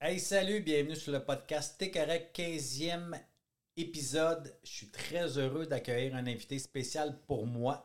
Hey, 0.00 0.20
salut, 0.20 0.60
bienvenue 0.60 0.94
sur 0.94 1.10
le 1.10 1.24
podcast 1.24 1.74
T'es 1.76 1.90
correct, 1.90 2.32
15e 2.38 3.20
épisode. 3.76 4.56
Je 4.62 4.70
suis 4.70 4.90
très 4.92 5.38
heureux 5.38 5.66
d'accueillir 5.66 6.14
un 6.14 6.24
invité 6.28 6.60
spécial 6.60 7.18
pour 7.26 7.48
moi. 7.48 7.84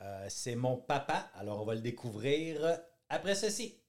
Euh, 0.00 0.26
c'est 0.28 0.56
mon 0.56 0.76
papa, 0.76 1.30
alors 1.32 1.62
on 1.62 1.64
va 1.64 1.76
le 1.76 1.80
découvrir 1.80 2.80
après 3.08 3.36
ceci. 3.36 3.80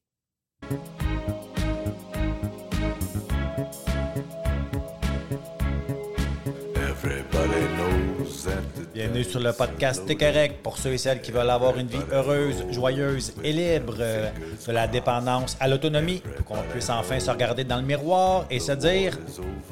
Bienvenue 8.94 9.24
sur 9.24 9.40
le 9.40 9.54
podcast 9.54 10.04
T'es 10.08 10.16
correct 10.16 10.64
pour 10.64 10.78
ceux 10.78 10.94
et 10.94 10.98
celles 10.98 11.22
qui 11.22 11.32
veulent 11.32 11.50
avoir 11.50 11.78
une 11.78 11.88
vie 11.88 11.98
heureuse, 12.12 12.66
joyeuse 12.72 13.34
et 13.44 13.54
libre, 13.54 13.96
euh, 14.00 14.32
de 14.66 14.72
la 14.72 14.88
dépendance 14.88 15.56
à 15.60 15.68
l'autonomie, 15.68 16.22
pour 16.38 16.46
qu'on 16.46 16.64
puisse 16.72 16.90
enfin 16.90 17.20
se 17.20 17.30
regarder 17.30 17.64
dans 17.64 17.78
le 17.78 17.84
miroir 17.84 18.46
et 18.50 18.60
se 18.60 18.72
dire 18.72 19.18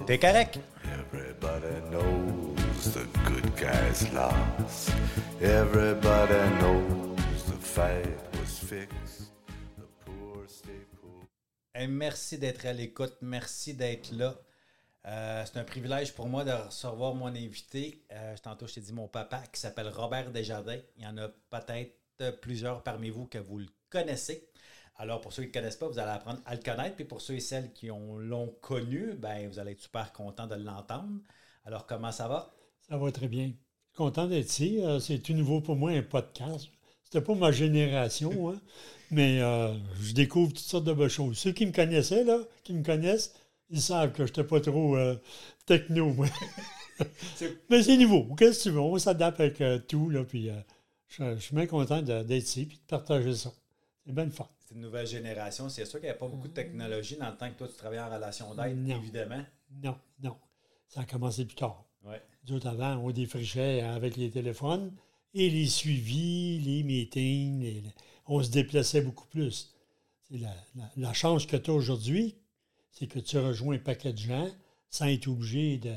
T'es 0.05 0.20
correct. 0.20 0.59
Hey, 11.73 11.88
merci 11.88 12.38
d'être 12.38 12.66
à 12.67 12.73
l'écoute, 12.73 13.16
merci 13.22 13.73
d'être 13.73 14.11
là. 14.11 14.35
Euh, 15.05 15.43
c'est 15.45 15.59
un 15.59 15.63
privilège 15.66 16.13
pour 16.13 16.27
moi 16.27 16.45
de 16.45 16.52
recevoir 16.52 17.13
mon 17.13 17.27
invité. 17.27 18.03
Euh, 18.11 18.35
tantôt, 18.41 18.67
je 18.67 18.75
t'ai 18.75 18.81
dit 18.81 18.94
mon 18.94 19.07
papa 19.07 19.44
qui 19.52 19.59
s'appelle 19.59 19.89
Robert 19.89 20.31
Desjardins. 20.31 20.80
Il 20.98 21.03
y 21.03 21.07
en 21.07 21.17
a 21.17 21.27
peut-être 21.49 22.39
plusieurs 22.41 22.84
parmi 22.84 23.09
vous 23.09 23.25
que 23.25 23.38
vous 23.38 23.59
le 23.59 23.67
connaissez. 23.89 24.47
Alors, 24.97 25.20
pour 25.21 25.34
ceux 25.34 25.44
qui 25.44 25.49
ne 25.49 25.53
le 25.55 25.59
connaissent 25.59 25.75
pas, 25.75 25.88
vous 25.88 25.99
allez 25.99 26.11
apprendre 26.11 26.39
à 26.45 26.55
le 26.55 26.61
connaître. 26.61 26.95
Puis 26.95 27.03
pour 27.05 27.20
ceux 27.20 27.34
et 27.35 27.39
celles 27.41 27.73
qui 27.73 27.91
ont- 27.91 28.17
l'ont 28.17 28.55
connu, 28.61 29.13
ben, 29.16 29.49
vous 29.49 29.59
allez 29.59 29.71
être 29.71 29.81
super 29.81 30.13
content 30.13 30.47
de 30.47 30.55
l'entendre. 30.55 31.20
Alors, 31.66 31.86
comment 31.86 32.11
ça 32.11 32.27
va? 32.27 32.53
Ça 32.88 32.95
va 32.97 33.11
très 33.11 33.27
bien. 33.27 33.52
Content 33.97 34.27
d'être 34.27 34.47
ici. 34.49 34.80
Euh, 34.81 34.99
c'est 34.99 35.20
tout 35.20 35.33
nouveau 35.33 35.59
pour 35.61 35.75
moi, 35.75 35.92
un 35.92 36.02
podcast. 36.03 36.67
C'était 37.03 37.22
pas 37.25 37.36
ma 37.36 37.52
génération, 37.52 38.52
hein, 38.52 38.61
mais 39.11 39.42
euh, 39.42 39.73
je 39.99 40.14
découvre 40.14 40.49
toutes 40.53 40.59
sortes 40.59 40.86
de 40.86 40.94
belles 40.94 41.09
choses. 41.09 41.38
Ceux 41.38 41.52
qui 41.52 41.66
me 41.66 41.72
connaissaient, 41.72 42.23
là, 42.23 42.39
qui 42.64 42.73
me 42.73 42.83
connaissent, 42.83 43.33
ils 43.69 43.81
savent 43.81 44.11
que 44.11 44.25
je 44.25 44.31
n'étais 44.31 44.44
pas 44.44 44.59
trop 44.61 44.95
euh, 44.97 45.16
techno, 45.66 46.14
moi. 46.14 46.28
Mais 47.70 47.81
c'est 47.83 47.97
nouveau. 47.97 48.36
Qu'est-ce 48.36 48.59
que 48.59 48.64
tu 48.64 48.70
veux? 48.72 48.80
On 48.80 48.97
s'adapte 48.97 49.39
avec 49.39 49.59
euh, 49.61 49.80
tout, 49.80 50.09
là, 50.09 50.23
puis 50.23 50.50
euh, 50.50 50.53
je, 51.08 51.36
je 51.36 51.39
suis 51.39 51.55
bien 51.55 51.66
content 51.67 52.02
d'être 52.02 52.30
ici 52.31 52.61
et 52.61 52.66
de 52.66 52.73
partager 52.88 53.33
ça. 53.36 53.52
C'est 54.05 54.14
bien 54.14 54.25
le 54.25 54.31
fun. 54.31 54.47
C'est 54.67 54.75
une 54.75 54.81
nouvelle 54.81 55.08
génération. 55.08 55.70
C'est 55.70 55.86
sûr 55.86 56.00
qu'il 56.00 56.08
n'y 56.08 56.09
avait 56.11 56.20
pas 56.20 56.28
beaucoup 56.28 56.47
de 56.47 56.53
technologie 56.53 57.16
dans 57.17 57.30
le 57.30 57.38
temps 57.38 57.50
que 57.50 57.58
toi, 57.58 57.67
tu 57.67 57.75
travaillais 57.75 58.02
en 58.02 58.14
relation 58.14 58.53
d'aide, 58.55 58.88
évidemment. 58.89 59.44
Non, 59.83 59.98
non. 60.22 60.36
Ça 60.88 61.02
a 61.02 61.05
commencé 61.05 61.45
plus 61.45 61.55
tard. 61.55 61.83
Ouais. 62.03 62.22
Nous 62.48 62.55
autres, 62.55 62.67
avant, 62.67 62.98
on 62.98 63.11
défrichait 63.11 63.81
avec 63.81 64.17
les 64.17 64.30
téléphones 64.30 64.92
et 65.33 65.50
les 65.50 65.66
suivis, 65.66 66.59
les 66.59 66.83
meetings, 66.83 67.61
les- 67.61 67.83
on 68.27 68.44
se 68.44 68.52
déplaçait 68.52 69.02
beaucoup 69.02 69.25
plus. 69.27 69.73
C'est 70.30 70.38
la, 70.38 70.53
la- 70.75 70.92
la 70.95 71.14
chance 71.14 71.45
que 71.45 71.58
tu 71.58 71.72
as 71.72 71.73
aujourd'hui, 71.73 72.36
c'est 72.94 73.08
que 73.08 73.19
tu 73.19 73.38
rejoins 73.38 73.75
un 73.75 73.80
paquet 73.80 74.13
de 74.13 74.19
gens 74.19 74.49
sans 74.89 75.08
être 75.08 75.27
obligé 75.27 75.77
de, 75.77 75.94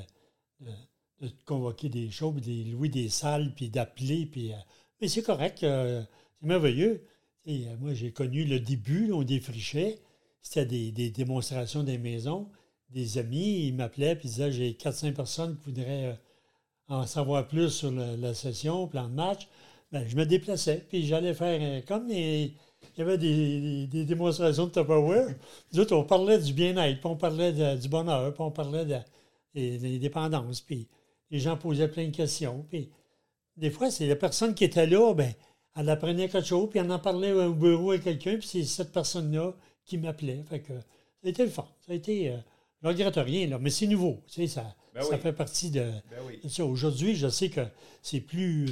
de, 0.61 1.29
te 1.29 1.45
convoquer 1.45 1.91
des 1.91 2.09
puis 2.09 2.65
de 2.65 2.73
louer 2.73 2.89
des 2.89 3.11
salles, 3.11 3.55
puis 3.55 3.69
d'appeler. 3.69 4.27
Puis, 4.27 4.53
euh, 4.53 4.57
mais 5.01 5.09
c'est 5.09 5.23
correct, 5.23 5.63
euh, 5.63 6.03
c'est 6.41 6.47
merveilleux. 6.47 7.07
Euh, 7.47 7.77
moi, 7.79 7.93
j'ai 7.93 8.13
connu 8.13 8.45
le 8.45 8.59
début, 8.59 9.13
on 9.13 9.23
défrichait. 9.23 9.99
C'était 10.41 10.91
des, 10.91 11.11
démonstrations 11.11 11.83
des 11.83 11.99
maisons. 11.99 12.49
Des 12.89 13.19
amis, 13.19 13.67
ils 13.67 13.75
m'appelaient 13.75 14.17
puis 14.17 14.29
ils 14.29 14.33
disaient 14.33 14.53
J'ai 14.53 14.75
400 14.75 15.13
personnes 15.13 15.59
qui 15.59 15.65
voudraient 15.67 16.19
en 16.89 17.07
savoir 17.07 17.47
plus 17.47 17.71
sur 17.71 17.91
la, 17.91 18.33
session, 18.33 18.87
plan 18.89 19.09
de 19.09 19.15
match. 19.15 19.49
Ben, 19.93 20.07
je 20.09 20.17
me 20.17 20.25
déplaçais, 20.25 20.87
puis 20.89 21.07
j'allais 21.07 21.35
faire 21.35 21.85
comme 21.85 22.09
les- 22.09 22.55
il 22.97 23.01
y 23.01 23.03
avait 23.03 23.19
des, 23.19 23.61
des- 23.61 23.87
des 23.87 24.05
démonstrations 24.05 24.67
de 24.67 24.71
Tupperware. 24.73 25.29
Nous 25.73 25.81
autres, 25.81 25.95
on 25.97 26.05
parlait 26.05 26.39
du 26.39 26.53
bien-être, 26.53 27.01
puis 27.01 27.07
on 27.09 27.17
parlait 27.17 27.53
de- 27.53 27.77
du 27.81 27.89
bonheur, 27.89 28.33
puis 28.33 28.43
on 28.43 28.51
parlait 28.51 28.85
de- 28.85 28.99
des, 29.55 29.79
des 29.79 29.99
dépendances, 29.99 30.61
puis 30.61 30.87
les 31.31 31.39
gens 31.39 31.57
posaient 31.57 31.89
plein 31.89 32.07
de 32.09 32.15
questions. 32.17 32.65
Puis 32.69 32.91
des 33.57 33.71
fois, 33.71 33.91
c'est 33.91 34.07
la 34.07 34.17
personne 34.17 34.55
qui 34.55 34.65
était 34.65 34.87
là, 34.87 35.15
ben, 35.15 35.33
elle 35.77 35.89
apprenait 35.91 36.29
quelque 36.29 36.47
chose, 36.47 36.69
puis 36.71 36.79
elle 36.79 36.91
en 36.91 36.99
parlait 36.99 37.33
au 37.33 37.53
bureau 37.55 37.91
avec 37.91 38.05
quelqu'un, 38.05 38.37
puis 38.39 38.47
c'est 38.49 38.65
cette 38.65 38.93
personne-là 38.93 39.53
qui 39.85 39.99
m'appelait. 39.99 40.43
Fait 40.49 40.61
que 40.61 40.73
ça 40.75 41.27
a 41.27 41.29
été 41.29 41.45
le 41.45 41.51
fun. 41.51 41.67
Ça 41.87 41.93
a 41.93 41.95
été. 41.95 42.31
euh, 42.31 42.37
je 42.83 42.89
ne 42.89 42.93
regrette 42.93 43.17
rien, 43.17 43.47
là, 43.49 43.59
mais 43.59 43.71
c'est 43.71 43.87
nouveau. 43.87 44.21
Tu 44.29 44.35
sais, 44.43 44.47
ça, 44.47 44.75
Ben 44.95 45.03
ça 45.03 45.15
oui. 45.15 45.19
fait 45.21 45.33
partie 45.33 45.71
de, 45.71 45.81
Ben 46.11 46.19
oui. 46.27 46.41
de 46.45 46.49
ça. 46.49 46.65
Aujourd'hui, 46.65 47.15
je 47.17 47.29
sais 47.29 47.49
que 47.49 47.63
c'est 48.03 48.21
plus 48.21 48.69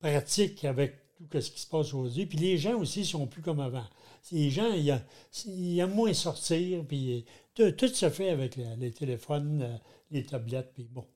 pratique 0.00 0.64
avec 0.64 0.94
tout 1.30 1.40
ce 1.40 1.50
qui 1.50 1.60
se 1.60 1.66
passe 1.66 1.88
aujourd'hui. 1.94 2.26
Puis 2.26 2.38
les 2.38 2.58
gens 2.58 2.78
aussi 2.78 3.04
sont 3.04 3.26
plus 3.26 3.42
comme 3.42 3.60
avant. 3.60 3.86
Les 4.32 4.50
gens, 4.50 4.72
ils, 4.72 4.90
a- 4.90 5.02
ils 5.46 5.78
aiment 5.80 5.94
moins 5.94 6.12
sortir, 6.12 6.84
puis 6.86 7.24
tout, 7.54 7.70
tout 7.72 7.88
se 7.88 8.08
fait 8.10 8.30
avec 8.30 8.56
le- 8.56 8.76
les 8.78 8.90
téléphones, 8.92 9.62
euh, 9.62 9.76
les 10.10 10.24
tablettes, 10.24 10.72
puis 10.74 10.84
bon. 10.90 11.06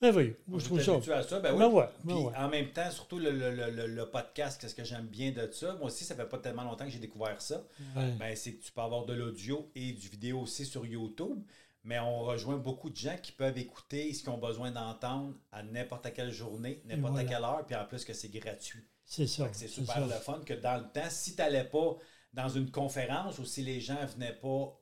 Merveilleux. 0.00 0.38
Moi, 0.46 0.60
je 0.60 0.64
trouve 0.64 0.80
ça. 0.80 1.16
à 1.16 1.22
ça, 1.24 1.40
ben 1.40 1.52
oui. 1.52 1.58
Ben 1.58 1.68
ouais, 1.72 1.84
ben 2.04 2.14
Puis 2.14 2.24
ouais. 2.24 2.32
en 2.36 2.48
même 2.48 2.68
temps, 2.72 2.88
surtout 2.90 3.18
le, 3.18 3.32
le- 3.32 3.50
le- 3.70 3.86
le- 3.88 4.06
podcast, 4.10 4.60
qu'est-ce 4.60 4.74
que 4.76 4.84
j'aime 4.84 5.06
bien 5.06 5.32
de 5.32 5.50
ça? 5.50 5.74
Moi 5.74 5.86
aussi, 5.86 6.04
ça 6.04 6.14
fait 6.14 6.28
pas 6.28 6.38
tellement 6.38 6.62
longtemps 6.62 6.84
que 6.84 6.90
j'ai 6.90 7.00
découvert 7.00 7.40
ça. 7.42 7.64
Ben, 7.96 8.36
c'est 8.36 8.54
que 8.54 8.64
tu 8.64 8.70
peux 8.70 8.80
avoir 8.80 9.06
de 9.06 9.14
l'audio 9.14 9.68
et 9.74 9.92
du 9.92 10.08
vidéo 10.08 10.40
aussi 10.40 10.64
sur 10.64 10.86
YouTube. 10.86 11.38
Mais 11.84 11.98
on 11.98 12.20
rejoint 12.20 12.56
beaucoup 12.58 12.90
de 12.90 12.96
gens 12.96 13.16
qui 13.20 13.32
peuvent 13.32 13.56
écouter 13.58 14.12
ce 14.12 14.20
qu'ils 14.20 14.30
ont 14.30 14.38
besoin 14.38 14.70
d'entendre 14.70 15.34
à 15.52 15.62
n'importe 15.62 16.12
quelle 16.12 16.32
journée, 16.32 16.82
n'importe 16.84 17.12
voilà. 17.14 17.28
quelle 17.28 17.42
heure, 17.42 17.64
puis 17.66 17.74
en 17.76 17.84
plus 17.84 18.04
que 18.04 18.12
c'est 18.12 18.28
gratuit. 18.28 18.84
C'est 19.10 19.26
ça. 19.26 19.48
C'est 19.52 19.68
super 19.68 20.06
le 20.06 20.12
fun 20.12 20.38
que 20.44 20.52
dans 20.52 20.76
le 20.76 20.84
temps, 20.92 21.08
si 21.08 21.34
tu 21.34 21.38
n'allais 21.40 21.64
pas 21.64 21.96
dans 22.34 22.48
une 22.50 22.70
conférence 22.70 23.38
ou 23.38 23.44
si 23.46 23.62
les 23.62 23.80
gens 23.80 23.98
ne 24.02 24.06
venaient 24.06 24.34
pas 24.34 24.78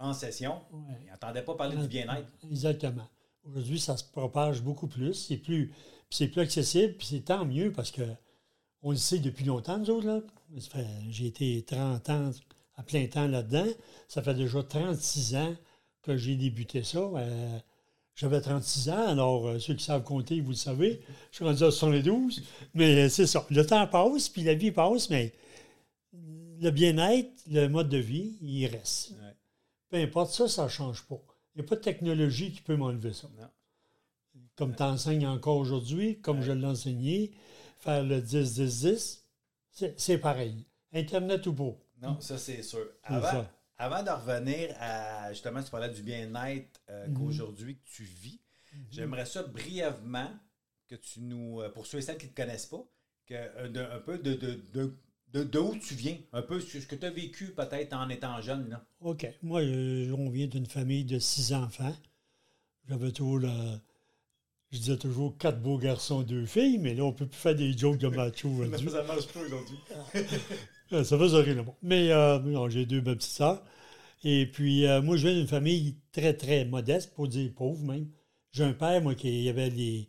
en 0.00 0.12
session, 0.12 0.60
Ouais. 0.72 0.96
ils 1.06 1.10
n'entendaient 1.10 1.44
pas 1.44 1.54
parler 1.54 1.76
du 1.76 1.86
bien-être. 1.86 2.26
Exactement. 2.50 3.06
Aujourd'hui, 3.44 3.78
ça 3.78 3.96
se 3.96 4.02
propage 4.04 4.60
beaucoup 4.60 4.88
plus. 4.88 5.14
C'est 5.14 5.36
plus, 5.36 5.72
c'est 6.10 6.26
plus 6.28 6.40
accessible, 6.40 6.94
puis 6.94 7.06
c'est 7.06 7.20
tant 7.20 7.44
mieux 7.44 7.70
parce 7.72 7.92
que 7.92 8.02
on 8.82 8.90
le 8.90 8.96
sait 8.96 9.18
depuis 9.20 9.44
longtemps, 9.44 9.78
nous 9.78 9.90
autres. 9.90 10.26
J'ai 11.08 11.26
été 11.26 11.62
30 11.64 12.10
ans 12.10 12.30
à 12.74 12.82
plein 12.82 13.06
temps 13.06 13.28
là-dedans. 13.28 13.66
Ça 14.08 14.20
fait 14.20 14.34
déjà 14.34 14.62
36 14.64 15.36
ans 15.36 15.54
que 16.02 16.16
j'ai 16.16 16.34
débuté 16.34 16.82
ça. 16.82 16.98
Euh, 16.98 17.58
J'avais 18.20 18.42
36 18.42 18.90
ans, 18.90 19.08
alors 19.08 19.48
euh, 19.48 19.58
ceux 19.58 19.72
qui 19.72 19.82
savent 19.82 20.02
compter, 20.02 20.42
vous 20.42 20.50
le 20.50 20.54
savez. 20.54 21.00
Je 21.30 21.36
suis 21.36 21.44
rendu 21.44 21.62
à 21.64 21.70
72. 21.70 22.42
Mais 22.74 23.06
euh, 23.06 23.08
c'est 23.08 23.26
ça. 23.26 23.46
Le 23.48 23.64
temps 23.64 23.86
passe, 23.86 24.28
puis 24.28 24.42
la 24.42 24.52
vie 24.52 24.70
passe, 24.72 25.08
mais 25.08 25.32
le 26.12 26.68
bien-être, 26.70 27.30
le 27.50 27.66
mode 27.68 27.88
de 27.88 27.96
vie, 27.96 28.36
il 28.42 28.66
reste. 28.66 29.12
Ouais. 29.12 29.34
Peu 29.88 29.96
importe 29.96 30.34
ça, 30.34 30.48
ça 30.48 30.64
ne 30.64 30.68
change 30.68 31.02
pas. 31.04 31.18
Il 31.54 31.62
n'y 31.62 31.64
a 31.64 31.68
pas 31.68 31.76
de 31.76 31.80
technologie 31.80 32.52
qui 32.52 32.60
peut 32.60 32.76
m'enlever 32.76 33.14
ça. 33.14 33.26
Non. 33.38 33.48
Comme 34.54 34.76
tu 34.76 34.82
enseignes 34.82 35.26
encore 35.26 35.56
aujourd'hui, 35.56 36.20
comme 36.20 36.40
Ouais. 36.40 36.44
je 36.44 36.52
l'ai 36.52 36.66
enseigné, 36.66 37.32
faire 37.78 38.04
le 38.04 38.20
10-10-10, 38.20 39.22
c'est 39.96 40.18
pareil. 40.18 40.66
Internet 40.92 41.46
ou 41.46 41.54
pas. 41.54 41.74
Non, 42.02 42.20
ça 42.20 42.36
c'est 42.36 42.62
sûr. 42.62 42.84
Avant. 43.04 43.46
Avant 43.80 44.02
de 44.02 44.10
revenir 44.10 44.74
à 44.78 45.32
justement, 45.32 45.62
tu 45.62 45.70
parlais 45.70 45.88
du 45.90 46.02
bien-être 46.02 46.80
euh, 46.90 47.08
Mhm. 47.08 47.14
qu'aujourd'hui 47.14 47.76
que 47.76 47.88
tu 47.90 48.04
vis, 48.04 48.40
j'aimerais 48.90 49.26
ça 49.26 49.42
brièvement 49.42 50.30
que 50.88 50.94
tu 50.96 51.20
nous, 51.20 51.60
euh, 51.60 51.68
pour 51.70 51.86
ceux 51.86 51.98
et 51.98 52.02
celles 52.02 52.18
qui 52.18 52.26
ne 52.26 52.30
te 52.32 52.36
connaissent 52.36 52.66
pas, 52.66 52.84
que, 53.26 53.34
euh, 53.34 53.68
de- 53.68 53.80
un 53.80 53.98
peu 54.00 54.18
de, 54.18 54.34
de, 54.34 54.60
de, 54.72 54.92
de, 55.32 55.44
de 55.44 55.58
où 55.58 55.76
tu 55.76 55.94
viens, 55.94 56.18
un 56.32 56.42
peu 56.42 56.60
ce 56.60 56.78
que 56.78 56.94
tu 56.96 57.06
as 57.06 57.10
vécu 57.10 57.52
peut-être 57.54 57.92
en 57.94 58.08
étant 58.08 58.40
jeune. 58.40 58.68
Là. 58.68 58.84
OK. 59.00 59.26
Moi, 59.42 59.62
euh, 59.62 60.12
on 60.18 60.28
vient 60.30 60.46
d'une 60.48 60.66
famille 60.66 61.04
de 61.04 61.18
six 61.18 61.52
enfants. 61.54 61.94
J'avais 62.88 63.12
toujours. 63.12 63.40
Je 64.72 64.78
disais 64.78 64.96
toujours 64.96 65.36
quatre 65.36 65.60
beaux 65.60 65.78
garçons, 65.78 66.22
deux 66.22 66.46
filles, 66.46 66.78
mais 66.78 66.94
là, 66.94 67.02
on 67.04 67.12
peut 67.12 67.26
plus 67.26 67.38
faire 67.38 67.54
des 67.56 67.76
jokes 67.76 67.98
de 67.98 68.06
macho 68.08 68.48
aujourd'hui. 68.58 68.90
ça 68.90 69.02
marche 69.02 69.26
pas 69.28 69.40
aujourd'hui. 69.40 69.78
Ça 70.90 71.04
faisait 71.18 71.40
rire 71.42 71.54
le 71.56 71.62
monde. 71.62 71.74
Mais 71.82 72.10
euh, 72.10 72.40
non, 72.40 72.68
j'ai 72.68 72.84
deux 72.84 73.00
belles 73.00 73.16
petites 73.16 73.30
sœurs. 73.30 73.62
Et 74.22 74.46
puis, 74.46 74.86
euh, 74.86 75.00
moi, 75.02 75.16
je 75.16 75.26
viens 75.28 75.36
d'une 75.36 75.46
famille 75.46 75.96
très, 76.12 76.34
très 76.34 76.64
modeste, 76.64 77.14
pour 77.14 77.28
dire 77.28 77.50
pauvre 77.54 77.82
même. 77.84 78.08
J'ai 78.52 78.64
un 78.64 78.72
père, 78.72 79.00
moi, 79.02 79.14
qui 79.14 79.48
avait 79.48 79.70
les, 79.70 80.08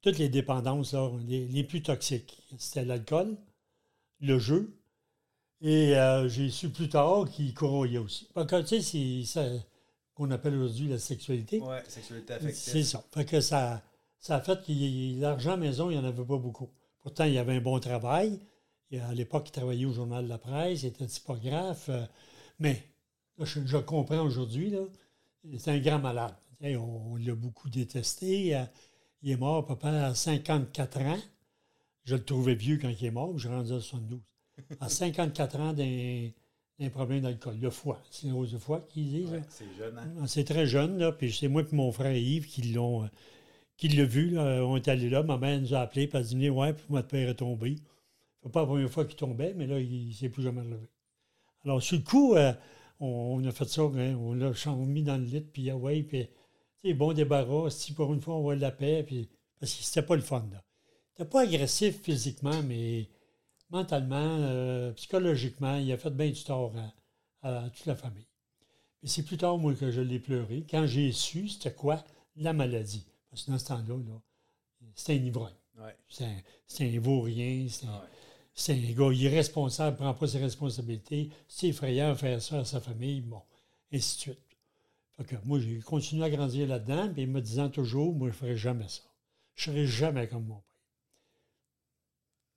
toutes 0.00 0.18
les 0.18 0.28
dépendances 0.28 0.92
là, 0.94 1.10
les, 1.26 1.46
les 1.48 1.64
plus 1.64 1.82
toxiques. 1.82 2.42
C'était 2.58 2.84
l'alcool, 2.84 3.36
le 4.20 4.38
jeu, 4.38 4.76
et 5.60 5.94
euh, 5.96 6.28
j'ai 6.28 6.48
su 6.48 6.70
plus 6.70 6.88
tard 6.88 7.28
qu'il 7.30 7.52
corroyait 7.52 7.98
aussi. 7.98 8.28
Parce 8.32 8.46
que, 8.46 8.60
tu 8.62 8.80
sais, 8.80 8.80
c'est 8.80 9.24
ça 9.26 9.46
qu'on 10.14 10.30
appelle 10.30 10.54
aujourd'hui 10.54 10.88
la 10.88 10.98
sexualité. 10.98 11.60
Ouais, 11.60 11.82
sexualité 11.86 12.34
C'est 12.40 12.46
affective. 12.46 12.84
ça. 12.84 13.04
Fait 13.12 13.24
que 13.26 13.40
ça, 13.40 13.82
ça 14.18 14.36
a 14.36 14.40
fait 14.40 14.58
que 14.64 15.20
l'argent 15.20 15.56
maison, 15.58 15.90
il 15.90 15.98
n'y 15.98 16.02
en 16.02 16.04
avait 16.08 16.24
pas 16.24 16.38
beaucoup. 16.38 16.70
Pourtant, 17.00 17.24
il 17.24 17.34
y 17.34 17.38
avait 17.38 17.56
un 17.56 17.60
bon 17.60 17.78
travail. 17.78 18.38
À 19.02 19.14
l'époque, 19.14 19.48
il 19.48 19.52
travaillait 19.52 19.84
au 19.84 19.92
Journal 19.92 20.24
de 20.24 20.28
la 20.28 20.38
Presse, 20.38 20.82
il 20.82 20.86
était 20.86 21.06
typographe. 21.06 21.88
euh, 21.90 22.04
mais 22.58 22.82
là, 23.40 23.44
je, 23.46 23.60
je 23.66 23.76
comprends 23.78 24.22
aujourd'hui, 24.22 24.70
là, 24.70 24.80
c'est 25.58 25.72
un 25.72 25.78
grand 25.80 25.98
malade. 25.98 26.34
On 26.62 27.12
on 27.12 27.16
l'a 27.16 27.34
beaucoup 27.34 27.68
détesté. 27.70 28.54
euh, 28.56 28.64
Il 29.22 29.30
est 29.32 29.36
mort, 29.36 29.66
papa, 29.66 29.88
à 29.90 30.14
54 30.14 31.00
ans. 31.00 31.18
Je 32.04 32.14
le 32.16 32.24
trouvais 32.24 32.54
vieux 32.54 32.78
quand 32.78 32.88
il 32.90 33.04
est 33.06 33.10
mort, 33.10 33.32
je 33.36 33.46
suis 33.48 33.54
rendu 33.54 33.72
à 33.72 33.80
72. 33.80 34.20
À 34.80 34.88
54 34.88 35.60
ans 35.60 35.72
d'un 35.72 36.30
d'un 36.78 36.88
problème 36.90 37.20
d'alcool, 37.20 37.58
le 37.60 37.70
foie. 37.70 38.00
C'est 38.10 38.26
une 38.26 38.32
rose 38.32 38.52
de 38.52 38.58
foie 38.58 38.80
qu'ils 38.88 39.08
disent. 39.10 39.30
Ouais, 39.32 39.42
c'est 39.50 39.66
jeune, 39.78 39.98
hein? 39.98 40.10
Ah, 40.22 40.26
C'est 40.26 40.44
très 40.44 40.66
jeune, 40.66 40.96
là, 40.98 41.12
puis 41.12 41.30
c'est 41.32 41.48
moi 41.48 41.62
et 41.62 41.74
mon 41.76 41.92
frère 41.92 42.16
Yves 42.16 42.46
qui 42.46 42.62
l'ont 42.72 43.04
euh, 43.04 43.08
qui 43.76 43.88
l'a 43.88 44.04
vu. 44.04 44.30
Là. 44.30 44.64
On 44.64 44.76
est 44.76 44.88
allé 44.88 45.10
là, 45.10 45.22
ma 45.22 45.36
mère 45.38 45.60
nous 45.60 45.74
a 45.74 45.80
appelés, 45.80 46.06
puis 46.06 46.18
elle 46.18 46.24
a 46.24 46.28
dit 46.28 46.50
Ouais, 46.50 46.72
puis 46.72 46.84
votre 46.88 47.08
père 47.08 47.28
est 47.28 47.34
tombé. 47.34 47.76
C'est 48.42 48.52
pas 48.52 48.60
la 48.60 48.66
première 48.66 48.90
fois 48.90 49.04
qu'il 49.04 49.16
tombait, 49.16 49.54
mais 49.54 49.66
là, 49.66 49.78
il 49.80 50.08
ne 50.08 50.12
s'est 50.14 50.30
plus 50.30 50.42
jamais 50.42 50.62
relevé. 50.62 50.88
Alors, 51.64 51.82
sur 51.82 51.96
le 51.98 52.02
coup, 52.02 52.34
euh, 52.36 52.52
on, 53.00 53.36
on 53.36 53.44
a 53.44 53.52
fait 53.52 53.68
ça, 53.68 53.82
hein, 53.82 54.14
on 54.16 54.34
l'a 54.34 54.52
mis 54.86 55.02
dans 55.02 55.16
le 55.16 55.24
lit, 55.24 55.40
puis 55.40 55.70
ah 55.70 55.76
ouais, 55.76 56.02
puis 56.02 56.28
sais, 56.82 56.94
bon 56.94 57.12
débarras, 57.12 57.70
si 57.70 57.92
pour 57.92 58.12
une 58.12 58.20
fois 58.20 58.36
on 58.36 58.42
voit 58.42 58.56
de 58.56 58.60
la 58.60 58.70
paix, 58.70 59.02
puis 59.06 59.28
parce 59.58 59.74
que 59.74 59.82
c'était 59.82 60.06
pas 60.06 60.16
le 60.16 60.22
fun, 60.22 60.46
là. 60.52 60.64
C'était 61.12 61.28
pas 61.28 61.42
agressif 61.42 62.00
physiquement, 62.02 62.62
mais 62.62 63.08
mentalement, 63.68 64.16
euh, 64.40 64.92
psychologiquement, 64.92 65.76
il 65.76 65.92
a 65.92 65.98
fait 65.98 66.10
bien 66.10 66.30
du 66.30 66.42
tort 66.42 66.72
à, 67.42 67.64
à 67.64 67.70
toute 67.70 67.86
la 67.86 67.96
famille. 67.96 68.26
Et 69.02 69.08
c'est 69.08 69.22
plus 69.22 69.36
tard, 69.36 69.58
moi, 69.58 69.74
que 69.74 69.90
je 69.90 70.00
l'ai 70.00 70.18
pleuré. 70.18 70.64
Quand 70.70 70.86
j'ai 70.86 71.12
su, 71.12 71.48
c'était 71.48 71.74
quoi? 71.74 72.04
La 72.36 72.52
maladie. 72.52 73.06
Parce 73.28 73.44
que 73.44 73.50
dans 73.50 73.58
ce 73.58 73.66
temps-là, 73.66 73.96
là, 73.96 74.20
c'était 74.94 75.14
un 75.14 75.24
ivrogne. 75.24 75.54
Ouais. 75.78 75.96
C'est 76.08 76.24
un, 76.24 76.36
c'est 76.66 76.84
un 76.84 77.00
vaurien. 77.00 77.66
C'est 77.68 77.86
un, 77.86 77.90
Ah 77.92 78.00
ouais. 78.00 78.08
C'est 78.60 78.74
un 78.74 78.92
gars 78.92 79.10
irresponsable, 79.10 79.96
prend 79.96 80.12
pas 80.12 80.26
ses 80.26 80.38
responsabilités. 80.38 81.30
C'est 81.48 81.68
effrayant 81.68 82.10
de 82.10 82.14
faire 82.14 82.42
ça 82.42 82.58
à 82.58 82.64
sa 82.66 82.78
famille. 82.78 83.22
Bon, 83.22 83.40
ainsi 83.90 84.16
de 84.16 84.20
suite. 84.20 84.58
Fait 85.16 85.24
que 85.24 85.36
moi, 85.44 85.58
j'ai 85.58 85.78
continué 85.80 86.24
à 86.24 86.30
grandir 86.30 86.68
là-dedans, 86.68 87.10
puis 87.10 87.26
me 87.26 87.40
disant 87.40 87.70
toujours, 87.70 88.14
moi, 88.14 88.28
je 88.28 88.34
ne 88.34 88.38
ferai 88.38 88.56
jamais 88.56 88.88
ça. 88.88 89.02
Je 89.54 89.70
ne 89.70 89.76
serai 89.76 89.86
jamais 89.86 90.28
comme 90.28 90.44
mon 90.44 90.56
père. 90.56 90.76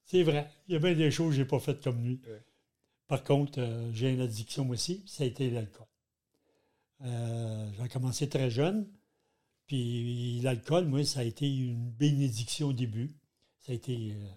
C'est 0.03 0.23
vrai. 0.23 0.51
Il 0.67 0.73
y 0.73 0.75
a 0.75 0.79
bien 0.79 0.93
des 0.93 1.09
choses 1.09 1.29
que 1.29 1.35
je 1.37 1.41
n'ai 1.41 1.47
pas 1.47 1.59
faites 1.59 1.81
comme 1.81 2.03
lui. 2.03 2.19
Ouais. 2.27 2.43
Par 3.07 3.23
contre, 3.23 3.61
euh, 3.61 3.89
j'ai 3.93 4.11
une 4.11 4.21
addiction 4.21 4.69
aussi, 4.69 5.03
ça 5.05 5.23
a 5.23 5.27
été 5.27 5.49
l'alcool. 5.49 5.87
Euh, 7.05 7.71
j'ai 7.79 7.87
commencé 7.87 8.27
très 8.27 8.49
jeune, 8.49 8.89
puis 9.67 10.41
l'alcool, 10.41 10.85
moi, 10.85 11.05
ça 11.05 11.21
a 11.21 11.23
été 11.23 11.47
une 11.49 11.91
bénédiction 11.91 12.67
au 12.67 12.73
début. 12.73 13.15
Ça 13.59 13.71
a 13.71 13.75
été 13.75 14.15
euh, 14.15 14.27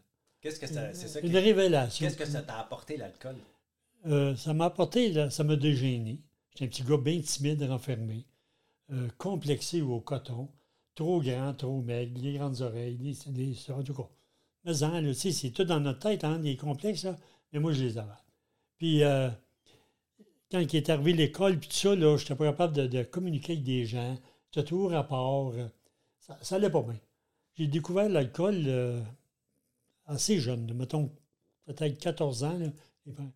Qu'est-ce 0.49 0.61
que 0.61 0.67
ça, 0.67 0.95
c'est 0.95 1.09
ça 1.09 1.21
une 1.21 1.31
qui- 1.31 1.39
révélation. 1.39 2.07
Qu'est-ce 2.07 2.17
que 2.17 2.25
ça 2.25 2.43
t'a 2.43 2.59
apporté, 2.61 2.97
l'alcool? 2.97 3.37
Euh, 4.07 4.37
ça 4.37 4.55
m'a 4.55 4.67
apporté, 4.67 5.11
là, 5.13 5.31
ça 5.31 5.43
m'a 5.45 5.57
dégêné. 5.57 6.21
J'étais 6.51 6.65
un 6.67 6.69
petit 6.69 6.83
gars 6.85 6.97
bien 6.99 7.21
timide, 7.21 7.63
renfermé, 7.65 8.25
euh, 8.93 9.09
complexé 9.19 9.83
au 9.83 10.01
coton, 10.01 10.49
trop 10.95 11.21
grand, 11.21 11.53
trop 11.55 11.83
maigre, 11.83 12.19
les 12.23 12.35
grandes 12.35 12.61
oreilles, 12.61 12.97
les, 12.99 13.17
les 13.33 13.71
en 13.73 13.83
tout 13.83 13.95
cas. 13.95 14.09
Mais 14.65 14.83
hein, 14.85 15.01
là, 15.01 15.13
c'est 15.15 15.51
tout 15.51 15.65
dans 15.65 15.81
notre 15.81 15.99
tête, 16.01 16.23
hein, 16.25 16.39
des 16.39 16.57
complexes, 16.57 17.05
là. 17.05 17.17
mais 17.53 17.59
moi, 17.59 17.73
je 17.73 17.83
les 17.83 17.99
avais. 17.99 18.11
Puis, 18.79 19.03
euh, 19.03 19.29
quand 20.51 20.61
il 20.61 20.77
est 20.77 20.91
arrivé 20.91 21.13
l'école, 21.13 21.59
puis 21.59 21.69
tout 21.69 21.77
ça, 21.77 21.95
là, 21.97 22.17
j'étais 22.17 22.35
pas 22.37 22.45
capable 22.47 22.75
de, 22.75 22.87
de 22.87 23.03
communiquer 23.03 23.55
avec 23.55 23.65
des 23.65 23.85
gens. 23.85 24.17
J'étais 24.53 24.69
toujours 24.69 24.95
à 24.95 25.03
part. 25.07 25.53
ça, 26.21 26.39
ça 26.43 26.57
allait 26.57 26.71
pas 26.71 26.83
bien. 26.83 26.99
J'ai 27.55 27.67
découvert 27.67 28.09
l'alcool 28.09 28.63
euh, 28.67 29.01
assez 30.07 30.39
jeune, 30.39 30.73
mettons, 30.75 31.11
peut-être 31.65 31.99
14 31.99 32.45
ans. 32.45 32.59
là, 32.59 32.67
et 33.07 33.13
ben, 33.13 33.31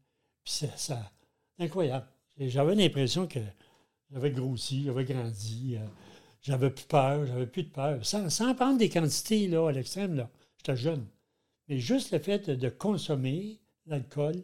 puis 0.45 0.53
ça, 0.53 0.67
ça- 0.77 1.13
incroyable. 1.59 2.07
J'avais 2.39 2.75
l'impression 2.75 3.27
que 3.27 3.41
j'avais 4.11 4.31
grossi, 4.31 4.85
j'avais 4.85 5.05
grandi, 5.05 5.77
euh, 5.77 5.85
j'avais 6.41 6.71
plus 6.71 6.87
peur, 6.87 7.27
j'avais 7.27 7.47
plus 7.47 7.65
de 7.65 7.69
peur. 7.69 8.05
Sans, 8.05 8.31
sans 8.31 8.55
prendre 8.55 8.79
des 8.79 8.89
quantités 8.89 9.47
là, 9.47 9.69
à 9.69 9.73
l'extrême, 9.73 10.15
là. 10.17 10.31
J'étais 10.57 10.77
jeune. 10.77 11.05
Mais 11.69 11.79
juste 11.79 12.13
le 12.13 12.19
fait 12.19 12.49
de, 12.51 12.55
de 12.55 12.69
consommer 12.71 13.59
l'alcool, 13.87 14.43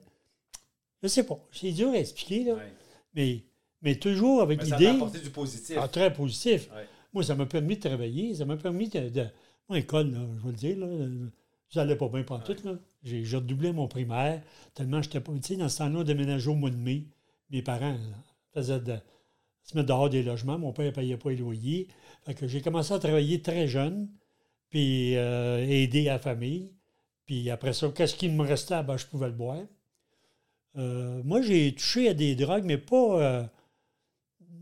je 1.03 1.09
sais 1.09 1.25
pas, 1.25 1.39
c'est 1.53 1.73
dur 1.73 1.89
à 1.91 1.97
expliquer, 1.99 2.45
là, 2.45 2.55
Ouais. 2.55 2.73
mais, 3.15 3.45
mais 3.83 3.95
toujours 3.97 4.43
avec 4.43 4.61
Mais 4.63 4.69
ça 4.69 4.77
l'idée. 4.79 4.91
apporté 4.91 5.21
du 5.21 5.31
positif. 5.31 5.77
Ah, 5.81 5.89
très 5.89 6.13
positif. 6.13 6.69
Ouais. 6.75 6.87
Moi, 7.13 7.23
ça 7.25 7.35
m'a 7.35 7.47
permis 7.47 7.77
de 7.77 7.89
travailler, 7.89 8.35
ça 8.35 8.45
m'a 8.45 8.57
permis 8.57 8.89
de. 8.89 9.09
de 9.09 9.27
moi, 9.69 9.79
école, 9.79 10.11
là, 10.13 10.21
je 10.37 10.43
vais 10.43 10.51
le 10.51 10.57
dire, 10.57 10.77
là, 10.79 10.87
ça 11.69 11.83
allait 11.83 11.97
pas 11.97 12.09
bien 12.09 12.23
pour 12.23 12.43
tout. 12.43 12.57
là. 12.65 12.79
J'ai 13.03 13.23
redoublé 13.37 13.73
mon 13.73 13.89
primaire, 13.89 14.43
tellement 14.75 15.01
j'étais 15.03 15.21
pas. 15.21 15.33
Tu 15.35 15.43
sais, 15.43 15.57
dans 15.57 15.69
ce 15.69 15.79
temps-là, 15.79 16.01
on 16.01 16.05
déménageait 16.05 16.51
au 16.51 16.55
mois 16.55 16.71
de 16.71 16.77
mai. 16.77 17.05
Mes 17.51 17.63
parents 17.63 17.93
là, 17.93 18.17
faisaient 18.53 18.81
se 19.63 19.77
mettre 19.77 19.89
dehors 19.89 20.11
des 20.11 20.23
logements. 20.23 20.59
Mon 20.59 20.73
père 20.73 20.87
ne 20.87 20.91
payait 20.91 21.17
pas 21.17 21.31
les 21.31 21.37
loyers. 21.37 21.89
Fait 22.25 22.35
que 22.35 22.49
j'ai 22.49 22.61
commencé 22.61 22.93
à 22.95 22.99
travailler 22.99 23.43
très 23.43 23.69
jeune, 23.69 24.09
puis 24.71 25.17
euh, 25.17 25.65
aider 25.69 26.05
la 26.05 26.19
famille. 26.19 26.71
Puis 27.27 27.51
après 27.51 27.73
ça, 27.73 27.89
qu'est-ce 27.95 28.15
qui 28.17 28.29
me 28.29 28.43
restait? 28.45 28.83
Ben, 28.83 28.97
je 28.97 29.07
pouvais 29.07 29.27
le 29.29 29.33
boire. 29.35 29.63
Euh, 30.77 31.23
moi, 31.25 31.41
j'ai 31.43 31.73
touché 31.75 32.09
à 32.09 32.15
des 32.15 32.35
drogues, 32.35 32.65
mais 32.65 32.79
pas. 32.79 33.21
euh, 33.23 33.45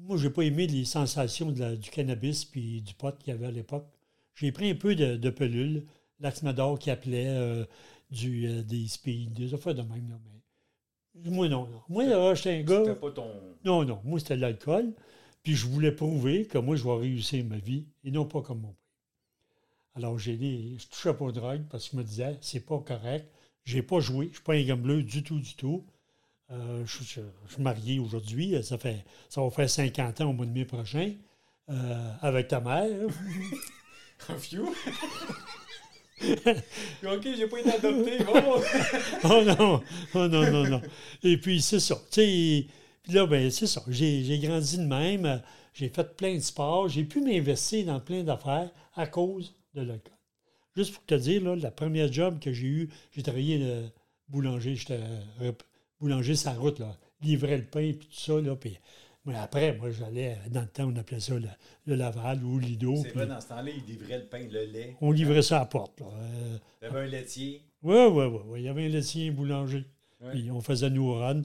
moi, 0.03 0.17
j'ai 0.19 0.31
pas 0.31 0.43
aimé 0.43 0.67
les 0.67 0.85
sensations 0.85 1.51
de 1.51 1.61
la- 1.61 1.77
du 1.77 1.91
cannabis 1.91 2.45
puis 2.45 2.83
du 2.83 2.95
pot 2.95 3.17
qu'il 3.19 3.33
y 3.33 3.37
avait 3.37 3.47
à 3.47 3.51
l'époque. 3.51 3.87
J'ai 4.35 4.53
pris 4.53 4.71
un 4.71 4.75
peu 4.75 4.95
de, 4.95 5.17
de 5.17 5.31
pelule, 5.31 5.85
l'Axmador 6.25 6.79
qui 6.79 6.91
appelait, 6.91 7.29
euh, 7.29 7.65
du, 8.11 8.47
euh, 8.47 8.62
des 8.62 8.87
speed, 8.88 9.32
des 9.35 9.55
affaires 9.55 9.75
de 9.75 9.82
même. 9.82 10.09
Là, 10.11 10.17
mais 11.17 11.31
moi, 11.31 11.49
non. 11.49 11.67
non. 11.69 11.82
Moi, 11.88 12.05
là, 12.06 12.35
j'étais 12.35 12.50
un 12.56 12.67
C'était 12.67 12.85
gars. 12.87 12.94
pas 12.97 13.11
ton. 13.12 13.31
Non, 13.65 13.85
non. 13.85 14.00
Moi, 14.05 14.19
c'était 14.19 14.37
de 14.37 14.41
l'alcool. 14.41 14.93
Puis 15.43 15.55
je 15.55 15.67
voulais 15.67 15.93
prouver 15.93 16.47
que 16.47 16.59
moi, 16.59 16.75
je 16.75 16.82
vais 16.85 16.97
réussir 16.97 17.44
ma 17.44 17.59
vie 17.59 17.87
et 18.03 18.11
non 18.11 18.25
pas 18.25 18.41
comme 18.43 18.61
mon 18.62 18.69
père. 18.69 18.76
Alors, 19.97 20.19
j'ai 20.19 20.37
dit, 20.37 20.76
je 20.79 20.88
touchais 20.88 21.15
pas 21.15 21.25
aux 21.26 21.32
drogues 21.32 21.62
parce 21.71 21.88
qu'il 21.88 21.99
me 21.99 22.05
disait, 22.05 22.37
c'est 22.41 22.67
pas 22.67 22.79
correct. 22.81 23.31
J'ai 23.65 23.82
pas 23.82 24.00
joué. 24.00 24.29
Je 24.31 24.35
suis 24.37 24.43
pas 24.43 24.55
un 24.55 24.65
gambler 24.65 25.03
du 25.03 25.23
tout, 25.23 25.38
du 25.38 25.55
tout. 25.55 25.85
Euh, 26.50 26.85
je, 26.85 27.05
je- 27.05 27.20
je 27.47 27.53
suis 27.55 27.62
marié 27.62 27.99
aujourd'hui. 28.00 28.61
Ça, 28.65 28.77
fait, 28.79 29.05
ça 29.29 29.41
va 29.43 29.50
faire 29.50 29.70
50 29.70 30.20
ans 30.20 30.31
au 30.31 30.32
mois 30.32 30.47
de 30.47 30.50
mai 30.50 30.65
prochain. 30.65 31.12
euh, 31.70 32.12
avec 32.20 32.49
ta 32.49 32.61
mère. 32.61 32.88
Un 34.29 34.37
few? 34.38 34.75
ok, 37.05 37.22
j'ai 37.37 37.46
pas 37.46 37.61
été 37.61 37.72
adopté. 37.72 38.19
Oh! 38.28 38.62
oh 39.25 39.43
non, 39.44 39.82
oh 40.14 40.28
non, 40.28 40.50
non, 40.50 40.69
non. 40.69 40.82
Et 41.22 41.37
puis, 41.37 41.61
c'est 41.61 41.81
ça. 41.81 41.96
Tu 42.11 42.20
sais, 42.20 42.66
puis 43.02 43.12
là, 43.12 43.26
ben, 43.26 43.50
c'est 43.50 43.66
ça. 43.66 43.82
J'ai 43.88 44.38
grandi 44.38 44.78
de 44.78 44.84
même. 44.84 45.43
J'ai 45.75 45.88
fait 45.88 46.17
plein 46.17 46.34
de 46.34 46.41
sports. 46.41 46.89
J'ai 46.89 47.05
pu 47.05 47.20
m'investir 47.20 47.86
dans 47.86 48.00
plein 48.00 48.22
d'affaires 48.22 48.70
à 48.94 49.06
cause 49.06 49.55
de 49.74 49.82
l'alcool. 49.82 50.15
Juste 50.77 50.94
pour 50.94 51.05
te 51.05 51.15
dire, 51.15 51.43
là, 51.43 51.56
la 51.56 51.70
première 51.70 52.12
job 52.12 52.39
que 52.41 52.53
j'ai 52.53 52.67
eu, 52.67 52.91
j'ai 53.12 53.22
travaillé 53.22 53.58
le 53.58 53.84
boulanger. 54.29 54.74
J'étais 54.74 55.00
euh, 55.41 55.53
boulanger 56.00 56.34
la 56.44 56.53
route, 56.53 56.79
là. 56.79 56.96
Le 57.22 57.62
pain, 57.62 57.93
puis 57.98 58.08
tout 58.08 58.20
ça, 58.20 58.41
là. 58.41 58.55
Puis 58.55 58.79
mais 59.26 59.34
après, 59.36 59.76
moi, 59.76 59.90
j'allais, 59.90 60.36
dans 60.50 60.60
le 60.60 60.66
temps, 60.69 60.84
on 60.93 60.96
appelait 60.96 61.20
ça 61.20 61.34
le, 61.34 61.48
le 61.86 61.94
Laval 61.94 62.43
ou 62.44 62.58
Lido. 62.58 62.94
C'est 63.02 63.10
vrai, 63.14 63.26
dans 63.26 63.40
ce 63.40 63.48
temps-là, 63.48 63.70
il 63.74 63.84
livrait 63.84 64.19
le 64.19 64.24
pain, 64.24 64.46
le 64.50 64.64
lait. 64.66 64.96
on 65.00 65.10
livrait 65.12 65.43
ça 65.43 65.56
à 65.56 65.60
la 65.60 65.66
porte, 65.66 66.00
là. 66.00 66.06
Euh, 66.14 66.58
T'avais 66.81 67.00
un 67.00 67.06
laitier. 67.06 67.62
oui, 67.82 67.96
oui, 68.10 68.24
oui. 68.26 68.38
ouais. 68.48 68.60
Il 68.60 68.64
y 68.64 68.69
avait 68.69 68.84
un 68.84 68.88
laitier, 68.88 69.28
un 69.28 69.32
boulanger. 69.32 69.84
Ouais. 70.20 70.31
Puis 70.32 70.50
on 70.50 70.60
faisait 70.60 70.90
nous 70.90 71.14
run. 71.14 71.43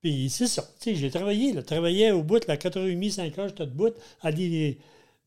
Puis 0.00 0.30
c'est 0.30 0.46
ça. 0.46 0.62
Tu 0.80 0.90
sais, 0.90 0.94
j'ai 0.94 1.10
travaillé, 1.10 1.52
là. 1.52 1.62
Travaillais 1.62 2.12
au 2.12 2.22
bout, 2.22 2.46
là, 2.46 2.56
4h30, 2.56 3.14
5h, 3.14 3.48
j'étais 3.48 3.66
debout. 3.66 3.90
Aller, 4.22 4.78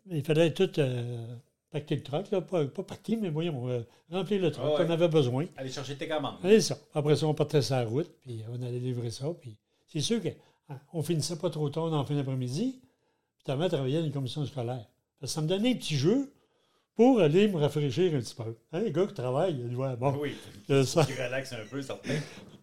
il 0.09 0.23
fallait 0.23 0.53
tout 0.53 0.71
euh, 0.79 1.25
pacter 1.69 1.95
le 1.97 2.03
truck, 2.03 2.31
là. 2.31 2.39
Pas, 2.41 2.65
pas 2.65 2.83
pacter, 2.83 3.17
mais 3.17 3.29
voyons, 3.29 3.67
euh, 3.67 3.81
remplir 4.09 4.41
le 4.41 4.51
truck 4.51 4.65
Ah 4.67 4.79
ouais. 4.79 4.85
qu'on 4.85 4.91
avait 4.93 5.07
besoin. 5.09 5.45
Aller 5.57 5.69
chercher 5.69 5.95
tes 5.95 6.07
commandes. 6.07 6.37
Allez, 6.43 6.61
ça. 6.61 6.77
Après 6.93 7.15
ça, 7.17 7.27
on 7.27 7.33
partait 7.33 7.61
sur 7.61 7.75
la 7.75 7.83
route, 7.83 8.09
puis 8.21 8.41
on 8.49 8.61
allait 8.61 8.79
livrer 8.79 9.11
ça. 9.11 9.25
Puis 9.41 9.57
c'est 9.87 10.01
sûr 10.01 10.21
qu'on 10.91 11.01
finissait 11.03 11.37
pas 11.37 11.49
trop 11.49 11.69
tard 11.69 11.89
dans 11.89 11.99
la 11.99 12.05
fin 12.05 12.15
d'après-midi. 12.15 12.79
Puis 12.81 13.43
ta 13.45 13.55
mère 13.55 13.69
travaillait 13.69 13.99
dans 13.99 14.05
une 14.05 14.11
commission 14.11 14.45
scolaire. 14.45 14.85
Ça 15.23 15.41
me 15.41 15.47
donnait 15.47 15.71
un 15.71 15.75
petit 15.75 15.95
jeu 15.97 16.31
pour 16.95 17.19
aller 17.21 17.47
me 17.47 17.57
rafraîchir 17.57 18.13
un 18.15 18.19
petit 18.19 18.35
peu. 18.35 18.55
Hein, 18.73 18.81
les 18.81 18.91
gars 18.91 19.05
qui 19.07 19.13
travaillent, 19.13 19.57
ils 19.59 19.75
voient, 19.75 19.95
bon, 19.95 20.17
Oui. 20.21 20.35
euh, 20.69 20.83
ça, 20.83 21.05
Qui 21.05 21.13
relaxe 21.13 21.53
un 21.53 21.65
peu, 21.69 21.81
certain. 21.81 22.13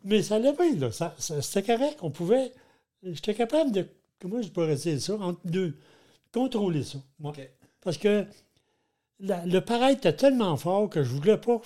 mais 0.04 0.22
ça 0.22 0.36
allait 0.36 0.52
bien, 0.52 0.75
là. 0.76 0.90
Ça, 0.92 1.14
ça- 1.18 1.40
c'était 1.42 1.76
correct. 1.76 1.98
On 2.02 2.10
pouvait. 2.10 2.52
J'étais 3.02 3.34
capable 3.34 3.72
de. 3.72 3.86
Comment 4.20 4.40
je 4.42 4.48
pourrais 4.48 4.75
dire 4.76 5.00
ça? 5.00 5.14
Entre 5.14 5.40
deux. 5.44 5.76
Contrôler 6.32 6.84
ça. 6.84 6.98
Moi. 7.18 7.32
Parce 7.80 7.98
que 7.98 8.25
la- 9.20 9.44
le 9.46 9.60
pareil 9.60 9.94
était 9.96 10.14
tellement 10.14 10.56
fort 10.56 10.88
que 10.90 11.02
je 11.02 11.12
ne 11.14 11.18
voulais 11.18 11.38
pas 11.38 11.60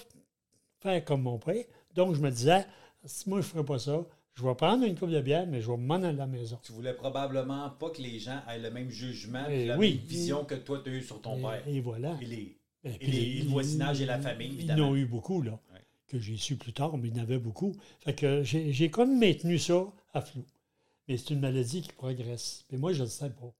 faire 0.80 1.04
comme 1.04 1.22
mon 1.22 1.38
père. 1.38 1.64
Donc, 1.94 2.14
je 2.14 2.20
me 2.20 2.30
disais, 2.30 2.66
si 3.04 3.28
moi, 3.28 3.40
je 3.40 3.46
ne 3.46 3.50
ferais 3.50 3.64
pas 3.64 3.78
ça, 3.78 4.04
je 4.40 4.46
vais 4.48 4.54
prendre 4.54 4.84
une 4.84 4.96
coupe 4.98 5.10
de 5.10 5.20
bière, 5.20 5.46
mais 5.46 5.60
je 5.60 5.70
vais 5.70 5.76
m'en 5.76 5.96
aller 5.96 6.06
à 6.06 6.12
la 6.12 6.26
maison. 6.26 6.58
Tu 6.62 6.72
voulais 6.72 6.94
probablement 6.94 7.70
pas 7.70 7.90
que 7.90 8.00
les 8.00 8.18
gens 8.18 8.40
aient 8.48 8.58
le 8.58 8.70
même 8.70 8.90
jugement 8.90 9.44
Eh 9.48 9.62
et 9.62 9.66
la 9.66 9.76
oui. 9.78 9.96
même 9.96 10.06
vision 10.06 10.44
que 10.44 10.54
toi, 10.54 10.80
tu 10.82 10.90
as 10.90 10.94
eu 10.94 11.02
sur 11.02 11.20
ton 11.20 11.38
et, 11.38 11.42
père. 11.42 11.62
et 11.68 11.80
voilà. 11.80 12.16
Et 12.20 12.24
les- 12.26 12.56
Et 12.84 12.90
et 13.00 13.06
les- 13.10 13.42
le 13.42 13.48
voisinage 13.50 14.00
et 14.00 14.06
la 14.06 14.18
famille, 14.18 14.48
Ils 14.48 14.54
évidemment. 14.54 14.84
en 14.86 14.90
ont 14.92 14.96
eu 14.96 15.04
beaucoup, 15.04 15.42
là. 15.42 15.58
Ouais. 15.72 15.80
Que 16.06 16.18
j'ai 16.18 16.36
su 16.38 16.56
plus 16.56 16.72
tard, 16.72 16.96
mais 16.96 17.08
il 17.08 17.16
y 17.16 17.20
en 17.20 17.22
avait 17.22 17.38
beaucoup. 17.38 17.74
Fait 18.00 18.14
que 18.14 18.42
j'ai 18.42 18.90
comme 18.90 19.18
maintenu 19.18 19.58
ça 19.58 19.84
à 20.14 20.20
flot. 20.22 20.44
mais 21.06 21.16
c'est 21.16 21.30
une 21.30 21.40
maladie 21.40 21.82
qui 21.82 21.92
progresse. 21.92 22.64
Puis 22.68 22.78
moi, 22.78 22.92
je 22.92 22.98
ne 23.00 23.04
le 23.04 23.10
sais 23.10 23.28
pas. 23.30 23.52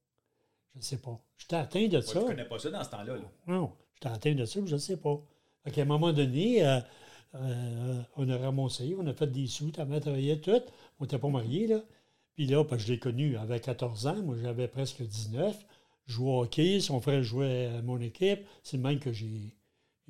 Je 0.75 0.78
ne 0.78 0.82
sais 0.84 0.96
pas. 0.99 1.20
J'étais 1.37 1.56
atteint 1.56 1.87
de 1.88 2.00
ça. 2.00 2.20
je 2.20 2.26
connais 2.26 2.44
pas 2.44 2.58
ça 2.60 2.70
dans 2.70 2.84
ce 2.84 2.90
temps-là. 2.90 3.16
là. 3.16 3.22
Non, 3.49 3.72
j'étais 3.94 4.08
atteint 4.14 4.34
de 4.34 4.44
ça, 4.44 4.60
puis 4.60 4.68
je 4.68 4.75
ne 4.76 4.80
sais 4.80 4.96
pas. 4.96 5.20
Fait 5.64 5.70
qu'à 5.72 5.82
un 5.82 5.84
moment 5.84 6.12
donné, 6.12 6.64
euh, 6.64 6.80
euh, 7.34 8.02
on 8.16 8.28
a 8.28 8.37
ramassé, 8.37 8.94
on 8.99 9.06
a 9.06 9.14
fait 9.14 9.28
des 9.28 9.46
sous, 9.46 9.70
ta 9.70 9.84
mère 9.84 10.00
travaillait 10.00 10.40
tout. 10.40 10.60
On 10.99 11.04
n'était 11.04 11.18
pas 11.18 11.28
mariés, 11.28 11.66
là. 11.66 11.80
Puis 12.34 12.46
là, 12.46 12.64
parce 12.64 12.82
que 12.82 12.88
je 12.88 12.92
l'ai 12.92 12.99
connu 12.99 13.37
avec 13.37 13.62
14 13.62 14.06
ans, 14.06 14.22
moi 14.22 14.37
j'avais 14.40 14.68
presque 14.68 15.02
19. 15.02 15.56
Je 16.06 16.12
jouais 16.14 16.30
au 16.30 16.42
hockey, 16.42 16.80
son 16.80 17.00
frère 17.00 17.22
jouait 17.22 17.66
à 17.66 17.82
mon 17.82 18.00
équipe. 18.00 18.40
C'est 18.62 18.76
le 18.76 18.82
même 18.82 18.99
que 18.99 19.12
j'ai 19.12 19.54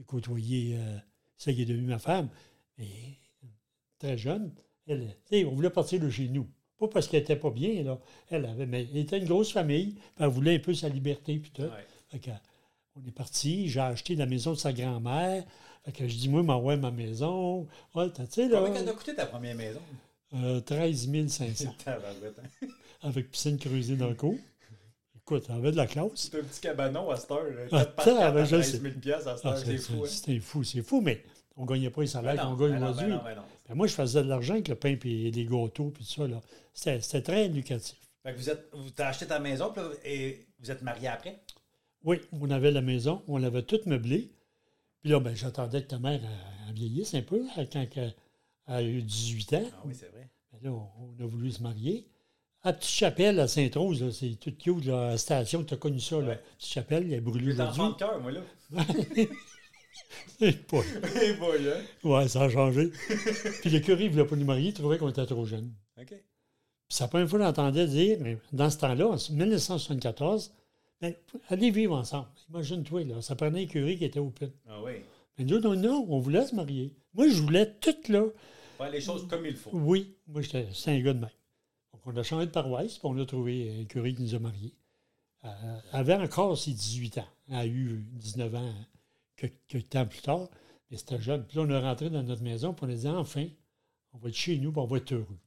côtoyé 0.07 0.77
euh, 0.79 0.97
celle 1.37 1.57
qui 1.57 1.63
est 1.63 1.67
devenue 1.67 1.89
ma 1.89 1.99
femme. 1.99 2.29
Mais 2.79 2.89
très 3.99 4.17
jeune, 4.17 4.53
elle, 4.87 5.15
on 5.47 5.55
voulait 5.55 5.71
partir 5.71 6.01
de 6.01 6.09
chez 6.09 6.29
nous. 6.29 6.47
Pas 6.79 6.89
parce 6.89 7.09
qu'elle 7.09 7.23
était 7.23 7.37
pas 7.37 7.51
bien, 7.51 7.83
là. 7.83 7.99
Elle 8.31 8.47
avait, 8.47 8.67
mais 8.67 8.89
elle 8.91 8.99
était 8.99 9.19
une 9.19 9.27
grosse 9.27 9.53
famille, 9.53 9.97
elle 10.19 10.29
voulait 10.29 10.57
un 10.57 10.61
peu 10.61 10.73
sa 10.73 10.89
liberté, 10.89 11.39
puis 11.39 11.51
tout. 11.51 11.63
Ouais. 11.63 12.33
On 12.97 13.07
est 13.07 13.13
parti, 13.13 13.69
j'ai 13.69 13.81
acheté 13.81 14.17
la 14.17 14.27
maison 14.27 14.53
de 14.53 14.57
sa 14.57 14.73
grand-mère. 14.73 15.45
Fait 15.85 15.93
que 15.93 16.07
je 16.09 16.15
dis, 16.17 16.29
moi, 16.29 16.43
m'envoie 16.43 16.77
ma 16.77 16.91
maison. 16.91 17.67
Ouais, 17.95 18.11
t'as- 18.11 18.27
tu 18.27 18.33
sais, 18.35 18.49
là, 18.49 18.63
Combien 18.65 18.93
coûté 18.93 19.15
ta 19.15 19.27
première 19.27 19.55
maison? 19.57 19.81
euh, 20.35 20.61
13 20.61 21.09
500, 21.29 21.75
Tabarouette, 21.85 22.39
hein? 22.63 22.67
avec 23.03 23.31
piscine 23.31 23.59
creusée 23.59 23.97
dans 23.97 24.09
le 24.09 24.15
cours. 24.15 24.37
Écoute, 25.17 25.47
on 25.49 25.55
avait 25.57 25.73
de 25.73 25.77
la 25.77 25.87
classe. 25.87 26.11
C'est 26.15 26.39
un 26.39 26.43
petit 26.43 26.61
cabanon 26.61 27.09
à 27.11 27.17
cette 27.17 27.31
heure. 27.31 27.47
Ah, 27.73 27.85
4 27.85 27.95
par 27.95 28.05
4 28.05 28.17
ça, 28.17 28.31
ben, 28.31 28.41
à 28.41 28.45
je 28.45 28.57
13 28.57 28.71
sais. 28.73 28.79
000 28.79 28.95
piastres 29.01 29.29
à 29.29 29.37
cette 29.37 29.47
Ah, 29.47 29.49
heure. 29.51 29.59
c'est- 29.59 29.65
C'est 29.67 29.79
fou, 29.79 30.05
hein? 30.05 30.09
C'était 30.09 30.39
fou, 30.41 30.65
c'est 30.65 30.83
fou, 30.83 31.01
mais 31.01 31.25
on 31.57 31.63
ne 31.63 31.69
gagnait 31.69 31.91
pas 31.91 32.01
les 32.03 32.07
Ben 32.09 32.13
salaires 32.13 32.45
non, 32.45 32.51
qu'on 32.57 32.57
gagne 32.65 32.73
ben 32.73 32.81
ben 32.81 32.91
aujourd'hui. 32.91 33.13
ben. 33.25 33.45
Ben, 33.69 33.75
moi, 33.75 33.87
je 33.87 33.95
faisais 33.95 34.23
de 34.23 34.29
l'argent 34.29 34.55
avec 34.55 34.69
le 34.69 34.75
pain 34.75 34.97
et 35.03 35.31
les 35.31 35.45
gâteaux, 35.47 35.91
puis 35.91 36.05
tout 36.05 36.11
ça. 36.11 36.27
là. 36.29 36.41
C'était 36.75 37.23
très. 37.23 37.51
Fait 37.51 38.33
que 38.33 38.37
vous 38.37 38.51
êtes, 38.51 38.69
vous 38.73 38.91
t'as 38.91 39.09
acheté 39.09 39.27
ta 39.27 39.39
maison 39.39 39.71
puis 39.73 39.81
là, 39.83 39.89
et 40.05 40.47
vous 40.61 40.71
êtes 40.71 40.83
marié 40.83 41.09
après? 41.09 41.41
Oui, 42.05 42.21
on 42.33 42.51
avait 42.51 42.71
la 42.71 42.83
maison, 42.83 43.23
on 43.29 43.39
l'avait 43.39 43.63
toute 43.63 43.87
meublée. 43.87 44.31
Puis 45.01 45.11
là, 45.11 45.21
ben, 45.21 45.35
j'attendais 45.35 45.83
que 45.83 45.89
ta 45.89 45.99
mère 45.99 46.21
elle, 46.23 46.29
elle 46.69 46.75
vieillisse 46.75 47.15
un 47.15 47.23
peu 47.23 47.39
là, 47.45 47.65
quand 47.73 47.87
elle 47.97 48.15
a 48.67 48.83
eu 48.83 49.03
18 49.03 49.53
ans. 49.55 49.63
Ah 49.73 49.83
oui, 49.87 49.95
c'est 49.99 50.09
vrai. 50.11 50.29
Ben 50.53 50.59
là, 50.71 50.71
on, 50.77 51.15
on 51.19 51.25
a 51.25 51.27
voulu 51.27 51.51
se 51.51 51.63
marier. 51.63 52.07
À 52.63 52.75
Petite 52.75 52.91
Chapelle, 52.91 53.41
à 53.41 53.49
Sainte-Rose, 53.49 54.11
c'est 54.19 54.39
tout 54.39 54.53
cute, 54.53 54.85
là, 54.85 55.07
à 55.07 55.11
la 55.13 55.19
station, 55.19 55.65
tu 55.65 55.73
as 55.73 55.79
connu 55.79 55.99
ça. 56.01 56.21
Là. 56.21 56.29
Ouais. 56.29 56.41
Petite 56.59 56.73
Chapelle, 56.73 57.21
brûlée 57.23 57.53
J'étais 57.53 57.63
enfant 57.63 57.89
aujourd'hui. 57.89 57.93
de 57.95 57.99
cœur, 57.99 58.21
moi, 58.21 58.33
là. 58.33 58.41
C'est 60.39 60.67
pas- 60.67 60.83
Eh 61.23 61.33
boy, 61.35 61.69
hein? 61.69 61.81
ouais, 62.05 62.29
ça 62.29 62.43
a 62.43 62.49
changé. 62.51 62.91
Puis 63.61 63.71
le 63.71 63.81
curé 63.81 64.05
ne 64.05 64.11
voulait 64.11 64.25
pas 64.27 64.37
nous 64.37 64.45
marier, 64.45 64.69
il 64.69 64.75
trouvait 64.75 64.99
qu'on 64.99 65.09
était 65.09 65.25
trop 65.27 65.45
jeunes. 65.45 65.73
OK. 65.99 66.07
Puis 66.09 66.19
c'est 66.89 67.05
la 67.05 67.09
première 67.09 67.29
fois 67.29 67.39
que 67.39 67.45
j'entendais 67.45 67.87
dire, 67.87 68.19
mais 68.21 68.39
dans 68.53 68.69
ce 68.71 68.79
temps-là, 68.79 69.07
en 69.09 69.17
1974, 69.33 70.53
ben, 71.01 71.15
allez 71.49 71.71
vivre 71.71 71.97
ensemble. 71.97 72.29
Imagine-toi, 72.51 73.05
là, 73.05 73.23
ça 73.23 73.35
prenait 73.35 73.63
un 73.63 73.67
curé 73.67 73.97
qui 73.97 74.05
était 74.05 74.19
open. 74.19 74.51
Ah 74.69 74.83
oui. 74.83 74.93
Mais 75.39 75.45
nous, 75.45 75.59
non, 75.59 75.75
non, 75.75 76.07
on 76.09 76.19
voulait 76.19 76.47
se 76.47 76.55
marier. 76.55 76.95
Moi, 77.15 77.29
je 77.29 77.41
voulais 77.41 77.73
tout 77.81 77.97
là. 78.09 78.27
Faire 78.77 78.91
les 78.91 79.01
choses 79.01 79.27
comme 79.27 79.47
il 79.47 79.57
faut. 79.57 79.71
Oui, 79.73 80.15
moi, 80.27 80.43
j'étais 80.43 80.69
c'est 80.73 80.91
un 80.91 81.01
gars 81.01 81.15
de 81.15 81.21
même. 81.21 81.31
Donc, 81.93 82.03
on 82.05 82.17
a 82.17 82.23
changé 82.23 82.47
de 82.47 82.51
paroisse, 82.51 82.99
puis 82.99 83.09
on 83.09 83.19
a 83.19 83.25
trouvé 83.25 83.81
un 83.81 83.85
curé 83.85 84.15
qui 84.15 84.23
nous 84.23 84.35
a 84.35 84.39
mariés. 84.39 84.75
Euh, 85.45 85.49
elle 85.93 86.01
avait 86.01 86.15
encore 86.15 86.59
ses 86.59 86.73
18 86.73 87.19
ans. 87.19 87.29
Elle 87.49 87.57
a 87.57 87.67
eu 87.67 88.05
19 88.13 88.55
ans 88.55 88.75
quelques, 89.37 89.55
quelques 89.69 89.89
temps 89.89 90.07
plus 90.07 90.21
tard, 90.21 90.49
mais 90.91 90.99
c'était 90.99 91.21
jeune. 91.21 91.47
Puis 91.47 91.57
là, 91.57 91.65
on 91.67 91.71
est 91.71 91.79
rentré 91.79 92.11
dans 92.11 92.23
notre 92.23 92.43
maison, 92.43 92.75
puis 92.75 92.87
on 92.87 92.91
a 92.91 92.95
dit 92.95 93.09
enfin, 93.09 93.47
on 94.13 94.19
va 94.19 94.29
être 94.29 94.35
chez 94.35 94.59
nous, 94.59 94.71
puis 94.71 94.81
on 94.81 94.87
va 94.87 94.99
être 94.99 95.13
heureux. 95.13 95.39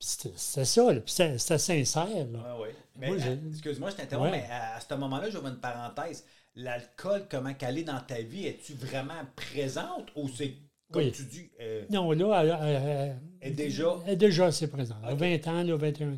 C'était 0.00 0.32
ça, 0.36 0.64
c'était 0.64 1.58
sincère. 1.58 2.06
Là. 2.32 2.38
Ah 2.46 2.56
oui. 2.60 2.68
Mais, 2.96 3.10
euh, 3.12 3.36
excuse-moi, 3.50 3.90
je 3.90 3.96
t'interromps, 3.96 4.30
Ouais. 4.30 4.44
mais 4.48 4.52
à, 4.52 4.76
à 4.76 4.80
ce 4.80 4.94
moment-là, 4.94 5.30
j'ouvre 5.30 5.48
une 5.48 5.58
parenthèse. 5.60 6.24
L'alcool, 6.56 7.26
comment 7.30 7.54
qu'elle 7.54 7.78
est 7.78 7.82
dans 7.84 8.00
ta 8.00 8.20
vie, 8.22 8.46
es-tu 8.46 8.74
vraiment 8.74 9.14
présente 9.36 10.06
ou 10.16 10.28
c'est, 10.28 10.54
comme 10.92 11.02
Oui. 11.04 11.12
tu 11.12 11.24
dis, 11.24 11.50
euh, 11.60 11.84
Non, 11.90 12.10
là, 12.12 12.42
elle, 12.42 12.58
elle- 12.62 13.16
elle- 13.40 13.48
est 13.48 13.54
déjà, 13.54 13.96
elle 14.06 14.12
est 14.12 14.16
déjà 14.16 14.46
assez 14.46 14.68
présente. 14.68 14.98
Elle 15.04 15.10
a 15.10 15.12
Ok. 15.14 15.18
20 15.20 15.46
ans, 15.48 15.62
là, 15.62 15.76
21 15.76 16.08
ans. 16.12 16.16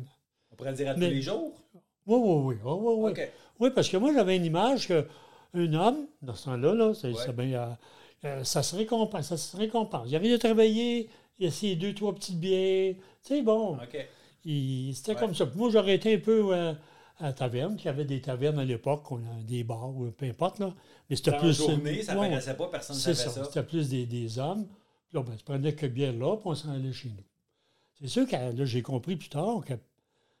on 0.51 0.55
pourrait 0.55 0.73
dire 0.73 0.89
à 0.89 0.93
Mais- 0.95 1.07
tous 1.07 1.13
les 1.13 1.21
jours? 1.21 1.53
Oui, 2.07 2.17
oui, 2.19 2.55
oui. 2.55 2.55
oui, 2.63 3.11
oui, 3.13 3.25
oui. 3.59 3.69
Parce 3.75 3.89
que 3.89 3.97
moi, 3.97 4.11
j'avais 4.13 4.35
une 4.37 4.45
image 4.45 4.87
qu'un 4.87 5.73
homme, 5.73 6.07
dans 6.21 6.35
ce 6.35 6.45
temps-là, 6.45 6.73
là, 6.73 6.93
bien, 7.33 7.59
euh, 7.61 7.73
euh, 8.25 8.43
ça 8.43 8.63
se 8.63 8.75
récompense. 8.75 9.27
Ça 9.27 9.37
se 9.37 9.55
récompense. 9.57 10.07
Il 10.07 10.15
arrive 10.15 10.31
de 10.31 10.37
travailler, 10.37 11.09
il 11.41 11.47
a 11.47 11.51
ses 11.51 11.75
deux, 11.75 11.93
trois 11.93 12.13
petites 12.15 12.39
bières. 12.39 12.95
Sais, 13.21 13.41
bon, 13.41 13.77
c'était 14.43 15.11
Ouais. 15.13 15.15
comme 15.19 15.35
ça. 15.35 15.45
Puis 15.45 15.57
moi, 15.59 15.69
j'aurais 15.71 15.95
été 15.95 16.15
un 16.15 16.19
peu 16.19 16.53
euh, 16.55 16.73
à 17.19 17.23
la 17.25 17.33
taverne, 17.33 17.75
puis 17.75 17.83
il 17.83 17.87
y 17.87 17.89
avait 17.89 18.05
des 18.05 18.21
tavernes 18.21 18.59
à 18.59 18.65
l'époque, 18.65 19.03
des 19.45 19.63
bars, 19.63 19.89
ou 19.95 20.09
peu 20.11 20.25
importe, 20.25 20.59
là. 20.59 20.73
Mais 21.09 21.15
c'était 21.15 21.37
plus... 21.37 21.57
journée, 21.57 22.01
ça 22.03 22.15
paraissait 22.15 22.53
pas, 22.55 22.67
personne 22.67 22.95
ne 22.95 23.01
c'est 23.01 23.13
savait 23.13 23.29
ça. 23.29 23.35
ça. 23.43 23.45
C'était 23.45 23.63
plus 23.63 23.89
des, 23.89 24.05
des 24.05 24.39
hommes. 24.39 24.67
Puis 25.07 25.17
là, 25.17 25.23
ben, 25.23 25.35
tu 25.35 25.43
prenais 25.43 25.73
que 25.75 25.85
bière 25.85 26.13
là, 26.13 26.37
puis 26.37 26.47
on 26.47 26.55
s'en 26.55 26.71
allait 26.71 26.93
chez 26.93 27.09
nous. 27.09 27.23
C'est 27.99 28.07
sûr 28.07 28.25
que 28.27 28.35
là, 28.35 28.65
j'ai 28.65 28.81
compris 28.81 29.15
plus 29.17 29.29
tard 29.29 29.61
que, 29.65 29.73
tu 29.73 29.79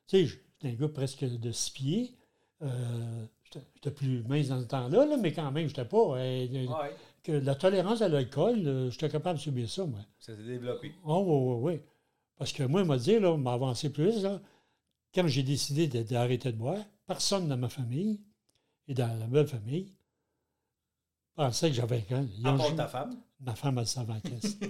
sais, 0.07 0.25
j'étais 0.25 0.75
un 0.75 0.79
gars 0.79 0.87
presque 0.93 1.23
de 1.25 1.51
six 1.51 1.71
pieds. 1.71 2.15
Euh, 2.63 3.25
j'étais- 3.43 3.91
plus 3.91 4.23
mince 4.23 4.47
dans 4.47 4.61
ce 4.61 4.65
temps-là, 4.67 5.05
là, 5.05 5.17
mais 5.17 5.33
quand 5.33 5.51
même, 5.51 5.67
j'étais 5.67 5.85
pas. 5.85 5.97
euh, 5.97 6.47
euh, 6.53 6.67
Ouais, 6.67 6.95
que 7.23 7.31
la 7.31 7.55
tolérance 7.55 8.01
à 8.01 8.09
l'alcool, 8.09 8.67
euh, 8.67 8.89
j'étais 8.89 9.09
capable 9.09 9.37
de 9.37 9.43
subir 9.43 9.69
ça, 9.69 9.85
moi. 9.85 9.99
ça 10.19 10.35
s'est 10.35 10.43
développé. 10.43 10.93
Oh, 11.03 11.23
oui, 11.25 11.71
oui, 11.71 11.73
oui. 11.73 11.81
Parce 12.37 12.51
que 12.53 12.63
moi, 12.63 12.81
il 12.81 12.87
m'a 12.87 12.97
dit, 12.97 13.19
là, 13.19 13.37
m'a 13.37 13.53
avancé 13.53 13.91
plus, 13.91 14.23
là, 14.23 14.41
quand 15.13 15.27
j'ai 15.27 15.43
décidé 15.43 15.87
d'arrêter 15.87 16.51
de 16.51 16.57
boire, 16.57 16.83
personne 17.05 17.47
dans 17.47 17.57
ma 17.57 17.69
famille 17.69 18.19
et 18.87 18.93
dans 18.93 19.19
la 19.19 19.27
même 19.27 19.47
famille 19.47 19.93
pensait 21.35 21.69
que 21.69 21.75
j'avais 21.75 22.05
ils 22.09 22.47
À 22.47 22.55
part 22.55 22.75
ta 22.75 22.87
femme? 22.87 23.21
Ma 23.39 23.55
femme, 23.55 23.77
elle 23.77 23.83
le 23.83 23.87
savait 23.87 24.13
en. 24.13 24.19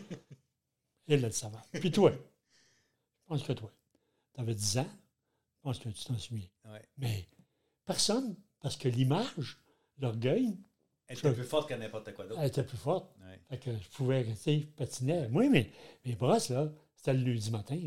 Elle, 1.07 1.15
elle 1.15 1.21
le 1.23 1.31
savait. 1.31 1.57
Puis 1.73 1.91
toi, 1.91 2.11
je 2.11 3.27
pense 3.27 3.43
que 3.43 3.51
toi, 3.53 3.71
tu 4.33 4.39
avais 4.39 4.55
10 4.55 4.77
ans, 4.77 4.89
je 5.57 5.61
pense 5.61 5.79
que 5.79 5.89
tu 5.89 6.05
t'en 6.05 6.17
souviens. 6.17 6.47
Ouais. 6.65 6.87
Mais 6.97 7.27
personne, 7.85 8.37
parce 8.61 8.77
que 8.77 8.87
l'image, 8.87 9.57
l'orgueil, 9.97 10.57
Elle 11.11 11.17
était 11.17 11.33
plus 11.33 11.43
forte 11.43 11.69
que 11.69 11.73
n'importe 11.75 12.13
quoi 12.13 12.25
d'autre. 12.25 12.39
elle 12.41 12.47
était 12.47 12.63
plus 12.63 12.77
forte. 12.77 13.11
Ouais. 13.21 13.39
Fait 13.49 13.57
que 13.57 13.71
je 13.77 13.89
pouvais 13.89 14.21
rester 14.21 14.67
patiner. 14.77 15.27
Moi, 15.29 15.49
mais 15.49 15.69
mes 16.05 16.15
brosses, 16.15 16.49
là, 16.49 16.69
c'était 16.95 17.13
le 17.13 17.23
lundi 17.31 17.51
matin. 17.51 17.79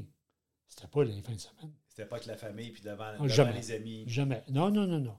C'était 0.69 0.89
pas 0.89 1.05
les 1.05 1.21
fins 1.23 1.33
de 1.33 1.39
semaine. 1.39 1.73
C'était 1.89 2.07
pas 2.07 2.19
que 2.19 2.29
la 2.29 2.37
famille 2.37 2.71
puis 2.71 2.83
devant, 2.83 3.13
devant 3.13 3.29
jamais. 3.29 3.53
les 3.55 3.71
amis. 3.73 4.05
Jamais. 4.07 4.43
Non, 4.49 4.71
non, 4.71 4.87
non, 4.87 4.99
non. 4.99 5.17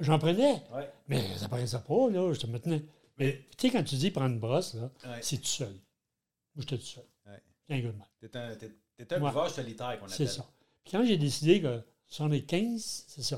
J'en 0.00 0.18
prenais, 0.18 0.62
Ouais. 0.74 0.90
mais 1.08 1.36
ça 1.38 1.48
paraissait 1.48 1.78
pas, 1.80 2.10
là. 2.10 2.32
Je 2.32 2.40
te 2.40 2.46
maintenais. 2.46 2.84
Mais 3.16 3.44
tu 3.56 3.68
sais, 3.68 3.72
quand 3.72 3.82
tu 3.84 3.94
dis 3.96 4.10
prendre 4.10 4.34
une 4.34 4.40
brosse, 4.40 4.74
là, 4.74 4.90
Ouais. 5.06 5.18
c'est 5.22 5.38
tout 5.38 5.44
seul. 5.46 5.72
Moi, 6.54 6.64
j'étais 6.68 6.76
tout 6.78 6.84
seul. 6.84 7.04
Ouais. 7.26 7.40
Un. 7.70 7.92
T'es 8.20 8.36
un, 8.36 8.54
t'es- 8.56 8.76
t'es 8.96 9.14
un 9.14 9.22
Ouais. 9.22 9.48
solitaire 9.48 9.98
qu'on 9.98 10.06
appelle. 10.06 10.10
C'est 10.16 10.26
ça. 10.26 10.46
Puis 10.84 10.92
quand 10.92 11.04
j'ai 11.04 11.16
décidé 11.16 11.60
que 11.62 11.80
75, 12.06 13.04
c'est 13.08 13.22
ça. 13.22 13.36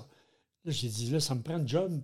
Là, 0.65 0.73
j'ai 0.73 0.89
dit, 0.89 1.11
là, 1.11 1.21
ça 1.21 1.35
me 1.35 1.43
prend 1.43 1.55
un 1.55 1.67
job 1.67 2.01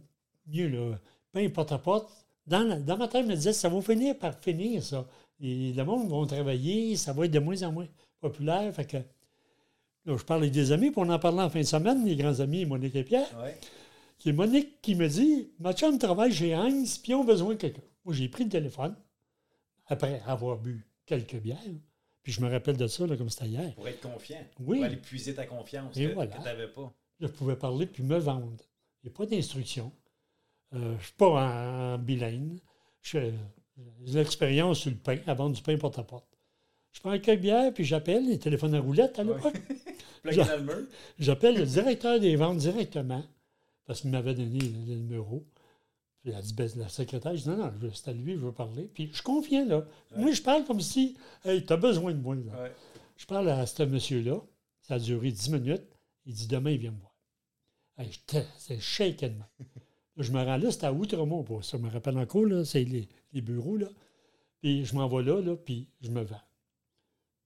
mieux, 0.47 0.69
là. 0.69 0.99
Peu 1.45 1.53
porte 1.53 1.73
à 1.73 1.79
porte. 1.79 2.11
Dans, 2.47 2.63
la- 2.63 2.79
dans 2.79 2.97
ma 2.97 3.09
tête, 3.09 3.25
je 3.25 3.31
me 3.31 3.35
disais, 3.35 3.53
ça 3.53 3.69
va 3.69 3.81
finir 3.83 4.17
par 4.19 4.35
finir, 4.41 4.83
ça. 4.83 5.07
Et 5.41 5.73
le 5.73 5.85
monde 5.85 6.09
va 6.09 6.27
travailler, 6.27 6.97
ça 6.97 7.13
va 7.13 7.25
être 7.27 7.31
de 7.33 7.39
moins 7.39 7.63
en 7.65 7.73
moins 7.73 7.87
populaire. 8.21 8.73
Fait 8.75 8.87
que, 8.87 8.97
là, 8.97 10.17
je 10.17 10.23
parle 10.25 10.43
avec 10.43 10.53
des 10.53 10.73
amis, 10.73 10.91
puis 10.91 11.01
on 11.05 11.09
en 11.11 11.19
parlait 11.19 11.43
en 11.43 11.51
fin 11.51 11.61
de 11.61 11.65
semaine, 11.67 12.05
les 12.07 12.17
grands 12.17 12.41
amis, 12.41 12.65
Monique 12.65 12.95
et 12.95 13.05
Pierre. 13.05 13.29
Ouais. 13.43 13.59
C'est 14.19 14.33
Monique 14.33 14.81
qui 14.81 14.95
me 14.95 15.09
dit, 15.09 15.51
ma 15.59 15.73
chum 15.75 15.99
travaille 15.99 16.33
chez 16.33 16.55
Heinz, 16.55 16.99
puis 16.99 17.13
ils 17.13 17.15
ont 17.17 17.25
besoin 17.25 17.51
de 17.51 17.59
quelqu'un. 17.59 17.83
Moi, 18.05 18.15
j'ai 18.15 18.29
pris 18.29 18.45
le 18.45 18.51
téléphone, 18.51 18.95
après 19.87 20.23
avoir 20.27 20.57
bu 20.57 20.87
quelques 21.05 21.37
bières. 21.37 21.59
Puis 22.23 22.33
je 22.33 22.41
me 22.41 22.51
rappelle 22.51 22.77
de 22.77 22.87
ça, 22.87 23.07
là, 23.07 23.17
comme 23.17 23.29
c'était 23.31 23.47
hier. 23.47 23.75
Pour 23.75 23.87
être 23.89 24.01
confiant. 24.01 24.39
Oui. 24.61 24.79
Pour 24.79 24.87
aller 24.87 24.97
puiser 24.97 25.35
ta 25.35 25.45
confiance 25.47 25.97
Et 25.97 26.09
que, 26.09 26.15
voilà. 26.15 26.35
tu 26.37 26.43
n'avais 26.43 26.69
pas. 26.69 26.93
je 27.21 27.27
pouvais 27.27 27.57
parler 27.57 27.87
puis 27.87 28.03
me 28.03 28.17
vendre. 28.19 28.63
Il 29.03 29.09
n'y 29.11 29.15
a 29.15 29.17
pas 29.17 29.27
d'instruction. 29.27 29.93
Euh, 30.75 30.79
je 30.79 30.95
ne 30.97 30.99
suis 31.03 31.13
pas 31.15 31.29
en, 31.29 31.95
en 31.95 31.99
bilingue. 31.99 32.59
J'ai 33.03 33.33
de 33.77 34.15
l'expérience 34.19 34.81
sur 34.81 34.91
le 34.91 34.97
pain, 34.97 35.19
à 35.27 35.35
vendre 35.35 35.55
du 35.57 35.63
pain 35.63 35.77
porte-à-porte. 35.77 36.27
Je 36.93 37.01
prends 37.01 37.19
quelques 37.19 37.41
bières, 37.43 37.73
puis 37.75 37.85
j'appelle, 37.85 38.27
les 38.27 38.39
téléphones 38.39 38.75
à 38.75 38.81
roulette 38.81 39.19
à 39.19 39.25
l'époque. 39.25 39.55
J'appelle 41.19 41.57
le 41.57 41.67
directeur 41.67 42.19
des 42.19 42.35
ventes 42.37 42.59
directement, 42.59 43.23
parce 43.85 44.01
qu'il 44.01 44.11
m'avait 44.11 44.35
donné 44.35 44.59
le, 44.59 44.67
le 44.95 44.95
numéro. 44.97 45.45
Puis 46.23 46.33
elle 46.35 46.43
dit, 46.43 46.55
ben, 46.55 46.69
la 46.77 46.89
secrétaire, 46.89 47.37
je 47.37 47.43
dis, 47.43 47.49
non, 47.49 47.57
non, 47.59 47.73
c'est 47.95 48.09
à 48.09 48.13
lui, 48.13 48.33
je 48.33 48.39
veux 48.39 48.51
parler. 48.53 48.91
Puis 48.93 49.11
je 49.13 49.23
confiant, 49.23 49.65
là. 49.67 49.85
Moi, 50.17 50.33
je 50.33 50.43
parle 50.43 50.65
comme 50.65 50.81
si, 50.81 51.17
hey, 51.45 51.65
tu 51.65 51.73
as 51.73 51.77
besoin 51.77 52.13
de 52.13 52.19
moi, 52.19 52.35
là. 52.35 52.63
Ouais. 52.63 52.73
Je 53.17 53.27
parle 53.27 53.49
à 53.51 53.65
ce 53.67 53.83
monsieur-là. 53.85 54.41
Ça 54.81 54.95
a 54.95 54.99
duré 54.99 55.31
10 55.31 55.51
minutes. 55.51 55.85
Il 56.25 56.35
dit 56.35 56.49
demain, 56.49 56.71
il 56.71 56.79
vient 56.79 56.91
me 56.91 56.99
voir. 56.99 57.15
Hey, 57.99 58.09
j'étais- 58.11 58.47
c'est 58.59 58.81
shaken. 58.81 59.45
je 60.23 60.33
me 60.33 60.43
rends 60.43 60.57
là, 60.57 60.71
c'était 60.71 60.87
à 60.87 60.93
Outremont. 60.93 61.43
Bon, 61.43 61.63
ça 61.63 61.79
me 61.79 61.89
rappelle 61.89 62.17
encore, 62.19 62.45
là, 62.45 62.65
c'est 62.65 62.85
les, 62.85 63.09
les 63.33 63.41
bureaux. 63.41 63.77
Là. 63.77 63.89
Puis 64.61 64.85
je 64.85 64.95
m'en 64.95 65.09
vais 65.09 65.23
là, 65.23 65.41
là, 65.41 65.57
puis 65.57 65.89
je 66.01 66.11
me 66.11 66.23
vends. 66.23 66.41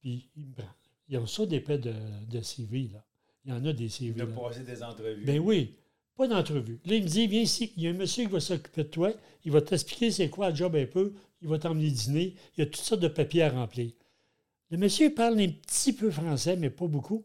Puis 0.00 0.28
il 0.36 0.46
me 0.46 0.52
prend. 0.54 0.68
Ils 1.08 1.18
ont 1.18 1.26
ça 1.26 1.44
des 1.46 1.60
paix 1.60 1.78
de, 1.78 1.92
de 2.30 2.40
CV. 2.40 2.88
Là. 2.92 3.04
Il 3.44 3.50
y 3.50 3.54
en 3.54 3.64
a 3.64 3.72
des 3.72 3.84
Il 3.84 3.90
CV. 3.90 4.20
a 4.20 4.24
là. 4.24 4.32
passé 4.32 4.62
des 4.62 4.82
entrevues. 4.82 5.24
Ben 5.24 5.38
oui, 5.40 5.74
pas 6.14 6.28
d'entrevue. 6.28 6.78
Là, 6.84 6.94
il 6.94 7.02
me 7.02 7.08
dit, 7.08 7.26
viens 7.26 7.40
ici, 7.42 7.72
il 7.76 7.82
y 7.82 7.86
a 7.88 7.90
un 7.90 7.94
monsieur 7.94 8.24
qui 8.26 8.30
va 8.30 8.40
s'occuper 8.40 8.84
de 8.84 8.88
toi, 8.88 9.12
il 9.44 9.50
va 9.50 9.60
t'expliquer 9.62 10.10
c'est 10.10 10.28
quoi 10.30 10.50
le 10.50 10.56
job 10.56 10.76
un 10.76 10.86
peu, 10.86 11.12
il 11.42 11.48
va 11.48 11.58
t'emmener 11.58 11.90
dîner, 11.90 12.34
il 12.56 12.60
y 12.60 12.62
a 12.62 12.66
toutes 12.66 12.76
sortes 12.76 13.00
de 13.00 13.08
papiers 13.08 13.42
à 13.42 13.50
remplir. 13.50 13.90
Le 14.70 14.76
monsieur 14.76 15.12
parle 15.12 15.40
un 15.40 15.48
petit 15.48 15.92
peu 15.92 16.10
français, 16.10 16.56
mais 16.56 16.70
pas 16.70 16.86
beaucoup, 16.86 17.24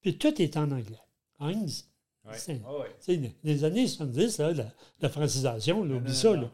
puis 0.00 0.16
tout 0.18 0.40
est 0.42 0.56
en 0.56 0.70
anglais. 0.72 0.98
Heinz, 1.38 1.89
Ouais. 2.26 2.34
c'est- 2.36 2.60
Ah 2.66 2.78
ouais. 2.78 3.32
les 3.44 3.64
années 3.64 3.86
70, 3.86 4.38
là, 4.38 4.52
la, 4.52 4.66
la 5.00 5.08
francisation, 5.08 5.84
là, 5.84 5.94
oublie 5.96 6.14
ça. 6.14 6.34
Là. 6.36 6.50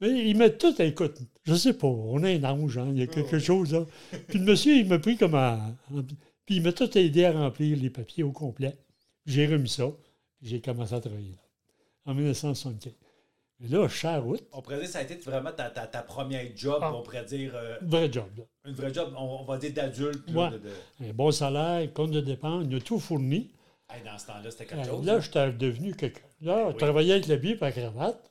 Mais 0.00 0.28
ils 0.28 0.36
mettent 0.36 0.58
tout, 0.58 0.82
écoute, 0.82 1.16
je 1.44 1.54
sais 1.54 1.74
pas, 1.74 1.86
on 1.86 2.24
a 2.24 2.28
un 2.30 2.42
ange, 2.42 2.76
hein, 2.76 2.88
il 2.90 2.98
y 2.98 3.02
a 3.02 3.06
quelque 3.06 3.36
ouais. 3.36 3.40
chose 3.40 3.72
là. 3.72 3.86
Puis 4.26 4.40
le 4.40 4.44
monsieur, 4.44 4.76
il 4.76 4.88
m'a 4.88 4.98
pris 4.98 5.16
comme 5.16 5.36
à. 5.36 5.60
Puis 6.44 6.56
il 6.56 6.62
m'a 6.62 6.72
tout 6.72 6.98
aidé 6.98 7.24
à 7.24 7.32
remplir 7.32 7.78
les 7.78 7.88
papiers 7.88 8.24
au 8.24 8.32
complet. 8.32 8.76
J'ai 9.26 9.46
remis 9.46 9.68
ça, 9.68 9.86
puis 10.40 10.48
j'ai 10.48 10.60
commencé 10.60 10.92
à 10.94 11.00
travailler 11.00 11.30
là, 11.30 12.10
en 12.10 12.14
1975. 12.14 12.92
Mais 13.60 13.68
là, 13.68 13.86
à 14.02 14.18
route, 14.18 14.42
On 14.50 14.60
pourrait 14.60 14.78
dire 14.78 14.86
que 14.86 14.90
ça 14.90 14.98
a 14.98 15.02
été 15.02 15.14
vraiment 15.14 15.52
ta, 15.52 15.70
ta, 15.70 15.86
ta 15.86 16.02
première 16.02 16.48
job, 16.56 16.78
Ah. 16.82 16.92
on 16.92 17.02
pourrait 17.02 17.24
dire 17.24 17.52
euh, 17.54 17.76
vrai 17.82 18.10
job. 18.10 18.26
Là. 18.36 18.42
une 18.64 18.74
vraie 18.74 18.92
job, 18.92 19.14
on, 19.16 19.42
on 19.42 19.44
va 19.44 19.56
dire 19.58 19.72
d'adulte. 19.72 20.28
là, 20.30 20.40
Ouais. 20.46 20.50
de- 20.50 20.58
de- 20.58 21.10
Un 21.10 21.12
bon 21.12 21.30
salaire, 21.30 21.92
compte 21.92 22.10
de 22.10 22.20
dépenses, 22.20 22.64
il 22.68 22.74
a 22.76 22.80
tout 22.80 22.98
fourni. 22.98 23.52
Hey, 23.94 24.02
dans 24.04 24.18
ce 24.18 24.26
temps-là, 24.26 24.50
c'était 24.50 24.66
quelque 24.66 24.86
chose. 24.86 25.04
là, 25.06 25.14
hein. 25.14 25.20
j'étais 25.20 25.52
devenu 25.52 25.94
quelqu'un. 25.94 26.20
Là, 26.40 26.64
oui. 26.66 26.72
je 26.72 26.78
travaillais 26.78 27.12
avec 27.12 27.26
le 27.28 27.36
billet 27.36 27.54
et 27.54 27.58
la 27.60 27.72
cravate. 27.72 28.30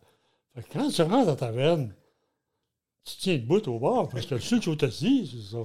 Fait 0.55 0.61
que 0.63 0.73
quand 0.73 0.89
tu 0.89 1.01
rentres 1.01 1.27
à 1.29 1.31
la 1.31 1.35
taverne, 1.35 1.93
tu 3.05 3.13
tiens 3.17 3.35
debout 3.37 3.67
au 3.69 3.79
bar 3.79 4.09
parce 4.09 4.25
que 4.25 4.37
ceux 4.39 4.57
qui 4.59 4.65
sont 4.65 4.83
assis, 4.83 5.29
c'est 5.31 5.51
ça. 5.55 5.57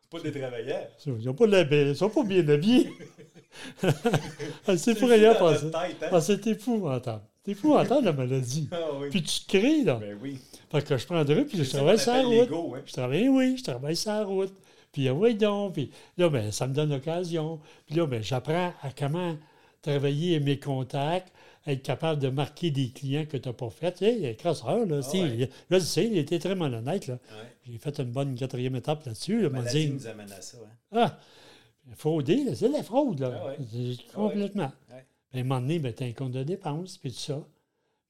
C'est 0.00 0.10
pas 0.10 0.20
des 0.20 0.38
travailleurs. 0.38 0.88
Ils 1.06 1.12
n'ont 1.24 1.34
pas 1.34 1.46
la 1.46 1.64
belle- 1.64 1.88
ils 1.88 1.96
sont 1.96 2.10
pas 2.10 2.22
bien 2.24 2.46
habillés. 2.48 2.90
Ah, 4.66 4.76
c'est 4.76 4.92
pour 4.94 5.08
fou 5.08 5.14
rien 5.14 5.32
dans 5.32 5.48
hein? 5.48 5.70
Ah, 6.12 6.20
c'est 6.20 6.46
épouvantable. 6.46 7.22
C'est 7.44 7.52
épouvantable, 7.52 8.04
la 8.04 8.12
maladie. 8.12 8.68
Ah 8.72 8.76
oui. 9.00 9.08
Puis 9.10 9.22
tu 9.22 9.40
te 9.40 9.56
crées, 9.56 9.82
là. 9.84 9.94
Ben 9.94 10.18
oui. 10.20 10.38
Fait 10.70 10.84
que 10.84 10.96
je 10.96 11.06
prendrais, 11.06 11.44
puis 11.44 11.62
je 11.64 11.70
travaille 11.70 11.98
sur 11.98 12.12
la 12.12 12.22
route. 12.22 12.50
hein. 12.52 12.82
Je 12.84 12.92
travaille, 12.92 13.28
oui, 13.28 13.56
je 13.56 13.62
travaille 13.64 13.96
sur 13.96 14.10
la 14.12 14.24
route. 14.24 14.52
Puis, 14.96 15.08
ah 15.08 15.12
oui, 15.12 15.34
donc. 15.34 15.74
Puis 15.74 15.90
là, 16.16 16.30
ben, 16.30 16.50
ça 16.50 16.66
me 16.66 16.72
donne 16.72 16.88
l'occasion. 16.88 17.60
Puis 17.84 17.96
là, 17.96 18.06
ben, 18.06 18.22
j'apprends 18.22 18.72
à 18.80 18.90
comment 18.98 19.36
travailler 19.82 20.40
mes 20.40 20.58
contacts, 20.58 21.30
être 21.66 21.82
capable 21.82 22.18
de 22.18 22.30
marquer 22.30 22.70
des 22.70 22.88
clients 22.88 23.26
que 23.26 23.36
tu 23.36 23.46
n'as 23.46 23.52
pas 23.52 23.68
fait. 23.68 23.92
Tu 23.92 23.98
sais, 23.98 24.18
le 24.18 24.32
crosseur, 24.32 24.86
là, 24.86 25.02
si, 25.02 25.20
Ah 25.20 25.24
ouais. 25.24 25.50
là, 25.68 25.80
tu 25.80 25.84
sais, 25.84 26.06
il 26.06 26.16
était 26.16 26.38
très 26.38 26.54
malhonnête, 26.54 27.08
là. 27.08 27.14
Ouais. 27.14 27.56
J'ai 27.70 27.76
fait 27.76 27.98
une 27.98 28.10
bonne 28.10 28.34
quatrième 28.36 28.74
étape 28.74 29.04
là-dessus. 29.04 29.42
Là, 29.42 29.50
Maladie 29.50 29.84
dit, 29.84 29.92
nous 29.92 30.06
amène 30.06 30.32
à 30.32 30.40
ça. 30.40 30.56
Hein. 30.92 31.12
ah, 31.12 31.18
frauder, 31.94 32.44
là, 32.44 32.54
c'est 32.54 32.68
de 32.70 32.72
la 32.72 32.82
fraude, 32.82 33.20
là. 33.20 33.38
Ah 33.38 33.46
ouais. 33.48 33.56
Ah. 33.58 34.14
Complètement. 34.14 34.72
Ouais. 34.90 35.04
Puis 35.28 35.40
à 35.40 35.42
un 35.42 35.44
moment 35.44 35.60
donné, 35.60 35.78
ben, 35.78 35.92
tu 35.92 36.04
as 36.04 36.06
un 36.06 36.12
compte 36.12 36.32
de 36.32 36.42
dépenses, 36.42 36.96
puis 36.96 37.12
tout 37.12 37.18
ça. 37.18 37.46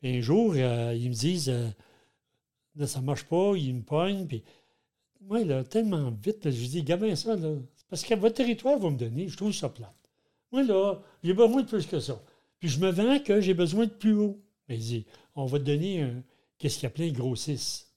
Puis 0.01 0.17
un 0.17 0.21
jour, 0.21 0.53
euh, 0.55 0.95
ils 0.97 1.09
me 1.09 1.15
disent, 1.15 1.49
euh, 1.49 1.67
là, 2.77 2.87
ça 2.87 3.01
marche 3.01 3.25
pas, 3.25 3.55
ils 3.57 3.75
me 3.75 3.83
pognent, 3.83 4.25
puis 4.29 4.45
moi, 5.21 5.45
là, 5.45 5.65
tellement 5.65 6.11
vite, 6.11 6.45
là, 6.45 6.51
je 6.51 6.67
dis, 6.67 6.83
gamin, 6.83 7.15
ça, 7.17 7.37
là, 7.37 7.55
c'est 7.75 7.87
parce 7.89 8.03
que 8.03 8.15
votre 8.15 8.37
territoire 8.37 8.79
va 8.79 8.91
me 8.91 8.97
donner, 8.97 9.29
je 9.29 9.37
trouve 9.37 9.53
ça 9.53 9.69
plate. 9.69 9.93
Moi, 10.53 10.63
là, 10.63 11.01
j'ai 11.23 11.35
besoin 11.35 11.63
de 11.63 11.69
plus 11.69 11.87
que 11.87 12.01
ça. 12.01 12.23
Puis 12.61 12.69
je 12.69 12.81
me 12.81 12.91
vends 12.91 13.19
que 13.19 13.41
j'ai 13.41 13.55
besoin 13.55 13.87
de 13.87 13.91
plus 13.91 14.15
haut. 14.15 14.41
Mais 14.69 14.77
il 14.77 14.83
dit, 14.83 15.07
on 15.35 15.47
va 15.47 15.59
te 15.59 15.65
donner 15.65 16.03
un, 16.03 16.23
qu'est-ce 16.59 16.79
qu'il 16.79 16.87
appelait 16.87 17.11
un 17.11 17.13
grossiste. 17.13 17.93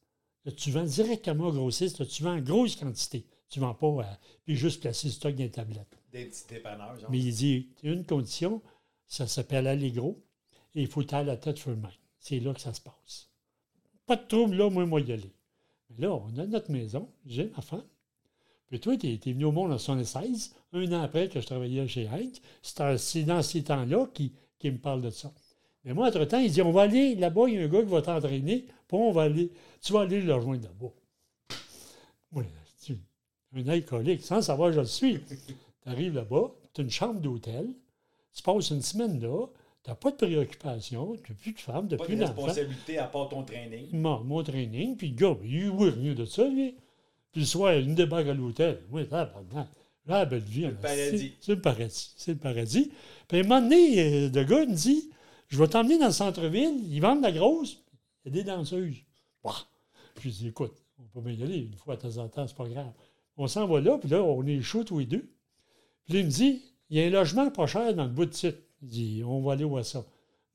Là, 0.45 0.51
tu 0.51 0.71
vends 0.71 0.83
directement 0.83 1.47
au 1.47 1.51
grossiste, 1.51 1.99
là, 1.99 2.05
tu 2.05 2.23
vends 2.23 2.35
en 2.35 2.41
grosse 2.41 2.75
quantité. 2.75 3.25
Tu 3.49 3.59
ne 3.59 3.65
vends 3.65 3.73
pas, 3.73 3.87
euh, 3.87 4.15
puis 4.45 4.55
juste 4.55 4.81
placer 4.81 5.07
le 5.07 5.13
stock 5.13 5.33
dans 5.33 5.43
les 5.43 5.49
tablettes. 5.49 5.97
Des 6.11 6.25
petits 6.25 6.47
dépanneurs, 6.47 6.99
genre. 6.99 7.09
Mais 7.09 7.19
il 7.19 7.33
dit, 7.33 7.69
il 7.81 7.89
y 7.89 7.91
a 7.91 7.95
une 7.95 8.05
condition, 8.05 8.61
ça 9.07 9.27
s'appelle 9.27 9.67
Allegro, 9.67 10.23
et 10.75 10.81
il 10.81 10.87
faut 10.87 11.01
être 11.01 11.13
à 11.13 11.23
la 11.23 11.35
tête 11.35 11.57
for 11.57 11.75
main. 11.75 11.89
C'est 12.19 12.39
là 12.39 12.53
que 12.53 12.61
ça 12.61 12.73
se 12.73 12.81
passe. 12.81 13.29
Pas 14.05 14.17
de 14.17 14.27
trouble, 14.27 14.55
là, 14.55 14.69
moi, 14.69 14.85
moi, 14.85 15.01
y 15.01 15.11
aller. 15.11 15.31
Mais 15.89 16.05
là, 16.05 16.13
on 16.13 16.37
a 16.37 16.45
notre 16.45 16.71
maison, 16.71 17.09
j'ai 17.25 17.51
ma 17.55 17.61
femme. 17.61 17.83
Puis 18.67 18.79
toi, 18.79 18.95
tu 18.97 19.07
es, 19.07 19.17
venu 19.33 19.45
au 19.45 19.51
monde 19.51 19.71
en 19.71 19.77
76, 19.79 20.53
un 20.73 20.91
an 20.93 21.01
après 21.01 21.27
que 21.29 21.41
je 21.41 21.45
travaillais 21.45 21.87
chez 21.87 22.07
Heinz. 22.07 22.39
C'est 22.97 23.23
dans 23.23 23.41
ces 23.41 23.63
temps-là 23.63 24.07
qu'il 24.13 24.31
qu'il 24.59 24.73
me 24.73 24.77
parle 24.77 25.01
de 25.01 25.09
ça. 25.09 25.31
Mais 25.85 25.93
moi, 25.93 26.09
entre-temps, 26.09 26.39
il 26.39 26.51
dit, 26.51 26.61
on 26.61 26.71
va 26.71 26.81
aller 26.81 27.15
là-bas, 27.15 27.47
il 27.47 27.55
y 27.55 27.57
a 27.57 27.61
un 27.63 27.67
gars 27.69 27.81
qui 27.81 27.87
va 27.89 28.01
t'entraîner, 28.01 28.65
puis 28.87 28.97
on 28.97 29.11
va 29.11 29.23
aller, 29.23 29.51
tu 29.81 29.93
vas 29.93 30.01
aller 30.01 30.21
le 30.21 30.35
rejoindre 30.35 30.63
là-bas. 30.63 30.91
Oui, 32.33 32.43
tu- 32.83 32.97
un 33.55 33.67
alcoolique, 33.69 34.21
sans 34.21 34.41
savoir 34.41 34.71
je 34.73 34.81
le 34.81 34.85
suis. 34.85 35.19
Tu 35.21 35.89
arrives 35.89 36.13
là-bas, 36.15 36.51
tu 36.73 36.81
as 36.81 36.83
une 36.83 36.89
chambre 36.91 37.19
d'hôtel, 37.21 37.67
tu 38.33 38.43
passes 38.43 38.69
une 38.69 38.81
semaine 38.81 39.19
là, 39.21 39.47
tu 39.83 39.89
n'as 39.89 39.95
pas 39.95 40.11
de 40.11 40.15
préoccupation, 40.17 41.15
tu 41.23 41.31
n'as 41.31 41.37
plus 41.37 41.53
de 41.53 41.59
femme, 41.59 41.87
tu 41.87 41.93
n'as 41.93 41.97
Pas 41.97 42.05
plus 42.05 42.15
de 42.15 42.23
responsabilité 42.23 42.97
à 42.97 43.07
part 43.07 43.29
ton 43.29 43.43
training. 43.43 43.87
Mon, 43.93 44.23
mon 44.23 44.43
training, 44.43 44.97
puis 44.97 45.09
le 45.09 45.15
gars, 45.15 45.37
il 45.43 45.69
oui, 45.69 45.89
rien 45.89 46.13
de 46.13 46.25
ça, 46.25 46.47
lui. 46.47 46.75
Puis 47.31 47.41
le 47.41 47.47
soir, 47.47 47.73
une 47.73 47.95
débarque 47.95 48.27
à 48.27 48.33
l'hôtel. 48.33 48.81
Oui, 48.91 49.07
là, 49.09 49.31
là, 49.53 49.67
la 50.09 50.25
belle 50.25 50.39
vie. 50.39 50.61
le 50.61 50.71
là, 50.71 50.77
paradis. 50.81 51.33
C'est 51.39 51.45
c'est 51.45 51.55
le 51.55 51.61
paradis. 51.61 52.13
C'est 52.17 52.31
le 52.33 52.39
paradis. 52.39 52.91
Puis 53.27 53.37
à 53.37 53.39
un 53.41 53.43
moment 53.43 53.61
donné, 53.61 53.99
euh, 53.99 54.29
le 54.29 54.43
gars 54.43 54.63
il 54.63 54.69
me 54.69 54.75
dit 54.75 55.09
Je 55.47 55.57
vais 55.57 55.67
t'emmener 55.67 55.97
dans 55.99 56.07
le 56.07 56.11
centre-ville, 56.11 56.81
ils 56.89 56.99
vendent 56.99 57.19
de 57.19 57.23
la 57.23 57.31
grosse, 57.31 57.81
il 58.25 58.35
y 58.35 58.39
a 58.39 58.41
des 58.41 58.43
danseuses. 58.43 58.97
Bah. 59.43 59.55
Je 60.19 60.29
dis 60.29 60.47
Écoute, 60.47 60.73
on 60.99 61.03
peut 61.03 61.21
bien 61.21 61.33
y 61.39 61.43
aller 61.43 61.59
une 61.59 61.75
fois 61.75 61.95
de 61.95 62.01
temps 62.01 62.17
en 62.17 62.27
temps, 62.27 62.47
c'est 62.47 62.57
pas 62.57 62.67
grave. 62.67 62.91
On 63.37 63.47
s'en 63.47 63.67
va 63.67 63.79
là, 63.79 63.97
puis 63.97 64.09
là, 64.09 64.21
on 64.23 64.45
est 64.45 64.61
chaud 64.61 64.83
tous 64.83 64.99
les 64.99 65.05
deux. 65.05 65.29
Puis 66.05 66.15
là, 66.15 66.19
il 66.21 66.25
me 66.25 66.31
dit 66.31 66.61
Il 66.89 66.97
y 66.97 67.03
a 67.03 67.05
un 67.05 67.09
logement 67.09 67.49
pas 67.51 67.67
cher 67.67 67.93
dans 67.93 68.03
le 68.03 68.09
bout 68.09 68.25
de 68.25 68.33
site. 68.33 68.57
Il 68.81 68.87
dit 68.89 69.23
On 69.25 69.41
va 69.41 69.53
aller 69.53 69.63
voir 69.65 69.85
ça. 69.85 70.05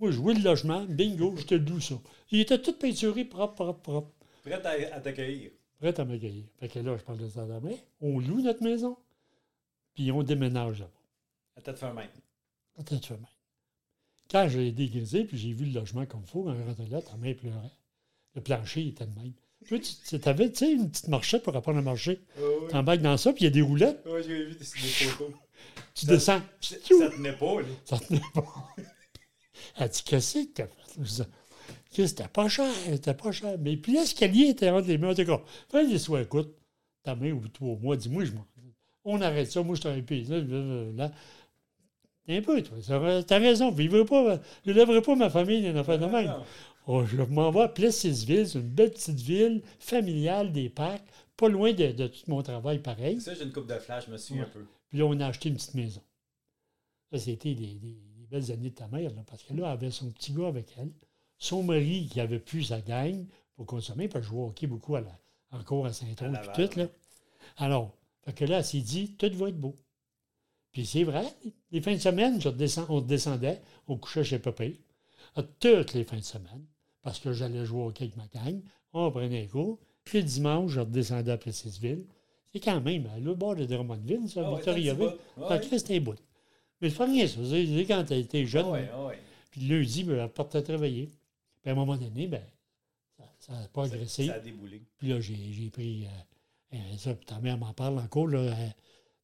Moi, 0.00 0.10
je 0.10 0.18
vois 0.18 0.34
le 0.34 0.40
logement, 0.40 0.84
bingo, 0.84 1.34
je 1.36 1.44
te 1.44 1.54
le 1.54 1.64
loue 1.64 1.80
ça. 1.80 1.94
Il 2.30 2.40
était 2.40 2.60
tout 2.60 2.72
peinturé, 2.72 3.24
propre, 3.24 3.54
propre, 3.54 3.80
propre 3.80 4.10
Prêt 4.42 4.52
à, 4.54 4.96
à 4.96 5.00
t'accueillir. 5.00 5.50
prêt 5.78 5.98
à 5.98 6.04
m'accueillir. 6.04 6.44
Fait 6.58 6.68
que 6.68 6.78
là, 6.80 6.96
je 6.96 7.02
parle 7.02 7.18
de 7.18 7.28
ça 7.28 7.44
demain. 7.46 7.74
On 8.00 8.18
loue 8.18 8.42
notre 8.42 8.62
maison, 8.62 8.96
puis 9.94 10.10
on 10.12 10.22
déménage 10.22 10.80
là-bas. 10.80 10.90
À 11.56 11.60
tête 11.60 11.80
main. 11.82 12.06
Attends, 12.78 12.98
tu 12.98 13.08
fais 13.08 13.16
bien. 13.16 13.28
Quand 14.30 14.48
je 14.48 14.58
l'ai 14.58 14.72
dégrisé, 14.72 15.24
puis 15.24 15.38
j'ai 15.38 15.52
vu 15.52 15.66
le 15.66 15.72
logement 15.72 16.04
comme 16.06 16.22
il 16.24 16.28
faut, 16.30 16.42
quand 16.42 16.54
je 16.56 16.62
rentrais 16.62 16.86
là, 16.88 17.00
ta 17.02 17.16
main 17.16 17.32
pleurait. 17.34 17.70
Le 18.34 18.40
plancher 18.40 18.88
était 18.88 19.06
de 19.06 19.14
même. 19.20 19.32
Toi, 19.68 19.78
tu 19.78 20.28
avais, 20.28 20.50
tu 20.50 20.58
sais, 20.58 20.72
une 20.72 20.90
petite 20.90 21.08
marchette 21.08 21.42
pour 21.44 21.54
apprendre 21.56 21.78
à 21.78 21.82
marcher. 21.82 22.20
oui. 22.36 22.42
T'embarques 22.70 23.00
dans 23.00 23.16
ça, 23.16 23.32
puis 23.32 23.42
il 23.42 23.44
y 23.44 23.46
a 23.46 23.50
des 23.50 23.62
roulettes, 23.62 24.04
Ouais, 24.06 24.22
j'ai 24.24 24.44
vu 24.46 24.52
des, 24.54 24.58
des 24.58 24.64
photos. 24.64 25.32
Tu 25.94 26.06
descends. 26.06 26.40
Ça 26.60 26.76
tenait 27.10 27.32
pas, 27.36 27.60
là. 27.60 27.68
Ça 27.84 27.98
tenait 27.98 28.20
pas. 28.34 28.44
Elle 29.78 29.88
dit, 29.88 30.02
qu'est-ce 30.04 30.38
que 30.38 30.52
t'as 30.52 30.66
fait? 30.66 31.24
C'était 31.90 32.28
pas 32.28 32.48
cher, 32.48 32.70
c'était 32.86 33.14
pas 33.14 33.30
cher. 33.32 33.56
Mais 33.60 33.76
puis 33.76 33.92
l'escalier 33.92 34.48
était 34.48 34.68
entre 34.70 34.88
les 34.88 34.98
mains. 34.98 35.10
En 35.10 35.14
tout 35.14 35.24
cas, 35.24 35.40
fais 35.70 35.98
soins, 35.98 36.22
écoute, 36.22 36.54
ta 37.02 37.14
main 37.14 37.32
ou 37.32 37.46
toi, 37.48 37.76
moi, 37.80 37.96
dis-moi, 37.96 38.24
je 38.24 38.32
m'en. 38.32 38.44
On 39.04 39.20
arrête 39.20 39.50
ça, 39.52 39.62
moi, 39.62 39.76
je 39.76 39.82
t'aurais 39.82 40.02
payé. 40.02 40.24
Là, 40.24 40.40
là. 40.96 41.12
Un 42.26 42.40
peu, 42.40 42.62
toi. 42.62 42.76
T'as 43.26 43.38
raison, 43.38 43.74
je 43.76 43.82
ne 43.82 44.02
pas, 44.02 44.40
je 44.66 44.72
lèverai 44.72 45.02
pas 45.02 45.14
ma 45.14 45.28
famille 45.30 45.62
dans 45.62 45.70
une 45.70 45.76
affaire 45.76 45.98
de 45.98 46.06
même. 46.06 46.32
Oh, 46.86 47.04
je 47.04 47.16
m'en 47.22 47.50
vais 47.50 47.62
à 47.62 47.68
Plessisville, 47.68 48.48
c'est 48.48 48.58
une 48.58 48.68
belle 48.68 48.90
petite 48.90 49.20
ville, 49.20 49.62
familiale, 49.78 50.52
des 50.52 50.68
parcs, 50.68 51.04
pas 51.36 51.48
loin 51.48 51.72
de, 51.72 51.92
de 51.92 52.06
tout 52.08 52.22
mon 52.28 52.42
travail 52.42 52.78
pareil. 52.78 53.20
Ça, 53.20 53.34
j'ai 53.34 53.44
une 53.44 53.52
coupe 53.52 53.66
de 53.66 53.78
flash, 53.78 54.04
je 54.06 54.10
me 54.12 54.38
Ouais. 54.40 54.46
un 54.46 54.50
peu. 54.50 54.64
Puis 54.94 55.00
là, 55.00 55.06
on 55.06 55.18
a 55.18 55.26
acheté 55.26 55.48
une 55.48 55.56
petite 55.56 55.74
maison. 55.74 56.02
Ça, 57.10 57.18
c'était 57.18 57.52
des, 57.56 57.74
des- 57.74 57.98
des 58.16 58.26
belles 58.30 58.52
années 58.52 58.70
de 58.70 58.76
ta 58.76 58.86
mère, 58.86 59.12
là, 59.12 59.24
parce 59.26 59.42
que 59.42 59.52
là, 59.52 59.66
elle 59.66 59.72
avait 59.72 59.90
son 59.90 60.08
petit 60.12 60.32
gars 60.32 60.46
avec 60.46 60.72
elle, 60.78 60.92
son 61.36 61.64
mari 61.64 62.06
qui 62.08 62.20
avait 62.20 62.38
plus 62.38 62.62
sa 62.62 62.80
gang 62.80 63.26
pour 63.56 63.66
consommer, 63.66 64.06
parce 64.06 64.20
que 64.24 64.26
je 64.30 64.34
jouais 64.36 64.44
au 64.44 64.46
hockey 64.50 64.68
beaucoup 64.68 64.94
à 64.94 65.00
la, 65.00 65.18
encore 65.50 65.84
à 65.86 65.88
Laval, 65.88 66.30
puis 66.52 66.68
tout, 66.68 66.78
là. 66.78 66.86
Alors, 67.56 67.92
fait 68.24 68.34
que 68.34 68.44
là, 68.44 68.58
elle 68.58 68.64
s'est 68.64 68.82
dit, 68.82 69.16
tout 69.16 69.28
va 69.34 69.48
être 69.48 69.58
beau. 69.58 69.76
Puis 70.70 70.86
c'est 70.86 71.02
vrai, 71.02 71.26
les 71.72 71.80
fins 71.80 71.94
de 71.94 71.98
semaine, 71.98 72.40
je 72.40 72.46
redescends- 72.48 72.86
on 72.88 73.00
descendait, 73.00 73.60
on 73.88 73.96
couchait 73.98 74.22
chez 74.22 74.38
Pépé, 74.38 74.80
à 75.34 75.42
toutes 75.42 75.92
les 75.94 76.04
fins 76.04 76.18
de 76.18 76.22
semaine, 76.22 76.64
parce 77.02 77.18
que 77.18 77.32
j'allais 77.32 77.64
jouer 77.66 77.80
au 77.82 77.88
hockey 77.88 78.04
avec 78.04 78.16
ma 78.16 78.28
gang, 78.28 78.62
on 78.92 79.10
prenait 79.10 79.42
un 79.42 79.48
cours, 79.48 79.80
puis 80.04 80.18
le 80.18 80.24
dimanche, 80.24 80.70
je 80.70 80.78
redescendais 80.78 81.32
à 81.32 81.36
Plessisville. 81.36 82.06
C'est 82.54 82.60
quand 82.60 82.80
même 82.80 83.06
à 83.12 83.18
l'autre 83.18 83.38
bord 83.38 83.56
de 83.56 83.64
Drummondville, 83.64 84.28
ça, 84.28 84.42
Ah 84.44 84.50
ouais, 84.50 84.56
Victoriaville. 84.56 85.12
Ça 85.48 85.58
bout. 85.58 85.66
crée 85.66 85.96
un 85.96 86.00
bout. 86.00 86.18
Mais 86.80 86.88
c'est 86.88 86.96
pas 86.96 87.06
rien, 87.06 87.26
ça. 87.26 87.40
C'est 87.50 87.84
quand 87.84 88.04
tu 88.04 88.14
étais 88.14 88.46
jeune. 88.46 88.66
Ah 88.72 88.78
ah. 88.94 89.10
Puis 89.50 89.62
lundi, 89.62 90.04
ben, 90.04 90.18
elle 90.18 90.28
partait 90.28 90.62
travailler. 90.62 91.08
Puis 91.62 91.70
à 91.70 91.72
un 91.72 91.74
moment 91.74 91.96
donné, 91.96 92.28
ben, 92.28 92.42
ça 93.40 93.52
n'a 93.54 93.68
pas 93.68 93.86
agressé. 93.86 94.26
Ça 94.26 94.34
a 94.34 94.38
déboulé. 94.38 94.82
Puis 94.98 95.08
là, 95.08 95.20
j'ai 95.20 95.68
pris 95.72 96.06
euh, 96.06 96.76
euh, 96.76 96.96
ça. 96.96 97.12
Puis 97.14 97.26
ta 97.26 97.40
mère 97.40 97.58
m'en 97.58 97.72
parle 97.72 97.98
encore. 97.98 98.28
Là, 98.28 98.38
euh, 98.38 98.52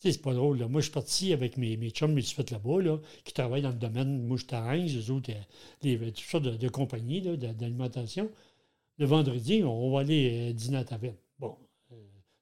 tu 0.01 0.09
sais, 0.09 0.13
c'est 0.13 0.23
pas 0.23 0.35
drôle. 0.35 0.59
Là. 0.59 0.67
Moi, 0.67 0.81
je 0.81 0.87
suis 0.87 0.93
parti 0.93 1.33
avec 1.33 1.57
mes, 1.57 1.77
mes 1.77 1.91
chums, 1.91 2.13
mes 2.13 2.23
fait 2.23 2.51
là-bas, 2.51 2.83
là, 2.83 2.99
qui 3.25 3.33
travaillent 3.33 3.63
dans 3.63 3.71
le 3.71 3.77
domaine. 3.77 4.29
À 4.51 4.73
Heinz, 4.73 4.97
eux 4.97 5.13
autres, 5.13 5.31
euh, 5.31 5.41
les, 5.83 5.99
toutes 5.99 6.19
sortes 6.19 6.45
de, 6.45 6.57
de 6.57 6.69
compagnies 6.69 7.21
d'alimentation. 7.21 8.29
Le 8.99 9.07
vendredi, 9.07 9.63
on 9.63 9.93
va 9.93 10.01
aller 10.01 10.53
dîner 10.53 10.79
à 10.79 10.85
taverne. 10.85 11.15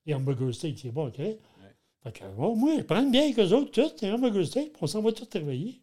Bon, 0.08 0.14
les 0.14 0.14
hamburger 0.14 0.54
steak, 0.54 0.78
c'est 0.78 0.90
bon, 0.90 1.08
OK? 1.08 1.16
Fait 1.16 2.12
que, 2.12 2.24
oh, 2.38 2.54
moi, 2.54 2.76
je 2.78 2.82
prends 2.82 3.02
bien 3.10 3.24
avec 3.24 3.38
eux 3.38 3.52
autres, 3.52 3.70
tout, 3.72 3.90
c'est 3.96 4.08
un 4.08 4.22
Augustin, 4.22 4.62
puis 4.62 4.72
on 4.80 4.86
s'en 4.86 5.02
va 5.02 5.12
tous 5.12 5.26
travailler. 5.26 5.80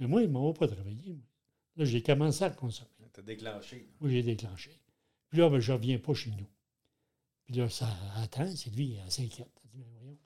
Mais 0.00 0.06
moi, 0.06 0.22
ils 0.22 0.28
ne 0.28 0.32
m'ont 0.32 0.52
pas 0.52 0.66
travaillé. 0.66 1.12
moi. 1.12 1.26
Là, 1.76 1.84
j'ai 1.84 2.02
commencé 2.02 2.42
à 2.44 2.48
le 2.48 2.54
consommer. 2.54 2.88
T'as 3.12 3.22
déclenché. 3.22 3.88
Moi, 4.00 4.10
j'ai 4.10 4.22
déclenché. 4.22 4.70
Puis 5.28 5.38
là, 5.38 5.48
ben, 5.50 5.60
je 5.60 5.72
ne 5.72 5.76
reviens 5.76 5.98
pas 5.98 6.14
chez 6.14 6.30
nous. 6.30 6.46
Puis 7.46 7.56
là, 7.56 7.68
ça 7.68 7.88
attend, 8.16 8.46
Sylvie, 8.54 8.96
elle 9.04 9.10
s'inquiète. 9.10 9.50
Elle 9.64 9.70
dit, 9.70 9.76
mais 9.78 9.84
voyons, 10.00 10.18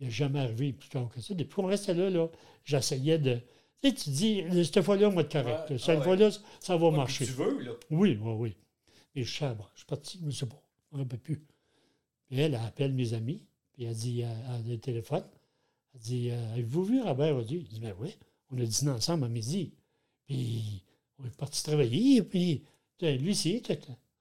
il 0.00 0.06
n'a 0.06 0.10
jamais 0.12 0.40
arrivé 0.40 0.72
plus 0.72 0.88
tard 0.90 1.08
que 1.08 1.20
ça. 1.20 1.34
Depuis 1.34 1.54
qu'on 1.54 1.66
restait 1.66 1.94
là, 1.94 2.10
là 2.10 2.28
j'essayais 2.64 3.18
de. 3.18 3.40
Tu 3.82 3.88
sais, 3.90 3.94
tu 3.94 4.10
dis, 4.10 4.64
cette 4.64 4.82
fois-là, 4.82 5.08
on 5.08 5.14
va 5.14 5.22
être 5.22 5.32
correct. 5.32 5.70
Ouais, 5.70 5.78
Cette 5.78 5.88
ah 5.88 5.98
ouais. 5.98 6.04
fois-là, 6.04 6.30
ça 6.60 6.76
va 6.76 6.88
Ouais, 6.88 6.96
marcher. 6.96 7.24
Tu 7.26 7.32
veux, 7.32 7.58
là. 7.60 7.72
Oui, 7.90 8.18
oui, 8.20 8.32
oui. 8.38 8.56
Et 9.14 9.24
je 9.24 9.38
sais, 9.38 9.54
bon, 9.54 9.64
je 9.74 9.78
suis 9.80 9.86
parti, 9.86 10.18
je 10.20 10.26
ne 10.26 10.30
sais 10.30 10.46
pas, 10.46 10.62
je 10.92 10.96
ne 10.98 11.02
rappelle 11.02 11.20
plus. 11.20 11.42
Elle, 12.38 12.54
elle 12.54 12.60
appelle 12.66 12.92
mes 12.92 13.12
amis, 13.14 13.42
puis 13.72 13.84
elle 13.84 13.94
dit, 13.94 14.20
elle 14.20 14.72
a 14.72 14.76
téléphone, 14.78 15.24
elle 15.94 16.00
dit, 16.00 16.30
euh, 16.30 16.52
avez-vous 16.52 16.84
vu 16.84 17.02
Robert 17.02 17.36
Audieu? 17.36 17.60
Il 17.60 17.68
dit, 17.68 17.80
ben 17.80 17.94
oui, 17.98 18.10
on 18.50 18.58
a 18.58 18.64
dîné 18.64 18.90
ensemble 18.90 19.24
à 19.24 19.28
midi. 19.28 19.72
Puis 20.26 20.82
on 21.18 21.24
est 21.26 21.36
parti 21.36 21.62
travailler, 21.62 22.22
puis 22.22 22.62
euh, 23.02 23.16
lui, 23.16 23.34
tout. 23.60 23.74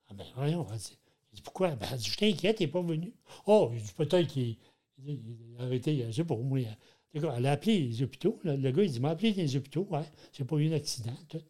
Ah 0.10 0.14
ben 0.14 0.26
voyons, 0.36 0.68
elle 0.72 0.78
dit, 0.78 1.42
pourquoi? 1.42 1.76
Ben, 1.76 1.88
elle 1.92 1.98
dit, 1.98 2.10
je 2.10 2.18
t'inquiète, 2.18 2.60
il 2.60 2.64
n'est 2.68 2.72
pas 2.72 2.82
venu. 2.82 3.14
Oh, 3.48 3.72
il 3.74 3.82
dit, 3.82 3.92
peut-être 3.98 4.28
qu'il 4.28 4.58
il- 5.06 5.20
il 5.56 5.56
a 5.60 5.64
arrêté, 5.64 6.06
je 6.08 6.12
sais 6.12 6.24
pas, 6.24 6.36
moi. 6.38 6.60
elle- 6.60 7.46
a 7.46 7.52
appelé 7.52 7.80
les 7.88 8.02
hôpitaux. 8.04 8.40
Le 8.44 8.72
gars, 8.72 8.84
il 8.84 8.92
dit, 8.92 9.00
m'a 9.00 9.10
appelé 9.12 9.34
les 9.34 9.56
hôpitaux, 9.56 9.88
ouais, 9.92 10.06
j'ai 10.34 10.46
pas 10.46 10.58
eu 10.58 10.70
d'accident, 10.70 11.16
tout. 11.30 11.42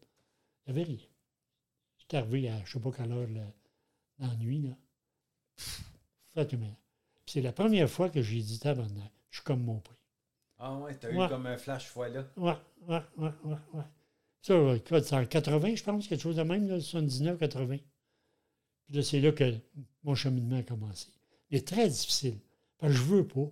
Il 0.67 0.73
n'y 0.73 0.82
avait 0.82 0.91
rien. 0.91 1.06
J'étais 1.97 2.17
arrivé 2.17 2.49
à 2.49 2.63
je 2.65 2.71
sais 2.73 2.80
pas 2.80 2.91
quelle 2.91 3.12
heure 3.12 3.28
là, 3.30 3.41
dans. 4.19 4.38
Là. 4.62 4.78
C'est 7.26 7.41
la 7.41 7.52
première 7.54 7.89
fois 7.89 8.10
que 8.10 8.22
j'ai 8.22 8.41
dit 8.41 8.60
tabarnak, 8.60 9.12
je 9.30 9.38
suis 9.38 9.43
comme 9.43 9.63
mon 9.63 9.80
prix. 9.80 9.96
Ah 10.60 10.76
ouais, 10.78 10.96
t'as 10.96 11.10
Ouais. 11.12 11.26
eu 11.26 11.30
comme 11.30 11.46
un 11.46 11.58
flash 11.58 11.88
fois 11.88 12.10
là. 12.10 12.26
Ouais, 12.38 12.54
ouais, 12.88 13.02
ouais, 13.17 13.32
ouais, 13.43 13.56
ouais. 13.74 13.84
Ça, 14.41 15.00
c'est 15.02 15.15
en 15.15 15.26
80, 15.26 15.76
je 15.76 15.84
pense, 15.84 16.08
quelque 16.08 16.22
chose 16.22 16.36
de 16.36 16.43
même, 16.43 16.67
là, 16.67 16.80
79, 16.80 17.38
80. 17.39 17.78
Puis 18.86 18.96
là, 18.96 19.02
c'est 19.04 19.22
là 19.22 19.32
que 19.32 19.56
mon 20.04 20.15
cheminement 20.15 20.58
a 20.58 20.63
commencé. 20.63 21.08
Mais 21.52 21.62
très 21.62 21.88
difficile. 21.88 22.36
Parce 22.78 22.91
que 22.93 23.00
je 23.00 23.04
veux 23.04 23.26
pas. 23.28 23.50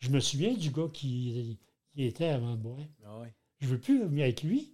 Je 0.00 0.08
me 0.10 0.18
souviens 0.18 0.54
du 0.54 0.70
gars 0.70 0.88
qui, 0.92 1.58
qui 1.92 2.04
était 2.04 2.26
avant 2.26 2.56
boire. 2.56 2.78
Ah 3.04 3.20
ouais. 3.20 3.32
Je 3.60 3.68
veux 3.68 3.78
plus 3.78 4.02
avec 4.02 4.42
lui. 4.42 4.72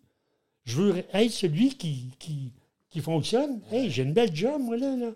Je 0.65 0.81
veux 0.81 1.05
être 1.13 1.31
celui 1.31 1.77
qui, 1.77 2.13
qui, 2.19 2.53
qui 2.91 3.01
fonctionne. 3.01 3.61
Hey, 3.71 3.91
j'ai 3.91 4.03
une 4.03 4.13
belle 4.13 4.35
job, 4.35 4.61
moi, 4.61 4.77
là. 4.77 4.97
là. 4.97 5.11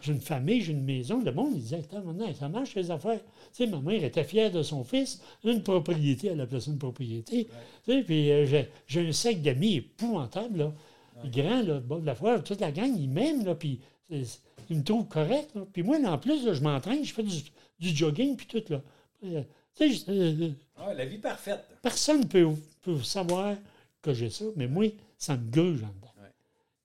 J'ai 0.00 0.12
une 0.12 0.20
famille, 0.20 0.60
j'ai 0.60 0.72
une 0.72 0.84
maison. 0.84 1.20
Le 1.22 1.32
monde, 1.32 1.52
il 1.54 1.60
disait, 1.62 1.78
Attends, 1.78 2.02
maintenant, 2.02 2.32
ça 2.34 2.48
marche, 2.48 2.74
les 2.74 2.90
affaires. 2.90 3.20
Tu 3.52 3.64
sais, 3.64 3.66
ma 3.66 3.80
mère 3.80 4.02
était 4.02 4.24
fière 4.24 4.50
de 4.50 4.62
son 4.62 4.84
fils. 4.84 5.20
Une 5.44 5.62
propriété, 5.62 6.28
elle 6.28 6.40
a 6.40 6.46
placé 6.46 6.70
une 6.70 6.78
propriété. 6.78 7.48
Tu 7.84 7.92
sais, 7.92 8.02
puis 8.02 8.30
euh, 8.30 8.64
j'ai, 8.86 9.08
un 9.08 9.12
sac 9.12 9.42
d'amis 9.42 9.76
épouvantable, 9.76 10.58
là. 10.58 10.72
Grand, 11.26 11.62
là, 11.62 11.78
bord 11.78 12.00
de 12.00 12.06
la 12.06 12.14
foire, 12.14 12.42
toute 12.42 12.60
la 12.60 12.72
gang, 12.72 12.92
ils 12.98 13.08
m'aiment, 13.08 13.44
là, 13.44 13.54
puis 13.54 13.80
ils 14.10 14.76
me 14.76 14.82
trouvent 14.82 15.06
correct, 15.06 15.50
là. 15.54 15.62
Puis 15.72 15.82
moi, 15.82 15.98
là, 15.98 16.12
en 16.12 16.18
plus, 16.18 16.44
là, 16.44 16.54
je 16.54 16.60
m'entraîne, 16.60 17.04
je 17.04 17.12
fais 17.12 17.22
du, 17.22 17.42
du 17.78 17.88
jogging, 17.90 18.36
puis 18.36 18.46
tout, 18.46 18.64
là. 18.72 18.80
Euh, 19.24 19.42
tu 19.76 19.94
sais, 19.94 20.04
euh, 20.08 20.50
Ah 20.76 20.92
la 20.94 21.04
vie 21.04 21.18
parfaite. 21.18 21.64
Personne 21.82 22.20
ne 22.20 22.26
peut, 22.26 22.48
peut 22.82 23.00
savoir 23.02 23.56
que 24.00 24.12
j'ai 24.12 24.30
ça, 24.30 24.44
mais 24.56 24.66
moi, 24.66 24.86
ça 25.16 25.36
me 25.36 25.50
gruge 25.50 25.82
en 25.82 25.88
dedans. 25.88 26.11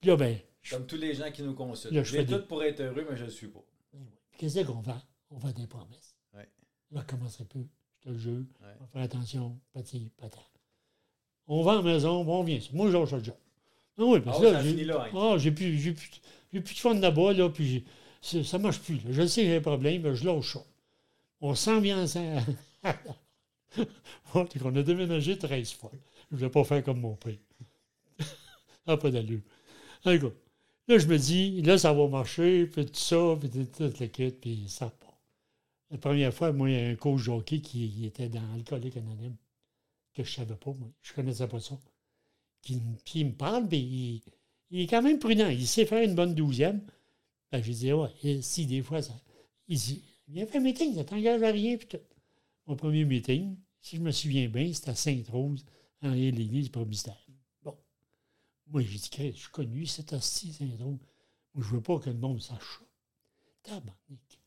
Là, 0.08 0.15
ben, 0.15 0.38
je- 0.62 0.74
Comme 0.76 0.86
tous 0.88 0.96
les 0.96 1.13
gens 1.13 1.30
qui 1.32 1.43
nous 1.43 1.54
consultent. 1.54 1.93
Là, 1.93 2.02
je 2.02 2.10
J'ai 2.12 2.17
fais 2.20 2.26
tout 2.26 2.38
des- 2.38 2.46
pour 2.46 2.63
être 2.63 2.80
heureux, 2.80 3.06
mais 3.10 3.17
je 3.17 3.26
ne 3.26 3.30
suis 3.30 3.48
pas. 3.48 3.60
qu'est-ce 4.38 4.62
qu'on 4.62 4.80
vend? 4.80 5.02
On 5.32 5.38
vend 5.38 5.52
des 5.52 5.67
promesses. 5.67 6.15
Ouais. 6.34 6.48
Je 6.89 6.96
ne 6.96 7.02
recommencerai 7.02 7.43
plus, 7.43 7.67
je 8.00 8.04
te 8.06 8.10
le 8.13 8.17
jure. 8.17 8.46
Ouais. 8.62 8.67
On 8.80 8.84
va 8.84 8.88
faire 8.93 9.02
attention, 9.02 9.60
petit, 9.74 10.10
patate. 10.15 10.39
On 11.48 11.62
vend 11.62 11.72
à 11.72 11.76
la 11.76 11.82
maison, 11.82 12.24
bon, 12.24 12.39
on 12.39 12.43
vient. 12.43 12.60
Moi, 12.72 12.89
je 12.89 12.98
lâche 12.98 13.12
le 13.12 13.22
job. 13.24 13.36
Ah 13.98 14.04
oui, 14.06 14.22
parce 14.22 14.38
Ah 14.38 14.39
que 14.41 14.46
là, 14.46 14.54
ça 14.54 14.62
j'ai 14.63 14.70
finit 14.70 14.84
là, 14.86 15.04
hein. 15.04 15.12
ah, 15.13 15.38
j'ai 15.38 15.52
plus, 15.52 15.78
j'ai 15.78 15.91
plus, 15.91 16.10
j'ai 16.54 16.62
plus 16.62 16.74
de 16.76 16.80
fun 16.80 16.93
là-bas, 16.93 17.34
là, 17.34 17.50
puis 17.50 17.67
j'ai- 17.67 17.84
c'est- 18.22 18.43
ça 18.46 18.58
ne 18.60 18.63
marche 18.63 18.80
plus. 18.80 18.96
là. 19.04 19.12
Je 19.12 19.28
sais 19.28 19.41
que 19.41 19.48
j'ai 19.48 19.58
un 19.58 19.62
problème, 19.62 20.04
mais 20.04 20.15
je 20.15 20.26
lâche 20.26 20.54
ça. 20.54 20.63
On 21.41 21.54
s'en 21.54 21.82
vient 21.82 22.02
ensemble. 22.02 22.41
On 24.34 24.76
a 24.76 24.84
déménagé 24.84 25.38
13 25.38 25.74
fois. 25.74 25.91
Je 26.32 26.36
ne 26.36 26.39
voulais 26.39 26.50
pas 26.52 26.63
faire 26.63 26.82
comme 26.84 27.02
mon 27.02 27.15
père. 27.15 27.36
ah, 28.88 28.96
pas 28.98 29.12
d'allure. 29.12 29.41
Là, 30.05 30.97
je 30.97 31.07
me 31.07 31.17
dis, 31.17 31.62
là, 31.62 31.77
ça 31.77 31.93
va 31.93 32.07
marcher, 32.07 32.65
puis 32.67 32.86
tout 32.86 32.95
ça, 32.95 33.38
puis 33.39 33.49
tout, 33.49 33.65
tout 33.65 33.93
le 33.99 34.07
kit, 34.07 34.31
puis 34.31 34.65
ça 34.69 34.86
repart. 34.86 35.17
La 35.89 35.97
première 35.97 36.33
fois, 36.33 36.51
moi, 36.51 36.69
il 36.69 36.75
y 36.75 36.79
a 36.79 36.88
un 36.89 36.95
coach 36.95 37.25
de 37.25 37.31
hockey 37.31 37.60
qui 37.62 38.05
était 38.05 38.29
dans 38.29 38.53
Alcoolique 38.53 38.97
Anonyme, 38.97 39.36
que 40.13 40.23
je 40.23 40.29
ne 40.29 40.45
savais 40.45 40.55
pas, 40.55 40.71
moi. 40.71 40.89
Je 41.01 41.12
ne 41.12 41.15
connaissais 41.15 41.47
pas 41.47 41.60
ça. 41.60 41.77
Puis 42.62 42.81
il 43.15 43.27
me 43.27 43.33
parle, 43.33 43.67
puis 43.67 44.23
il, 44.69 44.81
est 44.81 44.88
quand 44.88 45.01
même 45.01 45.19
prudent. 45.19 45.47
Il 45.49 45.67
sait 45.67 45.86
faire 45.86 46.03
une 46.03 46.15
bonne 46.15 46.36
douzième. 46.36 46.81
Ben, 47.51 47.63
je 47.63 47.71
dis, 47.71 47.93
ouais, 47.93 48.41
si 48.41 48.65
des 48.65 48.81
fois, 48.81 49.01
ça. 49.01 49.13
Il 49.67 49.77
dit, 49.77 50.03
viens 50.27 50.45
faire 50.45 50.62
un 50.62 50.63
meeting, 50.63 50.95
ça 50.95 51.05
t'engage 51.05 51.41
à 51.41 51.51
rien, 51.51 51.77
puis 51.77 51.88
tout. 51.88 51.97
Mon 52.65 52.75
premier 52.75 53.05
meeting, 53.05 53.55
si 53.81 53.95
je 53.95 54.01
me 54.01 54.12
souviens 54.12 54.49
bien, 54.49 54.71
c'était 54.73 54.89
à 54.89 54.95
Sainte-Rose, 54.95 55.63
en 56.01 56.12
l'église 56.12 56.69
provinciale. 56.69 57.15
Bon. 57.27 57.27
Moi, 58.69 58.82
j'ai 58.82 58.97
dit, 58.97 59.10
je 59.34 59.39
suis 59.39 59.49
connu, 59.49 59.86
c'est 59.86 60.13
assis, 60.13 60.53
Sainte-Rose. 60.53 60.97
Moi, 61.53 61.65
je 61.65 61.75
veux 61.75 61.82
pas 61.82 61.99
que 61.99 62.10
le 62.10 62.17
monde 62.17 62.41
sache 62.41 62.80
ça. 62.80 62.86
Tabarnak. 63.63 64.39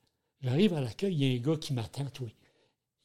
J'arrive 0.42 0.74
à 0.74 0.80
l'accueil, 0.80 1.14
il 1.14 1.24
y 1.24 1.32
a 1.32 1.38
un 1.38 1.42
gars 1.42 1.56
qui 1.58 1.72
m'attend, 1.72 2.06
toi. 2.06 2.28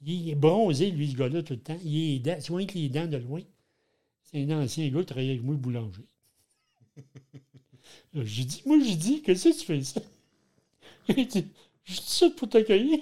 Il 0.02 0.30
est 0.30 0.36
bronzé, 0.36 0.92
lui, 0.92 1.12
ce 1.12 1.18
gars-là, 1.18 1.44
tout 1.44 1.54
le 1.54 1.60
temps. 1.60 1.78
Il 1.84 2.16
est 2.16 2.20
dents, 2.20 2.40
soin 2.42 2.66
que 2.66 2.74
les 2.76 2.90
dents 2.90 3.08
de 3.08 3.18
loin. 3.18 3.42
C'est 4.24 4.44
un 4.44 4.64
ancien 4.64 4.88
gars 4.90 5.00
qui 5.00 5.06
travaillait 5.06 5.32
avec 5.34 5.44
moi, 5.44 5.56
boulanger. 5.56 6.06
Là, 8.14 8.24
J'ai 8.26 8.46
dit, 8.46 8.62
moi, 8.66 8.78
j'ai 8.80 8.96
dit, 8.96 9.22
qu'est-ce 9.22 9.50
que 9.50 9.60
tu 9.60 9.66
fais 9.66 9.84
ça? 9.84 10.02
Je 11.86 11.94
suis 11.94 12.02
ça 12.02 12.30
pour 12.32 12.50
t'accueillir. 12.50 13.00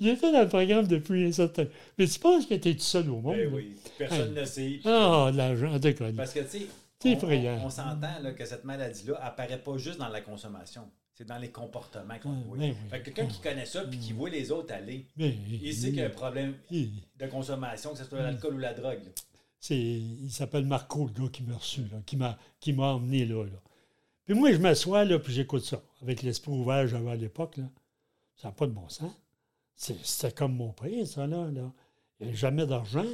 Il 0.00 0.08
était 0.08 0.32
dans 0.32 0.42
le 0.42 0.48
programme 0.48 0.86
depuis 0.86 1.26
un 1.26 1.32
certain. 1.32 1.66
Mais 1.98 2.06
tu 2.06 2.18
penses 2.18 2.46
que 2.46 2.54
tu 2.54 2.68
es 2.70 2.74
tout 2.74 2.80
seul 2.80 3.08
au 3.10 3.20
monde? 3.20 3.36
Ben 3.36 3.52
oui, 3.54 3.74
personne 3.98 4.28
Hey. 4.36 4.40
ne 4.40 4.44
sait. 4.44 4.80
Ah, 4.84 5.30
l'argent, 5.34 5.78
déconne. 5.78 6.16
Parce 6.16 6.32
que, 6.32 6.40
tu 6.40 6.48
sais, 6.48 6.66
C'est 7.00 7.24
on, 7.24 7.28
on- 7.28 7.66
on 7.66 7.70
s'entend 7.70 8.20
là, 8.22 8.32
que 8.32 8.44
cette 8.44 8.64
maladie-là 8.64 9.18
apparaît 9.24 9.58
pas 9.58 9.76
juste 9.76 9.98
dans 9.98 10.08
la 10.08 10.20
consommation. 10.20 10.82
C'est 11.14 11.26
dans 11.26 11.38
les 11.38 11.50
comportements 11.50 12.18
qu'on 12.22 12.30
Ah, 12.32 12.44
voit. 12.46 12.56
ben 12.58 12.70
oui. 12.70 12.76
Fait 12.90 13.00
que 13.00 13.04
quelqu'un 13.10 13.26
qui 13.26 13.40
connaît 13.40 13.66
ça 13.66 13.82
puis 13.84 13.98
qui 13.98 14.12
voit 14.12 14.30
les 14.30 14.50
autres 14.50 14.72
aller, 14.72 15.06
Mais, 15.16 15.34
il 15.62 15.74
sait 15.74 15.88
qu'il 15.88 15.98
y 15.98 16.02
a 16.02 16.06
un 16.06 16.10
problème 16.10 16.54
de 16.70 17.26
consommation, 17.26 17.90
que 17.92 17.98
ce 17.98 18.04
soit 18.04 18.22
l'alcool 18.22 18.54
ou 18.54 18.58
la 18.58 18.72
drogue. 18.72 19.02
c'est, 19.60 19.76
il 19.78 20.30
s'appelle 20.30 20.64
Marco, 20.64 21.06
le 21.14 21.22
gars 21.22 21.28
qui 21.30 21.42
m'a 21.42 21.56
reçu, 21.56 21.82
là, 21.82 21.98
qui 22.06 22.16
m'a, 22.16 22.36
qui 22.60 22.72
m'a 22.72 22.94
emmené 22.94 23.24
là, 23.26 23.44
là. 23.44 23.60
Puis 24.24 24.34
moi, 24.34 24.52
je 24.52 24.58
m'assois, 24.58 25.04
là, 25.04 25.18
puis 25.18 25.32
j'écoute 25.32 25.64
ça. 25.64 25.82
Avec 26.02 26.22
l'esprit 26.22 26.52
ouvert 26.52 26.82
que 26.82 26.88
j'avais 26.88 27.10
à 27.10 27.16
l'époque, 27.16 27.56
là. 27.58 27.64
Ça 28.36 28.48
n'a 28.48 28.52
pas 28.52 28.66
de 28.66 28.72
bon 28.72 28.88
sens. 28.88 29.12
C'est- 29.74 30.04
C'était 30.04 30.32
comme 30.32 30.54
mon 30.56 30.72
père, 30.72 31.06
ça, 31.06 31.26
là. 31.26 31.50
là. 31.50 31.72
Il 32.20 32.26
n'avait 32.26 32.36
jamais 32.36 32.66
d'argent. 32.66 33.04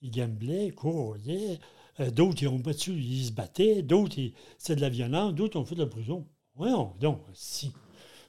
Il 0.00 0.10
gamblait, 0.10 0.66
il 0.68 0.74
courait. 0.74 1.58
Euh, 2.00 2.10
d'autres, 2.10 2.42
ils 2.42 2.48
ont 2.48 2.58
battu, 2.58 2.92
ils 2.92 3.26
se 3.26 3.32
battaient. 3.32 3.82
D'autres, 3.82 4.18
ils- 4.18 4.34
c'était 4.58 4.76
de 4.76 4.80
la 4.80 4.88
violence. 4.88 5.34
D'autres 5.34 5.58
ont 5.60 5.64
fait 5.64 5.74
de 5.74 5.82
la 5.82 5.86
prison. 5.88 6.26
Voyons 6.54 6.94
donc, 7.00 7.20
si. 7.34 7.72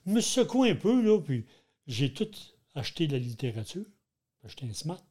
Je 0.05 0.11
me 0.11 0.21
secoué 0.21 0.71
un 0.71 0.75
peu, 0.75 1.01
là, 1.01 1.19
puis 1.19 1.45
j'ai 1.87 2.13
tout 2.13 2.29
acheté 2.75 3.07
de 3.07 3.13
la 3.13 3.19
littérature. 3.19 3.85
J'ai 4.41 4.45
acheté 4.47 4.65
un 4.65 4.73
smart. 4.73 5.01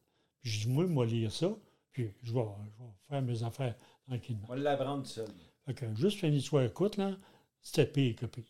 Puis 0.41 0.51
j'ai 0.51 0.67
dit, 0.67 0.73
moi, 0.73 0.87
moi, 0.87 1.07
lire 1.07 1.33
ça. 1.33 1.51
Puis 1.93 2.11
je 2.23 2.33
vais, 2.33 2.41
je 2.41 2.83
vais 2.85 2.91
faire 3.09 3.23
mes 3.23 3.43
affaires 3.43 3.75
tranquillement. 4.07 4.47
On 4.49 4.55
va 4.55 4.57
l'apprendre 4.57 5.03
tout 5.03 5.09
seul. 5.11 5.29
Fait 5.67 5.75
que 5.75 5.95
juste 5.95 6.23
une 6.23 6.35
histoire 6.35 6.71
courte, 6.73 6.97
là, 6.97 7.17
c'était 7.61 7.87
pire 7.87 8.17
que 8.17 8.27
pire. 8.27 8.45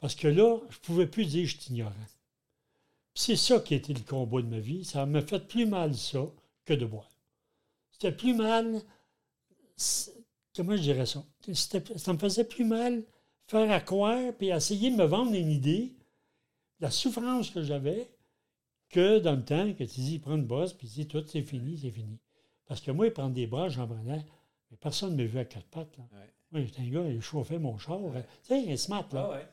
Parce 0.00 0.14
que 0.14 0.28
là, 0.28 0.58
je 0.70 0.78
pouvais 0.78 1.06
plus 1.06 1.26
dire 1.26 1.42
que 1.42 1.48
je 1.48 1.58
suis 1.58 1.72
ignorant. 1.72 1.92
C'est 3.14 3.36
ça 3.36 3.60
qui 3.60 3.74
a 3.74 3.76
été 3.78 3.94
le 3.94 4.00
combat 4.00 4.42
de 4.42 4.46
ma 4.46 4.58
vie. 4.58 4.84
Ça 4.84 5.06
m'a 5.06 5.22
fait 5.22 5.40
plus 5.46 5.66
mal 5.66 5.94
ça 5.94 6.26
que 6.64 6.74
de 6.74 6.84
boire. 6.84 7.08
C'était 7.92 8.12
plus 8.12 8.34
mal. 8.34 8.82
Comment 10.54 10.76
je 10.76 10.82
dirais 10.82 11.06
ça? 11.06 11.24
Ça 11.52 12.12
me 12.12 12.18
faisait 12.18 12.44
plus 12.44 12.64
mal 12.64 13.02
faire 13.46 13.70
à 13.70 13.80
croire 13.80 14.32
puis 14.38 14.48
essayer 14.48 14.90
de 14.90 14.96
me 14.96 15.04
vendre 15.04 15.34
une 15.34 15.50
idée, 15.50 15.94
la 16.80 16.90
souffrance 16.90 17.50
que 17.50 17.62
j'avais, 17.62 18.10
que 18.90 19.18
dans 19.18 19.36
le 19.36 19.44
temps, 19.44 19.72
que 19.72 19.84
tu 19.84 20.00
dis, 20.00 20.18
prends 20.18 20.36
une 20.36 20.46
brosse, 20.46 20.72
puis 20.72 20.88
tu 20.88 20.94
dis, 20.94 21.06
tout, 21.06 21.24
c'est 21.26 21.42
fini, 21.42 21.78
c'est 21.78 21.90
fini. 21.90 22.18
Parce 22.66 22.80
que 22.80 22.90
moi, 22.90 23.10
prendre 23.10 23.34
des 23.34 23.46
brosses, 23.46 23.72
j'en 23.72 23.86
prenais, 23.86 24.24
mais 24.70 24.76
personne 24.76 25.16
ne 25.16 25.22
m'a 25.22 25.28
vu 25.28 25.38
à 25.38 25.44
quatre 25.44 25.66
pattes. 25.66 25.96
Là. 25.96 26.04
Ouais. 26.12 26.32
Moi, 26.52 26.62
j'étais 26.62 26.82
un 26.82 26.88
gars, 26.88 27.08
il 27.08 27.20
chauffait 27.20 27.58
mon 27.58 27.78
char. 27.78 28.00
Tu 28.12 28.20
sais, 28.42 28.72
un 28.72 28.76
smart, 28.76 29.06
là. 29.12 29.30
Ah 29.30 29.36
ouais. 29.36 29.46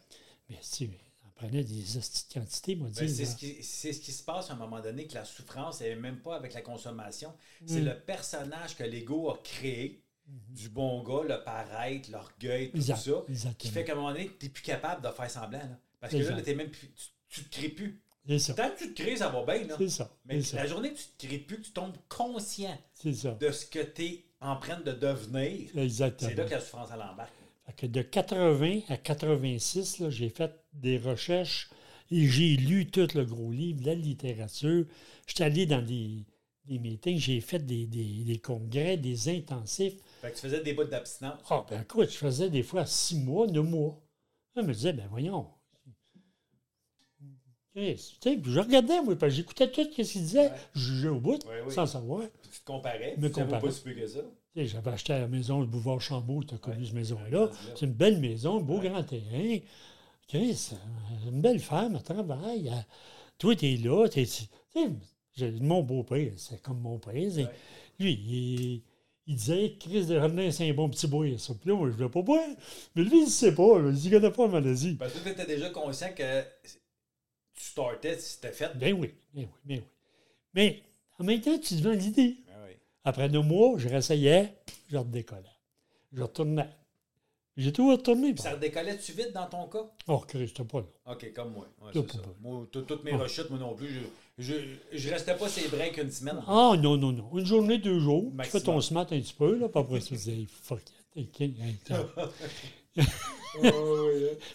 Mais 0.55 0.59
sais, 0.61 0.89
on 1.25 1.29
prenait 1.35 1.63
des 1.63 1.83
quantités, 2.33 2.75
moi, 2.75 2.89
Ben, 2.95 3.07
c'est 3.09 3.25
ce, 3.25 3.35
qui, 3.35 3.63
c'est 3.63 3.93
ce 3.93 3.99
qui 3.99 4.11
se 4.11 4.23
passe 4.23 4.49
à 4.49 4.53
un 4.53 4.57
moment 4.57 4.79
donné, 4.79 5.07
que 5.07 5.15
la 5.15 5.25
souffrance, 5.25 5.81
elle 5.81 5.95
n'est 5.95 6.01
même 6.01 6.19
pas 6.19 6.35
avec 6.35 6.53
la 6.53 6.61
consommation. 6.61 7.33
C'est 7.65 7.81
Mm. 7.81 7.85
le 7.85 7.99
personnage 7.99 8.75
que 8.75 8.83
l'ego 8.83 9.29
a 9.31 9.37
créé, 9.43 9.99
du 10.25 10.69
bon 10.69 11.03
gars, 11.03 11.23
le 11.37 11.43
paraître, 11.43 12.09
l'orgueil, 12.11 12.71
tout. 12.71 12.77
Exact, 12.77 12.97
ça, 13.35 13.49
qui 13.57 13.67
fait 13.69 13.83
qu'à 13.83 13.91
un 13.91 13.95
moment 13.95 14.11
donné, 14.13 14.31
tu 14.39 14.45
n'es 14.45 14.51
plus 14.51 14.63
capable 14.63 15.01
de 15.05 15.11
faire 15.11 15.29
semblant. 15.29 15.59
là. 15.59 15.77
Parce 15.99 16.13
que 16.13 16.17
là, 16.19 16.55
même 16.55 16.69
plus, 16.69 16.89
tu 17.29 17.41
ne 17.41 17.45
te 17.45 17.49
crées 17.51 17.69
plus. 17.69 17.99
Ça. 18.39 18.53
Tant 18.53 18.69
que 18.69 18.77
tu 18.77 18.93
te 18.93 19.01
crées, 19.01 19.17
ça 19.17 19.27
va 19.27 19.43
bien. 19.43 19.67
Là. 19.67 19.75
C'est 19.77 19.89
ça. 19.89 20.09
Mais 20.25 20.37
la 20.37 20.43
ça. 20.43 20.65
journée 20.65 20.93
que 20.93 20.97
tu 20.97 21.05
te 21.17 21.25
crées 21.27 21.39
plus, 21.39 21.57
que 21.57 21.63
tu 21.63 21.71
tombes 21.71 21.95
conscient 22.07 22.77
ça. 23.13 23.31
de 23.31 23.51
ce 23.51 23.65
que 23.65 23.79
tu 23.83 24.05
es 24.05 24.23
en 24.39 24.55
train 24.55 24.79
de 24.79 24.91
devenir, 24.93 25.69
c'est 25.73 26.35
là 26.35 26.45
que 26.45 26.51
la 26.51 26.59
souffrance, 26.61 26.89
elle 26.93 27.01
embarque. 27.01 27.33
Fait 27.65 27.73
que 27.73 27.85
de 27.87 28.01
80 28.01 28.81
à 28.89 28.97
86, 28.97 29.99
là, 29.99 30.09
j'ai 30.09 30.29
fait 30.29 30.51
des 30.73 30.97
recherches 30.97 31.69
et 32.11 32.27
j'ai 32.27 32.55
lu 32.57 32.87
tout 32.87 33.07
le 33.15 33.23
gros 33.25 33.51
livre, 33.51 33.81
la 33.85 33.95
littérature. 33.95 34.85
J'étais 35.27 35.45
allé 35.45 35.65
dans 35.65 35.81
des, 35.81 36.25
des 36.65 36.77
meetings, 36.79 37.17
j'ai 37.19 37.39
fait 37.41 37.59
des, 37.65 37.87
des- 37.87 38.23
des 38.25 38.37
congrès, 38.39 38.97
des 38.97 39.29
intensifs. 39.29 39.95
Fait 40.21 40.29
que 40.31 40.35
tu 40.35 40.41
faisais 40.41 40.61
des 40.61 40.73
bouts 40.73 40.83
d'abstinence. 40.83 41.39
Ah, 41.49 41.65
ben 41.69 41.81
écoute, 41.81 42.09
je 42.11 42.17
faisais 42.17 42.49
des 42.49 42.63
fois 42.63 42.85
six 42.85 43.17
mois, 43.17 43.47
neuf 43.47 43.65
mois. 43.65 44.01
Je 44.55 44.61
me 44.61 44.73
disais, 44.73 44.93
ben 44.93 45.07
voyons. 45.09 45.47
Puis 47.73 47.97
je 47.97 48.59
regardais, 48.59 49.01
moi, 49.01 49.15
j'écoutais 49.29 49.71
tout 49.71 49.83
ce 49.83 49.89
qu'il 49.89 50.05
disait. 50.05 50.49
Ouais. 50.51 50.57
Je 50.75 50.79
jugeais 50.79 51.07
au 51.07 51.19
bout, 51.19 51.43
Ouais, 51.47 51.61
oui. 51.65 51.73
sans 51.73 51.87
savoir. 51.87 52.21
Puis 52.41 52.51
tu 52.51 52.59
te 52.59 52.65
comparais. 52.65 53.15
Me 53.17 53.29
tu 53.29 53.33
comparais. 53.33 53.61
pas 53.61 53.71
si 53.71 53.81
peu 53.81 53.93
que 53.93 54.05
ça. 54.05 54.19
J'avais 54.55 54.91
acheté 54.91 55.13
à 55.13 55.19
la 55.19 55.27
maison 55.27 55.61
le 55.61 55.65
boulevard 55.65 55.99
Chambault, 55.99 56.43
tu 56.43 56.53
as 56.53 56.57
connu 56.59 56.77
Ouais. 56.79 56.85
cette 56.85 56.93
maison-là. 56.93 57.49
C'est 57.75 57.85
une 57.85 57.93
belle 57.93 58.19
maison, 58.19 58.61
beau 58.61 58.77
Ouais. 58.79 58.89
grand 58.89 59.03
terrain. 59.03 59.57
Chris, 60.27 60.69
euh, 60.73 61.29
une 61.31 61.41
belle 61.41 61.59
femme, 61.59 61.95
elle 61.95 62.03
travaille. 62.03 62.67
elle- 62.67 62.85
Toi, 63.39 63.55
tu 63.55 63.65
es 63.73 63.77
là. 63.77 64.07
t'es- 64.07 64.25
tu 64.25 64.43
sais, 64.73 64.89
j'ai- 65.35 65.51
mon 65.59 65.81
beau-père, 65.81 66.31
c'est 66.37 66.61
comme 66.61 66.79
mon 66.81 66.99
père. 66.99 67.13
Ouais. 67.15 67.47
Lui, 67.99 68.13
il, 68.13 68.81
il 69.25 69.35
disait 69.35 69.75
Chris 69.79 70.05
de 70.05 70.17
René, 70.17 70.51
c'est 70.51 70.69
un 70.69 70.73
bon 70.73 70.87
petit 70.87 71.07
boy. 71.07 71.37
Ça. 71.39 71.53
Puis 71.59 71.69
là, 71.71 71.75
moi, 71.75 71.89
je 71.89 71.95
voulais 71.95 72.09
pas 72.09 72.21
boire. 72.21 72.47
Mais 72.95 73.03
lui, 73.03 73.21
il 73.21 73.25
ne 73.25 73.29
sait 73.29 73.55
pas. 73.55 73.79
là, 73.79 73.91
Il 73.91 74.05
ne 74.11 74.19
connaît 74.19 74.31
pas 74.31 74.45
la 74.45 74.51
maladie. 74.51 74.93
Parce 74.95 75.13
que 75.13 75.19
tu 75.23 75.29
étais 75.29 75.45
déjà 75.47 75.69
conscient 75.71 76.13
que 76.15 76.41
tu 77.55 77.63
startais, 77.65 78.17
c'était 78.19 78.51
fait. 78.51 78.71
Ben 78.77 78.93
oui, 78.93 79.13
ben 79.33 79.41
oui, 79.41 79.47
ben 79.65 79.77
oui. 79.79 79.83
Mais 80.53 80.83
en 81.19 81.23
même 81.23 81.41
temps, 81.41 81.57
tu 81.57 81.75
te 81.75 81.81
vends 81.83 81.91
l'idée. 81.91 82.37
Après 83.05 83.29
deux 83.29 83.41
mois, 83.41 83.73
je 83.77 83.89
réessayais, 83.89 84.53
je 84.89 84.97
redécollais. 84.97 85.43
Je 86.13 86.21
retournais. 86.23 86.69
J'ai 87.57 87.71
tout 87.71 87.89
retourné. 87.91 88.33
Puis 88.33 88.41
ça 88.41 88.53
redécollait-tu 88.53 89.11
vite 89.11 89.31
dans 89.33 89.45
ton 89.45 89.67
cas? 89.67 89.85
Oh, 90.07 90.19
Chris, 90.27 90.47
c'était 90.47 90.63
pas 90.63 90.79
là. 90.79 90.85
OK, 91.13 91.33
comme 91.35 91.51
moi. 91.53 91.67
Ouais, 91.81 91.91
c'est 91.93 92.11
ça. 92.11 92.17
moi. 92.41 92.67
Toutes 92.71 93.03
mes 93.03 93.11
Ah. 93.11 93.17
rechutes, 93.17 93.49
moi 93.51 93.59
non 93.59 93.75
plus, 93.75 93.89
je, 93.89 93.99
je, 94.39 94.53
je 94.97 95.09
restais 95.09 95.35
pas 95.37 95.47
ces 95.49 95.67
breaks 95.67 95.97
une 95.97 96.09
semaine. 96.09 96.41
Ah, 96.47 96.73
non, 96.79 96.97
non, 96.97 97.11
non. 97.11 97.29
Une 97.37 97.45
journée, 97.45 97.77
deux 97.77 97.99
jours. 97.99 98.31
Tu 98.43 98.49
fais 98.49 98.61
ton 98.61 98.81
smart 98.81 99.03
un 99.03 99.19
petit 99.19 99.33
peu, 99.33 99.55
là, 99.57 99.69
puis 99.69 99.79
après 99.81 99.99
ça, 99.99 100.07
tu 100.07 100.15
dis, 100.15 100.47
fuck 100.49 100.81
it. 101.15 101.29
OK, 101.29 101.41
hein, 101.41 101.73
tiens. 101.85 102.09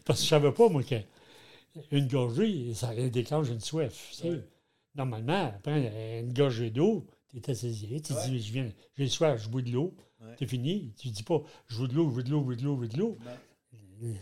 Parce 0.05 0.19
que 0.19 0.25
je 0.25 0.29
savais 0.29 0.53
pas, 0.53 0.69
moi, 0.69 0.83
qu'une 0.83 2.09
gorgée, 2.09 2.75
ça 2.75 2.95
déclenche 2.95 3.49
une 3.49 3.61
soif. 3.61 4.09
tu 4.11 4.17
sais. 4.17 4.31
Ouais. 4.31 4.45
Normalement, 4.97 5.47
après 5.57 6.19
une 6.21 6.33
gorgée 6.33 6.71
d'eau, 6.71 7.07
tu 7.31 7.37
es 7.39 7.51
assaisonné. 7.51 8.01
Tu 8.01 8.13
dis, 8.27 8.41
je 8.41 8.53
viens, 8.53 8.73
j'ai 8.97 9.09
soif, 9.09 9.43
je 9.43 9.49
bois 9.49 9.63
de 9.63 9.71
l'eau. 9.71 9.95
C'est 10.39 10.47
fini. 10.47 10.93
Tu 10.99 11.09
dis 11.09 11.23
pas, 11.23 11.43
je 11.69 11.77
veux 11.83 11.89
de 11.89 11.95
l'eau, 11.95 12.11
je 12.11 12.17
veux 12.17 12.23
de 12.23 12.31
l'eau, 12.31 12.43
je 12.43 12.49
veux 12.49 12.57
de 12.57 12.63
l'eau, 12.65 12.75
je 12.77 12.81
veux 12.83 12.89
de 12.89 12.99
l'eau. 12.99 13.19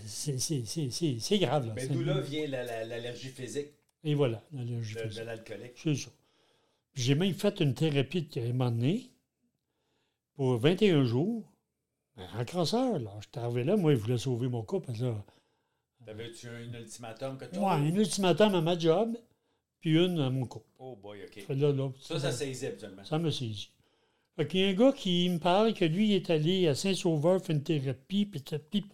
C'est- 0.06 1.38
grave, 1.38 1.66
là. 1.66 1.72
Ben, 1.74 1.86
C'est- 1.86 1.92
d'où 1.92 2.02
là 2.02 2.20
vient 2.20 2.46
la- 2.48 2.64
la- 2.64 2.84
l'allergie 2.84 3.28
physique? 3.28 3.68
Et 4.04 4.14
voilà, 4.14 4.42
l'allergie 4.52 4.94
physique. 4.94 5.18
de 5.20 5.24
l'alcoolique. 5.24 5.72
C'est 5.76 5.94
ça. 5.94 6.10
J'ai 6.94 7.14
même 7.14 7.34
fait 7.34 7.60
une 7.60 7.74
thérapie 7.74 8.22
de 8.22 8.40
un 8.40 8.52
moment 8.52 8.70
donné 8.70 9.10
pour 10.34 10.56
21 10.58 11.04
jours. 11.04 11.44
Ben, 12.16 12.26
En 12.38 12.44
cancer, 12.46 12.98
là. 12.98 13.10
J'étais 13.20 13.40
arrivé 13.40 13.64
là, 13.64 13.76
moi, 13.76 13.92
il 13.92 13.98
voulait 13.98 14.16
sauver 14.16 14.48
mon 14.48 14.62
cas. 14.62 14.80
Parce 14.80 14.98
que 14.98 15.04
là, 15.04 15.24
T'avais-tu 16.06 16.48
un 16.48 16.72
ultimatum 16.72 17.36
que 17.36 17.44
tu 17.46 17.58
moi, 17.58 17.74
un 17.74 17.84
ultimatum 17.94 18.54
à 18.54 18.60
ma 18.62 18.78
job, 18.78 19.16
puis 19.80 19.96
une 19.96 20.18
à 20.20 20.30
mon 20.30 20.46
cas. 20.46 20.60
Oh 20.78 20.96
boy, 20.96 21.22
OK. 21.24 21.44
Fait 21.44 21.54
là, 21.54 21.72
là, 21.72 21.90
Ça, 22.00 22.18
ça 22.18 22.32
saisit 22.32 22.66
habituellement. 22.66 23.04
ça 23.04 23.18
me 23.18 23.30
saisit. 23.30 23.70
Fait 24.36 24.46
qu'il 24.46 24.60
y 24.60 24.64
a 24.64 24.68
un 24.68 24.74
gars 24.74 24.92
qui 24.92 25.28
me 25.30 25.38
parle 25.38 25.72
que 25.72 25.84
lui, 25.84 26.08
il 26.08 26.14
est 26.14 26.30
allé 26.30 26.68
à 26.68 26.74
Saint-Sauveur 26.74 27.42
faire 27.42 27.56
une 27.56 27.62
thérapie, 27.62 28.26
puis 28.26 28.42
ça, 28.46 28.58
puis 28.58 28.84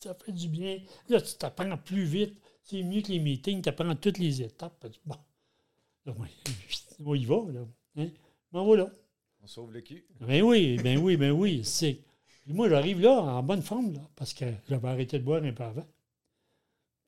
ça 0.00 0.14
fait 0.14 0.32
du 0.32 0.48
bien. 0.48 0.78
Là, 1.08 1.20
tu 1.20 1.34
t'apprends 1.36 1.76
plus 1.76 2.04
vite. 2.04 2.34
C'est 2.64 2.82
mieux 2.82 3.02
que 3.02 3.08
les 3.08 3.20
meetings, 3.20 3.62
tu 3.62 3.68
apprends 3.68 3.94
toutes 3.94 4.18
les 4.18 4.42
étapes. 4.42 4.86
Bon. 5.04 5.16
Là, 6.06 6.14
moi, 6.16 6.26
on 7.04 7.14
y 7.14 7.24
va, 7.24 7.36
là. 7.52 7.60
Hein? 7.96 8.08
Ben 8.52 8.62
voilà. 8.62 8.90
On 9.42 9.46
sauve 9.46 9.72
le 9.72 9.80
cul. 9.80 10.04
Ben 10.20 10.42
oui, 10.42 10.76
ben 10.82 10.98
oui, 10.98 11.16
ben 11.16 11.30
oui. 11.32 11.62
C'est... 11.64 11.98
Moi, 12.46 12.68
j'arrive 12.68 13.00
là 13.00 13.20
en 13.20 13.42
bonne 13.42 13.62
forme, 13.62 13.92
là, 13.92 14.00
parce 14.16 14.34
que 14.34 14.44
j'avais 14.68 14.88
arrêté 14.88 15.18
de 15.18 15.24
boire 15.24 15.42
un 15.42 15.52
peu 15.52 15.62
avant. 15.62 15.86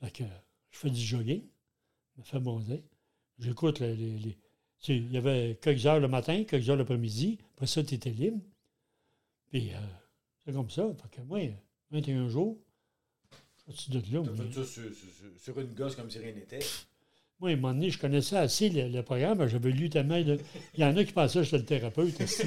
Fait 0.00 0.11
que 0.11 0.24
je 0.70 0.79
fais 0.79 0.90
du 0.90 1.00
jogging, 1.00 1.42
je 2.14 2.20
me 2.20 2.24
fais 2.24 2.38
bondir. 2.38 2.81
J'écoute 3.44 3.80
les. 3.80 3.94
les- 3.94 4.18
les- 4.18 4.37
tu 4.80 4.92
sais, 4.92 4.96
il 4.96 5.12
y 5.12 5.16
avait 5.16 5.59
quelques 5.62 5.87
heures 5.87 6.00
le 6.00 6.09
matin, 6.09 6.44
quelques 6.44 6.68
heures 6.68 6.76
l'après-midi. 6.76 7.38
Après 7.54 7.66
ça, 7.66 7.83
tu 7.83 7.94
étais 7.94 8.11
libre. 8.11 8.38
Puis 9.50 9.70
euh, 9.72 9.76
c'est 10.44 10.52
comme 10.52 10.70
ça. 10.70 10.87
Fait 11.11 11.16
que 11.16 11.22
moi, 11.26 11.38
21 11.90 12.28
jours, 12.28 12.59
je 13.68 13.72
suis 13.76 13.92
de 13.92 13.98
là. 14.14 14.22
T'as 14.24 14.42
fait 14.44 14.52
ça 14.52 14.64
sur, 14.64 14.83
sur- 15.42 15.61
une 15.61 15.72
gosse 15.74 15.96
comme 15.96 16.11
si 16.11 16.18
rien 16.18 16.33
n'était. 16.33 16.59
Moi, 17.40 17.50
à 17.50 17.52
un 17.54 17.57
moment 17.57 17.72
donné, 17.74 17.90
je 17.90 17.98
connaissais 17.98 18.37
assez 18.37 18.68
le, 18.68 18.88
le 18.88 19.02
programme. 19.02 19.46
J'avais 19.48 19.70
lu 19.70 19.88
tellement. 19.88 20.20
de- 20.22 20.38
Il 20.74 20.80
y 20.80 20.85
en 20.85 20.96
a 20.96 21.04
qui 21.04 21.12
pensaient 21.12 21.38
que 21.40 21.44
j'étais 21.44 21.59
le 21.59 21.64
thérapeute 21.64 22.20
aussi. 22.20 22.42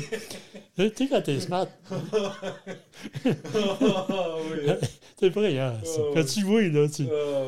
tu 0.75 0.89
sais, 0.95 1.07
quand 1.09 1.21
t'es 1.23 1.39
smart, 1.39 1.67
c'est 5.19 5.29
vrai, 5.29 5.57
hein, 5.59 5.79
ça. 5.83 6.01
Oh, 6.01 6.11
Quand 6.13 6.25
tu 6.25 6.43
vois, 6.43 6.61
là, 6.61 6.87
tu... 6.89 7.03
Ah, 7.11 7.45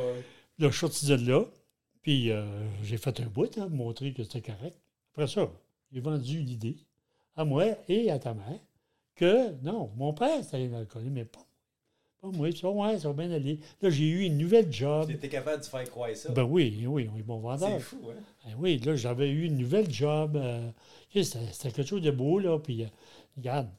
Là, 0.59 0.67
je 0.67 0.71
suis 0.71 0.79
sorti 0.79 1.05
de 1.05 1.15
là. 1.31 1.45
Puis 2.09 2.31
euh, 2.31 2.43
j'ai 2.81 2.97
fait 2.97 3.19
un 3.19 3.27
bout, 3.27 3.55
hein, 3.59 3.67
pour 3.67 3.77
montrer 3.77 4.13
que 4.13 4.23
c'était 4.23 4.41
correct. 4.41 4.75
Après 5.13 5.27
ça, 5.27 5.47
j'ai 5.91 5.99
vendu 5.99 6.39
l'idée 6.39 6.77
à 7.35 7.45
moi 7.45 7.65
et 7.87 8.09
à 8.09 8.17
ta 8.17 8.33
mère 8.33 8.59
que 9.13 9.51
non, 9.61 9.91
mon 9.95 10.11
père, 10.15 10.43
c'était 10.43 10.65
un 10.65 10.73
alcoolique, 10.73 11.11
mais 11.11 11.25
pas, 11.25 11.45
pas 12.19 12.29
moi. 12.29 12.51
Ça, 12.51 12.67
ouais, 12.67 12.97
ça 12.97 13.09
va 13.09 13.13
bien 13.13 13.31
aller. 13.31 13.59
Là, 13.79 13.91
j'ai 13.91 14.07
eu 14.09 14.21
une 14.21 14.39
nouvelle 14.39 14.73
job. 14.73 15.05
T'étais 15.05 15.29
capable 15.29 15.61
de 15.61 15.67
faire 15.67 15.87
croire 15.87 16.15
ça. 16.15 16.31
Ben 16.31 16.45
oui, 16.45 16.83
oui, 16.87 17.07
oui, 17.13 17.21
bon 17.21 17.37
vendeur. 17.37 17.69
c'est 17.73 17.79
fou, 17.79 17.99
hein? 18.09 18.15
Ben 18.43 18.55
oui, 18.57 18.79
là, 18.79 18.95
j'avais 18.95 19.29
eu 19.29 19.43
une 19.43 19.57
nouvelle 19.57 19.93
job. 19.93 20.35
euh, 20.35 20.67
tu 21.11 21.23
c'était 21.23 21.71
quelque 21.71 21.83
chose 21.83 22.01
de 22.01 22.09
beau, 22.09 22.39
là. 22.39 22.57
Puis, 22.57 22.85
euh, 22.85 22.87
regarde, 23.37 23.69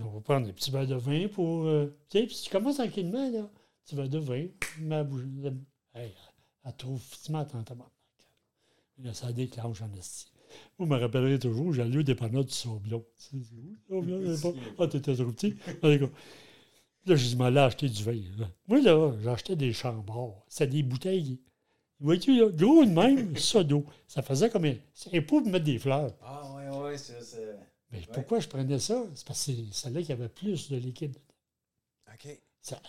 on 0.00 0.08
va 0.08 0.20
prendre 0.22 0.48
un 0.48 0.52
petit 0.52 0.70
verre 0.70 0.86
de 0.86 0.94
vin 0.94 1.28
pour. 1.28 1.66
euh, 1.66 1.94
tu 2.08 2.18
sais, 2.18 2.24
puis 2.24 2.40
tu 2.44 2.48
commences 2.48 2.76
tranquillement, 2.76 3.30
là. 3.30 3.46
Petit 3.84 3.94
verre 3.94 4.08
de 4.08 4.18
vin, 4.18 4.46
ma 4.80 5.04
bouche. 5.04 5.24
Hey, 5.94 6.14
elle 6.64 6.76
trouve 6.76 7.02
smart 7.14 7.46
en 7.54 7.62
tabarnak. 7.62 7.92
Là, 8.98 9.14
ça 9.14 9.32
déclenche 9.32 9.80
en 9.82 9.92
esti. 9.94 10.26
Vous 10.78 10.86
me 10.86 10.96
rappellerez 10.98 11.38
toujours, 11.38 11.72
j'allais 11.72 11.98
au 11.98 12.02
dépanneur 12.02 12.44
du? 12.44 13.78
Je 14.26 14.34
sais 14.34 14.52
pas. 14.52 14.58
Ah, 14.84 14.88
t'étais 14.88 15.14
trop 15.14 15.30
petit. 15.32 15.54
Là, 17.06 17.16
je 17.16 17.36
m'en 17.36 17.44
allais 17.46 17.60
acheter 17.60 17.88
du 17.88 18.02
vin. 18.02 18.20
là. 18.38 18.48
Moi, 18.66 18.80
là, 18.80 19.12
j'achetais 19.22 19.56
des 19.56 19.72
chambres. 19.72 20.44
C'était 20.48 20.66
des 20.72 20.82
bouteilles. 20.82 21.40
Vois-tu, 22.00 22.38
là, 22.38 22.48
gros 22.50 22.84
de 22.84 22.90
même, 22.90 23.36
ça 23.38 23.62
d'eau. 23.64 23.84
Ça 24.06 24.22
faisait 24.22 24.50
comme 24.50 24.64
un. 24.66 24.74
C'est 24.94 25.20
pour 25.20 25.42
mettre 25.46 25.64
des 25.64 25.78
fleurs. 25.78 26.12
Ah, 26.22 26.54
ouais, 26.82 26.98
c'est. 26.98 27.20
c'est- 27.22 27.56
Mais 27.90 28.02
pourquoi 28.12 28.40
je 28.40 28.48
prenais 28.48 28.78
ça? 28.78 29.04
C'est 29.14 29.26
parce 29.26 29.46
que 29.46 29.52
c'est 29.52 29.72
celle-là 29.72 30.02
qui 30.02 30.12
avait 30.12 30.28
plus 30.28 30.70
de 30.70 30.76
liquide. 30.76 31.16
OK. 32.12 32.40
Ça- 32.62 32.80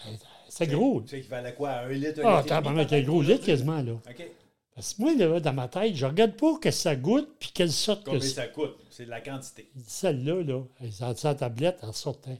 C'est 0.49 0.67
gros. 0.67 1.01
Tu 1.01 1.10
sais 1.10 1.21
qu'il 1.21 1.29
valait 1.29 1.53
quoi? 1.53 1.71
Un 1.71 1.89
litre, 1.89 2.21
Ah, 2.23 2.43
t'as 2.45 2.58
un 2.62 3.01
gros 3.01 3.21
litre 3.21 3.45
quasiment, 3.45 3.82
là. 3.82 3.93
OK. 3.93 4.32
Parce 4.75 4.93
que 4.93 5.01
moi, 5.01 5.13
là, 5.15 5.39
dans 5.39 5.53
ma 5.53 5.67
tête, 5.67 5.95
je 5.95 6.05
regarde 6.05 6.32
pas 6.38 6.58
que 6.58 6.71
ça 6.71 6.95
goûte 6.95 7.29
puis 7.39 7.49
qu'elle 7.53 7.71
sorte 7.71 8.01
que 8.05 8.12
Combien 8.12 8.21
ça. 8.21 8.43
ça 8.43 8.47
coûte? 8.47 8.77
C'est 8.89 9.05
de 9.05 9.10
la 9.10 9.19
quantité. 9.21 9.69
Celle-là, 9.86 10.41
là, 10.43 10.62
elle 10.82 10.91
sortait 10.93 11.19
sa 11.19 11.36
tablette, 11.36 11.79
elle 11.84 11.93
sortait. 11.93 12.39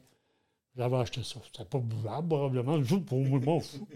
J'avais 0.78 0.96
acheté 0.98 1.22
ça. 1.24 1.40
C'était 1.46 1.66
pas 1.66 1.80
buvable, 1.80 2.28
probablement. 2.30 2.82
Je 2.82 2.96
pour 2.96 3.20
moi, 3.20 3.40
je 3.42 3.46
m'en 3.46 3.60
fous. 3.60 3.88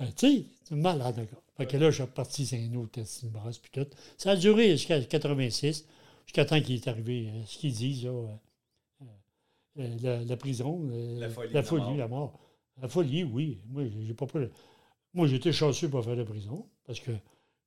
Euh, 0.00 0.04
tu 0.16 0.36
sais, 0.38 0.44
c'est 0.64 0.76
malade, 0.76 1.16
d'accord. 1.16 1.42
Fait 1.56 1.66
que 1.66 1.76
là, 1.76 1.90
je 1.90 1.94
suis 1.96 2.02
reparti, 2.04 2.46
c'est 2.46 2.58
un 2.64 2.74
autre 2.76 2.92
test, 2.92 3.22
une 3.24 3.30
brosse, 3.30 3.58
puis 3.58 3.70
tout. 3.72 3.86
Ça 4.16 4.30
a 4.30 4.36
duré 4.36 4.70
jusqu'à 4.70 5.00
86, 5.02 5.84
jusqu'à 6.26 6.44
temps 6.44 6.60
qu'il 6.60 6.76
est 6.76 6.88
arrivé, 6.88 7.28
euh, 7.28 7.42
ce 7.46 7.58
qu'ils 7.58 7.72
disent, 7.72 8.04
là, 8.04 8.10
euh, 8.10 9.04
euh, 9.80 9.96
la, 10.00 10.24
la 10.24 10.36
prison. 10.36 10.88
La 11.18 11.28
folie, 11.28 11.48
La 11.52 11.60
la 11.60 11.62
folie, 11.66 11.82
mort. 11.82 11.96
la 11.96 12.08
mort. 12.08 12.38
La 12.80 12.88
folie, 12.88 13.24
oui. 13.24 13.60
Moi, 13.68 13.84
j'ai 14.06 14.14
pas 14.14 14.26
pris. 14.26 14.40
Moi, 15.14 15.26
j'étais 15.26 15.52
chanceux 15.52 15.88
pour 15.88 16.04
faire 16.04 16.16
la 16.16 16.24
prison, 16.24 16.66
parce 16.84 17.00
que 17.00 17.12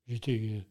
j'étais. 0.07 0.39
euh, 0.39 0.61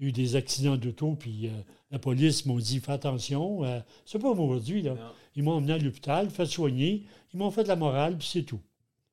eu 0.00 0.12
des 0.12 0.34
accidents 0.34 0.76
d'auto, 0.78 1.14
puis 1.14 1.48
euh, 1.48 1.50
la 1.90 1.98
police 1.98 2.46
m'ont 2.46 2.56
dit 2.58 2.80
fais 2.80 2.92
attention. 2.92 3.64
euh, 3.64 3.80
c'est 4.06 4.18
pas 4.18 4.30
aujourd'hui, 4.30 4.80
là. 4.82 4.94
Non. 4.94 5.00
Ils 5.36 5.42
m'ont 5.42 5.52
emmené 5.52 5.74
à 5.74 5.78
l'hôpital, 5.78 6.30
fait 6.30 6.46
soigner, 6.46 7.04
ils 7.34 7.38
m'ont 7.38 7.50
fait 7.50 7.64
de 7.64 7.68
la 7.68 7.76
morale, 7.76 8.16
puis 8.16 8.26
c'est 8.26 8.42
tout. 8.44 8.60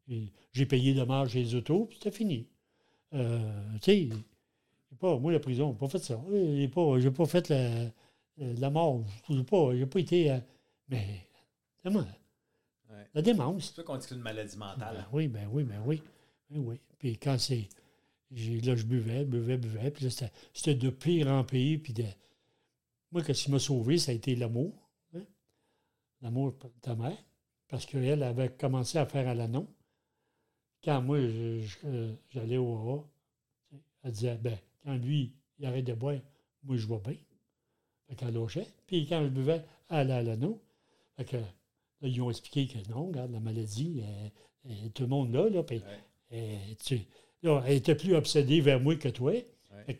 Et 0.09 0.31
J'ai 0.53 0.65
payé 0.65 0.93
dommage 0.93 1.35
les 1.35 1.55
autos, 1.55 1.85
puis 1.87 1.97
c'était 1.97 2.15
fini. 2.15 2.47
Euh, 3.13 3.39
tu 3.81 3.91
sais, 3.91 4.09
j'ai 4.89 4.97
pas, 4.97 5.17
moi, 5.19 5.31
la 5.33 5.39
prison, 5.39 5.71
j'ai 5.73 5.77
pas 5.79 5.89
fait 5.89 5.99
ça. 5.99 6.21
J'ai 6.31 6.67
pas, 6.69 6.99
j'ai 6.99 7.11
pas 7.11 7.25
fait 7.25 7.49
la, 7.49 7.69
la 8.37 8.69
mort. 8.69 9.03
J'ai 9.29 9.43
pas, 9.43 9.75
j'ai 9.75 9.85
pas 9.85 9.99
été. 9.99 10.39
mais, 10.89 11.27
comment? 11.83 12.05
Ouais. 12.89 13.07
La 13.13 13.21
démence. 13.21 13.65
C'est 13.69 13.75
ça 13.75 13.83
qu'on 13.83 13.95
dit 13.95 14.01
que 14.03 14.09
c'est 14.09 14.15
une 14.15 14.21
maladie 14.21 14.57
mentale. 14.57 14.95
Ben 14.97 15.07
oui, 15.11 15.27
ben 15.27 15.47
oui, 15.51 15.63
ben 15.63 15.81
oui. 15.85 16.01
Ben 16.49 16.59
oui. 16.59 16.79
Puis 16.97 17.17
quand 17.17 17.37
c'est. 17.37 17.67
Là, 18.31 18.75
je 18.75 18.83
buvais, 18.85 19.23
buvais, 19.25 19.57
buvais. 19.57 19.89
Puis 19.91 20.03
là, 20.05 20.09
c'était- 20.09 20.31
c'était 20.53 20.75
de 20.75 20.89
pire 20.89 21.27
en 21.27 21.43
pire. 21.45 21.79
Puis 21.81 21.93
de... 21.93 22.03
Moi, 23.11 23.23
ce 23.23 23.31
qui 23.31 23.51
m'a 23.51 23.59
sauvé, 23.59 23.97
ça 23.97 24.11
a 24.11 24.15
été 24.15 24.35
l'amour. 24.35 24.73
hein? 25.15 25.23
L'amour 26.21 26.53
de 26.53 26.67
ta 26.81 26.95
mère. 26.95 27.17
Parce 27.69 27.85
qu'elle 27.85 28.23
avait 28.23 28.49
commencé 28.49 28.97
à 28.97 29.05
faire 29.05 29.27
à 29.27 29.33
l'annon. 29.33 29.67
Quand 30.83 31.01
moi, 31.01 31.17
euh, 31.17 31.65
j'allais 32.29 32.57
au 32.57 32.75
AA, 33.73 33.77
elle 34.03 34.11
disait, 34.11 34.37
ben, 34.37 34.57
quand 34.83 34.95
lui, 34.95 35.33
il 35.59 35.65
arrête 35.65 35.85
de 35.85 35.93
boire, 35.93 36.19
moi, 36.63 36.77
je 36.77 36.85
vais 36.87 36.99
bien. 36.99 37.15
Fait 38.07 38.15
qu'elle 38.15 38.33
lâchait. 38.33 38.67
Puis 38.85 39.05
quand 39.07 39.23
je 39.23 39.29
buvais, 39.29 39.63
elle 39.89 39.97
allait 39.97 40.13
à 40.13 40.23
l'anneau. 40.23 40.61
Fait 41.17 41.25
que, 41.25 41.37
là, 42.01 42.07
ils 42.07 42.21
ont 42.21 42.29
expliqué 42.29 42.67
que 42.67 42.89
non, 42.89 43.07
regarde, 43.07 43.31
la 43.31 43.39
maladie, 43.39 44.01
euh, 44.03 44.29
euh, 44.69 44.89
tout 44.93 45.03
le 45.03 45.09
monde 45.09 45.33
là, 45.33 45.49
là, 45.49 45.63
puis, 45.63 45.81
euh, 46.33 46.57
tu- 46.83 47.01
là, 47.43 47.63
elle 47.65 47.77
était 47.77 47.95
plus 47.95 48.15
obsédée 48.15 48.61
vers 48.61 48.79
moi 48.79 48.95
que 48.95 49.09
toi. 49.09 49.33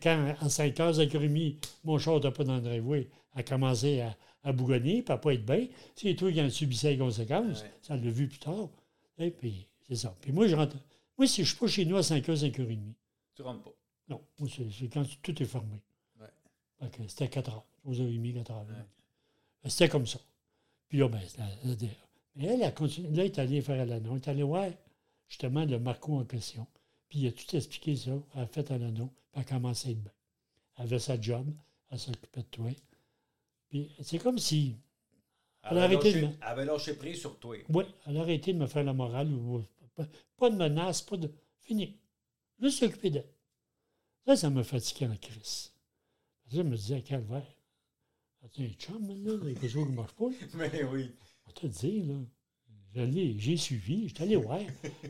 Quand, 0.02 0.34
à 0.40 0.48
5 0.48 0.78
heures, 0.80 0.94
5 0.94 1.14
heures 1.14 1.22
et 1.22 1.28
demie, 1.28 1.56
mon 1.84 1.98
char 1.98 2.16
n'était 2.16 2.30
pas 2.32 2.44
dans 2.44 2.56
le 2.56 2.60
driveway, 2.62 3.08
elle 3.34 3.40
a 3.40 3.42
commencé 3.42 4.00
à, 4.00 4.16
à 4.42 4.52
bougonner, 4.52 5.02
puis 5.02 5.12
à 5.12 5.16
pas 5.18 5.32
être 5.34 5.46
bien. 5.46 5.66
C'est 5.94 6.14
toi 6.14 6.30
qui 6.32 6.42
en 6.42 6.50
subissais 6.50 6.90
les 6.92 6.98
conséquences. 6.98 7.62
Ouais. 7.62 7.72
Ça 7.82 7.96
l'a 7.96 8.10
vu 8.10 8.28
plus 8.28 8.38
tard. 8.38 8.68
Et 9.18 9.30
puis, 9.30 9.66
c'est 9.86 9.94
ça. 9.96 10.14
Puis 10.20 10.32
moi, 10.32 10.46
je 10.48 10.56
rentre. 10.56 10.76
Moi, 11.16 11.26
si 11.26 11.42
je 11.44 11.48
suis 11.50 11.58
pas 11.58 11.66
chez 11.68 11.84
nous 11.84 11.96
à 11.96 12.02
5 12.02 12.28
heures, 12.28 12.36
5 12.38 12.58
heures 12.60 12.70
et 12.70 12.76
demie, 12.76 12.94
Tu 13.34 13.42
rentres 13.42 13.62
pas. 13.62 13.70
non, 14.08 14.20
moi, 14.38 14.48
c'est 14.50 14.88
quand 14.88 15.04
tout 15.22 15.42
est 15.42 15.46
fermé. 15.46 15.80
Ouais. 16.20 16.88
C'était 17.06 17.28
4 17.28 17.48
heures, 17.50 17.64
11 17.84 18.00
heures 18.00 18.08
et 18.08 18.12
demie, 18.12 18.34
4 18.34 18.50
heures. 18.50 18.66
Ouais. 18.68 19.70
C'était 19.70 19.88
comme 19.88 20.06
ça. 20.06 20.18
Puis 20.88 20.98
là, 20.98 21.08
ben, 21.08 21.20
c'était- 21.26 21.42
c'était- 21.64 21.96
mais 22.36 22.46
elle 22.46 22.62
a 22.62 22.70
continué. 22.70 23.08
Là, 23.10 23.24
elle 23.24 23.30
est 23.30 23.38
allée 23.38 23.60
faire 23.62 23.84
l'anneau. 23.86 24.12
Elle 24.12 24.22
est 24.22 24.28
allée 24.28 24.42
voir 24.42 24.70
justement 25.28 25.64
le 25.64 25.78
Marco 25.78 26.18
en 26.18 26.24
question. 26.24 26.66
Puis 27.08 27.20
il 27.20 27.26
a 27.28 27.32
tout 27.32 27.54
expliqué 27.56 27.96
ça. 27.96 28.12
Elle 28.34 28.42
a 28.42 28.46
fait 28.46 28.70
à 28.70 28.78
l'anneau. 28.78 29.06
Puis 29.32 29.32
elle 29.34 29.40
a 29.40 29.44
commencé 29.44 29.88
à 29.88 29.90
être 29.92 30.02
bien. 30.02 30.12
Elle 30.78 30.84
avait 30.84 30.98
sa 30.98 31.20
job. 31.20 31.46
Elle 31.90 31.98
s'occupait 31.98 32.40
de 32.42 32.46
toi. 32.46 32.70
Puis 33.68 33.90
c'est 34.02 34.18
comme 34.18 34.38
si. 34.38 34.76
Elle 35.62 35.78
avait 35.78 35.96
lâché- 35.96 36.20
de 36.22 36.26
me- 36.26 36.32
elle 36.32 36.38
avait 36.48 36.64
lâché 36.64 36.94
prise 36.94 37.20
sur 37.20 37.38
toi. 37.38 37.56
Oui, 37.68 37.84
elle 38.06 38.16
a 38.16 38.20
arrêté 38.20 38.52
de 38.52 38.58
me 38.58 38.66
faire 38.66 38.84
la 38.84 38.92
morale. 38.92 39.32
ou- 39.32 39.62
pas, 39.94 40.06
pas 40.36 40.50
de 40.50 40.56
menace, 40.56 41.02
pas 41.02 41.16
de. 41.16 41.30
Fini. 41.60 41.98
Juste 42.60 42.78
s'occuper 42.78 43.10
d'elle. 43.10 43.28
Ça, 44.24 44.36
ça 44.36 44.50
me 44.50 44.62
fatiguait 44.62 45.06
en 45.06 45.16
crise. 45.16 45.72
Je 46.50 46.62
me 46.62 46.76
disais, 46.76 47.02
calvaire. 47.02 47.44
As-tu 48.48 48.62
un 48.64 48.70
chum, 48.78 49.08
là? 49.08 49.32
Il 49.42 49.48
y 49.48 49.56
a 49.56 49.60
quelque 49.60 49.68
chose 49.68 49.84
qui 49.86 49.90
ne 49.92 49.96
marche 49.96 50.12
pas? 50.12 50.24
là? 50.28 50.36
Mais 50.54 50.84
oui. 50.92 51.10
On 51.46 51.50
te 51.52 51.66
dire, 51.66 52.04
là. 52.06 52.14
J'ai 53.36 53.56
suivi, 53.56 54.08
j'étais 54.08 54.22
allé 54.24 54.36
voir, 54.36 54.58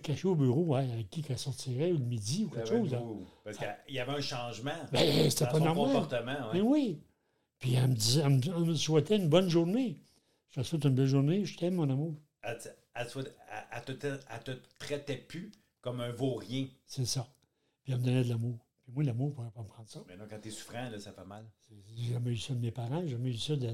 caché 0.02 0.26
au 0.28 0.34
bureau, 0.34 0.62
ouais, 0.64 0.90
avec 0.92 1.08
qui 1.10 1.22
qu'elle 1.22 1.38
sortirait 1.38 1.90
le 1.92 1.98
midi 1.98 2.44
ou 2.44 2.48
quelque 2.50 2.68
chose. 2.68 2.90
là. 2.92 3.02
Parce 3.44 3.56
qu'il 3.58 3.94
y 3.94 3.98
avait 4.00 4.12
un 4.12 4.20
changement 4.20 4.72
Ben, 4.92 5.28
dans 5.28 5.46
pas 5.46 5.50
son 5.52 5.64
normal. 5.64 5.74
comportement. 5.74 6.50
Mais 6.52 6.60
Ouais. 6.60 6.68
oui. 6.68 7.02
Puis 7.60 7.74
elle 7.74 7.88
me, 7.88 7.94
disait, 7.94 8.20
elle 8.24 8.30
me, 8.30 8.40
elle 8.44 8.64
me 8.64 8.74
souhaitait 8.74 9.16
une 9.16 9.28
bonne 9.28 9.48
journée. 9.48 9.98
Je 10.50 10.60
te 10.60 10.66
souhaite 10.66 10.84
une 10.84 10.94
belle 10.94 11.06
journée, 11.06 11.44
je 11.44 11.56
t'aime, 11.56 11.74
mon 11.74 11.88
amour. 11.88 12.14
Elle, 12.42 12.58
te- 12.58 12.68
elle 12.94 14.42
te 14.44 14.52
traitait 14.78 15.16
plus 15.16 15.50
comme 15.80 16.00
un 16.00 16.10
vaurien. 16.12 16.66
C'est 16.86 17.04
ça. 17.06 17.26
Puis 17.84 17.92
elle 17.92 18.00
me 18.00 18.04
donnait 18.04 18.24
de 18.24 18.28
l'amour. 18.28 18.58
Puis 18.88 18.94
moi, 18.94 19.04
l'amour, 19.04 19.34
je 19.36 19.42
ne 19.42 19.50
pas 19.50 19.60
me 19.60 19.68
prendre 19.68 19.88
ça. 19.90 20.02
Mais 20.08 20.16
là, 20.16 20.26
quand 20.30 20.38
t'es 20.40 20.50
souffrant, 20.50 20.88
là, 20.88 20.98
ça 20.98 21.12
fait 21.12 21.24
mal. 21.26 21.44
J'ai 21.94 22.14
jamais 22.14 22.30
eu 22.30 22.38
ça 22.38 22.54
de 22.54 22.60
mes 22.60 22.70
parents, 22.70 23.02
j'ai 23.02 23.10
jamais 23.10 23.28
eu 23.28 23.36
ça 23.36 23.54
de. 23.54 23.66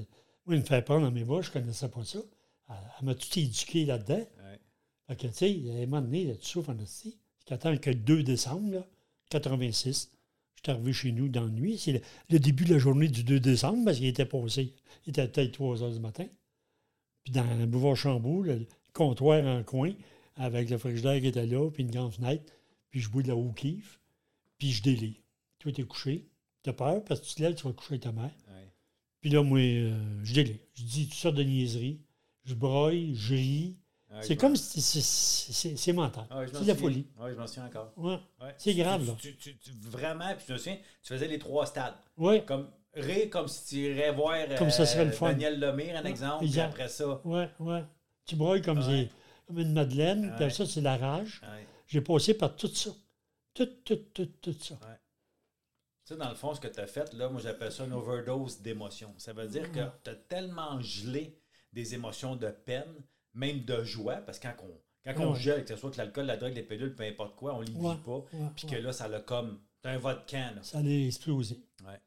Moi, 0.45 0.55
il 0.55 0.59
me 0.59 0.65
fait 0.65 0.81
prendre 0.81 1.05
dans 1.05 1.11
mes 1.11 1.23
bras, 1.23 1.41
je 1.41 1.47
ne 1.47 1.53
connaissais 1.53 1.87
pas 1.87 2.03
ça. 2.03 2.19
Elle, 2.67 2.75
elle 2.99 3.05
m'a 3.05 3.15
tout 3.15 3.39
éduqué 3.39 3.85
là-dedans. 3.85 4.15
Ouais. 4.15 4.59
Fait 5.07 5.15
que, 5.15 5.27
tu 5.27 5.33
sais, 5.33 5.71
à 5.71 5.83
un 5.83 5.85
moment 5.85 6.01
donné, 6.01 6.25
là, 6.25 6.35
tu 6.35 6.45
souffres 6.45 6.69
en 6.69 6.77
esti. 6.79 7.17
Que 7.45 7.53
le 7.89 7.95
2 7.95 8.23
décembre, 8.23 8.73
là, 8.73 8.85
86, 9.29 10.11
je 10.55 10.61
suis 10.61 10.71
arrivé 10.71 10.91
chez 10.91 11.11
nous 11.13 11.29
dans 11.29 11.45
la 11.45 11.49
nuit. 11.49 11.77
C'est 11.77 11.93
le, 11.93 12.01
le 12.29 12.39
début 12.39 12.65
de 12.65 12.73
la 12.73 12.79
journée 12.79 13.07
du 13.07 13.23
2 13.23 13.39
décembre, 13.39 13.85
parce 13.85 13.97
qu'il 13.97 14.07
était 14.07 14.25
passé. 14.25 14.73
Il 15.05 15.11
était 15.11 15.29
peut-être 15.29 15.53
3 15.53 15.81
heures 15.81 15.91
du 15.93 15.99
matin. 15.99 16.25
Puis 17.23 17.31
dans 17.31 17.57
le 17.57 17.65
boulevard 17.67 17.95
Chambourg, 17.95 18.43
le 18.43 18.67
comptoir 18.91 19.45
en 19.45 19.63
coin, 19.63 19.93
avec 20.35 20.69
le 20.69 20.77
frigidaire 20.77 21.21
qui 21.21 21.27
était 21.27 21.45
là, 21.45 21.69
puis 21.71 21.83
une 21.83 21.91
grande 21.91 22.13
fenêtre. 22.13 22.51
Puis 22.89 22.99
je 22.99 23.09
bois 23.09 23.23
de 23.23 23.29
la 23.29 23.37
O'Keeffe, 23.37 24.01
puis 24.57 24.71
je 24.71 24.81
délire. 24.83 25.15
Toi, 25.59 25.71
t'es 25.71 25.83
couché. 25.83 26.27
T'as 26.63 26.73
peur 26.73 27.03
parce 27.03 27.19
que 27.21 27.25
tu 27.27 27.35
te 27.35 27.41
lèves, 27.43 27.55
tu 27.55 27.63
vas 27.67 27.73
coucher 27.73 27.93
avec 27.93 28.01
ta 28.03 28.11
mère. 28.11 28.31
Ouais. 28.47 28.71
Puis 29.21 29.29
là, 29.29 29.43
moi, 29.43 29.59
euh, 29.59 30.19
je 30.23 30.33
délire. 30.33 30.57
Je 30.73 30.83
dis 30.83 31.07
toutes 31.07 31.17
sortes 31.17 31.35
de 31.35 31.43
niaiseries. 31.43 32.01
Je 32.43 32.53
broille, 32.53 33.15
je 33.15 33.33
ris. 33.33 33.77
Ouais, 34.11 34.21
c'est 34.21 34.35
comme 34.35 34.55
si 34.55 34.81
c'est- 34.81 35.93
mental. 35.93 36.25
Ah 36.29 36.41
c'est 36.51 36.61
de 36.61 36.67
la 36.67 36.75
folie. 36.75 37.07
Ouais, 37.19 37.31
je 37.33 37.35
m'en 37.37 37.47
souviens 37.47 37.65
encore. 37.65 37.91
Ouais. 37.97 38.17
C'est 38.57 38.73
grave, 38.75 39.05
là. 39.05 39.15
tu- 39.19 39.35
tu- 39.35 39.57
tu- 39.57 39.71
vraiment, 39.83 40.33
puis 40.35 40.45
je 40.47 40.53
me 40.53 40.57
souviens, 40.57 40.77
tu 41.01 41.13
faisais 41.13 41.27
les 41.27 41.39
trois 41.39 41.65
stades. 41.65 41.95
Ouais, 42.17 42.43
Comme 42.45 42.69
rire 42.93 43.29
comme 43.29 43.47
si 43.47 43.65
tu 43.67 43.75
irais 43.81 44.11
voir 44.13 44.37
Comme 44.57 44.69
ça 44.69 44.85
serait 44.85 45.05
le 45.05 45.11
euh, 45.11 45.13
fun. 45.13 45.31
Daniel 45.31 45.59
Lemire, 45.59 45.97
un 45.97 46.05
exemple, 46.05 46.45
puis 46.45 46.59
après 46.59 46.87
ça. 46.87 47.19
ouais, 47.25 47.49
ouais. 47.59 47.83
Tu 48.25 48.35
broilles 48.35 48.61
comme, 48.61 48.81
comme 49.47 49.59
une 49.59 49.73
madeleine, 49.73 50.33
puis 50.37 50.51
ça, 50.51 50.65
c'est 50.65 50.81
la 50.81 50.97
rage. 50.97 51.41
J'ai 51.87 52.01
passé 52.01 52.33
par 52.35 52.55
tout 52.55 52.67
ça. 52.73 52.91
Tout, 53.55 53.65
tout, 53.83 53.95
tout, 54.13 54.25
tout 54.41 54.53
ça. 54.59 54.77
Ça, 56.03 56.15
dans 56.15 56.29
le 56.29 56.35
fond, 56.35 56.53
ce 56.53 56.59
que 56.61 56.67
tu 56.67 56.79
as 56.79 56.85
fait, 56.85 57.11
là, 57.13 57.29
moi, 57.29 57.41
j'appelle 57.41 57.71
ça 57.71 57.85
une 57.85 57.93
overdose 57.93 58.61
d'émotions. 58.61 59.11
Ça 59.17 59.33
veut 59.33 59.47
dire 59.47 59.71
que 59.71 59.79
tu 60.03 60.09
as 60.11 60.15
tellement 60.15 60.79
gelé 60.81 61.35
des 61.73 61.95
émotions 61.95 62.35
de 62.35 62.49
peine, 62.49 62.93
même 63.33 63.61
de 63.65 63.83
joie, 63.83 64.17
parce 64.17 64.37
que 64.37 64.47
quand 64.47 64.55
on, 64.63 64.79
quand 65.03 65.19
on 65.25 65.33
Ouais. 65.33 65.39
gèle, 65.39 65.63
que 65.63 65.69
ce 65.69 65.77
soit 65.77 65.89
que 65.89 65.97
l'alcool, 65.97 66.25
la 66.27 66.37
drogue, 66.37 66.53
les 66.53 66.61
pilules, 66.63 66.93
peu 66.93 67.03
importe 67.03 67.35
quoi, 67.35 67.55
on 67.55 67.61
ne 67.61 67.65
les 67.65 67.73
Ouais, 67.73 67.95
vit 67.95 68.01
pas. 68.01 68.17
ouais, 68.17 68.49
Puis 68.55 68.67
ouais. 68.67 68.75
que 68.77 68.81
là, 68.83 68.93
ça 68.93 69.07
l'a 69.07 69.21
comme. 69.21 69.59
T'as 69.81 69.91
un 69.93 69.97
vodka, 69.97 70.51
là. 70.51 70.61
Ça 70.63 70.77
allait 70.79 71.07
exploser. 71.07 71.59
Ouais. 71.83 71.99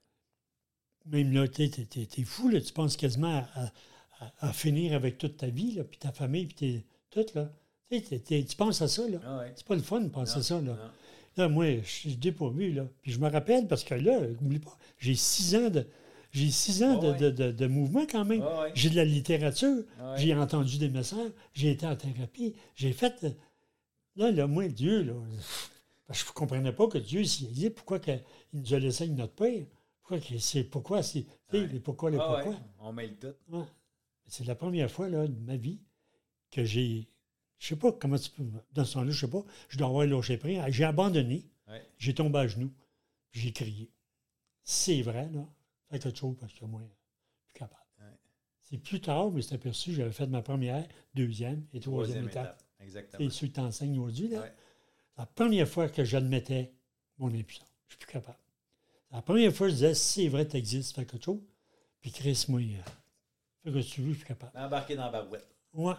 Même 1.06 1.32
là, 1.32 1.48
tu 1.48 1.62
es, 1.64 2.24
fou, 2.24 2.50
là, 2.50 2.60
tu 2.60 2.72
penses 2.72 2.96
quasiment 2.96 3.44
à, 3.54 3.72
à- 4.20 4.48
à 4.48 4.52
finir 4.52 4.92
avec 4.94 5.16
toute 5.18 5.38
ta 5.38 5.46
vie, 5.48 5.72
là, 5.72 5.84
puis 5.84 5.98
ta 5.98 6.12
famille, 6.12 6.46
puis 6.46 6.54
t'es- 6.54 6.84
tout. 7.10 7.26
Là. 7.34 7.50
Tu 7.90 7.98
sais, 7.98 8.02
t'es- 8.04 8.18
t'es- 8.20 8.44
tu 8.44 8.54
penses 8.56 8.82
à 8.82 8.88
ça. 8.88 9.08
Là. 9.08 9.18
Ah 9.24 9.38
ouais. 9.38 9.52
C'est 9.56 9.66
pas 9.66 9.74
le 9.76 9.82
fun 9.82 10.00
de 10.02 10.08
penser 10.08 10.34
Non, 10.34 10.40
à 10.40 10.42
ça. 10.42 10.54
Là. 10.56 10.60
non. 10.62 10.78
Là, 11.38 11.48
moi, 11.48 11.80
je 11.82 11.88
suis 11.88 12.16
dépourvu, 12.16 12.72
là. 12.72 12.86
Puis 13.00 13.12
je 13.12 13.18
me 13.20 13.30
rappelle, 13.30 13.66
parce 13.68 13.84
que 13.84 13.94
là, 13.94 14.20
n'oublie 14.40 14.58
pas, 14.58 14.76
j'ai 14.98 15.14
six 15.14 15.54
ans 15.56 15.70
de. 15.70 15.86
J'ai 16.32 16.50
six 16.50 16.82
ans 16.82 16.98
Ah 17.00 17.12
de, 17.12 17.30
de- 17.30 17.30
de- 17.30 17.52
de 17.52 17.66
mouvement 17.68 18.04
quand 18.10 18.24
même. 18.24 18.42
Ah. 18.42 18.66
J'ai 18.74 18.90
de 18.90 18.96
la 18.96 19.04
littérature, 19.04 19.82
Ah 20.00 20.14
j'ai 20.18 20.34
entendu 20.34 20.76
des 20.78 20.90
messages, 20.90 21.30
j'ai 21.54 21.70
été 21.70 21.86
en 21.86 21.96
thérapie, 21.96 22.54
j'ai 22.74 22.92
fait. 22.92 23.14
euh, 23.24 23.30
Là, 24.16 24.32
là, 24.32 24.46
moi, 24.48 24.66
Dieu, 24.68 25.02
là, 25.04 25.14
parce 26.08 26.22
que 26.22 26.26
je 26.28 26.32
ne 26.32 26.34
comprenais 26.34 26.72
pas 26.72 26.88
que 26.88 26.98
Dieu, 26.98 27.22
s'il 27.24 27.48
existe, 27.48 27.76
pourquoi 27.76 28.00
il 28.52 28.60
nous 28.60 28.74
a 28.74 28.78
laissé 28.80 29.06
notre 29.08 29.32
Père? 29.34 29.64
Pourquoi 30.02 30.18
c'est 30.40 30.64
pourquoi 30.64 31.02
c'est. 31.02 31.24
Ouais. 31.52 31.66
pourquoi, 31.84 32.10
les 32.10 32.16
pourquoi. 32.18 32.48
ouais. 32.48 32.56
On 32.80 32.92
mêle 32.92 33.16
tout. 33.16 33.34
Ouais. 33.50 33.64
C'est 34.26 34.44
la 34.46 34.54
première 34.56 34.90
fois 34.90 35.08
là, 35.08 35.26
de 35.28 35.38
ma 35.46 35.56
vie 35.56 35.78
que 36.50 36.64
j'ai. 36.64 37.06
Je 37.58 37.66
sais 37.68 37.76
pas 37.76 37.92
comment 37.92 38.18
tu 38.18 38.30
peux. 38.30 38.44
Dans 38.72 38.84
ce 38.84 38.94
temps-là, 38.94 39.10
je 39.10 39.20
sais 39.20 39.30
pas. 39.30 39.44
Je 39.68 39.76
dois 39.78 39.88
avoir 39.88 40.06
lâché 40.06 40.36
prise. 40.36 40.60
J'ai 40.68 40.84
abandonné. 40.84 41.44
Ouais. 41.66 41.84
J'ai 41.98 42.14
tombé 42.14 42.38
à 42.38 42.46
genoux. 42.46 42.72
puis 43.30 43.40
J'ai 43.40 43.52
crié. 43.52 43.90
C'est 44.62 45.02
vrai, 45.02 45.28
là. 45.32 45.44
Fais 45.90 45.98
quelque 45.98 46.18
chose 46.18 46.36
parce 46.38 46.52
que 46.52 46.64
moi, 46.66 46.80
plus 47.46 47.54
capable. 47.58 47.80
Ouais. 48.00 48.06
C'est 48.62 48.78
plus 48.78 49.00
tard, 49.00 49.30
mais 49.30 49.42
c'est 49.42 49.54
aperçu, 49.54 49.94
j'avais 49.94 50.12
fait 50.12 50.26
ma 50.26 50.42
première, 50.42 50.86
deuxième 51.14 51.66
et 51.72 51.80
troisième, 51.80 52.26
Troisième 52.26 52.28
étape. 52.28 52.44
étape. 52.56 52.64
Exactement. 52.80 53.28
C'est 53.30 53.34
ceux 53.36 53.46
que 53.48 53.52
tu 53.54 53.60
enseignes 53.60 53.98
aujourd'hui, 53.98 54.28
là. 54.28 54.40
Ouais. 54.42 54.52
La 55.16 55.26
première 55.26 55.66
fois 55.68 55.88
que 55.88 56.04
j'admettais 56.04 56.72
mon 57.18 57.28
impuissance. 57.34 57.66
Je 57.88 57.94
suis 57.94 57.98
plus 57.98 58.12
capable. 58.12 58.38
C'est 59.08 59.16
la 59.16 59.22
première 59.22 59.52
fois 59.52 59.66
que 59.66 59.70
je 59.72 59.76
disais, 59.76 59.94
c'est 59.94 60.28
vrai, 60.28 60.46
tu 60.46 60.56
existes, 60.56 60.94
fais 60.94 61.06
quelque 61.06 61.24
chose. 61.24 61.40
Puis 62.00 62.12
Chris, 62.12 62.44
moi, 62.48 62.60
euh, 62.60 62.90
fais 63.64 63.72
que 63.72 63.78
tu 63.80 64.02
veux, 64.02 64.12
je 64.12 64.18
suis 64.18 64.26
capable. 64.26 64.52
Embarqué 64.56 64.94
dans 64.94 65.06
la 65.06 65.10
barouette. 65.10 65.48
Ouais. 65.72 65.94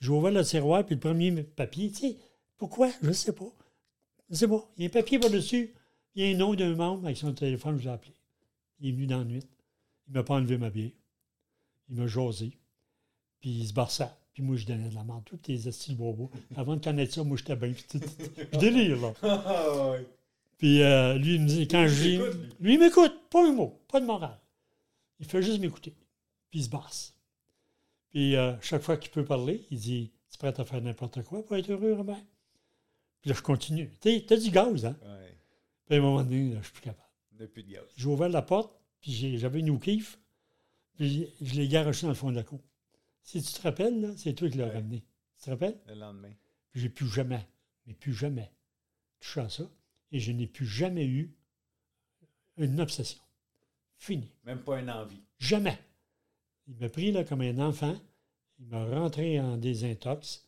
J'ai 0.00 0.10
ouvert 0.10 0.30
le 0.32 0.44
tiroir, 0.44 0.84
puis 0.84 0.94
le 0.94 1.00
premier 1.00 1.42
papier, 1.42 1.90
tu 1.90 1.96
sais, 1.96 2.16
pourquoi? 2.56 2.90
Je 3.02 3.08
ne 3.08 3.12
sais 3.12 3.32
pas. 3.32 3.50
Je 4.30 4.36
sais 4.36 4.48
pas. 4.48 4.68
Il 4.76 4.84
y 4.84 4.86
a 4.86 4.88
un 4.88 4.92
papier 4.92 5.18
par-dessus, 5.18 5.74
il 6.14 6.24
y 6.24 6.26
a 6.26 6.34
un 6.34 6.38
nom 6.38 6.54
d'un 6.54 6.74
membre 6.74 7.04
avec 7.04 7.16
son 7.16 7.32
téléphone, 7.32 7.78
je 7.78 7.84
l'ai 7.84 7.90
appelé. 7.90 8.12
Il 8.80 8.88
est 8.88 8.92
venu 8.92 9.06
dans 9.06 9.18
la 9.18 9.24
nuit. 9.24 9.42
Il 10.06 10.12
ne 10.12 10.18
m'a 10.18 10.24
pas 10.24 10.34
enlevé 10.34 10.58
ma 10.58 10.70
bière. 10.70 10.90
Il 11.88 11.96
m'a 11.96 12.06
jasé. 12.06 12.52
Puis 13.40 13.50
il 13.50 13.66
se 13.66 13.72
barça. 13.72 14.16
Puis 14.32 14.42
moi, 14.42 14.56
je 14.56 14.66
donnais 14.66 14.88
de 14.88 14.94
la 14.94 15.04
merde. 15.04 15.22
Toutes 15.24 15.48
les 15.48 15.66
astuces 15.66 15.94
bobos. 15.94 16.30
Avant 16.56 16.76
de 16.76 16.84
connaître 16.84 17.14
ça, 17.14 17.24
moi, 17.24 17.36
j'étais 17.36 17.56
bien. 17.56 17.72
Je 18.52 18.58
délire, 18.58 19.00
là. 19.00 19.12
Ah. 19.22 19.94
Puis 20.56 20.82
euh, 20.82 21.14
lui, 21.14 21.36
il 21.36 21.42
me 21.42 21.46
dit, 21.46 21.68
quand 21.68 21.86
je 21.86 22.02
dis. 22.02 22.16
lui. 22.16 22.24
Lui, 22.60 22.74
il 22.74 22.80
m'écoute, 22.80 23.14
pas 23.30 23.46
un 23.46 23.52
mot, 23.52 23.80
pas 23.88 24.00
de 24.00 24.06
morale. 24.06 24.38
Il 25.20 25.26
fait 25.26 25.42
juste 25.42 25.60
m'écouter. 25.60 25.94
Puis 26.50 26.60
il 26.60 26.64
se 26.64 26.68
basse. 26.68 27.14
Puis 28.10 28.36
euh, 28.36 28.58
chaque 28.60 28.82
fois 28.82 28.96
qu'il 28.96 29.10
peut 29.10 29.24
parler, 29.24 29.66
il 29.70 29.78
dit 29.78 30.12
Tu 30.30 30.34
es 30.34 30.38
prêt 30.38 30.60
à 30.60 30.64
faire 30.64 30.80
n'importe 30.80 31.22
quoi 31.22 31.44
pour 31.44 31.56
être 31.56 31.70
heureux, 31.70 31.92
Robert 31.94 32.22
Puis 33.20 33.30
là, 33.30 33.36
je 33.36 33.42
continue. 33.42 33.90
Tu 34.00 34.22
as 34.30 34.36
du 34.36 34.50
gaz, 34.50 34.84
hein? 34.86 34.96
Ouais. 35.02 35.36
Puis 35.86 35.94
à 35.94 35.98
un 35.98 36.02
moment 36.02 36.22
donné, 36.22 36.50
là, 36.54 36.58
je 36.60 36.64
suis 36.64 36.72
plus 36.72 36.82
capable. 36.82 37.08
Plus 37.52 37.62
de 37.62 37.72
gaz. 37.72 37.84
J'ai 37.96 38.06
ouvert 38.06 38.28
la 38.28 38.42
porte, 38.42 38.80
puis 39.00 39.38
j'avais 39.38 39.60
une 39.60 39.78
kiff, 39.78 40.18
puis 40.96 41.28
je 41.40 41.54
l'ai 41.54 41.68
garoché 41.68 42.02
dans 42.02 42.08
le 42.08 42.14
fond 42.14 42.30
de 42.30 42.36
la 42.36 42.42
cour. 42.42 42.60
Si 43.22 43.42
tu 43.42 43.52
te 43.52 43.60
rappelles, 43.62 44.14
c'est 44.16 44.32
toi 44.34 44.48
qui 44.50 44.56
l'as 44.58 44.66
Ouais. 44.66 44.74
ramené. 44.74 45.04
Tu 45.38 45.44
te 45.44 45.50
rappelles? 45.50 45.78
Le 45.86 45.94
lendemain. 45.94 46.32
Puis 46.72 46.80
j'ai 46.82 46.88
plus 46.88 47.06
jamais, 47.08 47.46
mais 47.86 47.94
plus 47.94 48.12
jamais 48.12 48.50
touché 49.20 49.40
à 49.40 49.48
ça. 49.48 49.64
et 50.10 50.18
je 50.20 50.32
n'ai 50.32 50.46
plus 50.46 50.66
jamais 50.66 51.04
eu 51.06 51.34
une 52.56 52.80
obsession. 52.80 53.20
Fini. 53.98 54.32
Même 54.44 54.62
pas 54.62 54.80
une 54.80 54.90
envie. 54.90 55.20
Jamais. 55.38 55.78
Il 56.68 56.76
m'a 56.80 56.88
pris 56.88 57.12
là, 57.12 57.24
comme 57.24 57.40
un 57.40 57.58
enfant. 57.58 57.96
Il 58.60 58.66
m'a 58.66 58.84
rentré 58.84 59.40
en 59.40 59.56
désintox. 59.56 60.44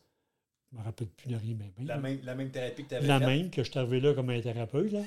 Je 0.71 0.77
ne 0.77 0.81
me 0.81 0.85
rappelle 0.85 1.07
plus 1.07 1.29
de 1.29 1.35
rien. 1.35 1.55
Mais 1.59 1.71
bien. 1.77 1.85
La 1.85 1.97
même, 1.97 2.19
la 2.23 2.35
même 2.35 2.51
thérapie 2.51 2.83
que 2.83 2.89
tu 2.89 2.95
avais 2.95 3.07
La 3.07 3.19
même 3.19 3.49
que 3.49 3.63
je 3.63 3.77
arrivé 3.77 3.99
là 3.99 4.13
comme 4.13 4.29
un 4.29 4.39
thérapeute. 4.39 4.91
Là, 4.91 5.01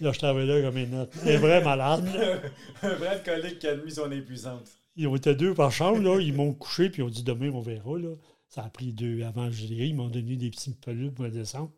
là 0.00 0.12
je 0.12 0.24
arrivé 0.24 0.46
là 0.46 0.62
comme 0.62 0.76
un, 0.76 1.02
autre- 1.02 1.18
un 1.26 1.38
vrai 1.38 1.64
malade. 1.64 2.06
un 2.82 2.94
vrai 2.94 3.08
alcoolique 3.08 3.58
qui 3.58 3.66
a 3.66 3.72
admis 3.72 3.90
son 3.90 4.10
épuisance. 4.12 4.78
Ils 4.96 5.08
ont 5.08 5.16
été 5.16 5.34
deux 5.34 5.54
par 5.54 5.72
chambre. 5.72 6.00
Là. 6.02 6.20
Ils 6.20 6.34
m'ont 6.34 6.52
couché 6.52 6.90
puis 6.90 7.02
ils 7.02 7.04
ont 7.04 7.10
dit 7.10 7.24
demain, 7.24 7.50
on 7.50 7.60
verra. 7.60 7.98
Là. 7.98 8.14
Ça 8.48 8.64
a 8.64 8.68
pris 8.68 8.92
deux 8.92 9.22
avant 9.22 9.50
je 9.50 9.66
guéris. 9.66 9.88
Ils 9.88 9.94
m'ont 9.96 10.08
donné 10.08 10.36
des 10.36 10.50
petits 10.50 10.74
pelules 10.74 11.12
pour 11.12 11.24
me 11.24 11.30
descendre. 11.30 11.72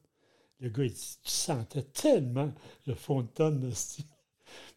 Le 0.60 0.68
gars, 0.68 0.84
il 0.84 0.92
dit 0.92 1.18
Tu 1.22 1.30
sentais 1.30 1.82
tellement 1.82 2.52
le 2.86 2.94
fond 2.94 3.22
de 3.22 3.28
tonne 3.28 3.60
de 3.60 3.70
style. 3.70 4.04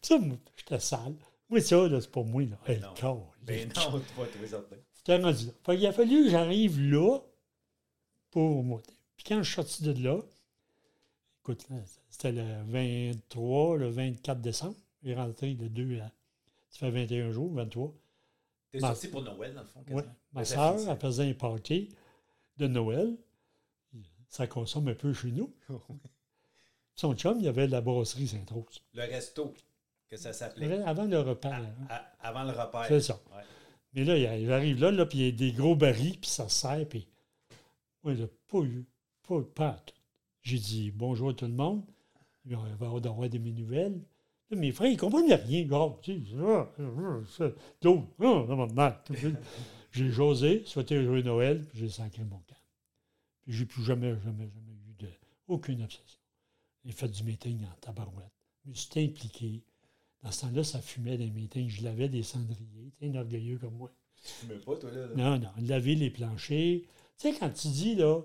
Ça, 0.00 0.18
j'étais 0.56 0.80
sale. 0.80 1.14
Moi, 1.48 1.60
ça, 1.60 1.88
là, 1.88 2.00
c'est 2.00 2.10
pas 2.10 2.22
moi. 2.22 2.42
Là. 2.42 2.58
Hey, 2.66 2.80
non. 2.80 2.94
corps, 3.00 3.32
Ben 3.42 3.68
non, 3.68 4.00
tu 4.00 4.14
vas 4.20 4.26
trouver 4.26 4.48
certain. 4.48 4.76
J'étais 4.96 5.16
rendu 5.22 5.46
là. 5.46 5.52
Fait 5.64 5.76
qu'il 5.76 5.86
a 5.86 5.92
fallu 5.92 6.24
que 6.24 6.30
j'arrive 6.30 6.80
là 6.80 7.18
pour 8.30 8.64
monter. 8.64 8.92
Puis 9.16 9.24
quand 9.28 9.38
je 9.42 9.44
suis 9.44 9.54
sorti 9.54 9.82
de 9.84 10.02
là, 10.02 10.18
écoute, 11.42 11.64
c'était 12.10 12.32
le 12.32 12.62
23, 12.66 13.76
le 13.78 13.88
24 13.90 14.40
décembre. 14.40 14.74
Il 15.02 15.10
est 15.10 15.14
rentré 15.14 15.54
le 15.54 15.68
2 15.68 16.00
à. 16.00 16.10
Ça 16.70 16.80
fait 16.80 16.90
21 16.90 17.30
jours, 17.30 17.52
23. 17.52 17.94
T'es 18.72 18.80
Ma- 18.80 18.88
sorti 18.88 19.08
pour 19.08 19.22
Noël, 19.22 19.54
dans 19.54 19.62
le 19.62 19.68
fond, 19.68 19.82
quasiment? 19.84 20.14
Ma 20.32 20.44
soeur, 20.44 20.76
elle 20.90 20.98
faisait 20.98 21.30
un 21.30 21.34
party 21.34 21.88
de 22.58 22.66
Noël. 22.66 23.16
Ça 24.28 24.46
consomme 24.48 24.88
un 24.88 24.94
peu 24.94 25.14
chez 25.14 25.30
nous. 25.30 25.54
Son 26.96 27.14
chum, 27.14 27.38
il 27.38 27.44
y 27.44 27.48
avait 27.48 27.68
la 27.68 27.80
brasserie 27.80 28.26
Sainte-Rose. 28.26 28.82
Le 28.94 29.02
resto, 29.02 29.54
que 30.08 30.16
ça 30.16 30.32
s'appelait. 30.32 30.82
Avant 30.82 31.04
le 31.04 31.20
repas. 31.20 31.50
À- 31.50 31.60
hein. 31.60 31.86
à- 31.88 32.28
avant 32.28 32.44
le 32.44 32.50
repas. 32.50 32.86
C'est 32.88 33.00
ça. 33.00 33.20
Ouais. 33.34 33.42
Mais 33.92 34.04
là, 34.04 34.16
il 34.16 34.52
arrive 34.52 34.80
là, 34.80 34.90
là 34.90 35.06
puis 35.06 35.18
il 35.18 35.24
y 35.24 35.28
a 35.28 35.32
des 35.32 35.52
gros 35.52 35.74
barils, 35.74 36.18
puis 36.18 36.30
ça 36.30 36.48
se 36.48 36.60
sert, 36.60 36.86
puis. 36.88 37.06
Moi, 38.02 38.14
il 38.14 38.20
n'a 38.20 38.28
pas 38.46 38.58
eu. 38.60 38.84
Pas, 39.26 39.42
pas. 39.54 39.82
J'ai 40.42 40.58
dit 40.58 40.90
bonjour 40.92 41.30
à 41.30 41.34
tout 41.34 41.46
le 41.46 41.52
monde. 41.52 41.82
Il 42.44 42.56
va 42.56 42.86
avoir 42.86 43.28
des 43.28 43.38
mes 43.38 43.50
nouvelles. 43.50 44.00
Là, 44.50 44.56
mes 44.56 44.70
frères, 44.70 44.88
ils 44.88 44.94
ne 44.94 44.98
comprenaient 45.00 45.34
rien. 45.34 45.64
Gros, 45.64 45.98
tu 46.02 46.24
sais, 46.24 46.36
ah, 46.40 46.68
ah, 46.78 48.62
ah. 48.78 49.04
J'ai 49.90 50.10
josé, 50.10 50.62
souhaité 50.66 51.02
joyeux 51.02 51.22
Noël, 51.22 51.64
puis 51.64 51.78
j'ai 51.78 51.88
sacré 51.88 52.22
mon 52.22 52.36
camp. 52.36 52.54
Puis 53.42 53.54
j'ai 53.54 53.64
plus 53.64 53.82
jamais, 53.82 54.10
jamais, 54.22 54.48
jamais 54.48 54.72
eu 54.88 54.94
de, 54.98 55.08
aucune 55.48 55.82
obsession. 55.82 56.20
J'ai 56.84 56.92
fait 56.92 57.08
du 57.08 57.24
meeting 57.24 57.64
en 57.64 57.74
tabarouette. 57.80 58.30
Je 58.64 58.70
me 58.70 58.74
suis 58.74 59.04
impliqué. 59.04 59.62
Dans 60.26 60.32
ce 60.32 60.40
temps-là, 60.40 60.64
ça 60.64 60.80
fumait 60.80 61.16
des 61.16 61.30
meetings. 61.30 61.68
Je 61.70 61.84
lavais 61.84 62.08
des 62.08 62.24
cendriers. 62.24 62.92
Tu 62.98 63.06
un 63.06 63.14
orgueilleux 63.14 63.58
comme 63.58 63.74
moi. 63.76 63.92
Tu 64.16 64.28
fumais 64.32 64.58
pas, 64.58 64.74
toi, 64.76 64.90
là? 64.90 65.06
là. 65.06 65.14
Non, 65.14 65.38
non, 65.38 65.50
laver 65.62 65.94
les 65.94 66.10
planchers. 66.10 66.80
Tu 66.80 66.88
sais, 67.16 67.38
quand 67.38 67.48
tu 67.50 67.68
dis, 67.68 67.94
là, 67.94 68.22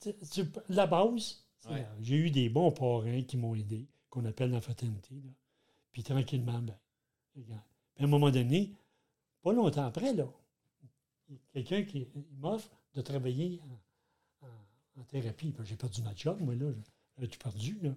tu- 0.00 0.14
tu- 0.32 0.44
la 0.68 0.88
base, 0.88 1.44
Ouais. 1.70 1.78
là. 1.82 1.94
j'ai 2.02 2.16
eu 2.16 2.30
des 2.32 2.48
bons 2.48 2.72
parrains 2.72 3.22
qui 3.22 3.36
m'ont 3.36 3.54
aidé, 3.54 3.86
qu'on 4.10 4.24
appelle 4.24 4.50
la 4.50 4.60
fraternité. 4.60 5.14
Là. 5.14 5.30
Puis 5.92 6.02
tranquillement, 6.02 6.60
ben, 6.60 6.76
regarde. 7.36 7.62
Puis 7.94 8.02
à 8.02 8.08
un 8.08 8.10
moment 8.10 8.30
donné, 8.32 8.72
pas 9.42 9.52
longtemps 9.52 9.86
après, 9.86 10.12
là, 10.12 10.26
quelqu'un 11.52 11.84
qui 11.84 12.08
m'offre 12.40 12.68
de 12.94 13.00
travailler 13.00 13.60
en, 14.42 14.46
en- 14.48 15.00
en 15.02 15.04
thérapie. 15.04 15.54
J'ai 15.62 15.76
perdu 15.76 16.02
ma 16.02 16.16
job, 16.16 16.40
moi, 16.40 16.56
là. 16.56 16.66
J'avais 17.14 17.28
tout 17.28 17.38
perdu, 17.38 17.78
là? 17.80 17.94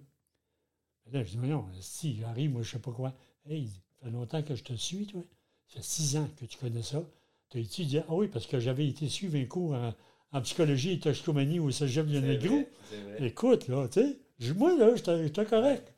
Là, 1.12 1.24
je 1.24 1.30
dis, 1.30 1.38
non, 1.38 1.64
si 1.80 2.16
j'arrive, 2.16 2.52
moi, 2.52 2.62
je 2.62 2.70
sais 2.70 2.78
pas 2.78 2.92
quoi. 2.92 3.12
Hey, 3.48 3.66
ça 3.68 4.04
fait 4.06 4.10
longtemps 4.10 4.42
que 4.42 4.54
je 4.54 4.62
te 4.62 4.72
suis, 4.74 5.06
toi. 5.06 5.22
Ça 5.68 5.76
fait 5.76 5.84
six 5.84 6.16
ans 6.16 6.28
que 6.38 6.44
tu 6.44 6.56
connais 6.58 6.82
ça. 6.82 7.02
Tu 7.48 7.58
as 7.58 7.60
étudié. 7.60 8.02
Ah 8.08 8.14
oui, 8.14 8.28
parce 8.28 8.46
que 8.46 8.60
j'avais 8.60 8.86
été 8.86 9.08
suivre 9.08 9.36
un 9.36 9.44
cours 9.44 9.72
en, 9.74 9.94
en 10.32 10.40
psychologie 10.42 10.92
et 10.92 11.00
toxicomanie 11.00 11.58
au 11.58 11.70
cégep 11.70 12.06
de 12.06 12.20
Negro. 12.20 12.62
Écoute, 13.18 13.68
là, 13.68 13.88
tu 13.88 14.00
sais, 14.38 14.54
moi, 14.54 14.76
là, 14.76 14.94
j'étais 14.94 15.44
correct. 15.44 15.92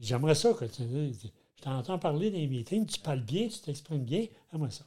J'aimerais 0.00 0.34
ça 0.34 0.52
que 0.52 0.64
tu 0.64 0.82
je 1.62 1.62
t'entends 1.66 1.96
parler 1.96 2.28
dans 2.28 2.38
les 2.38 2.48
meetings, 2.48 2.86
tu 2.86 2.98
parles 2.98 3.20
bien, 3.20 3.46
tu 3.46 3.60
t'exprimes 3.60 4.02
bien. 4.04 4.26
J'aimerais 4.50 4.72
ça. 4.72 4.84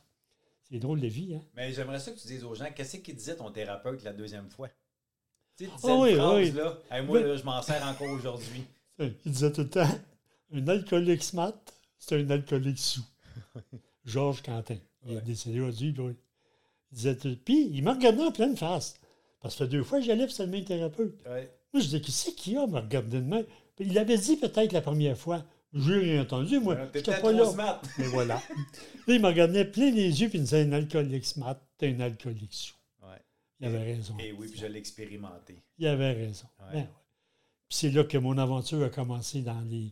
C'est 0.64 0.78
drôle 0.78 1.00
de 1.00 1.08
vie, 1.08 1.36
hein? 1.36 1.42
Mais 1.54 1.72
j'aimerais 1.72 2.00
ça 2.00 2.12
que 2.12 2.20
tu 2.20 2.28
dises 2.28 2.44
aux 2.44 2.54
gens, 2.54 2.66
qu'est-ce 2.76 2.98
qu'il 2.98 3.16
disait 3.16 3.38
ton 3.38 3.50
thérapeute 3.50 4.04
la 4.04 4.12
deuxième 4.12 4.50
fois? 4.50 4.68
Tu 5.56 5.66
sais, 5.66 5.72
tu 5.72 5.76
disais 5.78 5.92
Ah 5.94 5.98
oui, 5.98 6.16
phrase, 6.16 6.36
oui. 6.38 6.52
là. 6.52 6.78
Hey, 6.92 7.06
moi, 7.06 7.22
là, 7.22 7.38
je 7.38 7.44
m'en 7.44 7.62
sers 7.62 7.82
encore 7.88 8.10
aujourd'hui. 8.10 8.66
Il 9.00 9.14
disait 9.32 9.52
tout 9.52 9.62
le 9.62 9.70
temps 9.70 9.88
un 10.54 10.68
alcoolique 10.68 11.24
smart, 11.24 11.54
c'est 11.98 12.16
un 12.20 12.30
alcoolique 12.30 12.80
sous. 12.80 13.04
Georges 14.06 14.42
Quentin. 14.42 14.78
Il 15.06 15.12
est 15.14 15.16
Ouais. 15.18 15.22
décédé 15.22 15.60
aujourd'hui. 15.60 15.94
Il 15.98 16.96
disait 16.96 17.16
tout- 17.16 17.38
Puis, 17.44 17.70
il 17.72 17.84
m'a 17.84 17.94
regardé 17.94 18.22
en 18.22 18.32
pleine 18.32 18.56
face. 18.56 18.96
Parce 19.42 19.56
que 19.56 19.64
deux 19.66 19.84
fois 19.84 20.00
j'allais, 20.02 20.28
c'était 20.30 20.46
le 20.46 20.64
thérapeute. 20.64 21.20
Ouais. 21.28 21.52
Moi, 21.74 21.82
je 21.82 21.86
disais, 21.88 22.02
qu'est-ce 22.02 22.30
qu'il 22.32 22.54
y 22.54 22.58
a 22.58 22.66
me 22.66 22.80
regarder 22.80 23.20
de 23.20 23.26
même? 23.26 23.46
Puis, 23.76 23.86
il 23.88 23.94
l'avait 23.94 24.18
dit 24.18 24.38
peut-être 24.38 24.72
la 24.72 24.82
première 24.82 25.18
fois. 25.18 25.44
Je 25.74 25.92
n'ai 25.92 26.00
rien 26.14 26.22
entendu, 26.22 26.60
moi. 26.60 26.76
T'es 26.88 27.00
J'étais 27.00 27.20
pas 27.20 27.32
là. 27.34 27.46
smart. 27.52 27.82
Mais 27.98 28.08
voilà. 28.08 28.36
Là, 28.36 29.14
il 29.14 29.20
me 29.22 29.28
regardait 29.28 29.66
plein 29.66 29.92
les 29.92 30.22
yeux, 30.22 30.30
puis 30.30 30.38
il 30.38 30.42
me 30.42 30.46
disait 30.46 30.62
un 30.64 30.72
alcoolique 30.72 31.26
smart, 31.26 31.58
t'es 31.78 31.94
un 31.94 32.00
alcoolique 32.00 32.54
sous. 32.54 32.76
Ouais. 33.04 33.18
Il 33.60 33.66
avait 33.68 33.84
raison. 33.84 34.16
Et 34.20 34.32
oui, 34.32 34.48
puis 34.48 34.60
je 34.60 34.68
l'ai 34.68 34.80
expérimenté 34.80 35.62
Il 35.78 35.86
avait 35.88 36.14
raison. 36.14 36.48
Ouais. 36.62 36.66
Ben 36.72 36.80
ouais. 36.80 36.88
C'est 37.70 37.90
là 37.92 38.04
que 38.04 38.18
mon 38.18 38.38
aventure 38.38 38.84
a 38.84 38.90
commencé 38.90 39.42
dans 39.42 39.60
les 39.62 39.92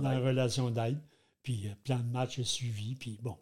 la 0.00 0.18
relation 0.18 0.70
d'aide. 0.70 0.98
Puis 1.42 1.68
euh, 1.68 1.72
plan 1.84 1.98
de 1.98 2.10
match 2.10 2.38
est 2.38 2.44
suivi. 2.44 2.94
Puis 2.94 3.18
bon, 3.22 3.36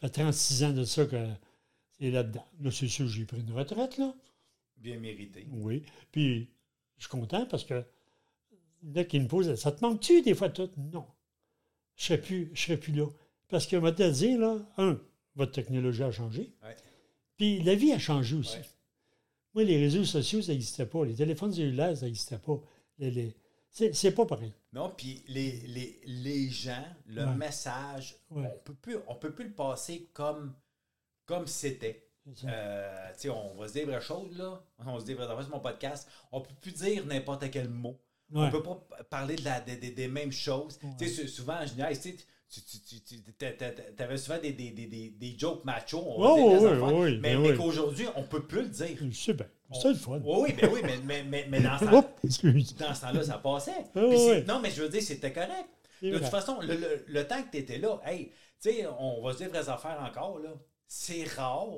ça 0.00 0.08
fait 0.08 0.10
36 0.10 0.64
ans 0.64 0.72
de 0.72 0.84
ça 0.84 1.06
que 1.06 1.26
c'est 1.98 2.10
là-dedans. 2.10 2.44
Là, 2.60 2.70
c'est 2.70 2.88
sûr, 2.88 3.06
j'ai 3.06 3.24
pris 3.24 3.40
une 3.40 3.52
retraite, 3.52 3.98
là. 3.98 4.14
Bien 4.76 4.98
mérité. 4.98 5.46
Oui. 5.50 5.82
Puis 6.10 6.48
je 6.96 7.02
suis 7.04 7.10
content 7.10 7.46
parce 7.46 7.64
que 7.64 7.84
là, 8.82 9.04
qui 9.04 9.20
me 9.20 9.28
pose, 9.28 9.54
ça 9.56 9.72
te 9.72 9.84
manque-tu 9.84 10.22
des 10.22 10.34
fois 10.34 10.48
tout? 10.48 10.70
Non. 10.76 11.06
Je 11.96 12.04
ne 12.12 12.18
serais, 12.18 12.20
plus- 12.20 12.50
je 12.54 12.60
serais 12.62 12.76
plus 12.78 12.92
là. 12.94 13.06
Parce 13.48 13.66
que, 13.66 13.76
moi, 13.76 13.92
te 13.92 14.08
dire, 14.10 14.38
là, 14.38 14.56
un, 14.78 14.98
votre 15.34 15.52
technologie 15.52 16.02
a 16.02 16.10
changé. 16.12 16.52
Ouais. 16.62 16.76
Puis 17.36 17.62
la 17.62 17.74
vie 17.74 17.92
a 17.92 17.98
changé 17.98 18.36
aussi. 18.36 18.56
Ouais. 18.56 18.64
Moi, 19.54 19.64
les 19.64 19.78
réseaux 19.78 20.04
sociaux, 20.04 20.42
ça 20.42 20.52
n'existait 20.52 20.86
pas. 20.86 21.04
Les 21.04 21.14
téléphones 21.14 21.52
cellulaires, 21.52 21.96
ça 21.96 22.06
n'existait 22.06 22.38
pas. 22.38 22.60
Les, 22.98 23.10
les- 23.10 23.34
c'est, 23.70 23.94
c'est 23.94 24.12
pas 24.12 24.26
pareil. 24.26 24.52
Non, 24.72 24.92
puis 24.96 25.22
les, 25.28 25.52
les, 25.66 26.00
les 26.04 26.48
gens, 26.50 26.84
le 27.06 27.24
Ouais. 27.24 27.34
message, 27.34 28.16
Ouais. 28.30 28.48
on 28.52 28.58
peut 28.64 28.74
plus, 28.74 28.96
on 29.08 29.14
peut 29.14 29.32
plus 29.32 29.44
le 29.46 29.52
passer 29.54 30.08
comme 30.12 30.54
comme 31.26 31.46
c'était. 31.46 32.08
Euh, 32.44 33.12
on 33.32 33.54
va 33.54 33.68
se 33.68 33.72
dire 33.74 33.86
vraies 33.86 34.00
choses, 34.00 34.36
là. 34.36 34.60
On 34.84 34.98
se 34.98 35.04
dit 35.04 35.14
vraies 35.14 35.26
mon 35.50 35.60
podcast. 35.60 36.08
On 36.32 36.40
peut 36.40 36.54
plus 36.60 36.72
dire 36.72 37.06
n'importe 37.06 37.48
quel 37.50 37.68
mot. 37.68 37.96
On 38.32 38.42
Ouais. 38.44 38.50
peut 38.50 38.62
pas 38.62 38.86
parler 39.08 39.36
de 39.36 39.44
la, 39.44 39.60
des- 39.60 39.76
mêmes 40.08 40.32
choses. 40.32 40.78
Souvent, 41.28 41.64
je 41.66 41.74
niaise, 41.74 42.00
tu 42.50 42.60
tu, 42.62 43.00
tu, 43.02 43.22
t'avais 43.96 44.16
souvent 44.18 44.38
des, 44.38 44.52
des, 44.52 44.70
des, 44.72 44.86
des, 44.86 45.10
des 45.10 45.38
jokes 45.38 45.64
macho, 45.64 45.98
on 46.04 46.20
va 46.20 46.28
Oh, 46.30 46.36
dire 46.36 46.46
les 46.46 46.58
oui, 46.66 46.72
affaires, 46.72 46.94
oui, 46.98 47.10
mais, 47.18 47.34
ben 47.34 47.40
mais 47.42 47.50
oui. 47.52 47.56
qu'aujourd'hui, 47.56 48.06
on 48.16 48.24
peut 48.24 48.44
plus 48.46 48.62
le 48.62 48.68
dire. 48.68 48.98
Je 49.00 49.10
sais 49.16 49.34
bien. 49.34 49.46
C'est 49.72 49.88
le 49.90 49.94
fun. 49.94 50.20
Oui, 50.24 50.52
ben 50.60 50.68
oui, 50.72 50.80
mais, 50.82 50.98
mais, 51.04 51.22
mais, 51.24 51.46
mais 51.48 51.60
dans 51.60 51.78
ce 51.78 51.84
temps- 51.84 51.98
Oups, 51.98 52.08
excuse. 52.24 52.74
dans 52.76 52.92
ce 52.94 53.00
temps-là, 53.02 53.22
ça 53.22 53.38
passait. 53.38 53.84
Non, 54.46 54.58
mais 54.60 54.70
je 54.70 54.82
veux 54.82 54.88
dire, 54.88 55.02
c'était 55.02 55.32
correct. 55.32 55.68
De 56.02 56.18
toute 56.18 56.26
façon, 56.28 56.60
le, 56.60 56.74
le- 56.76 57.04
le 57.06 57.28
temps 57.28 57.42
que 57.42 57.50
tu 57.52 57.58
étais 57.58 57.78
là, 57.78 58.00
hey, 58.04 58.26
tu 58.60 58.70
sais, 58.70 58.86
on 58.98 59.22
va 59.22 59.32
se 59.32 59.38
dire 59.38 59.48
vraies 59.50 59.68
affaires 59.68 60.00
encore, 60.02 60.38
là. 60.40 60.50
C'est 60.88 61.24
rare 61.36 61.68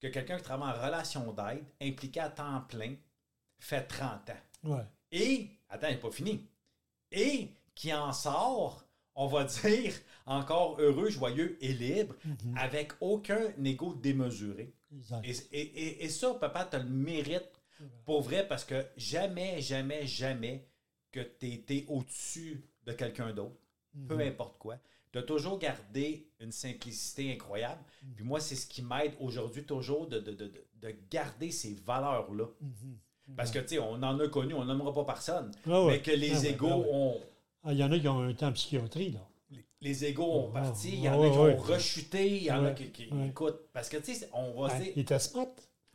que 0.00 0.08
quelqu'un 0.08 0.36
qui 0.36 0.42
travaille 0.42 0.76
en 0.78 0.84
relation 0.84 1.32
d'aide, 1.32 1.64
impliqué 1.80 2.20
à 2.20 2.28
temps 2.28 2.60
plein, 2.68 2.94
fait 3.58 3.82
30 3.86 4.28
ans. 4.30 4.34
Ouais. 4.74 4.82
Et, 5.12 5.48
attends, 5.70 5.86
il 5.88 5.94
n'est 5.94 6.00
pas 6.00 6.10
fini. 6.10 6.46
Et 7.10 7.48
qui 7.74 7.94
en 7.94 8.12
sort, 8.12 8.83
on 9.14 9.26
va 9.26 9.44
dire, 9.44 9.94
encore 10.26 10.80
heureux, 10.80 11.10
joyeux 11.10 11.56
et 11.60 11.72
libre, 11.72 12.14
Mhm. 12.24 12.56
avec 12.56 12.92
aucun 13.00 13.42
égo 13.64 13.94
démesuré. 13.94 14.72
Et, 15.24 15.32
et- 15.52 15.60
et- 15.60 16.04
et 16.04 16.08
ça, 16.08 16.34
papa, 16.34 16.68
tu 16.70 16.76
le 16.78 16.84
mérites 16.84 17.50
pour 18.04 18.22
vrai 18.22 18.46
parce 18.46 18.64
que 18.64 18.84
jamais, 18.96 19.60
jamais, 19.60 20.06
jamais 20.06 20.66
que 21.10 21.20
tu 21.20 21.46
été 21.48 21.84
au-dessus 21.88 22.64
de 22.86 22.92
quelqu'un 22.92 23.32
d'autre, 23.32 23.56
peu 24.08 24.18
importe 24.20 24.58
quoi. 24.58 24.78
Tu 25.12 25.18
as 25.18 25.22
toujours 25.22 25.58
gardé 25.60 26.28
une 26.40 26.50
simplicité 26.52 27.32
incroyable. 27.32 27.80
Puis 28.16 28.24
moi, 28.24 28.40
c'est 28.40 28.56
ce 28.56 28.66
qui 28.66 28.82
m'aide 28.82 29.12
aujourd'hui 29.20 29.64
toujours 29.64 30.08
de, 30.08 30.18
de- 30.18 30.32
de- 30.32 30.48
de- 30.48 30.64
de 30.82 30.94
garder 31.10 31.50
ces 31.52 31.74
valeurs-là. 31.74 32.46
Parce 33.36 33.50
que, 33.50 33.58
tu 33.60 33.68
sais, 33.68 33.78
on 33.78 33.94
en 34.02 34.18
a 34.20 34.28
connu, 34.28 34.54
on 34.54 34.64
nommera 34.64 34.92
pas 34.92 35.04
personne, 35.04 35.50
Ah 35.66 35.84
mais 35.88 36.02
que 36.02 36.10
les 36.10 36.46
Ah 36.46 36.50
égaux 36.50 36.68
ah 36.70 36.78
ouais. 36.78 36.88
ont. 36.92 37.20
Ah, 37.64 37.72
Il 37.72 37.78
y 37.78 37.84
en 37.84 37.90
a 37.90 37.98
qui 37.98 38.08
ont 38.08 38.20
un 38.22 38.34
temps 38.34 38.48
en 38.48 38.52
psychiatrie, 38.52 39.12
là. 39.12 39.20
Les 39.80 40.04
égaux 40.06 40.32
ont 40.32 40.50
Ah, 40.54 40.62
parti, 40.62 40.90
il 40.94 41.00
y 41.00 41.08
en 41.08 41.22
a 41.22 41.30
qui 41.30 41.36
ont 41.38 41.56
rechuté, 41.58 42.36
il 42.36 42.44
y 42.44 42.50
en 42.50 42.64
a 42.64 42.70
qui, 42.72 43.08
écoutent. 43.26 43.68
Parce 43.72 43.88
que, 43.88 43.98
tu 43.98 44.14
sais, 44.14 44.30
on 44.32 44.62
va 44.62 44.78
il 44.78 45.00
était 45.00 45.18
smart. 45.18 45.46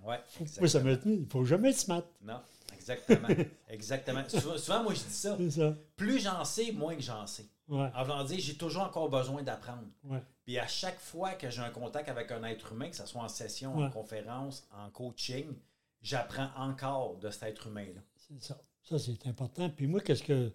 Ouais, 0.03 0.19
Moi, 0.59 0.69
ça 0.69 0.79
m'a 0.81 0.95
tenu. 0.95 1.15
Il 1.15 1.21
ne 1.21 1.29
faut 1.29 1.43
jamais 1.43 1.71
être 1.71 1.77
smart. 1.77 2.03
Non, 2.21 2.39
Exactement. 2.73 3.27
Exactement. 3.69 4.23
Souvent, 4.27 4.57
souvent, 4.57 4.83
moi, 4.83 4.93
je 4.93 5.01
dis 5.01 5.51
ça. 5.51 5.77
Plus 5.95 6.19
j'en 6.19 6.45
sais, 6.45 6.71
moins 6.71 6.95
que 6.95 7.01
j'en 7.01 7.27
sais. 7.27 7.45
Ouais. 7.67 7.89
En 7.95 8.23
dire, 8.23 8.39
j'ai 8.39 8.55
toujours 8.55 8.83
encore 8.83 9.09
besoin 9.09 9.43
d'apprendre. 9.43 9.83
Ouais. 10.03 10.23
Puis 10.43 10.57
à 10.57 10.67
chaque 10.67 10.99
fois 10.99 11.33
que 11.33 11.49
j'ai 11.49 11.61
un 11.61 11.69
contact 11.69 12.09
avec 12.09 12.31
un 12.31 12.43
être 12.43 12.71
humain, 12.71 12.89
que 12.89 12.95
ce 12.95 13.05
soit 13.05 13.21
en 13.21 13.27
session, 13.27 13.77
en 13.77 13.89
conférence, 13.91 14.67
en 14.71 14.89
coaching, 14.89 15.47
j'apprends 16.01 16.49
encore 16.57 17.17
de 17.17 17.29
cet 17.29 17.43
être 17.43 17.67
humain-là. 17.67 18.01
C'est 18.15 18.41
ça. 18.41 18.59
Ça, 18.81 18.97
c'est 18.97 19.27
important. 19.27 19.69
Puis 19.69 19.85
moi, 19.85 19.99
qu'est-ce 19.99 20.23
que 20.23 20.51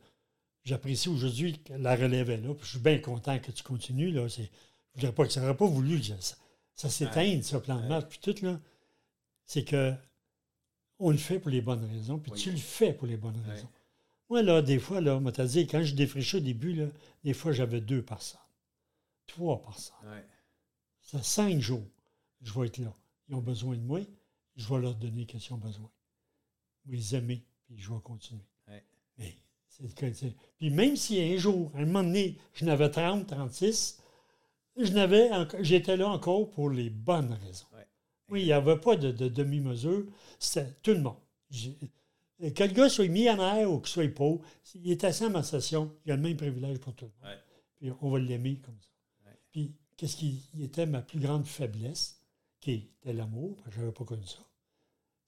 j'apprécie 0.65 1.09
aujourd'hui, 1.09 1.59
que 1.63 1.73
la 1.75 1.95
relève 1.97 2.31
est 2.31 2.39
là. 2.39 2.55
Puis 2.55 2.65
je 2.65 2.71
suis 2.73 2.79
bien 2.79 2.99
content 2.99 3.39
que 3.39 3.53
tu 3.53 3.63
continues. 3.63 4.11
Là. 4.11 4.29
C'est, 4.29 4.51
je 4.95 5.01
voudrais 5.01 5.13
pas 5.15 5.27
que 5.27 5.33
ça 5.33 5.41
n'aurait 5.41 5.57
pas 5.57 5.67
voulu 5.67 6.01
que 6.01 6.07
ça, 6.21 6.37
ça 6.75 6.89
s'éteigne, 6.91 7.43
ça, 7.43 7.61
plan 7.61 7.81
de 7.81 7.87
match. 7.87 8.07
Puis 8.09 8.19
tout, 8.21 8.45
là, 8.45 8.61
c'est 9.45 9.65
que 9.65 9.95
on 10.99 11.11
le 11.11 11.17
fait 11.19 11.39
pour 11.39 11.51
les 11.51 11.61
bonnes 11.61 11.85
raisons. 11.85 12.19
Puis 12.19 12.33
Oui. 12.33 12.41
tu 12.41 12.51
le 12.51 12.57
fais 12.57 12.93
pour 12.93 13.07
les 13.07 13.17
bonnes 13.17 13.39
Ouais. 13.47 13.55
raisons. 13.55 13.69
Moi, 14.31 14.43
là, 14.43 14.63
des 14.63 14.79
fois, 14.79 15.01
là, 15.01 15.21
moi, 15.21 15.33
t'as 15.33 15.45
dit, 15.47 15.67
quand 15.67 15.83
je 15.83 15.95
défrichais 15.95 16.39
au 16.39 16.41
début, 16.41 16.73
là, 16.73 16.87
des 17.25 17.35
fois, 17.35 17.53
j'avais 17.53 17.81
deux 17.81 18.03
personnes. 18.03 18.41
Trois 19.27 19.61
personnes. 19.63 19.95
Ouais. 20.05 20.25
Ça 21.03 21.23
cinq 21.23 21.61
jours, 21.61 21.87
je 22.41 22.53
vais 22.59 22.67
être 22.69 22.79
là. 22.79 22.95
Ils 23.29 23.35
ont 23.35 23.41
besoin 23.43 23.77
de 23.77 23.83
moi, 23.83 24.01
je 24.57 24.67
vais 24.73 24.81
leur 24.81 24.95
donner 24.95 25.23
ce 25.31 25.37
qu'ils 25.37 25.53
ont 25.53 25.59
besoin. 25.59 25.91
Vais 26.87 26.97
les 26.97 27.15
aimer, 27.15 27.45
puis 27.67 27.77
je 27.79 27.91
vais 27.93 28.01
continuer. 28.03 28.45
Mais 29.19 29.37
Puis 30.59 30.71
même 30.71 30.97
si 30.97 31.21
un 31.21 31.37
jour, 31.37 31.71
à 31.75 31.79
un 31.79 31.87
moment 31.87 32.03
donné, 32.05 32.39
je 32.53 32.65
n'avais 32.65 32.91
30, 32.91 33.27
36, 33.27 34.01
je 34.77 34.93
n'avais 34.93 35.31
enco- 35.31 35.59
j'étais 35.63 35.97
là 35.97 36.09
encore 36.09 36.51
pour 36.51 36.71
les 36.71 36.91
bonnes 36.91 37.33
raisons. 37.47 37.67
Ouais. 37.75 37.87
Oui, 38.31 38.43
il 38.43 38.47
n'y 38.47 38.53
avait 38.53 38.79
pas 38.79 38.97
de, 38.97 39.11
de 39.13 39.29
demi-mesure, 39.29 40.05
c'était 40.39 40.73
tout 40.83 40.93
le 40.93 41.01
monde. 41.01 41.17
J'ai- 41.51 41.77
Que 42.55 42.65
le 42.65 42.73
gars 42.73 42.89
soit 42.89 43.09
millionnaire 43.09 43.71
ou 43.71 43.79
qu'il 43.79 43.89
soit 43.89 44.09
pauvre, 44.15 44.43
il 44.75 44.91
est 44.91 45.05
assis 45.05 45.25
à 45.25 45.29
ma 45.29 45.43
session, 45.43 45.93
il 46.05 46.13
a 46.13 46.17
le 46.17 46.23
même 46.23 46.37
privilège 46.37 46.79
pour 46.79 46.95
tout 46.95 47.05
le 47.07 47.11
monde. 47.29 47.35
Ouais. 47.37 47.41
Puis 47.77 47.91
on 48.01 48.11
va 48.11 48.19
l'aimer 48.19 48.57
comme 48.65 48.77
ça. 48.81 49.29
Ouais. 49.31 49.37
Puis 49.53 49.75
qu'est-ce 49.97 50.17
qui 50.17 50.41
était 50.61 50.87
ma 50.87 51.03
plus 51.03 51.21
grande 51.21 51.47
faiblesse, 51.47 52.19
qui 52.61 52.73
était 52.73 53.13
l'amour, 53.13 53.57
parce 53.57 53.69
que 53.69 53.75
je 53.77 53.81
n'avais 53.81 53.93
pas 53.93 54.05
connu 54.05 54.27
ça, 54.27 54.39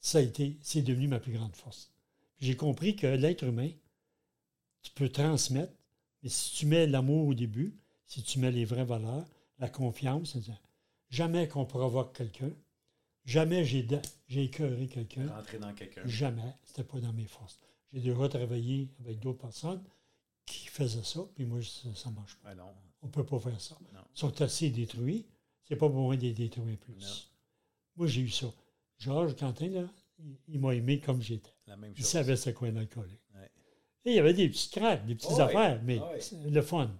ça 0.00 0.18
a 0.18 0.20
été, 0.22 0.56
c'est 0.62 0.82
devenu 0.82 1.06
ma 1.08 1.20
plus 1.20 1.32
grande 1.32 1.54
force. 1.54 1.92
Puis 2.36 2.46
J'ai 2.46 2.56
compris 2.56 2.96
que 2.96 3.06
l'être 3.06 3.44
humain, 3.44 3.70
tu 4.86 4.92
peux 4.94 5.08
transmettre, 5.08 5.72
mais 6.22 6.28
si 6.28 6.54
tu 6.54 6.66
mets 6.66 6.86
l'amour 6.86 7.28
au 7.28 7.34
début, 7.34 7.74
si 8.06 8.22
tu 8.22 8.38
mets 8.38 8.50
les 8.50 8.64
vraies 8.64 8.84
valeurs, 8.84 9.24
la 9.58 9.68
confiance, 9.68 10.32
c'est-à-dire 10.32 10.60
jamais 11.08 11.48
qu'on 11.48 11.64
provoque 11.64 12.14
quelqu'un, 12.16 12.50
jamais 13.24 13.64
j'ai 13.64 13.86
j'ai 14.28 14.44
écœuré 14.44 14.86
quelqu'un, 14.88 15.26
Rentrer 15.28 15.58
dans 15.58 15.72
quelqu'un. 15.74 16.02
jamais, 16.06 16.54
c'était 16.64 16.84
pas 16.84 17.00
dans 17.00 17.12
mes 17.12 17.26
forces. 17.26 17.58
J'ai 17.92 18.00
déjà 18.00 18.28
travaillé 18.28 18.90
avec 19.00 19.18
d'autres 19.20 19.38
personnes 19.38 19.82
qui 20.44 20.66
faisaient 20.68 21.04
ça, 21.04 21.20
puis 21.34 21.44
moi, 21.44 21.60
ça 21.62 22.10
ne 22.10 22.14
marche 22.14 22.36
pas. 22.36 22.50
Ouais, 22.50 22.54
non. 22.54 22.72
On 23.02 23.06
ne 23.06 23.12
peut 23.12 23.24
pas 23.24 23.38
faire 23.38 23.60
ça. 23.60 23.76
Non. 23.94 24.00
Ils 24.14 24.18
sont 24.18 24.40
assez 24.42 24.70
détruits. 24.70 25.26
C'est 25.64 25.76
pas 25.76 25.88
besoin 25.88 26.16
de 26.16 26.22
les 26.22 26.32
détruire 26.32 26.76
plus. 26.78 26.94
Non. 26.94 27.06
Moi, 27.96 28.06
j'ai 28.06 28.20
eu 28.22 28.30
ça. 28.30 28.46
Georges 28.98 29.34
Quentin, 29.36 29.68
là, 29.68 29.88
il, 30.18 30.36
il 30.48 30.60
m'a 30.60 30.74
aimé 30.74 31.00
comme 31.00 31.20
j'étais. 31.22 31.50
La 31.66 31.76
même 31.76 31.92
Il 31.96 32.02
chose. 32.02 32.10
savait 32.10 32.36
c'est 32.36 32.52
quoi 32.52 32.68
un 32.68 32.76
alcoolique. 32.76 33.20
Ouais. 33.34 33.50
Et 34.06 34.10
il 34.10 34.14
y 34.16 34.18
avait 34.20 34.32
des 34.34 34.48
petites 34.48 34.72
craques, 34.72 35.04
des 35.04 35.14
petites 35.16 35.30
Oh 35.32 35.36
oui. 35.36 35.42
affaires, 35.42 35.80
mais 35.84 35.98
Oh 36.00 36.06
c'est 36.18 36.36
le 36.48 36.62
fun. 36.62 36.90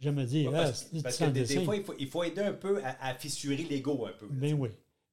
Dire, 0.00 0.50
Ouais, 0.50 0.58
ah, 0.58 0.62
parce, 1.02 1.14
sans 1.16 1.26
que 1.26 1.30
des, 1.32 1.64
fois, 1.64 1.76
il 1.76 1.84
faut, 1.84 1.94
il 1.98 2.06
faut 2.08 2.22
aider 2.24 2.40
un 2.40 2.52
peu 2.54 2.82
à, 2.84 3.08
à 3.08 3.14
fissurer 3.14 3.56
l'ego 3.68 4.06
un 4.06 4.12
peu. 4.12 4.26
là, 4.26 4.32
Ben 4.32 4.54
oui. 4.58 4.68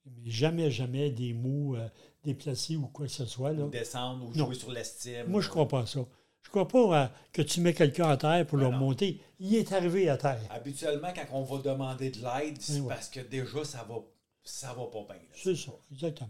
Mais 0.05 0.29
jamais, 0.31 0.71
jamais 0.71 1.09
des 1.09 1.33
mots 1.33 1.75
euh, 1.75 1.89
déplacés 2.23 2.77
ou 2.77 2.87
quoi 2.87 3.05
que 3.07 3.11
ce 3.11 3.25
soit. 3.25 3.51
Là. 3.51 3.65
Ou 3.65 3.69
descendre 3.69 4.25
ou 4.25 4.33
Non. 4.37 4.45
jouer 4.45 4.55
sur 4.55 4.71
l'estime. 4.71 5.25
Moi, 5.27 5.41
je 5.41 5.47
ne 5.47 5.51
crois 5.51 5.67
pas 5.67 5.81
à 5.81 5.85
ça. 5.85 5.99
Je 6.41 6.47
ne 6.47 6.51
crois 6.51 6.67
pas 6.69 6.97
à- 7.03 7.11
que 7.33 7.41
tu 7.41 7.59
mets 7.59 7.73
quelqu'un 7.73 8.07
à 8.09 8.15
terre 8.15 8.45
pour 8.47 8.57
Ben 8.59 8.69
le 8.69 8.75
remonter. 8.75 9.19
Il 9.39 9.55
est 9.55 9.69
arrivé 9.73 10.07
à 10.07 10.15
terre. 10.15 10.39
Habituellement, 10.49 11.09
quand 11.13 11.25
on 11.37 11.43
va 11.43 11.61
demander 11.61 12.09
de 12.09 12.19
l'aide, 12.19 12.55
c'est 12.61 12.79
ouais. 12.79 12.87
parce 12.87 13.09
que 13.09 13.19
déjà, 13.19 13.65
ça 13.65 13.85
va, 13.89 13.95
ça 14.43 14.73
va 14.73 14.85
pas 14.85 15.13
bien. 15.13 15.21
C'est 15.35 15.55
ça, 15.55 15.73
exactement. 15.91 16.29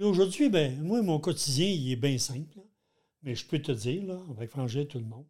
Aujourd'hui, 0.00 0.50
ben, 0.50 0.78
moi, 0.82 1.00
mon 1.00 1.18
quotidien, 1.18 1.66
il 1.68 1.92
est 1.92 1.96
bien 1.96 2.18
simple. 2.18 2.56
là. 2.56 2.62
Mais 3.24 3.34
je 3.34 3.46
peux 3.46 3.58
te 3.58 3.72
dire, 3.72 4.04
là, 4.04 4.20
avec 4.30 4.50
Frangé, 4.50 4.86
tout 4.86 4.98
le 4.98 5.06
monde, 5.06 5.24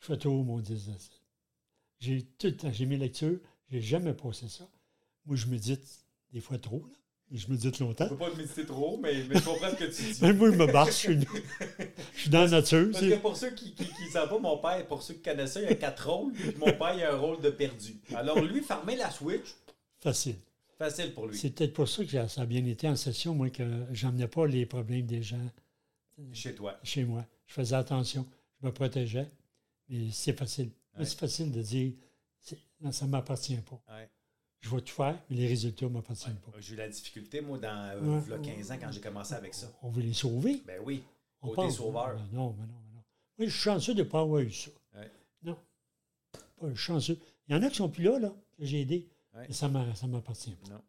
je 0.00 0.06
fais 0.06 0.16
toujours 0.16 0.44
mon 0.44 0.60
10 0.60 0.70
de 0.70 0.76
7. 0.76 1.22
J'ai 1.98 2.22
tout 2.38 2.46
le 2.46 2.56
temps, 2.56 2.72
j'ai 2.72 2.86
mes 2.86 2.96
lectures, 2.96 3.40
j'ai 3.70 3.80
jamais 3.80 4.14
passé 4.14 4.48
ça. 4.48 4.68
Moi, 5.26 5.34
je 5.34 5.48
médite 5.48 6.04
des 6.32 6.40
fois 6.40 6.58
trop, 6.58 6.86
là. 6.86 6.94
Je 7.30 7.46
médite 7.48 7.78
longtemps. 7.80 8.06
Je 8.06 8.10
peux 8.10 8.16
pas 8.16 8.30
te 8.30 8.38
méditer 8.38 8.64
trop, 8.64 8.96
mais, 8.96 9.22
mais 9.28 9.38
je 9.38 9.44
comprends 9.44 9.68
ce 9.68 9.74
que 9.74 9.84
tu 9.84 10.12
dis. 10.12 10.18
Même 10.22 10.38
moi, 10.38 10.50
je 10.50 10.56
me 10.56 10.72
barre, 10.72 10.86
je 10.86 10.92
suis, 10.92 11.20
je 12.14 12.20
suis 12.20 12.30
dans 12.30 12.40
la 12.40 12.48
nature. 12.48 12.88
Parce 12.90 13.04
que 13.04 13.18
pour 13.18 13.36
ceux 13.36 13.50
qui 13.50 13.74
ne 13.78 14.10
savent 14.10 14.30
pas, 14.30 14.38
mon 14.38 14.56
père, 14.56 14.86
pour 14.86 15.02
ceux 15.02 15.12
qui 15.12 15.20
connaissent 15.20 15.52
ça, 15.52 15.60
il 15.60 15.68
y 15.68 15.70
a 15.70 15.74
quatre 15.74 16.08
rôles. 16.08 16.32
puis 16.32 16.54
mon 16.56 16.72
père, 16.72 16.94
il 16.94 17.02
a 17.02 17.12
un 17.12 17.18
rôle 17.18 17.42
de 17.42 17.50
perdu. 17.50 18.00
Alors 18.14 18.40
lui, 18.40 18.62
fermer 18.62 18.96
la 18.96 19.10
switch, 19.10 19.56
facile. 20.00 20.36
facile 20.78 21.12
pour 21.12 21.26
lui. 21.26 21.36
C'est 21.36 21.50
peut-être 21.50 21.74
pour 21.74 21.86
ça 21.86 22.02
que 22.02 22.28
ça 22.28 22.40
a 22.40 22.46
bien 22.46 22.64
été 22.64 22.88
en 22.88 22.96
session, 22.96 23.34
moi, 23.34 23.50
que 23.50 23.64
j'emmenais 23.92 24.28
pas 24.28 24.46
les 24.46 24.64
problèmes 24.64 25.04
des 25.04 25.22
gens 25.22 25.36
Chez 26.32 26.54
toi. 26.54 26.78
chez 26.82 27.04
moi. 27.04 27.24
Je 27.46 27.54
faisais 27.54 27.76
attention, 27.76 28.26
je 28.60 28.66
me 28.66 28.72
protégeais, 28.72 29.30
mais 29.88 30.10
c'est 30.10 30.32
facile. 30.32 30.70
Ouais. 30.98 31.04
C'est 31.04 31.18
facile 31.18 31.52
de 31.52 31.62
dire, 31.62 31.92
non, 32.80 32.92
ça 32.92 33.06
ne 33.06 33.10
m'appartient 33.10 33.56
pas. 33.56 33.80
Ouais. 33.94 34.08
Je 34.60 34.68
vais 34.70 34.80
tout 34.80 34.94
faire, 34.94 35.18
mais 35.30 35.36
les 35.36 35.46
résultats 35.46 35.86
ne 35.86 35.90
m'appartiennent 35.92 36.36
pas. 36.40 36.50
J'ai 36.58 36.74
eu 36.74 36.76
la 36.76 36.88
difficulté, 36.88 37.40
moi, 37.40 37.58
dans 37.58 37.90
euh, 37.94 38.00
Ouais. 38.00 38.20
v'là 38.20 38.38
15 38.38 38.72
ans, 38.72 38.78
quand 38.80 38.90
j'ai 38.90 39.00
commencé 39.00 39.34
avec 39.34 39.54
ça. 39.54 39.72
On 39.82 39.90
veut 39.90 40.02
les 40.02 40.12
sauver. 40.12 40.62
Ben 40.66 40.80
oui. 40.84 41.04
On 41.40 41.48
Côté 41.50 41.62
pense. 41.62 41.76
sauveur. 41.76 42.16
Ben 42.16 42.28
non, 42.32 42.54
mais 42.58 42.66
non, 42.66 42.74
mais 42.84 42.94
non. 42.96 43.02
Moi, 43.38 43.46
je 43.46 43.50
suis 43.52 43.60
chanceux 43.60 43.94
de 43.94 44.02
ne 44.02 44.08
pas 44.08 44.20
avoir 44.20 44.40
eu 44.40 44.50
ça. 44.50 44.70
Non. 45.42 45.56
Pas 46.56 46.74
chanceux. 46.74 47.16
Il 47.48 47.54
y 47.54 47.58
en 47.58 47.62
a 47.62 47.70
qui 47.70 47.76
sont 47.76 47.88
plus 47.88 48.02
là, 48.02 48.18
là, 48.18 48.34
que 48.58 48.64
j'ai. 48.64 48.84
Ouais. 48.84 49.08
Mais 49.46 49.52
ça 49.52 49.68
ne 49.68 50.06
m'appartient 50.08 50.50
pas. 50.56 50.68
Non. 50.70 50.82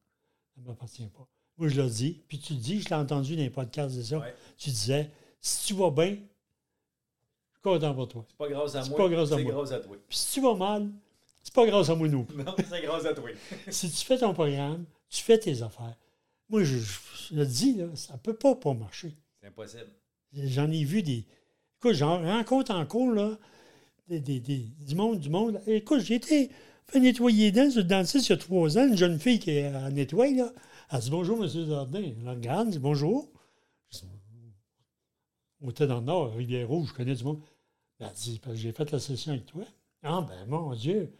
Ça 0.55 0.61
ne 0.61 0.65
m'appartient 0.65 1.05
pas. 1.07 1.27
Moi, 1.59 1.67
je 1.67 1.81
le 1.81 1.87
dis. 1.89 2.19
Puis 2.27 2.39
tu 2.39 2.53
le 2.53 2.59
dis, 2.59 2.81
je 2.81 2.89
l'ai 2.89 2.95
entendu 2.95 3.35
dans 3.35 3.41
les 3.43 3.49
podcasts 3.49 3.95
de 3.95 4.01
ça? 4.01 4.17
Ouais. 4.19 4.33
Tu 4.57 4.69
disais, 4.69 5.09
si 5.41 5.67
tu 5.67 5.73
vas 5.73 5.91
bien, 5.91 6.11
je 6.11 6.15
suis 6.15 7.61
content 7.61 7.93
pour 7.93 8.07
toi. 8.07 8.25
C'est 8.29 8.37
pas 8.37 8.47
grâce 8.49 8.75
à 8.75 8.83
C'est 8.83 8.89
moi. 8.89 8.97
pas 8.97 9.09
grâce 9.09 9.31
à 9.31 9.35
c'est 9.37 9.43
moi. 9.43 9.51
grâce 9.53 9.71
à 9.71 9.79
toi. 9.79 9.97
Puis 10.07 10.17
si 10.17 10.33
tu 10.33 10.41
vas 10.41 10.55
mal, 10.55 10.89
c'est 11.43 11.53
pas 11.53 11.65
grâce 11.65 11.89
à 11.89 11.95
moi 11.95 12.07
non 12.07 12.25
c'est 12.69 12.81
grâce 12.81 13.05
à 13.05 13.13
toi. 13.13 13.29
si 13.69 13.89
tu 13.91 14.05
fais 14.05 14.17
ton 14.17 14.33
programme, 14.33 14.85
tu 15.09 15.21
fais 15.23 15.37
tes 15.37 15.61
affaires. 15.61 15.95
Moi, 16.49 16.63
je, 16.63 16.77
je- 16.77 17.35
le 17.35 17.45
dis, 17.45 17.75
là, 17.75 17.85
ça 17.95 18.13
ne 18.13 18.17
peut 18.19 18.33
pas 18.33 18.55
pas 18.55 18.73
marcher. 18.73 19.13
C'est 19.39 19.47
impossible. 19.47 19.85
J'en 20.33 20.71
ai 20.71 20.83
vu 20.83 21.03
des. 21.03 21.25
Écoute, 21.77 21.93
j'en 21.93 22.21
rencontre 22.23 22.71
en 22.73 22.85
cours, 22.85 23.11
là, 23.13 23.37
des, 24.07 24.19
des- 24.19 24.39
des- 24.39 24.65
du 24.87 24.95
monde, 24.95 25.19
du 25.19 25.29
monde. 25.29 25.61
Écoute, 25.67 25.99
j'ai 26.01 26.15
été 26.15 26.49
fait 26.87 26.99
nettoyer 26.99 27.45
les 27.45 27.51
dents 27.51 27.69
sur 27.69 27.81
le 27.81 27.87
dentiste 27.87 28.27
il 28.27 28.31
y 28.31 28.33
a 28.33 28.37
trois 28.37 28.77
ans, 28.79 28.87
une 28.87 28.97
jeune 28.97 29.19
fille 29.19 29.37
qui 29.39 29.51
est 29.51 29.65
à 29.67 29.89
nettoyer, 29.91 30.37
là. 30.37 30.51
Elle 30.91 30.99
dit 31.01 31.09
bonjour, 31.11 31.37
monsieur 31.37 31.65
Jardin. 31.65 32.01
Elle 32.01 32.29
regarde, 32.29 32.69
dit 32.71 32.79
bonjour. 32.79 33.29
Je 33.91 33.99
dis, 33.99 34.05
On 35.61 35.69
était 35.69 35.85
dans 35.85 35.99
le 35.99 36.05
Nord, 36.05 36.33
Rivière-Rouge, 36.33 36.89
je 36.89 36.93
connais 36.93 37.15
du 37.15 37.23
monde. 37.23 37.41
Elle 37.99 38.11
dit, 38.13 38.39
Parce 38.39 38.55
que 38.55 38.61
j'ai 38.61 38.71
fait 38.71 38.91
la 38.91 38.99
session 38.99 39.33
avec 39.33 39.45
toi. 39.45 39.63
Ah, 40.01 40.25
ben, 40.27 40.45
mon 40.47 40.73
Dieu, 40.73 41.13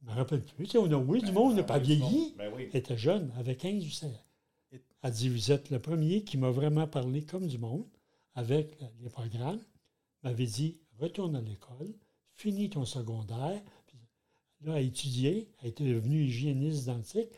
je 0.00 0.06
me 0.06 0.14
rappelle 0.14 0.42
plus. 0.42 0.64
Tu 0.64 0.72
sais, 0.72 0.78
on 0.78 0.90
a 0.90 0.96
oui 0.96 1.20
du 1.20 1.32
monde, 1.32 1.52
on 1.52 1.56
n'a 1.56 1.62
pas 1.62 1.78
Ben, 1.78 1.86
oui, 1.86 1.96
vieilli. 1.96 2.34
Ben 2.38 2.52
oui. 2.54 2.68
Elle 2.72 2.78
était 2.78 2.96
jeune, 2.96 3.32
avec 3.36 3.58
15 3.58 3.84
ou 3.84 3.90
16 3.90 4.10
ans. 4.10 4.78
Elle 5.02 5.12
dit 5.12 5.28
Vous 5.28 5.52
êtes 5.52 5.70
le 5.70 5.78
premier 5.78 6.22
qui 6.24 6.38
m'a 6.38 6.50
vraiment 6.50 6.86
parlé 6.86 7.22
comme 7.22 7.46
du 7.46 7.58
monde 7.58 7.84
avec 8.34 8.78
les 9.02 9.10
programmes. 9.10 9.60
Elle 10.22 10.30
m'avait 10.30 10.46
dit 10.46 10.78
Retourne 10.98 11.36
à 11.36 11.40
l'école, 11.40 11.92
finis 12.32 12.70
ton 12.70 12.86
secondaire. 12.86 13.60
Puis 13.86 13.98
là, 14.62 14.80
elle 14.80 14.86
étudiait, 14.86 15.48
elle 15.60 15.68
était 15.68 15.84
devenue 15.84 16.22
hygiéniste 16.22 16.86
dentiste, 16.86 17.28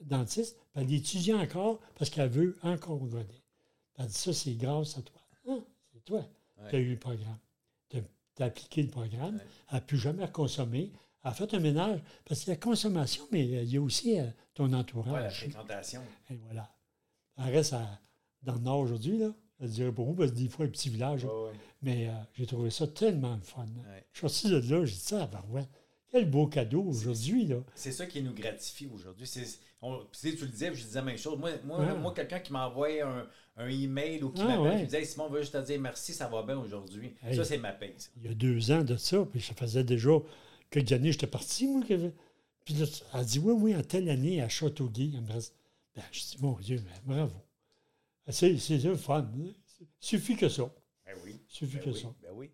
dentiste 0.00 0.56
puis 0.72 0.82
elle 0.82 0.92
étudiait 0.92 1.34
encore 1.34 1.80
parce 1.96 2.10
qu'elle 2.10 2.28
veut 2.30 2.56
encore 2.62 3.00
regarder. 3.00 3.42
Elle 3.96 4.06
dit 4.06 4.14
Ça, 4.14 4.32
c'est 4.32 4.54
grâce 4.54 4.98
à 4.98 5.02
toi. 5.02 5.20
Ah, 5.48 5.58
c'est 5.92 6.04
toi. 6.04 6.26
Ouais. 6.58 6.70
Tu 6.70 6.76
as 6.76 6.78
eu 6.78 6.90
le 6.90 6.98
programme. 6.98 7.38
Tu 7.88 7.98
as, 8.42 8.44
appliqué 8.46 8.82
le 8.82 8.88
programme. 8.88 9.36
Ouais. 9.36 9.42
Elle 9.68 9.74
n'a 9.74 9.80
plus 9.80 9.98
jamais 9.98 10.28
consommé. 10.30 10.90
Elle 11.24 11.30
a 11.30 11.34
fait 11.34 11.54
un 11.54 11.60
ménage 11.60 12.00
parce 12.24 12.40
qu'il 12.40 12.48
y 12.50 12.52
a 12.52 12.56
consommation, 12.56 13.24
mais 13.30 13.44
il 13.46 13.70
y 13.72 13.76
a 13.76 13.80
aussi 13.80 14.18
euh, 14.18 14.26
ton 14.54 14.64
Ouais, 14.64 14.70
la 14.70 14.78
entourage. 14.78 15.36
fréquentation. 15.40 16.02
Et 16.30 16.36
voilà. 16.36 16.68
Elle 17.38 17.54
reste 17.54 17.74
à- 17.74 18.00
dans 18.42 18.54
le 18.54 18.60
Nord 18.60 18.80
aujourd'hui, 18.80 19.18
là. 19.18 19.28
Je 19.60 19.66
dirais 19.68 19.92
pour 19.92 20.06
vous, 20.06 20.14
parce 20.14 20.32
que 20.32 20.36
des 20.36 20.48
fois, 20.48 20.64
un 20.64 20.68
petit 20.68 20.88
village. 20.88 21.24
Mais 21.82 22.08
euh, 22.08 22.12
j'ai 22.34 22.46
trouvé 22.46 22.70
ça 22.70 22.86
tellement 22.88 23.36
le 23.36 23.42
fun. 23.42 23.66
Je 24.12 24.18
suis 24.18 24.28
sorti 24.28 24.48
de 24.48 24.74
là, 24.74 24.84
j'ai 24.84 24.94
dit 24.94 24.98
ça, 25.00 25.26
ben 25.26 25.42
ouais. 25.50 25.68
Quel 26.12 26.28
beau 26.30 26.46
cadeau 26.46 26.82
aujourd'hui, 26.84 27.46
là. 27.46 27.56
C'est 27.74 27.90
ça 27.90 28.04
qui 28.06 28.22
nous 28.22 28.34
gratifie 28.34 28.86
aujourd'hui. 28.92 29.26
Tu 29.26 29.40
sais, 29.44 30.36
tu 30.36 30.44
le 30.44 30.48
disais, 30.50 30.74
je 30.74 30.84
disais 30.84 30.98
la 30.98 31.04
même 31.06 31.16
chose. 31.16 31.38
Moi, 31.38 31.52
moi, 31.64 31.94
moi 31.94 32.12
quelqu'un 32.12 32.38
qui 32.38 32.52
m'envoie 32.52 32.88
un, 33.02 33.26
un 33.56 33.68
email 33.68 34.22
ou 34.22 34.30
qui 34.30 34.42
Ah, 34.42 34.44
m'appelle, 34.44 34.60
ouais. 34.62 34.86
me 34.86 34.94
Hey, 34.94 35.06
Simon, 35.06 35.24
on 35.24 35.30
veut 35.30 35.40
juste 35.40 35.54
te 35.54 35.64
dire 35.64 35.80
merci, 35.80 36.12
ça 36.12 36.28
va 36.28 36.42
bien 36.42 36.58
aujourd'hui? 36.58 37.14
Hey. 37.22 37.34
Ça, 37.34 37.44
c'est 37.44 37.56
ma 37.56 37.72
ça. 37.72 38.10
Il 38.18 38.26
y 38.26 38.28
a 38.28 38.34
deux 38.34 38.70
ans 38.70 38.84
de 38.84 38.96
ça, 38.96 39.24
puis 39.24 39.40
ça 39.40 39.54
faisait 39.54 39.84
déjà 39.84 40.10
quelques 40.70 40.92
années 40.92 41.12
j'étais 41.12 41.26
parti, 41.26 41.66
moi. 41.66 41.82
que- 41.82 42.12
Puis 42.66 42.74
là, 42.74 42.84
elle 43.14 43.24
dit 43.24 43.38
Oui, 43.38 43.54
oui, 43.54 43.74
en 43.74 43.82
telle 43.82 44.08
année 44.10 44.42
à 44.42 44.48
Châteauguay. 44.50 45.12
Reste. 45.28 45.54
Ben, 45.96 46.02
je 46.12 46.20
dis 46.20 46.36
Mon 46.40 46.52
Dieu, 46.58 46.82
mais 46.84 47.14
bravo. 47.16 47.34
C'est 48.28 48.58
c'est 48.58 48.78
le 48.78 48.96
fun. 48.96 49.20
hein. 49.22 49.50
Suffit 49.98 50.36
que 50.36 50.48
ça. 50.50 50.70
Ben 51.06 51.16
oui. 51.24 51.40
Suffit 51.48 51.76
Ben 51.76 51.84
que 51.84 51.90
oui. 51.90 52.00
ça. 52.00 52.14
Ben 52.22 52.30
oui. 52.34 52.50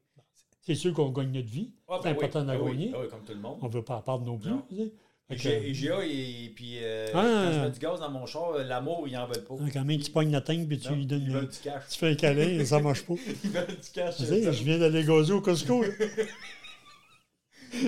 C'est 0.68 0.74
sûr 0.74 0.92
qu'on 0.92 1.08
gagne 1.08 1.32
notre 1.32 1.48
vie. 1.48 1.70
Ah, 1.88 1.98
c'est 2.02 2.10
ben 2.10 2.16
important 2.16 2.44
d'en 2.44 2.54
oui. 2.60 2.72
gagner. 2.72 2.88
Ben 2.90 2.98
oui, 3.00 3.08
comme 3.08 3.24
tout 3.24 3.32
le 3.32 3.40
monde. 3.40 3.56
On 3.62 3.68
ne 3.68 3.72
veut 3.72 3.82
pas 3.82 3.96
en 3.96 4.02
perdre 4.02 4.26
non 4.26 4.36
plus. 4.36 4.50
Non. 4.50 4.62
tu 4.68 5.38
sais. 5.38 5.70
IGA, 5.70 6.04
et 6.04 6.52
puis 6.54 6.74
euh, 6.82 7.06
Ah. 7.14 7.22
quand 7.46 7.52
je 7.54 7.60
mets 7.60 7.70
du 7.70 7.78
gaz 7.78 8.00
dans 8.00 8.10
mon 8.10 8.26
char, 8.26 8.50
euh, 8.52 8.64
l'amour, 8.64 9.06
ils 9.08 9.16
en 9.16 9.26
veulent 9.26 9.44
pas. 9.44 9.54
quand 9.72 9.84
même, 9.86 9.98
tu 10.00 10.10
pognes 10.10 10.30
la 10.30 10.42
teigne 10.42 10.66
puis 10.66 10.78
tu 10.78 10.90
Non, 10.90 10.96
lui 10.96 11.06
donnes. 11.06 11.22
Ils 11.22 11.28
le- 11.32 11.40
veulent 11.40 11.48
du 11.48 11.58
cash. 11.58 11.82
Tu 11.90 11.98
fais 11.98 12.10
un 12.10 12.14
câlin 12.14 12.48
et 12.60 12.64
ça 12.66 12.80
marche 12.80 13.02
pas. 13.02 13.14
Ils 13.44 13.50
veulent 13.50 13.66
du 13.66 13.90
cash. 13.94 14.16
Tu 14.18 14.24
sais, 14.26 14.42
je 14.52 14.62
viens 14.64 14.78
d'aller 14.78 15.02
gazer 15.04 15.32
au 15.32 15.40
Costco. 15.40 15.82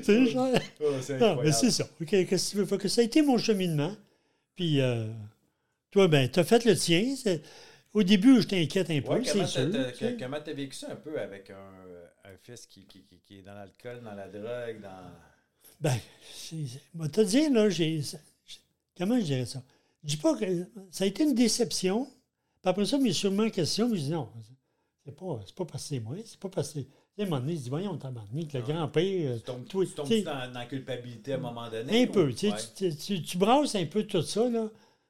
c'est 0.02 0.26
cher. 0.26 0.60
Oh, 0.82 0.86
c'est 1.00 1.18
Non, 1.18 1.40
mais 1.42 1.52
c'est 1.52 1.70
ça. 1.70 1.84
Qu'est-ce 2.06 2.46
que 2.46 2.50
tu 2.52 2.56
veux? 2.58 2.66
Fait 2.66 2.78
que 2.78 2.88
ça 2.88 3.00
a 3.00 3.04
été 3.04 3.22
mon 3.22 3.38
cheminement. 3.38 3.92
Puis, 4.56 4.80
euh, 4.80 5.06
toi, 5.90 6.08
ben, 6.08 6.28
tu 6.30 6.38
as 6.40 6.44
fait 6.44 6.64
le 6.64 6.76
tien. 6.76 7.14
C'est- 7.92 7.98
Au 7.98 8.02
début, 8.02 8.40
je 8.40 8.46
t'inquiète 8.46 8.90
un 8.90 9.00
peu, 9.00 9.08
Ouais, 9.08 9.22
comment 9.22 9.24
c'est 9.24 9.38
t'as- 9.38 9.46
sûr. 9.46 9.70
t'as- 9.72 9.92
tu 9.92 10.16
comment 10.16 10.38
t'as 10.44 10.52
vécu 10.52 10.76
ça 10.76 10.92
un 10.92 10.96
peu 10.96 11.18
avec 11.20 11.50
un, 11.50 12.30
un 12.30 12.36
fils 12.42 12.66
qui, 12.66 12.84
qui, 12.86 13.02
qui- 13.02 13.20
qui 13.26 13.38
est 13.38 13.42
dans 13.42 13.54
l'alcool, 13.54 14.00
dans 14.02 14.14
la 14.14 14.28
drogue, 14.28 14.80
dans. 14.80 15.10
Ben, 15.80 15.96
c'est- 16.32 16.66
c'est- 16.66 16.80
moi, 16.94 17.08
te 17.08 17.20
dire, 17.22 17.50
là, 17.52 17.68
j'ai. 17.68 18.02
c'est- 18.02 18.20
Comment 18.96 19.18
je 19.18 19.24
dirais 19.24 19.46
ça? 19.46 19.62
Je 20.04 20.08
dis 20.08 20.16
pas 20.18 20.36
que 20.36 20.44
ça 20.90 21.04
a 21.04 21.06
été 21.06 21.24
une 21.24 21.34
déception. 21.34 22.04
Puis 22.62 22.68
après 22.70 22.84
ça, 22.84 22.98
mais 22.98 23.12
sûrement 23.12 23.48
question, 23.48 23.88
mais 23.88 23.96
je 23.96 24.02
dis 24.02 24.10
non, 24.10 24.28
c'est 25.04 25.16
pas, 25.16 25.40
c'est 25.46 25.54
pas 25.54 25.64
passé 25.64 25.98
moi, 26.00 26.16
c'est 26.24 26.38
pas 26.38 26.50
passé. 26.50 26.84
Tu 26.84 26.90
sais, 27.16 27.22
à 27.22 27.24
un 27.24 27.28
moment 27.30 27.40
donné, 27.40 27.56
je 27.56 27.62
dis, 27.62 27.70
voyons, 27.70 27.96
tabarnak, 27.96 28.52
le 28.52 28.60
grand-père. 28.60 29.36
Tu 29.38 29.42
tombes, 29.42 29.66
toi, 29.66 29.84
tu 29.86 29.92
tombes 29.92 30.06
tu 30.06 30.22
dans, 30.22 30.52
la 30.52 30.66
culpabilité 30.66 31.32
à 31.32 31.36
un 31.36 31.38
moment 31.38 31.68
donné? 31.70 32.02
Un 32.02 32.06
peu, 32.06 32.32
tu, 32.34 32.50
tu, 32.76 32.94
tu, 32.94 33.22
tu 33.22 33.38
brasses 33.38 33.74
un 33.74 33.86
peu 33.86 34.04
tout 34.04 34.22
ça, 34.22 34.48
là, 34.50 34.68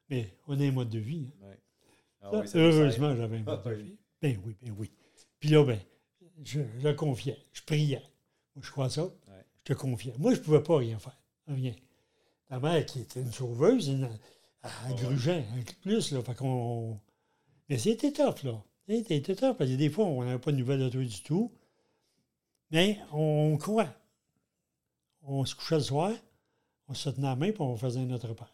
mais 0.09 0.33
on 0.47 0.59
a 0.59 0.63
un 0.63 0.71
mode 0.71 0.89
de 0.89 0.99
vie. 0.99 1.27
hein. 1.43 1.47
Ouais. 1.49 1.59
Ah 2.21 2.29
oui, 2.33 2.47
ça 2.47 2.57
heureusement, 2.59 3.15
j'avais 3.15 3.37
un 3.37 3.43
Ah 3.47 3.57
de 3.57 3.69
oui. 3.75 3.83
vie. 3.83 3.97
Ben 4.21 4.39
oui, 4.45 4.55
ben 4.61 4.75
oui. 4.77 4.91
Puis 5.39 5.49
là, 5.49 5.63
ben, 5.65 5.79
je, 6.43 6.61
je 6.79 6.87
le 6.87 6.93
confiais, 6.93 7.37
je 7.51 7.61
priais. 7.63 8.01
Moi, 8.55 8.63
je 8.65 8.71
crois 8.71 8.89
ça. 8.89 9.09
Je 9.63 9.73
te 9.73 9.73
confiais. 9.73 10.13
Moi, 10.17 10.33
je 10.33 10.39
ne 10.39 10.43
pouvais 10.43 10.61
pas 10.63 10.77
rien 10.77 10.97
faire. 10.99 11.17
Rien. 11.47 11.73
Ta 12.47 12.59
mère, 12.59 12.85
qui 12.85 12.99
était 13.01 13.21
une 13.21 13.31
sauveuse, 13.31 13.87
une, 13.87 14.09
elle 14.63 14.95
grugeait 14.95 15.45
un 15.57 15.61
peu 15.63 15.73
plus, 15.81 16.11
là. 16.11 16.21
Fait 16.21 16.35
qu'on. 16.35 16.99
Mais 17.69 17.77
c'était 17.77 18.11
tough, 18.11 18.43
là. 18.43 18.61
C'était 18.87 19.35
tough, 19.35 19.55
parce 19.57 19.69
que 19.69 19.75
des 19.75 19.89
fois, 19.89 20.05
on 20.05 20.23
n'avait 20.23 20.39
pas 20.39 20.51
de 20.51 20.57
nouvelles 20.57 20.79
de 20.79 20.89
toi 20.89 21.03
du 21.03 21.21
tout. 21.23 21.51
Mais 22.71 22.99
on 23.11 23.57
croit. 23.57 23.93
On 25.23 25.45
se 25.45 25.55
couchait 25.55 25.75
le 25.75 25.81
soir, 25.81 26.11
on 26.87 26.93
se 26.93 27.09
tenait 27.09 27.27
la 27.27 27.35
main, 27.35 27.51
puis 27.51 27.61
on 27.61 27.75
faisait 27.77 28.03
notre 28.05 28.29
repas. 28.29 28.49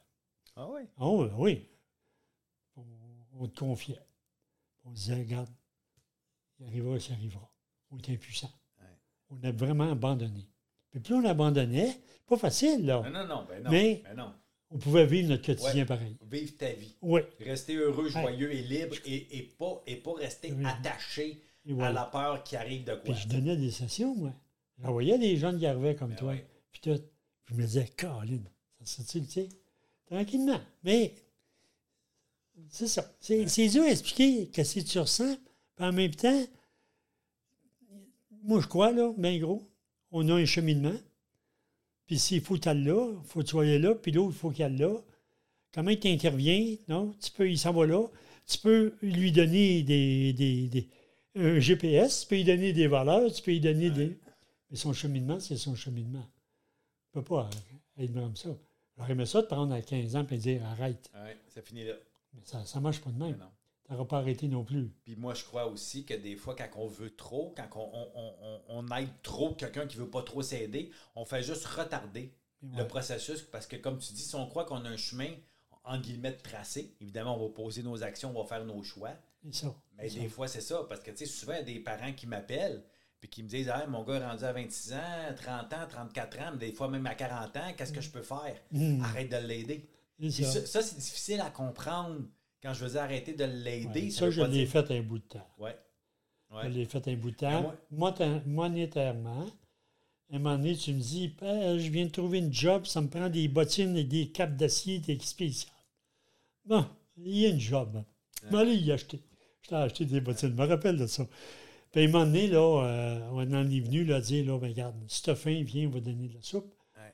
Ah 0.55 0.67
oui. 0.69 0.81
Oh, 0.99 1.27
oui. 1.37 1.65
On, 3.39 3.47
te 3.47 3.59
confiait. 3.59 3.99
On 4.85 4.91
disait, 4.91 5.15
regarde, 5.15 5.49
il 6.59 6.67
arrivera, 6.67 6.99
ça 6.99 7.13
arrivera. 7.13 7.51
On 7.91 7.97
était 7.97 8.13
impuissants. 8.13 8.51
Ouais. 8.79 8.87
On 9.29 9.43
a 9.47 9.51
vraiment 9.51 9.91
abandonné. 9.91 10.49
Puis 10.91 10.99
plus 10.99 11.13
on 11.15 11.25
abandonnait, 11.25 11.99
pas 12.25 12.37
facile, 12.37 12.85
là. 12.85 13.01
Non, 13.03 13.11
non, 13.11 13.27
non, 13.27 13.45
ben 13.47 13.63
non. 13.63 13.71
Mais- 13.71 14.01
ben 14.03 14.15
non. 14.15 14.33
On 14.69 14.77
pouvait 14.77 15.05
vivre 15.05 15.29
notre 15.29 15.45
quotidien 15.45 15.83
Ouais. 15.83 15.85
pareil. 15.85 16.17
Vive 16.29 16.57
ta 16.57 16.71
vie. 16.73 16.95
Oui. 17.01 17.21
Rester 17.39 17.75
heureux, 17.75 18.05
Ouais. 18.13 18.21
joyeux 18.21 18.51
et 18.53 18.61
libre 18.63 18.95
et, 19.05 19.37
et, 19.37 19.43
pas, 19.43 19.81
et 19.87 19.95
pas 19.95 20.13
rester 20.15 20.51
Oui. 20.51 20.65
attaché 20.65 21.41
à 21.79 21.91
la 21.91 22.03
peur 22.05 22.43
qui 22.43 22.55
arrive 22.57 22.83
de 22.83 22.93
quoi. 22.95 23.01
Puis 23.03 23.13
je 23.15 23.27
donnais 23.29 23.55
des 23.55 23.71
sessions, 23.71 24.13
moi. 24.15 24.33
J'envoyais 24.79 25.17
des 25.17 25.37
gens 25.37 25.57
qui 25.57 25.65
arrivaient 25.65 25.95
comme 25.95 26.09
Ben 26.09 26.17
toi. 26.17 26.35
Puis 26.71 26.81
tout. 26.81 27.01
Je 27.45 27.53
me 27.53 27.61
disais, 27.61 27.87
Colin, 27.97 28.41
ça 28.83 29.03
se 29.03 29.19
tu 29.19 29.25
sais, 29.25 29.47
tranquillement. 30.05 30.59
Mais 30.83 31.13
c'est 32.69 32.87
ça. 32.87 33.11
C'est 33.19 33.67
dur 33.69 33.83
à 33.83 33.89
expliquer 33.91 34.47
que 34.47 34.63
si 34.63 34.83
tu 34.83 34.99
ressens. 34.99 35.37
En 35.79 35.91
même 35.93 36.13
temps, 36.15 36.43
moi, 38.43 38.61
je 38.61 38.67
crois, 38.67 38.91
là, 38.91 39.13
bien 39.17 39.37
gros, 39.39 39.69
on 40.11 40.27
a 40.29 40.33
un 40.33 40.45
cheminement. 40.45 40.95
Puis 42.05 42.17
s'il 42.17 42.41
faut 42.41 42.57
que 42.57 42.69
là, 42.69 42.73
il 42.75 43.27
faut 43.27 43.39
que 43.41 43.45
tu 43.45 43.51
sois 43.51 43.65
là, 43.65 43.93
puis 43.95 44.11
l'autre, 44.11 44.33
il 44.35 44.39
faut 44.39 44.49
qu'il 44.51 44.63
aille 44.63 44.77
là. 44.77 44.95
Comment 45.73 45.93
tu 45.95 46.07
interviens? 46.07 46.75
Non? 46.87 47.13
Tu 47.21 47.29
peux, 47.31 47.49
il 47.49 47.59
s'en 47.59 47.73
va 47.73 47.85
là. 47.85 48.07
Tu 48.47 48.57
peux 48.59 48.95
lui 49.01 49.31
donner 49.31 49.83
des, 49.83 50.31
des, 50.33 50.67
des- 50.69 50.87
un 51.35 51.59
GPS, 51.59 52.21
tu 52.21 52.27
peux 52.27 52.35
lui 52.35 52.43
donner 52.45 52.71
des 52.73 52.87
valeurs, 52.87 53.31
tu 53.31 53.41
peux 53.41 53.51
lui 53.51 53.59
donner 53.59 53.89
des. 53.91 54.17
Mais 54.71 54.77
son 54.77 54.93
cheminement, 54.93 55.39
c'est 55.39 55.57
son 55.57 55.75
cheminement. 55.75 56.25
Tu 57.11 57.17
ne 57.17 57.21
peux 57.21 57.27
pas 57.27 57.49
être 57.99 58.13
comme 58.13 58.35
ça. 58.35 58.49
J'aurais 58.97 59.11
aimé 59.11 59.25
ça 59.25 59.41
de 59.41 59.47
prendre 59.47 59.73
à 59.73 59.81
15 59.81 60.15
ans 60.15 60.25
et 60.31 60.37
dire 60.37 60.65
arrête. 60.65 61.11
Ouais, 61.13 61.37
ça 61.49 61.61
finit 61.61 61.83
là. 61.83 61.93
Mais 62.37 62.43
ça 62.65 62.79
ne 62.79 62.83
marche 62.83 63.01
pas 63.01 63.09
de 63.11 63.17
même. 63.19 63.37
Tu 63.85 63.91
n'auras 63.93 64.05
pas 64.05 64.17
arrêté 64.19 64.47
non 64.47 64.63
plus. 64.65 64.89
Puis 65.05 65.15
moi, 65.15 65.33
je 65.33 65.43
crois 65.45 65.65
aussi 65.67 66.05
que 66.05 66.13
des 66.13 66.35
fois, 66.35 66.55
quand 66.55 66.67
on 66.75 66.87
veut 66.87 67.15
trop, 67.15 67.53
quand 67.55 67.67
on, 67.75 67.89
on- 67.93 68.11
on- 68.15 68.33
on- 68.41 68.61
on 68.89 68.95
aide 68.97 69.09
trop 69.23 69.53
quelqu'un 69.53 69.87
qui 69.87 69.97
veut 69.97 70.09
pas 70.09 70.23
trop 70.23 70.41
s'aider, 70.41 70.91
on 71.15 71.23
fait 71.25 71.41
juste 71.41 71.65
retarder 71.65 72.33
Et 72.63 72.77
le 72.77 72.87
processus 72.87 73.41
parce 73.43 73.65
que, 73.67 73.75
comme 73.77 73.97
tu 73.99 74.11
dis, 74.13 74.21
si 74.23 74.35
on 74.35 74.45
croit 74.47 74.65
qu'on 74.65 74.83
a 74.83 74.89
un 74.89 74.97
chemin, 74.97 75.29
en 75.85 75.99
guillemets, 75.99 76.35
tracé, 76.35 76.93
évidemment, 76.99 77.37
on 77.41 77.47
va 77.47 77.53
poser 77.53 77.81
nos 77.81 78.03
actions, 78.03 78.31
on 78.35 78.41
va 78.41 78.47
faire 78.47 78.65
nos 78.65 78.83
choix. 78.83 79.11
Ça. 79.51 79.73
Mais 79.97 80.09
des 80.09 80.23
ça. 80.23 80.29
fois, 80.29 80.47
c'est 80.49 80.59
ça. 80.61 80.83
Parce 80.89 81.01
que, 81.01 81.11
tu 81.11 81.17
sais, 81.19 81.25
souvent, 81.25 81.53
il 81.53 81.59
y 81.59 81.61
a 81.61 81.63
des 81.63 81.79
parents 81.79 82.11
qui 82.11 82.27
m'appellent 82.27 82.83
puis 83.21 83.29
qui 83.29 83.41
me 83.41 83.47
disent 83.47 83.69
Ah, 83.69 83.87
mon 83.87 84.03
gars 84.03 84.15
est 84.15 84.25
rendu 84.27 84.43
à 84.43 84.51
26 84.51 84.93
ans, 84.93 85.33
30 85.37 85.71
ans, 85.73 85.87
34 85.89 86.39
ans, 86.41 86.51
mais 86.51 86.57
des 86.67 86.73
fois 86.73 86.89
même 86.89 87.05
à 87.05 87.15
40 87.15 87.55
ans, 87.55 87.73
qu'est-ce 87.77 87.93
que 87.93 88.01
je 88.01 88.09
peux 88.11 88.21
faire? 88.21 88.59
Mm. 88.71 89.01
Arrête 89.01 89.31
de 89.31 89.37
l'aider. 89.37 89.87
Ça. 90.29 90.43
Ça, 90.51 90.65
ça, 90.65 90.81
c'est 90.81 90.97
difficile 90.97 91.41
à 91.41 91.49
comprendre 91.49 92.21
quand 92.63 92.73
je 92.73 92.83
veux 92.85 92.91
dire 92.91 93.01
arrêter 93.01 93.33
de 93.33 93.43
l'aider. 93.43 94.03
Ouais, 94.05 94.09
ça 94.09 94.19
ça, 94.21 94.29
je 94.31 94.41
l'ai 94.41 94.49
dire- 94.65 94.69
fait 94.69 94.91
un 94.91 95.01
bout 95.01 95.19
de 95.19 95.23
temps. 95.23 95.47
Ouais. 95.59 95.75
Je 96.63 96.67
l'ai 96.69 96.85
fait 96.85 97.07
un 97.07 97.15
bout 97.15 97.31
de 97.31 97.35
Mais 97.41 97.51
temps. 97.51 97.61
moi- 97.91 98.13
Monétairement, 98.45 99.45
à 100.31 100.35
un 100.35 100.39
moment 100.39 100.57
donné, 100.57 100.75
tu 100.75 100.93
me 100.93 100.99
dis 100.99 101.33
Ben, 101.39 101.77
Je 101.77 101.89
viens 101.91 102.05
de 102.05 102.11
trouver 102.11 102.39
une 102.39 102.53
job, 102.53 102.85
ça 102.85 103.01
me 103.01 103.07
prend 103.09 103.29
des 103.29 103.47
bottines 103.47 103.95
et 103.97 104.03
des 104.03 104.29
capes 104.29 104.55
d'acier 104.55 104.99
des 104.99 105.19
spéciales. 105.19 105.73
Bon, 106.65 106.85
il 107.17 107.37
y 107.37 107.45
a 107.45 107.49
une 107.49 107.59
job. 107.59 108.03
Je 108.43 108.49
vais 108.49 108.57
aller 108.57 108.75
y 108.75 108.91
acheter. 108.91 109.21
Je 109.61 109.69
t'ai 109.69 109.75
acheté 109.75 110.05
des 110.05 110.21
bottines, 110.21 110.49
je 110.49 110.53
me 110.61 110.65
rappelle 110.67 110.97
de 110.97 111.07
ça. 111.07 111.27
Puis 111.91 112.01
à 112.01 112.03
un 112.07 112.11
moment 112.11 112.25
donné, 112.25 112.47
là, 112.47 112.59
euh, 112.85 113.29
on 113.31 113.53
en 113.53 113.69
est 113.69 113.79
venu 113.79 114.03
là, 114.05 114.19
dire 114.21 114.45
là, 114.45 114.57
ben, 114.59 114.69
regarde, 114.69 114.95
si 115.07 115.21
t'as 115.23 115.35
faim, 115.35 115.61
viens, 115.65 115.87
on 115.87 115.91
va 115.91 115.99
donner 115.99 116.27
de 116.27 116.33
la 116.35 116.41
soupe. 116.41 116.73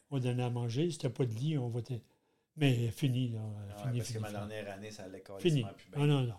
On 0.09 0.17
va 0.17 0.21
donner 0.21 0.43
à 0.43 0.49
manger. 0.49 0.89
Si 0.91 0.97
t'as 0.97 1.09
pas 1.09 1.25
de 1.25 1.33
lit, 1.33 1.57
on 1.57 1.69
va 1.69 1.81
te. 1.81 1.93
Mais 2.57 2.89
fini, 2.91 3.29
là. 3.29 3.39
Ah 3.77 3.81
fini, 3.83 3.97
parce 3.97 4.07
fini, 4.09 4.17
que 4.19 4.21
ma 4.21 4.27
fini. 4.29 4.39
dernière 4.39 4.73
année, 4.73 4.91
ça 4.91 5.03
allait 5.03 5.23
Fini. 5.39 5.63
plus 5.63 5.71
Ah 5.93 5.97
bien. 5.97 6.05
non, 6.07 6.21
non. 6.21 6.33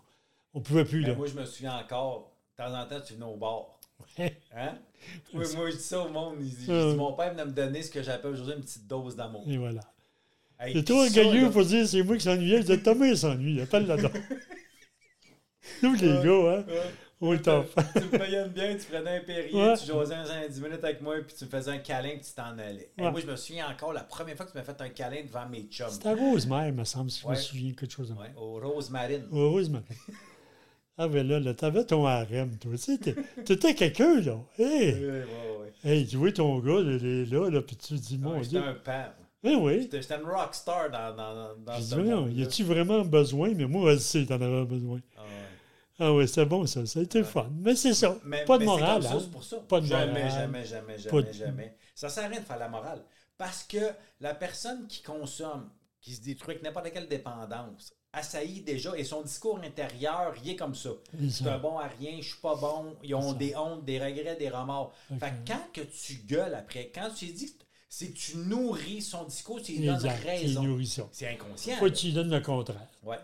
On 0.54 0.60
pouvait 0.60 0.84
plus, 0.84 1.02
Ben, 1.02 1.10
là. 1.10 1.14
moi, 1.16 1.26
je 1.26 1.34
me 1.34 1.44
souviens 1.44 1.76
encore, 1.76 2.30
de 2.56 2.62
temps 2.64 2.72
en 2.78 2.86
temps, 2.86 3.00
tu 3.00 3.14
venais 3.14 3.26
au 3.26 3.36
bar. 3.36 3.78
Hein? 4.18 4.78
Oui, 5.34 5.44
moi, 5.56 5.70
je 5.70 5.76
dis 5.76 5.82
ça 5.82 6.00
au 6.00 6.08
monde. 6.08 6.36
il 6.40 6.50
je 6.50 6.90
dis, 6.90 6.96
mon 6.96 7.12
père 7.12 7.30
venait 7.32 7.44
me 7.44 7.50
donner 7.52 7.82
ce 7.82 7.90
que 7.90 8.02
j'appelle 8.02 8.30
aujourd'hui 8.32 8.54
une 8.54 8.62
petite 8.62 8.86
dose 8.86 9.14
d'amour. 9.16 9.44
Et 9.46 9.58
voilà. 9.58 9.80
Hey, 10.58 10.72
C'est 10.74 10.90
orgueilleux 10.90 11.42
là, 11.46 11.50
pour 11.50 11.64
dire 11.64 11.86
c'est 11.86 12.02
moi 12.02 12.16
qui 12.16 12.22
s'ennuyais. 12.22 12.62
Je 12.62 12.72
dis 12.74 12.82
Thomas 12.82 13.14
s'ennuie. 13.16 13.60
Appelle 13.60 13.86
là-dedans. 13.86 14.10
Nous, 15.82 15.94
les 15.94 16.08
gars, 16.08 16.58
hein, 16.58 16.64
Ouais. 16.66 16.90
Est 17.32 17.38
top. 17.42 17.66
tu 17.96 18.02
me 18.02 18.08
payais 18.18 18.48
bien, 18.48 18.76
tu 18.76 18.84
prenais 18.92 19.16
un 19.18 19.56
Ouais. 19.70 19.76
tu 19.78 19.86
jasais 19.86 20.14
un 20.14 20.24
5 20.26 20.50
10 20.50 20.60
minutes 20.60 20.84
avec 20.84 21.00
moi, 21.00 21.14
puis 21.26 21.34
tu 21.36 21.44
me 21.46 21.50
faisais 21.50 21.70
un 21.70 21.78
câlin, 21.78 22.10
puis 22.10 22.26
tu 22.28 22.34
t'en 22.34 22.58
allais. 22.58 22.90
Et 22.98 23.02
moi, 23.02 23.18
je 23.20 23.26
me 23.26 23.36
souviens 23.36 23.68
encore 23.70 23.92
la 23.94 24.02
première 24.04 24.36
fois 24.36 24.44
que 24.44 24.52
tu 24.52 24.58
m'as 24.58 24.64
fait 24.64 24.80
un 24.80 24.88
câlin 24.90 25.22
devant 25.26 25.48
mes 25.48 25.62
chums. 25.70 25.88
C'était 25.90 26.10
à 26.10 26.14
Rosemère, 26.14 26.72
me 26.74 26.84
semble, 26.84 27.10
si 27.10 27.22
je 27.22 27.28
me 27.28 27.34
souviens 27.34 27.72
quelque 27.72 27.92
chose 27.92 28.10
de 28.10 28.14
Ouais, 28.14 28.32
au 28.36 28.58
Rosemarine. 28.60 29.24
Heureusement. 29.32 29.80
Ah, 30.96 31.08
ben 31.08 31.26
là, 31.26 31.40
là 31.40 31.54
t'avais 31.54 31.84
ton 31.84 32.06
harem, 32.06 32.56
toi. 32.56 32.70
Tu 32.76 32.98
t'étais 33.44 33.74
quelqu'un, 33.74 34.20
là. 34.20 34.38
Hey, 34.56 34.94
Ouais, 34.94 35.00
ouais, 35.00 35.24
ouais. 35.84 35.90
hey, 35.90 36.06
tu 36.06 36.16
vois 36.16 36.30
ton 36.30 36.56
gars, 36.60 36.78
il 36.84 37.04
est 37.04 37.24
là, 37.32 37.50
là, 37.50 37.62
puis 37.62 37.74
tu 37.74 37.94
dis, 37.94 38.16
mon 38.16 38.34
Ouais, 38.36 38.44
J'étais 38.44 38.60
Dieu. 38.60 38.68
un 38.68 38.74
pan. 38.74 39.06
Eh 39.42 39.56
oui. 39.56 39.88
J'étais 39.90 40.14
une 40.14 40.22
rockstar 40.24 40.90
dans, 40.90 41.16
dans, 41.16 41.56
dans 41.66 41.76
Je 41.78 41.82
ce 41.82 41.94
dis, 41.96 42.00
monde. 42.00 42.32
y 42.32 42.44
a-tu 42.44 42.62
vraiment 42.62 43.00
besoin? 43.04 43.50
Mais 43.56 43.64
moi, 43.66 43.94
je 43.94 43.98
sais, 43.98 44.24
t'en 44.24 44.36
avais 44.40 44.64
besoin. 44.64 45.00
Ah 45.16 45.22
ouais, 45.22 45.28
c'était 46.26 46.44
bon, 46.44 46.66
ça. 46.66 46.84
Ça 46.86 47.00
a 47.00 47.02
été 47.02 47.22
fun. 47.22 47.48
Mais 47.60 47.76
c'est 47.76 47.94
ça. 47.94 48.16
Mais, 48.24 48.44
pas 48.44 48.58
de 48.58 48.64
mais 48.64 48.70
c'est 48.72 48.80
morale, 48.80 48.92
comme 48.94 49.10
ça, 49.10 49.14
hein. 49.14 49.18
c'est 49.20 49.30
pour 49.30 49.44
ça. 49.44 49.56
Pas 49.68 49.80
de 49.80 49.86
jamais, 49.86 50.24
morale. 50.24 50.30
jamais, 50.30 50.64
jamais, 50.64 50.98
jamais, 50.98 51.22
de- 51.22 51.32
jamais. 51.32 51.76
Ça 51.94 52.08
sert 52.08 52.24
à 52.24 52.28
rien 52.28 52.40
de 52.40 52.44
faire 52.44 52.58
la 52.58 52.68
morale. 52.68 53.04
Parce 53.38 53.62
que 53.64 53.90
la 54.20 54.34
personne 54.34 54.86
qui 54.86 55.02
consomme, 55.02 55.70
qui 56.00 56.14
se 56.14 56.22
détruit 56.22 56.52
avec 56.52 56.62
n'importe 56.62 56.92
quelle 56.92 57.08
dépendance, 57.08 57.92
assaillit 58.12 58.62
déjà 58.62 58.96
et 58.96 59.04
son 59.04 59.22
discours 59.22 59.58
intérieur, 59.58 60.34
il 60.42 60.50
est 60.50 60.56
comme 60.56 60.74
ça. 60.74 60.90
C'est 61.12 61.20
Je 61.24 61.28
suis 61.28 61.48
un 61.48 61.58
bon 61.58 61.78
à 61.78 61.88
rien, 61.88 62.16
je 62.18 62.28
suis 62.28 62.40
pas 62.40 62.54
bon, 62.54 62.96
ils 63.02 63.14
ont 63.14 63.32
des 63.32 63.56
hontes, 63.56 63.84
des 63.84 63.98
regrets, 63.98 64.36
des 64.36 64.48
remords. 64.48 64.92
Fait 65.18 65.30
que 65.30 65.52
quand 65.52 65.72
que 65.72 65.80
tu 65.80 66.14
gueules 66.26 66.54
après, 66.54 66.92
quand 66.94 67.10
tu 67.14 67.26
dis 67.26 67.56
que 67.56 67.64
c'est 67.88 68.10
que 68.10 68.18
tu 68.18 68.36
nourris 68.38 69.02
son 69.02 69.24
discours, 69.24 69.62
tu 69.62 69.72
lui 69.72 69.86
donnes 69.86 70.06
raison. 70.24 70.78
C'est 71.12 71.28
inconscient. 71.28 71.76
Faut 71.76 71.86
que 71.86 71.90
tu 71.90 72.06
lui 72.06 72.12
donnes 72.12 72.30
le 72.30 72.40
contraire. 72.40 72.88
Ouais. 73.02 73.18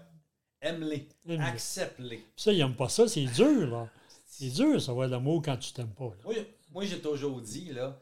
Aime-les. 0.60 1.08
Accepte-les. 1.38 2.24
Ça, 2.36 2.52
il 2.52 2.58
n'aime 2.58 2.74
pas 2.74 2.88
ça, 2.88 3.08
c'est 3.08 3.24
dur, 3.24 3.66
là. 3.68 3.88
C'est 4.26 4.48
dur, 4.50 4.80
ça, 4.80 4.92
avoir 4.92 5.08
l'amour 5.08 5.42
quand 5.44 5.56
tu 5.56 5.72
t'aimes 5.72 5.88
pas, 5.96 6.04
là. 6.06 6.14
Moi, 6.24 6.34
moi 6.72 6.84
j'ai 6.84 7.00
toujours 7.00 7.40
dit, 7.40 7.72
là, 7.72 7.98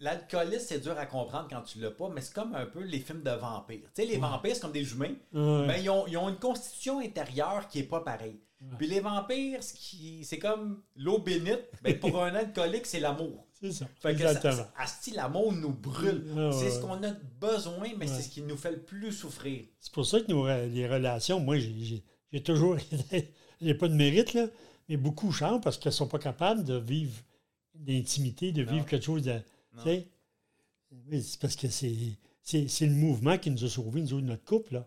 l'alcoolisme, 0.00 0.64
c'est 0.68 0.80
dur 0.80 0.96
à 0.98 1.06
comprendre 1.06 1.48
quand 1.50 1.62
tu 1.62 1.78
l'as 1.80 1.90
pas, 1.90 2.08
mais 2.08 2.20
c'est 2.20 2.34
comme 2.34 2.54
un 2.54 2.66
peu 2.66 2.80
les 2.82 2.98
films 3.00 3.22
de 3.22 3.30
vampires. 3.30 3.88
Tu 3.94 4.02
sais, 4.02 4.06
les 4.06 4.16
vampires, 4.18 4.54
c'est 4.54 4.60
comme 4.60 4.72
des 4.72 4.92
humains, 4.92 5.14
Ouais. 5.32 5.66
mais 5.66 5.82
ils 5.82 5.90
ont, 5.90 6.06
ils 6.06 6.16
ont 6.16 6.28
une 6.28 6.38
constitution 6.38 7.00
intérieure 7.00 7.68
qui 7.68 7.80
est 7.80 7.84
pas 7.84 8.00
pareille. 8.00 8.40
Puis 8.76 8.88
les 8.88 8.98
vampires, 9.00 9.60
c'est 9.62 10.38
comme 10.40 10.82
l'eau 10.96 11.18
bénite. 11.18 11.70
Ben, 11.82 11.98
pour 11.98 12.20
un 12.24 12.34
alcoolique, 12.34 12.86
c'est 12.86 12.98
l'amour. 13.00 13.44
C'est 13.60 13.72
ça. 13.72 13.88
Fait 14.00 14.14
que 14.14 14.20
ça, 14.20 14.32
Exactement. 14.32 14.66
asti, 14.76 15.10
l'amour 15.12 15.52
nous 15.52 15.72
brûle. 15.72 16.24
Ah, 16.36 16.50
c'est 16.52 16.64
ouais. 16.66 16.70
ce 16.70 16.78
qu'on 16.80 17.02
a 17.02 17.10
besoin, 17.40 17.88
mais 17.98 18.06
Ouais. 18.08 18.16
c'est 18.16 18.22
ce 18.22 18.28
qui 18.28 18.42
nous 18.42 18.56
fait 18.56 18.70
le 18.72 18.80
plus 18.82 19.10
souffrir. 19.12 19.64
C'est 19.80 19.92
pour 19.92 20.06
ça 20.06 20.20
que 20.20 20.30
nos, 20.30 20.46
les 20.46 20.86
relations, 20.86 21.40
moi, 21.40 21.58
j'ai- 21.58 22.04
toujours. 22.44 22.76
J'ai 23.60 23.74
pas 23.74 23.88
de 23.88 23.94
mérite, 23.94 24.34
là, 24.34 24.46
mais 24.88 24.96
beaucoup 24.96 25.32
chantent 25.32 25.64
parce 25.64 25.76
qu'elles 25.78 25.92
sont 25.92 26.06
pas 26.06 26.20
capables 26.20 26.62
de 26.62 26.74
vivre 26.76 27.20
d'intimité, 27.74 28.52
de 28.52 28.64
Non. 28.64 28.72
vivre 28.72 28.86
quelque 28.86 29.04
chose 29.04 29.22
de. 29.22 29.40
C'est 29.84 30.06
parce 31.40 31.56
que 31.56 31.68
c'est 31.68 32.86
le 32.86 32.94
mouvement 32.94 33.36
qui 33.38 33.50
nous 33.50 33.64
a 33.64 33.68
sauvés, 33.68 34.00
nous 34.00 34.14
autres, 34.14 34.26
notre 34.26 34.44
couple, 34.44 34.74
là. 34.74 34.86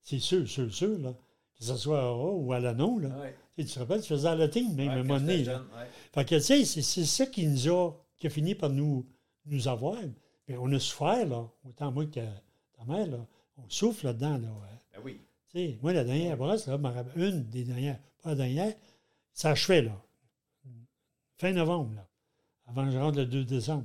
C'est 0.00 0.18
sûr, 0.18 0.46
sûr, 0.48 0.72
sûr, 0.72 0.98
là. 0.98 1.14
Que 1.58 1.64
ce 1.64 1.76
soit 1.76 2.00
à 2.00 2.06
A 2.06 2.30
ou 2.32 2.52
à 2.52 2.60
l'anneau, 2.60 2.98
là. 2.98 3.08
Ouais. 3.20 3.34
Tu 3.56 3.64
te 3.64 3.78
rappelles, 3.78 4.02
tu 4.02 4.08
faisais 4.08 4.28
à 4.28 4.34
la 4.34 4.48
team, 4.48 4.74
même 4.74 4.88
à 4.88 4.92
un 4.94 4.96
moment 5.02 5.20
donné. 5.20 5.38
j'étais 5.38 5.50
là. 5.52 5.58
jeune, 5.58 5.66
ouais. 5.78 5.86
Fait 6.12 6.24
que, 6.24 6.34
tu 6.36 6.64
sais, 6.64 6.64
c'est 6.82 7.04
ça 7.04 7.26
qui 7.26 7.46
nous 7.46 7.68
a, 7.68 7.92
qui 8.24 8.28
a 8.28 8.30
fini 8.30 8.54
par 8.54 8.70
nous, 8.70 9.06
nous 9.44 9.68
avoir. 9.68 9.98
Mais 10.48 10.56
on 10.56 10.72
a 10.72 10.78
souffert, 10.78 11.26
là, 11.26 11.46
autant 11.68 11.92
moi 11.92 12.06
que 12.06 12.20
ta 12.72 12.84
mère, 12.86 13.06
là. 13.06 13.26
On 13.58 13.68
souffre 13.68 14.06
là-dedans, 14.06 14.38
là. 14.38 14.48
Ben 14.94 15.00
oui. 15.04 15.20
Moi, 15.82 15.92
la 15.92 16.04
dernière 16.04 16.38
brosse, 16.38 16.66
là, 16.66 16.78
une 17.16 17.44
des 17.50 17.64
dernières, 17.64 17.98
pas 18.22 18.30
la 18.30 18.36
dernière, 18.36 18.74
ça 19.34 19.50
achevait, 19.50 19.82
là. 19.82 20.00
Fin 21.36 21.52
novembre, 21.52 21.96
là. 21.96 22.08
Avant 22.66 22.86
que 22.86 22.92
je 22.92 22.96
rentre 22.98 23.18
le 23.18 23.26
2 23.26 23.44
décembre. 23.44 23.84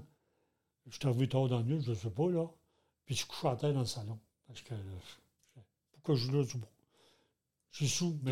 Je 0.87 0.95
suis 0.95 1.05
arrivé 1.05 1.27
tard 1.27 1.49
dans 1.49 1.57
la 1.57 1.63
nuit, 1.63 1.81
je 1.81 1.89
ne 1.89 1.95
sais 1.95 2.09
pas, 2.09 2.29
là. 2.29 2.47
Puis 3.05 3.15
je 3.15 3.25
couche 3.25 3.43
à 3.43 3.57
terre 3.57 3.73
dans 3.73 3.81
le 3.81 3.85
salon. 3.85 4.17
Parce 4.47 4.61
que, 4.61 4.73
là, 4.73 4.79
je- 5.57 5.61
pourquoi 5.91 6.15
je 6.15 6.23
suis 6.23 6.31
là. 6.33 6.43
Je 7.71 7.77
suis 7.77 7.89
sous, 7.89 8.17
mais 8.23 8.31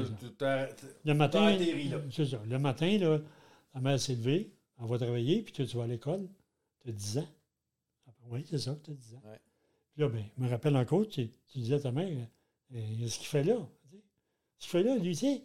le 1.03 1.13
matin, 1.13 1.57
c'est 2.11 2.25
ça. 2.25 2.41
Le 2.47 2.57
matin, 2.59 2.97
là, 2.97 3.19
la 3.75 3.81
mère 3.81 3.99
s'est 3.99 4.15
levée, 4.15 4.53
elle 4.79 4.87
va 4.87 4.97
travailler, 4.97 5.41
puis 5.43 5.53
tu 5.53 5.77
vas 5.77 5.83
à 5.83 5.87
l'école. 5.87 6.27
Tu 6.81 6.89
as 6.89 6.91
10 6.93 7.17
ans. 7.19 7.27
Oui, 8.29 8.45
c'est 8.49 8.57
ça, 8.59 8.75
tu 8.83 8.91
as 8.91 8.93
10 8.93 9.15
ans. 9.15 9.21
Ouais. 9.25 9.39
Puis 9.93 10.01
là, 10.01 10.09
ben, 10.09 10.23
je 10.37 10.43
me 10.43 10.49
rappelle 10.49 10.75
encore, 10.75 11.07
tu, 11.07 11.29
tu 11.47 11.57
disais 11.59 11.75
à 11.75 11.79
ta 11.79 11.91
mère, 11.91 12.27
euh, 12.75 13.07
ce 13.07 13.17
qu'il 13.17 13.27
fait 13.27 13.43
là. 13.43 13.57
Ce 14.59 14.63
qu'il 14.63 14.69
fait 14.71 14.83
là, 14.83 14.97
lui, 14.97 15.15
tu 15.15 15.25
sais, 15.25 15.41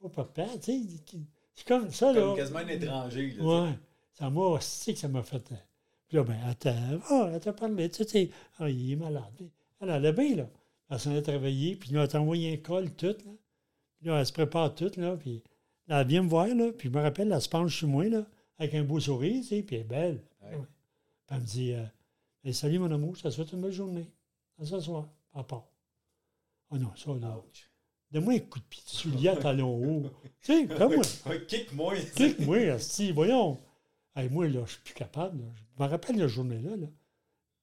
pas 0.00 0.08
papa, 0.08 0.46
tu 0.60 0.62
sais, 0.62 1.20
c'est 1.54 1.66
comme 1.66 1.90
ça, 1.90 2.12
là. 2.12 2.20
Comme 2.20 2.36
quasiment 2.36 2.58
un 2.58 2.68
étranger. 2.68 3.30
Là, 3.38 3.44
Ouais. 3.44 3.78
Ça 4.12 4.30
m'a, 4.30 4.58
c'est 4.60 4.94
que 4.94 4.98
ça 4.98 5.08
m'a 5.08 5.22
fait. 5.22 5.52
euh, 5.52 5.56
Puis 6.08 6.16
là, 6.16 6.24
ben, 6.24 6.36
elle 6.48 6.56
t'a, 6.56 6.74
ah, 7.10 7.30
elle 7.32 7.40
t'a 7.40 7.52
parlé, 7.52 7.88
tu 7.90 7.96
sais, 7.96 8.04
tu 8.06 8.10
sais, 8.12 8.30
ah, 8.58 8.68
il 8.68 8.92
est 8.92 8.96
malade. 8.96 9.48
Elle 9.80 9.90
allait 9.90 10.12
bien, 10.12 10.36
là. 10.36 10.48
Elle 10.90 10.98
s'en 11.00 11.12
est 11.14 11.22
travaillée, 11.22 11.76
puis 11.76 11.90
là, 11.92 12.02
elle 12.02 12.08
t'a 12.08 12.20
envoyé 12.20 12.52
un 12.52 12.56
col, 12.56 12.90
tout, 12.94 13.06
là. 13.06 13.32
Puis 13.98 14.06
là, 14.08 14.18
elle 14.20 14.26
se 14.26 14.32
prépare 14.32 14.74
toute, 14.74 14.96
là, 14.96 15.16
puis 15.16 15.42
là, 15.88 16.00
elle 16.00 16.06
vient 16.06 16.22
me 16.22 16.28
voir, 16.28 16.46
là, 16.48 16.72
puis 16.72 16.88
je 16.88 16.94
me 16.96 17.00
rappelle, 17.02 17.30
elle 17.32 17.40
se 17.40 17.48
penche 17.48 17.76
sur 17.78 17.88
moi, 17.88 18.04
là, 18.08 18.24
avec 18.58 18.74
un 18.74 18.82
beau 18.84 18.98
sourire, 19.00 19.40
tu 19.42 19.48
sais, 19.48 19.62
puis 19.62 19.76
elle 19.76 19.82
est 19.82 19.84
belle. 19.84 20.22
Ouais. 20.42 20.50
Puis 20.56 21.36
elle 21.36 21.40
me 21.40 21.44
dit, 21.46 21.72
euh, 21.72 22.52
salut 22.52 22.78
mon 22.78 22.90
amour, 22.90 23.16
ça 23.16 23.24
te 23.24 23.34
souhaite 23.34 23.52
une 23.52 23.60
bonne 23.60 23.70
journée. 23.72 24.06
À 24.60 24.64
ce 24.64 24.80
soir, 24.80 25.08
à 25.34 25.42
part. 25.44 25.66
Ah 26.70 26.78
non, 26.78 26.90
ça, 26.96 27.12
là. 27.14 27.36
Donne-moi 28.10 28.34
un 28.34 28.38
coup 28.38 28.58
de 28.60 28.64
pied 28.64 28.82
de 28.84 28.88
soulier 28.90 29.28
à 29.28 29.36
talon 29.36 29.76
haut. 29.76 30.10
tu 30.40 30.52
sais, 30.52 30.66
comme 30.66 30.94
moi. 30.94 31.04
Kick-moi. 31.46 31.94
Kick-moi, 32.14 32.58
asti, 32.72 33.12
voyons. 33.12 33.58
Hey, 34.14 34.30
moi, 34.30 34.48
là, 34.48 34.62
je 34.64 34.72
suis 34.72 34.80
plus 34.82 34.94
capable. 34.94 35.40
là. 35.42 35.44
Je 35.76 35.82
me 35.84 35.88
rappelle 35.88 36.16
la 36.16 36.26
journée-là. 36.28 36.76
Là. 36.76 36.86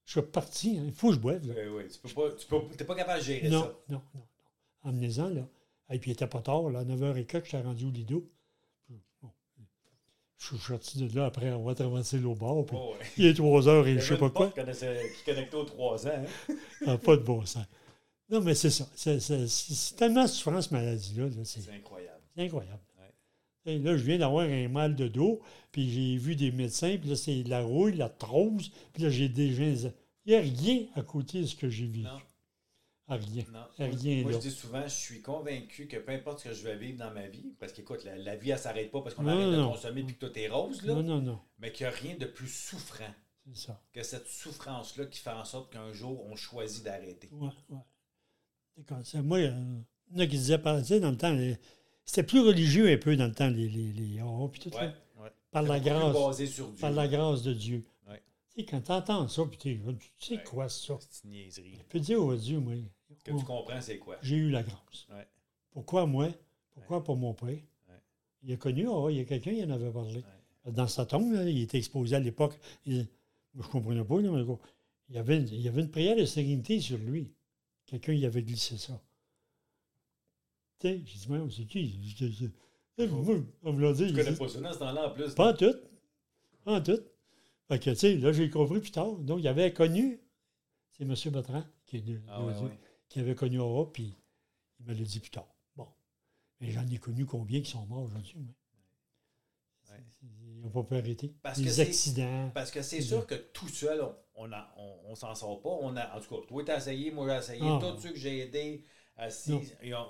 Je 0.05 0.11
suis 0.11 0.21
parti. 0.21 0.77
hein. 0.77 0.83
Il 0.85 0.91
faut 0.91 1.07
que 1.09 1.15
je 1.15 1.19
boive. 1.19 1.47
Là. 1.47 1.55
Tu 1.91 1.97
peux 1.99 2.09
pas, 2.09 2.31
tu 2.35 2.45
peux, 2.45 2.59
t'es 2.77 2.83
pas 2.85 2.95
capable 2.95 3.19
de 3.21 3.25
gérer 3.25 3.49
Non, 3.49 3.61
ça. 3.61 3.75
non, 3.89 4.01
non, 4.13 4.21
non. 4.83 4.89
Emmenez-en, 4.89 5.29
là. 5.29 5.47
Et 5.93 5.99
puis, 5.99 6.11
il 6.11 6.13
était 6.13 6.27
pas 6.27 6.41
tard, 6.41 6.69
là. 6.69 6.79
À 6.79 6.83
9h15, 6.83 7.43
j'étais 7.45 7.61
rendu 7.61 7.85
au 7.85 7.91
Lido. 7.91 8.29
Bon, 9.21 9.29
je 10.37 10.47
suis 10.47 10.57
sorti 10.57 10.97
de 11.07 11.15
là 11.15 11.25
après 11.25 11.47
avoir 11.49 11.75
traversé 11.75 12.17
l'eau 12.17 12.35
bord. 12.35 12.65
Puis, 12.65 12.75
Oh, 12.77 12.93
ouais. 12.99 13.05
il 13.17 13.25
est 13.27 13.33
3 13.35 13.67
heures 13.69 13.87
et 13.87 13.95
je 13.99 14.01
sais 14.01 14.17
pas 14.17 14.29
quoi. 14.29 14.47
qui 14.51 14.55
qui 14.61 15.23
connectait 15.25 15.55
aux 15.55 15.63
3 15.63 16.07
ans. 16.07 16.11
hein. 16.49 16.55
Ah, 16.87 16.97
pas 16.97 17.15
de 17.15 17.21
bon 17.21 17.45
sens. 17.45 17.65
Non, 18.29 18.41
mais 18.41 18.55
c'est 18.55 18.71
ça. 18.71 18.87
C'est, 18.95 19.95
tellement 19.95 20.27
souffrant, 20.27 20.61
cette 20.61 20.71
maladie-là. 20.71 21.25
là. 21.25 21.31
C'est, 21.43 21.69
incroyable. 21.71 22.19
c'est 22.35 22.43
incroyable. 22.43 22.81
Ouais. 22.99 23.73
Et 23.73 23.79
là, 23.79 23.95
je 23.95 24.03
viens 24.03 24.17
d'avoir 24.17 24.45
un 24.45 24.67
mal 24.67 24.95
de 24.95 25.07
dos, 25.07 25.39
puis 25.71 25.89
j'ai 25.91 26.17
vu 26.17 26.35
des 26.35 26.51
médecins, 26.51 26.97
puis 26.99 27.09
là, 27.11 27.15
c'est 27.15 27.43
la 27.43 27.61
rouille, 27.61 27.95
la 27.95 28.09
trose, 28.09 28.71
puis 28.93 29.03
là, 29.03 29.09
j'ai 29.09 29.29
déjà... 29.29 29.63
Il 30.25 30.29
n'y 30.31 30.35
a 30.35 30.39
rien 30.39 30.85
à 30.95 31.01
côté 31.03 31.41
de 31.41 31.45
ce 31.45 31.55
que 31.55 31.69
j'ai 31.69 31.85
vécu. 31.85 32.07
Rien. 33.17 33.43
Non. 33.51 33.65
Rien 33.77 34.23
Moi, 34.23 34.31
je 34.33 34.37
dis 34.37 34.51
souvent, 34.51 34.83
je 34.83 34.93
suis 34.93 35.21
convaincu 35.21 35.87
que 35.87 35.97
peu 35.97 36.11
importe 36.11 36.39
ce 36.39 36.49
que 36.49 36.53
je 36.53 36.63
vais 36.63 36.75
vivre 36.77 36.97
dans 36.97 37.11
ma 37.11 37.27
vie, 37.27 37.53
parce 37.59 37.73
qu'écoute, 37.73 38.03
la, 38.03 38.15
la 38.17 38.35
vie, 38.35 38.51
elle 38.51 38.59
s'arrête 38.59 38.91
pas 38.91 39.01
parce 39.01 39.15
qu'on 39.15 39.27
arrête 39.27 39.49
de 39.49 39.55
non. 39.55 39.71
consommer 39.71 40.03
puis 40.03 40.15
que 40.15 40.25
tout 40.25 40.37
est 40.39 40.47
rose, 40.49 40.81
là, 40.83 40.93
Non, 40.95 41.03
non, 41.03 41.21
non. 41.21 41.39
mais 41.59 41.71
qu'il 41.71 41.85
n'y 41.87 41.93
a 41.93 41.95
rien 41.95 42.15
de 42.17 42.25
plus 42.25 42.47
souffrant 42.47 43.13
ça. 43.53 43.81
que 43.91 44.03
cette 44.03 44.27
souffrance-là 44.27 45.05
qui 45.07 45.19
fait 45.19 45.29
en 45.31 45.45
sorte 45.45 45.71
qu'un 45.73 45.91
jour, 45.93 46.25
on 46.25 46.35
choisit 46.35 46.83
d'arrêter. 46.83 47.29
Comme 48.87 49.03
ça. 49.03 49.21
Moi, 49.21 49.41
il 49.41 49.45
y 49.45 50.15
en 50.15 50.19
a 50.19 50.25
qui 50.25 50.37
disaient, 50.37 50.59
tu 50.61 50.83
sais, 50.85 50.99
dans 50.99 51.11
le 51.11 51.17
temps, 51.17 51.37
c'était 52.05 52.23
plus 52.23 52.39
religieux 52.41 52.91
un 52.91 52.97
peu 52.97 53.15
dans 53.15 53.27
le 53.27 53.33
temps, 53.33 53.49
les, 53.49 53.69
les, 53.69 53.93
les 53.93 54.21
oh, 54.21 54.47
puis 54.49 54.59
tout 54.61 54.69
Ouais, 54.69 54.79
ça. 54.89 55.21
ouais. 55.21 55.29
Par 55.51 55.63
la 55.63 55.79
grâce. 55.79 56.13
basé 56.13 56.47
sur 56.47 56.67
Dieu. 56.69 56.81
Par 56.81 56.91
la 56.91 57.07
grâce 57.07 57.43
de 57.43 57.53
Dieu. 57.53 57.83
Ouais. 58.07 58.21
Tu 58.49 58.61
sais, 58.61 58.65
quand 58.65 58.81
tu 58.81 58.91
entends 58.91 59.27
ça, 59.27 59.43
puis 59.45 59.57
tu 59.57 59.79
sais, 60.19 60.43
quoi 60.43 60.67
ça? 60.69 60.97
C'est 61.09 61.23
une 61.25 61.31
niaiserie. 61.31 61.75
Je 61.77 61.83
peux 61.83 61.99
dire 61.99 62.21
au 62.21 62.35
Dieu, 62.35 62.59
moi, 62.59 62.73
Que 63.23 63.31
oh, 63.31 63.37
tu 63.39 63.45
comprends, 63.45 63.79
c'est 63.81 63.97
quoi? 63.99 64.17
j'ai 64.21 64.35
eu 64.35 64.49
la 64.49 64.63
grâce. 64.63 65.07
Ouais. 65.09 65.27
Pourquoi 65.71 66.05
moi? 66.05 66.27
Pourquoi 66.71 67.03
pas 67.03 67.15
mon 67.15 67.33
père? 67.33 67.57
Il 68.45 68.51
a 68.51 68.57
connu, 68.57 68.87
ah, 68.89 69.07
il 69.09 69.17
y 69.17 69.19
a 69.21 69.23
quelqu'un 69.23 69.53
qui 69.53 69.63
en 69.63 69.69
avait 69.69 69.91
parlé. 69.91 70.21
Dans 70.65 70.87
sa 70.87 71.05
tombe, 71.05 71.31
là, 71.33 71.43
il 71.49 71.61
était 71.61 71.77
exposé 71.77 72.15
à 72.15 72.19
l'époque. 72.19 72.57
Il- 72.85 73.07
Moi, 73.53 73.63
je 73.63 73.67
ne 73.67 73.71
comprenais 73.71 74.03
pas, 74.03 74.15
mais 74.15 74.57
il, 75.09 75.15
y 75.15 75.17
avait, 75.19 75.37
il 75.43 75.61
y 75.61 75.67
avait 75.67 75.81
une 75.81 75.91
prière 75.91 76.15
de 76.17 76.25
sérénité 76.25 76.79
sur 76.81 76.97
lui. 76.97 77.31
Quelqu'un 77.85 78.13
y 78.13 78.25
avait 78.25 78.41
glissé 78.43 78.77
ça. 78.77 78.99
Tu 80.79 80.87
sais, 80.87 81.01
j'ai 81.05 81.19
dit, 81.19 81.25
mais 81.29 81.39
c'est 81.51 81.65
qui? 81.65 82.15
Je- 82.17 82.25
je- 82.27 82.45
je- 82.97 83.07
on 83.63 83.73
me 83.73 83.93
dit. 83.93 84.07
Tu 84.07 84.09
je 84.09 84.15
connais 84.23 84.35
pas 84.35 84.47
ça 84.49 84.59
dans 84.59 84.73
ce 84.73 84.79
temps-là, 84.79 85.07
en 85.09 85.13
plus. 85.13 85.33
Pas 85.35 85.51
en 85.51 85.55
tout. 85.55 85.75
Pas 86.63 86.77
en 86.77 86.81
tout. 86.81 86.99
Fait 87.67 87.79
que, 87.79 87.89
tu 87.91 87.95
sais, 87.95 88.17
là, 88.17 88.33
j'ai 88.33 88.49
compris 88.49 88.79
plus 88.81 88.91
tard. 88.91 89.13
Donc, 89.13 89.39
il 89.39 89.47
avait 89.47 89.71
connu, 89.71 90.19
c'est 90.91 91.03
M. 91.03 91.15
Bertrand, 91.31 91.63
qui, 91.85 91.97
est 91.97 92.01
de- 92.01 92.19
Ah 92.27 92.43
ouais, 92.43 92.53
ouais. 92.53 92.77
Qui 93.13 93.19
avait 93.19 93.35
connu 93.35 93.59
Aura, 93.59 93.91
puis 93.91 94.15
il 94.79 94.85
me 94.87 94.93
l'a 94.93 95.03
dit 95.03 95.19
plus 95.19 95.29
tard. 95.29 95.47
Bon. 95.75 95.87
Mais 96.59 96.71
j'en 96.71 96.85
ai 96.87 96.97
connu 96.97 97.25
combien 97.25 97.61
qui 97.61 97.69
sont 97.71 97.85
morts 97.85 98.03
aujourd'hui? 98.03 98.35
Ouais. 99.89 99.97
C'est- 100.19 100.25
Ils 100.25 100.59
n'ont 100.61 100.69
pas 100.71 100.83
pu 100.83 100.95
arrêter. 100.95 101.35
Parce 101.43 101.59
que 101.59 101.65
Les 101.65 101.71
c'est- 101.71 101.81
accidents. 101.83 102.49
Parce 102.53 102.71
que 102.71 102.81
c'est 102.81 103.01
sûr 103.01 103.27
que 103.27 103.35
tout 103.35 103.67
seul, 103.67 104.01
on 104.01 104.15
on 104.35 104.51
a- 104.51 104.73
on, 104.77 104.99
on 105.11 105.15
s'en 105.15 105.35
sort 105.35 105.61
pas. 105.61 105.69
On 105.69 105.95
a, 105.95 106.17
en 106.17 106.19
tout 106.19 106.27
cas, 106.35 106.47
toi, 106.47 106.63
tu 106.65 106.71
as 106.71 106.77
essayé, 106.77 107.11
moi, 107.11 107.27
j'ai 107.29 107.37
essayé. 107.37 107.61
Ah. 107.63 107.79
Tous 107.79 108.01
ceux 108.01 108.13
que 108.13 108.17
j'ai 108.17 108.39
aidés, 108.39 108.83
assis, 109.15 109.53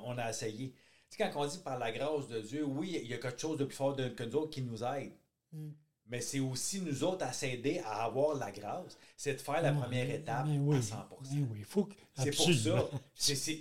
on, 0.05 0.17
a 0.17 0.29
essayé. 0.29 0.71
Tu 1.09 1.17
sais, 1.17 1.29
quand 1.29 1.41
on 1.43 1.45
dit 1.45 1.57
par 1.57 1.77
la 1.77 1.91
grâce 1.91 2.29
de 2.29 2.39
Dieu, 2.39 2.63
oui, 2.63 2.97
il 3.03 3.07
y 3.09 3.13
a 3.13 3.17
quelque 3.17 3.37
chose 3.37 3.57
de 3.57 3.65
plus 3.65 3.75
fort 3.75 3.97
que 3.97 4.23
nous 4.23 4.35
autres 4.37 4.51
qui 4.51 4.61
nous 4.61 4.81
aide. 4.81 5.11
Mm. 5.51 5.71
Mais 6.07 6.19
c'est 6.21 6.39
aussi 6.39 6.81
nous 6.81 7.03
autres 7.03 7.25
à 7.25 7.31
s'aider 7.31 7.81
à 7.85 8.03
avoir 8.03 8.35
la 8.35 8.51
grâce. 8.51 8.97
C'est 9.15 9.33
de 9.33 9.41
faire 9.41 9.61
la 9.61 9.71
première 9.71 10.09
étape 10.09 10.45
oui, 10.47 10.77
à 10.77 10.81
100 10.81 10.95
ben 10.95 11.47
oui, 11.51 11.63
faut 11.63 11.85
que. 11.85 11.93
C'est 12.15 12.31
pour 12.31 12.51
ça. 12.53 12.89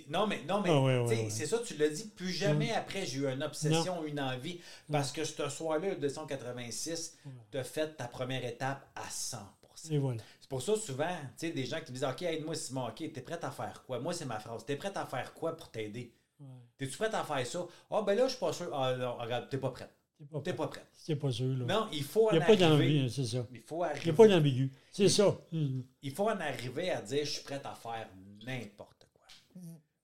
Non, 0.09 0.27
mais, 0.27 0.41
non, 0.47 0.61
mais 0.61 0.69
Ah, 0.69 1.29
c'est 1.29 1.47
ça, 1.47 1.59
tu 1.59 1.77
l'as 1.77 1.89
dit. 1.89 2.09
Plus 2.09 2.31
jamais 2.31 2.71
après, 2.71 3.05
j'ai 3.05 3.19
eu 3.19 3.27
une 3.27 3.43
obsession, 3.43 4.03
une 4.05 4.19
envie. 4.19 4.59
Parce 4.91 5.11
que 5.11 5.23
ce 5.23 5.49
soir-là, 5.49 5.95
286, 5.95 7.17
tu 7.51 7.57
as 7.57 7.63
fait 7.63 7.95
ta 7.95 8.07
première 8.07 8.43
étape 8.45 8.87
à 8.95 9.09
100 9.09 9.37
Et 9.89 9.97
voilà. 9.97 10.21
C'est 10.39 10.49
pour 10.49 10.61
ça, 10.61 10.75
souvent, 10.75 11.17
tu 11.37 11.47
sais, 11.47 11.51
des 11.51 11.65
gens 11.65 11.79
qui 11.79 11.91
me 11.91 11.97
disent 11.97 12.03
OK, 12.03 12.21
aide-moi, 12.21 12.55
Simon, 12.55 12.87
OK, 12.87 13.11
t'es 13.11 13.21
prêt 13.21 13.39
à 13.41 13.51
faire 13.51 13.83
quoi? 13.87 13.99
Moi, 13.99 14.13
c'est 14.13 14.25
ma 14.25 14.39
phrase. 14.39 14.65
T'es 14.65 14.75
prêt 14.75 14.91
à 14.95 15.05
faire 15.05 15.33
quoi 15.33 15.55
pour 15.55 15.71
t'aider? 15.71 16.13
Ouais. 16.39 16.47
T'es-tu 16.77 16.97
prêt 16.97 17.13
à 17.15 17.23
faire 17.23 17.47
ça? 17.47 17.65
Ah, 17.89 18.01
ben 18.05 18.15
là, 18.15 18.25
je 18.25 18.31
suis 18.31 18.39
pas 18.39 18.53
sûr. 18.53 18.69
Ah, 18.73 18.95
non, 18.95 19.15
regarde, 19.17 19.49
t'es 19.49 19.57
pas 19.57 19.71
prêt. 19.71 19.89
T'es 20.43 20.53
pas 20.53 20.67
prêt. 20.67 20.83
c'est 20.93 21.15
pas 21.17 21.31
sûr, 21.31 21.47
là. 21.57 21.65
Non, 21.65 21.87
il 21.91 22.03
faut 22.03 22.27
en 22.29 22.31
il 22.31 22.37
n'y 22.37 22.43
a 22.43 22.45
pas 22.45 22.55
d'envie, 22.55 22.83
arriver. 22.83 22.99
hein, 23.01 23.07
c'est 23.09 23.25
ça. 23.25 23.45
Il 23.51 23.61
faut 23.61 23.83
Il 23.85 24.03
n'y 24.05 24.09
a 24.09 24.13
pas 24.13 24.27
d'ambigu. 24.27 24.71
C'est 24.91 25.09
ça. 25.09 25.37
Mm. 25.51 25.81
Il 26.01 26.11
faut 26.11 26.29
en 26.29 26.39
arriver 26.39 26.91
à 26.91 27.01
dire 27.01 27.25
je 27.25 27.29
suis 27.31 27.43
prêt 27.43 27.61
à 27.63 27.73
faire 27.75 28.07
n'importe 28.45 29.07
quoi. 29.13 29.25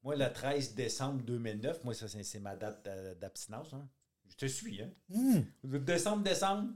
Moi, 0.03 0.15
le 0.17 0.31
13 0.31 0.75
décembre 0.75 1.21
2009, 1.23 1.83
moi, 1.85 1.93
ça, 1.93 2.07
c'est 2.07 2.23
c'est 2.23 2.39
ma 2.39 2.55
date 2.55 2.83
d'a- 2.83 3.15
d'abstinence. 3.15 3.67
hein. 3.73 3.87
Je 4.29 4.35
te 4.35 4.45
suis, 4.45 4.81
hein. 4.81 4.89
Mm. 5.09 5.39
Décembre, 5.79 6.23
décembre. 6.23 6.69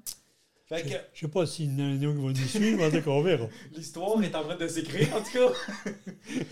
Fait 0.65 0.81
que 0.83 0.89
Je 0.89 0.93
ne 0.95 0.99
sais 1.13 1.27
pas 1.27 1.45
s'il 1.45 1.77
y 1.77 1.81
en 1.81 1.85
a 1.85 1.89
un 1.89 2.03
autre 2.03 2.15
qui 2.17 2.23
va 2.23 2.29
nous 2.41 2.47
suivre, 2.47 2.83
en 2.85 2.89
tout 2.91 3.01
cas, 3.01 3.09
on 3.11 3.21
verra. 3.21 3.47
l'histoire 3.73 4.23
est 4.23 4.33
en 4.35 4.43
train 4.43 4.55
de 4.55 4.67
s'écrire, 4.67 5.13
en 5.13 5.21
tout 5.21 5.31
cas. 5.33 5.91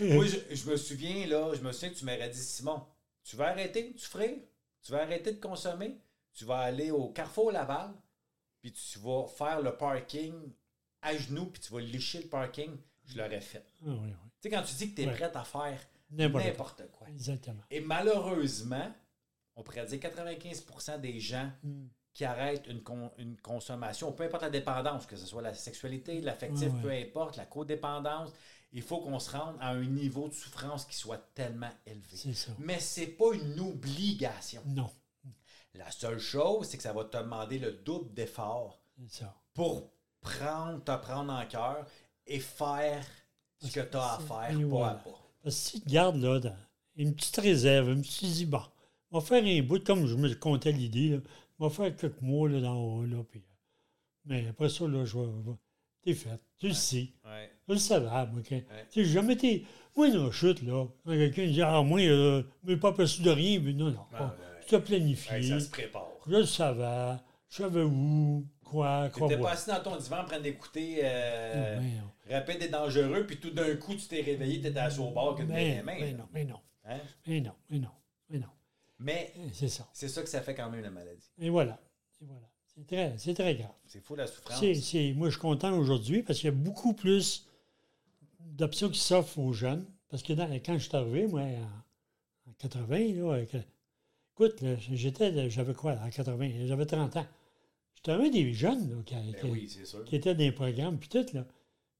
Moi, 0.00 0.26
je, 0.26 0.54
je 0.54 0.70
me 0.70 0.76
souviens, 0.76 1.26
là, 1.26 1.52
je 1.54 1.60
me 1.62 1.72
souviens 1.72 1.88
que 1.90 1.94
tu 1.94 2.04
m'aurais 2.04 2.28
dit, 2.28 2.38
Simon, 2.38 2.82
tu 3.24 3.36
vas 3.36 3.46
arrêter, 3.48 3.94
tu 3.96 4.06
ferais, 4.06 4.44
tu 4.82 4.92
vas 4.92 5.02
arrêter 5.02 5.32
de 5.32 5.40
consommer, 5.40 5.96
tu 6.34 6.44
vas 6.44 6.58
aller 6.60 6.90
au 6.90 7.08
Carrefour 7.10 7.52
Laval, 7.52 7.92
puis 8.60 8.72
tu 8.72 8.98
vas 8.98 9.26
faire 9.26 9.60
le 9.60 9.76
parking 9.76 10.34
à 11.02 11.16
genoux 11.16 11.46
puis 11.46 11.60
tu 11.60 11.72
vas 11.72 11.80
licher 11.80 12.22
le 12.22 12.28
parking, 12.28 12.76
je 13.04 13.18
l'aurais 13.18 13.40
fait. 13.40 13.64
Ah 13.82 13.84
oui, 13.88 13.96
oui. 14.04 14.10
Tu 14.40 14.48
sais, 14.48 14.50
quand 14.50 14.62
tu 14.62 14.74
dis 14.74 14.90
que 14.94 15.02
tu 15.02 15.08
es 15.08 15.12
prête 15.12 15.36
à 15.36 15.44
faire 15.44 15.80
N'importe 16.10 16.82
quoi. 16.92 17.08
Exactement. 17.08 17.62
Et 17.70 17.80
malheureusement, 17.80 18.92
on 19.56 19.62
pourrait 19.62 19.86
dire 19.86 19.98
95% 19.98 20.98
des 21.00 21.18
gens 21.20 21.50
Mm. 21.62 21.86
qui 22.12 22.24
arrêtent 22.26 22.66
une, 22.66 22.82
con- 22.82 23.10
une 23.16 23.36
consommation, 23.38 24.12
peu 24.12 24.24
importe 24.24 24.42
la 24.42 24.50
dépendance, 24.50 25.06
que 25.06 25.16
ce 25.16 25.24
soit 25.26 25.40
la 25.42 25.54
sexualité, 25.54 26.20
l'affectif, 26.20 26.68
Ouais, 26.68 26.74
ouais. 26.84 27.04
peu 27.04 27.08
importe, 27.20 27.36
la 27.38 27.46
codépendance, 27.46 28.30
il 28.72 28.82
faut 28.82 29.00
qu'on 29.00 29.18
se 29.18 29.30
rende 29.36 29.56
à 29.60 29.68
un 29.70 29.84
niveau 29.84 30.28
de 30.28 30.34
souffrance 30.34 30.84
qui 30.84 30.94
soit 30.96 31.32
tellement 31.34 31.70
élevé. 31.86 32.14
C'est 32.16 32.34
ça. 32.34 32.52
Mais 32.58 32.78
c'est 32.78 33.06
pas 33.06 33.32
une 33.32 33.58
obligation. 33.60 34.62
Non, 34.66 34.90
La 35.74 35.90
seule 35.90 36.18
chose, 36.18 36.66
c'est 36.68 36.76
que 36.76 36.82
ça 36.82 36.92
va 36.92 37.04
te 37.04 37.16
demander 37.16 37.58
le 37.58 37.72
double 37.72 38.12
d'effort 38.12 38.78
pour 39.54 39.90
prendre, 40.20 40.82
te 40.84 40.96
prendre 40.96 41.32
en 41.32 41.46
cœur 41.46 41.86
et 42.26 42.40
faire 42.40 43.04
ce 43.58 43.72
que 43.72 43.80
tu 43.80 43.96
as 43.96 44.14
à 44.14 44.18
faire 44.18 44.28
pas 44.28 44.64
voilà. 44.64 44.90
à 44.90 44.94
pas. 44.94 45.10
Parce 45.42 45.56
que 45.56 45.60
si 45.62 45.80
tu 45.80 45.88
gardes 45.88 46.16
là, 46.16 46.38
dans 46.38 46.56
une 46.96 47.14
petite 47.14 47.36
réserve, 47.36 47.88
je 47.88 47.94
me 47.94 48.02
suis 48.02 48.28
dit, 48.28 48.46
bon, 48.46 48.62
on 49.10 49.18
va 49.18 49.24
faire 49.24 49.44
un 49.44 49.62
bout, 49.62 49.84
comme 49.84 50.06
je 50.06 50.14
me 50.14 50.32
comptais 50.34 50.72
l'idée, 50.72 51.20
on 51.58 51.68
va 51.68 51.74
faire 51.74 51.96
quelques 51.96 52.20
mois 52.20 52.48
là, 52.48 52.60
dans 52.60 52.76
haut, 52.76 53.04
là, 53.04 53.22
puis, 53.30 53.40
euh, 53.40 53.42
mais 54.24 54.48
après 54.48 54.68
ça, 54.68 54.86
là, 54.86 55.04
je 55.04 55.18
vais. 55.18 55.26
T'es 56.02 56.14
fait. 56.14 56.40
Tu 56.58 56.68
le 56.68 56.74
sais. 56.74 57.12
Ouais. 57.24 57.50
Je 57.68 57.72
le 57.74 57.78
savais, 57.78 58.06
moi. 58.06 58.42
Tu 58.42 58.64
sais, 58.90 59.04
jamais 59.04 59.34
été. 59.34 59.64
Moi, 59.96 60.08
la 60.08 60.30
chute, 60.32 60.62
là, 60.62 60.86
quand 61.04 61.12
quelqu'un 61.12 61.46
dit, 61.46 61.62
ah, 61.62 61.82
moi, 61.82 62.00
euh, 62.00 62.42
mais 62.64 62.76
pas 62.76 62.92
perçu 62.92 63.22
de 63.22 63.30
rien, 63.30 63.60
mais 63.60 63.72
non, 63.72 63.90
non. 63.90 64.04
Pas- 64.10 64.36
C'était 64.72 64.84
planifié. 64.84 65.32
Ouais, 65.32 65.42
ça 65.42 65.60
se 65.60 65.70
prépare. 65.70 66.08
Je 66.26 66.36
le 66.36 66.44
savais. 66.46 67.18
Je 67.48 67.56
savais 67.56 67.82
où, 67.82 68.46
quoi, 68.64 69.10
Tu 69.12 69.18
quoi 69.18 69.28
n'étais 69.28 69.42
pas 69.42 69.50
assis 69.52 69.68
dans 69.68 69.82
ton 69.82 69.96
divan 69.96 70.20
en 70.20 70.24
train 70.24 70.40
d'écouter 70.40 71.00
euh, 71.02 71.78
non. 71.80 72.34
Rapide 72.34 72.62
et 72.62 72.68
dangereux, 72.68 73.24
puis 73.26 73.38
tout 73.38 73.50
d'un 73.50 73.76
coup, 73.76 73.94
tu 73.94 74.06
t'es 74.06 74.22
réveillé, 74.22 74.60
tu 74.60 74.68
étais 74.68 74.78
assis 74.78 75.00
au 75.00 75.10
bord 75.10 75.34
que 75.36 75.42
tu 75.42 75.48
Mais, 75.48 75.82
mais 75.84 76.12
non, 76.14 76.24
mais 76.32 76.44
non. 76.44 76.60
Hein? 76.84 76.98
Mais 77.26 77.40
non, 77.40 77.52
mais 77.68 77.78
non, 77.78 77.90
mais 78.30 78.38
non. 78.38 78.46
Mais 78.98 79.34
C'est 79.52 79.68
ça. 79.68 79.88
c'est 79.92 80.08
ça 80.08 80.22
que 80.22 80.28
ça 80.28 80.40
fait 80.40 80.54
quand 80.54 80.70
même 80.70 80.80
la 80.82 80.90
maladie. 80.90 81.30
Et 81.38 81.50
voilà. 81.50 81.78
Et 82.20 82.24
voilà. 82.24 82.48
C'est 82.74 82.86
très, 82.86 83.18
c'est 83.18 83.34
très 83.34 83.54
grave. 83.56 83.72
C'est 83.86 84.00
fou 84.02 84.14
la 84.14 84.26
souffrance. 84.26 84.58
C'est, 84.58 84.74
c'est- 84.74 85.12
moi, 85.12 85.28
je 85.28 85.32
suis 85.32 85.40
content 85.40 85.76
aujourd'hui 85.76 86.22
parce 86.22 86.38
qu'il 86.38 86.46
y 86.48 86.52
a 86.52 86.56
beaucoup 86.56 86.94
plus 86.94 87.46
d'options 88.40 88.88
qui 88.88 89.00
s'offrent 89.00 89.38
aux 89.38 89.52
jeunes. 89.52 89.84
Parce 90.08 90.22
que 90.22 90.32
dans- 90.32 90.50
quand 90.64 90.74
je 90.78 90.88
suis 90.88 90.96
arrivé, 90.96 91.26
moi, 91.26 91.42
en, 91.42 92.50
en 92.50 92.52
80, 92.58 93.14
là, 93.14 93.34
avec, 93.34 93.54
écoute, 94.34 94.62
j'étais, 94.92 95.50
j'avais 95.50 95.74
quoi, 95.74 95.92
en 96.04 96.10
80, 96.10 96.50
j'avais 96.66 96.86
30 96.86 97.16
ans. 97.16 97.26
J'étais 97.94 98.12
un 98.12 98.28
des 98.28 98.52
jeunes 98.52 98.90
là, 98.90 98.96
qui, 99.04 99.14
Ben 99.14 99.34
qui- 99.40 99.46
oui, 99.46 99.68
qui 100.06 100.16
étaient 100.16 100.34
dans 100.34 100.40
les 100.40 100.52
programmes, 100.52 100.98
puis 100.98 101.08
tout, 101.08 101.24
là. 101.34 101.46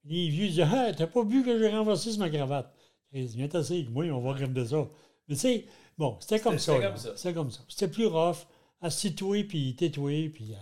Les 0.05 0.29
vieux 0.29 0.49
disaient, 0.49 0.65
ah, 0.67 0.93
t'as 0.97 1.07
pas 1.07 1.23
vu 1.23 1.45
que 1.45 1.57
j'ai 1.59 1.69
renversé 1.69 2.11
sur 2.11 2.19
ma 2.21 2.29
cravate? 2.29 2.75
Et 3.13 3.25
viens 3.27 3.47
t'asseoir, 3.47 3.81
moi, 3.91 4.05
on 4.07 4.21
va 4.21 4.33
regarder 4.33 4.67
ça. 4.67 4.89
Mais 5.29 5.35
tu 5.37 5.41
sais, 5.43 5.65
bon, 5.97 6.17
c'était 6.21 6.41
comme 6.41 6.59
ça. 6.59 6.73
c'était 6.75 6.87
comme 6.89 6.97
ça. 6.97 7.13
C'était 7.17 7.35
comme 7.35 7.51
ça. 7.51 7.61
C'était 7.69 7.89
plus 7.89 8.07
rough. 8.07 8.39
Assis-toi, 8.81 9.45
puis 9.45 9.77
tais-toi, 9.77 10.29
puis 10.35 10.53
euh, 10.53 10.57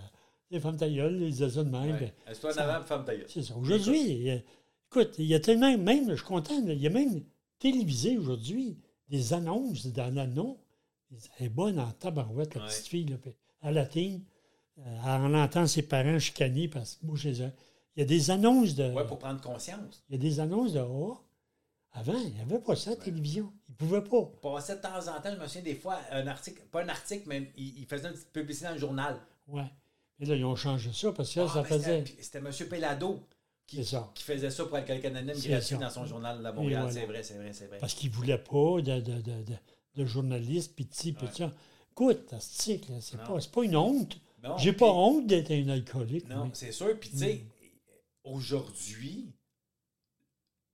les 0.50 0.60
femmes 0.60 0.76
ta 0.76 0.90
gueule, 0.90 1.22
ils 1.22 1.30
disaient 1.30 1.48
ça 1.48 1.64
de 1.64 1.70
même. 1.70 1.92
Ouais. 1.92 2.12
Assieds-toi 2.26 2.50
en 2.50 2.52
ça- 2.52 2.64
avant, 2.64 2.80
puis 2.80 2.88
ferme 2.88 3.04
ta 3.06 3.16
gueule. 3.16 3.24
c'est 3.28 3.42
ça. 3.42 3.54
Aujourd'hui, 3.56 4.30
a- 4.30 4.42
écoute, 4.90 5.14
il 5.18 5.24
y 5.26 5.34
a 5.34 5.40
tellement, 5.40 5.78
même, 5.78 6.10
je 6.10 6.16
suis 6.16 6.24
content, 6.24 6.54
il 6.66 6.74
y 6.82 6.86
a 6.86 6.90
même 6.90 7.22
télévisé 7.58 8.18
aujourd'hui 8.18 8.76
des 9.08 9.32
annonces 9.32 9.86
dans 9.86 10.14
l'annon. 10.14 10.58
Elle 11.38 11.46
est 11.46 11.48
bonne 11.48 11.78
en 11.80 11.90
tabarouette, 11.92 12.54
la 12.54 12.62
Ouais. 12.62 12.68
petite 12.68 12.86
fille, 12.86 13.04
là, 13.06 13.16
elle 13.62 13.74
latine. 13.74 14.24
Euh, 14.78 14.82
on 15.04 15.34
entend 15.34 15.66
ses 15.66 15.82
parents 15.82 16.18
chicaner 16.18 16.68
parce 16.68 16.96
que 16.96 17.06
bouger 17.06 17.34
ça. 17.34 17.50
Il 17.96 18.00
y 18.00 18.02
a 18.02 18.06
des 18.06 18.30
annonces 18.30 18.74
de. 18.74 18.90
Ouais, 18.92 19.06
pour 19.06 19.18
prendre 19.18 19.40
conscience. 19.40 20.02
Il 20.08 20.12
y 20.14 20.18
a 20.18 20.18
des 20.18 20.40
annonces 20.40 20.72
de 20.72 20.80
oh, 20.80 21.18
Avant, 21.92 22.14
il 22.16 22.32
n'y 22.34 22.40
avait 22.40 22.60
pas 22.60 22.76
ça 22.76 22.90
à 22.90 22.94
la 22.94 23.00
télévision. 23.00 23.52
Ils 23.68 23.72
ne 23.72 23.76
pouvaient 23.76 24.04
pas. 24.04 24.30
Passait 24.40 24.76
de 24.76 24.80
temps 24.80 24.96
en 24.96 25.20
temps, 25.20 25.30
je 25.34 25.40
me 25.40 25.46
souviens 25.46 25.62
des 25.62 25.74
fois, 25.74 25.98
un 26.12 26.26
article, 26.28 26.62
pas 26.70 26.84
un 26.84 26.88
article, 26.88 27.24
mais 27.26 27.50
il, 27.56 27.80
il 27.80 27.86
faisait 27.86 28.06
une 28.08 28.14
petite 28.14 28.32
publicité 28.32 28.66
dans 28.68 28.74
le 28.74 28.78
journal. 28.78 29.16
Ouais. 29.48 29.66
Et 30.20 30.24
là, 30.26 30.36
ils 30.36 30.44
ont 30.44 30.54
changé 30.54 30.92
ça 30.92 31.10
parce 31.12 31.34
que 31.34 31.40
Ah, 31.40 31.48
ça 31.48 31.62
ben, 31.62 31.64
faisait. 31.68 32.04
c'était- 32.20 32.38
M. 32.38 32.50
Pelado 32.68 33.20
qui, 33.66 33.82
qui 34.14 34.22
faisait 34.22 34.50
ça 34.50 34.64
pour 34.64 34.76
Alcoolique 34.76 35.04
Anonyme 35.04 35.34
C'est 35.34 35.48
gratuit 35.48 35.76
dans 35.78 35.90
son 35.90 36.06
journal 36.06 36.38
de 36.38 36.42
la 36.44 36.52
Montréal. 36.52 36.82
voilà. 36.82 36.92
C'est 37.00 37.06
vrai, 37.06 37.22
c'est 37.24 37.34
vrai, 37.34 37.52
c'est 37.52 37.66
vrai. 37.66 37.78
Parce 37.78 37.94
qu'ils 37.94 38.10
ne 38.10 38.14
voulaient 38.14 38.38
pas 38.38 38.80
de, 38.82 39.00
de, 39.00 39.20
de, 39.20 39.42
de, 39.42 39.54
de 39.94 40.04
journalistes, 40.04 40.74
puis 40.74 40.88
ci, 40.90 41.12
puis. 41.12 41.26
Écoute, 41.92 42.34
c'est 42.38 42.80
pas, 43.18 43.38
pas 43.52 43.64
une 43.64 43.76
honte. 43.76 44.18
J'ai 44.58 44.72
pas 44.72 44.90
honte 44.92 45.26
d'être 45.26 45.50
un 45.50 45.68
alcoolique. 45.68 46.28
Non, 46.28 46.50
c'est 46.54 46.72
sûr. 46.72 46.98
Puis, 46.98 47.10
tu 47.10 47.18
sais, 47.18 47.34
Mm. 47.34 48.30
aujourd'hui, 48.34 49.32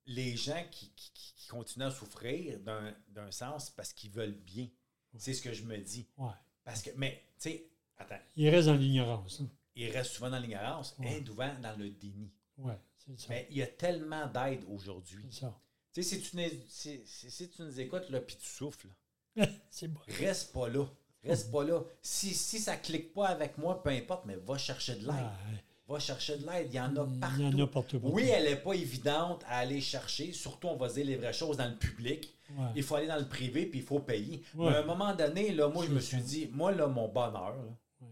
les 0.07 0.37
gens 0.37 0.63
qui, 0.71 0.91
qui- 0.95 1.11
qui- 1.15 1.33
continuent 1.49 1.85
à 1.87 1.91
souffrir 1.93 2.59
d'un 2.59 3.31
sens 3.31 3.71
parce 3.71 3.93
qu'ils 3.93 4.11
veulent 4.11 4.35
bien. 4.35 4.69
C'est 5.17 5.33
ce 5.33 5.41
que 5.41 5.53
je 5.53 5.63
me 5.63 5.79
dis. 5.79 6.09
Ouais. 6.19 6.33
Parce 6.65 6.83
que, 6.83 6.91
mais, 6.97 7.23
tu 7.39 7.51
sais, 7.51 7.71
attends, 7.99 8.19
Ils 8.35 8.49
restent 8.49 8.67
dans 8.67 8.75
l'ignorance. 8.75 9.41
hein. 9.41 9.49
ils 9.77 9.89
restent 9.93 10.11
souvent 10.15 10.29
dans 10.31 10.41
l'ignorance 10.41 10.97
Ouais. 10.99 11.21
et 11.21 11.25
souvent 11.25 11.55
dans 11.61 11.77
le 11.79 11.89
déni. 11.91 12.33
Ouais, 12.59 12.77
c'est 12.99 13.21
ça. 13.21 13.27
Mais 13.31 13.47
il 13.51 13.59
y 13.59 13.63
a 13.63 13.69
tellement 13.69 14.27
d'aide 14.27 14.65
aujourd'hui. 14.69 15.25
C'est 15.31 15.41
ça. 15.43 15.57
Tu 15.93 16.03
sais, 16.03 16.21
si 17.07 17.49
tu 17.49 17.63
nous 17.63 17.81
écoutes, 17.81 18.11
là, 18.11 18.21
puis 18.21 18.35
tu 18.37 18.47
souffles, 18.49 18.89
c'est 19.71 19.89
bon. 19.89 20.01
reste 20.07 20.53
pas 20.53 20.69
là. 20.69 20.85
Reste 21.25 21.51
pas 21.51 21.65
là. 21.65 21.81
Si, 22.01 22.35
si 22.35 22.59
ça 22.59 22.77
clique 22.77 23.13
pas 23.13 23.29
avec 23.29 23.59
moi, 23.59 23.83
peu 23.83 23.91
importe, 23.91 24.25
mais 24.27 24.37
va 24.37 24.57
chercher 24.59 24.95
de 24.95 25.07
l'aide. 25.07 25.15
Ah, 25.19 25.33
Va 25.89 25.99
chercher 26.01 26.37
de 26.39 26.47
l'aide. 26.47 26.69
Il 26.71 26.75
y 26.77 26.81
en 26.81 26.97
a 26.97 27.07
Il 27.09 27.17
y 27.17 27.21
partout. 27.21 27.43
en 27.43 27.59
a 27.59 27.67
partout, 27.67 28.01
partout. 28.01 28.15
Oui, 28.17 28.25
elle 28.29 28.45
n'est 28.45 28.57
pas 28.57 28.75
évidente 28.75 29.45
à 29.49 29.59
aller 29.59 29.81
chercher. 29.81 30.33
Surtout, 30.33 30.69
on 30.69 30.77
va 30.77 30.89
dire 30.89 31.05
les 31.07 31.17
vraies 31.17 31.33
choses 31.33 31.57
dans 31.57 31.69
le 31.69 31.77
public. 31.77 32.33
Ouais. 32.57 32.67
Il 32.77 32.83
faut 32.83 32.95
aller 32.97 33.07
dans 33.07 33.19
le 33.19 33.29
privé, 33.29 33.67
puis 33.67 33.81
il 33.81 33.85
faut 33.85 34.01
payer. 34.01 34.43
Ouais. 34.55 34.71
Mais 34.71 34.77
à 34.77 34.81
un 34.81 34.85
moment 34.85 35.15
donné, 35.15 35.53
là, 35.53 35.69
moi, 35.69 35.85
je 35.87 35.93
me 35.93 36.01
suis 36.01 36.21
dit, 36.23 36.49
moi, 36.53 36.73
là, 36.73 36.87
mon 36.89 37.09
bonheur, 37.09 37.57
il 38.01 38.07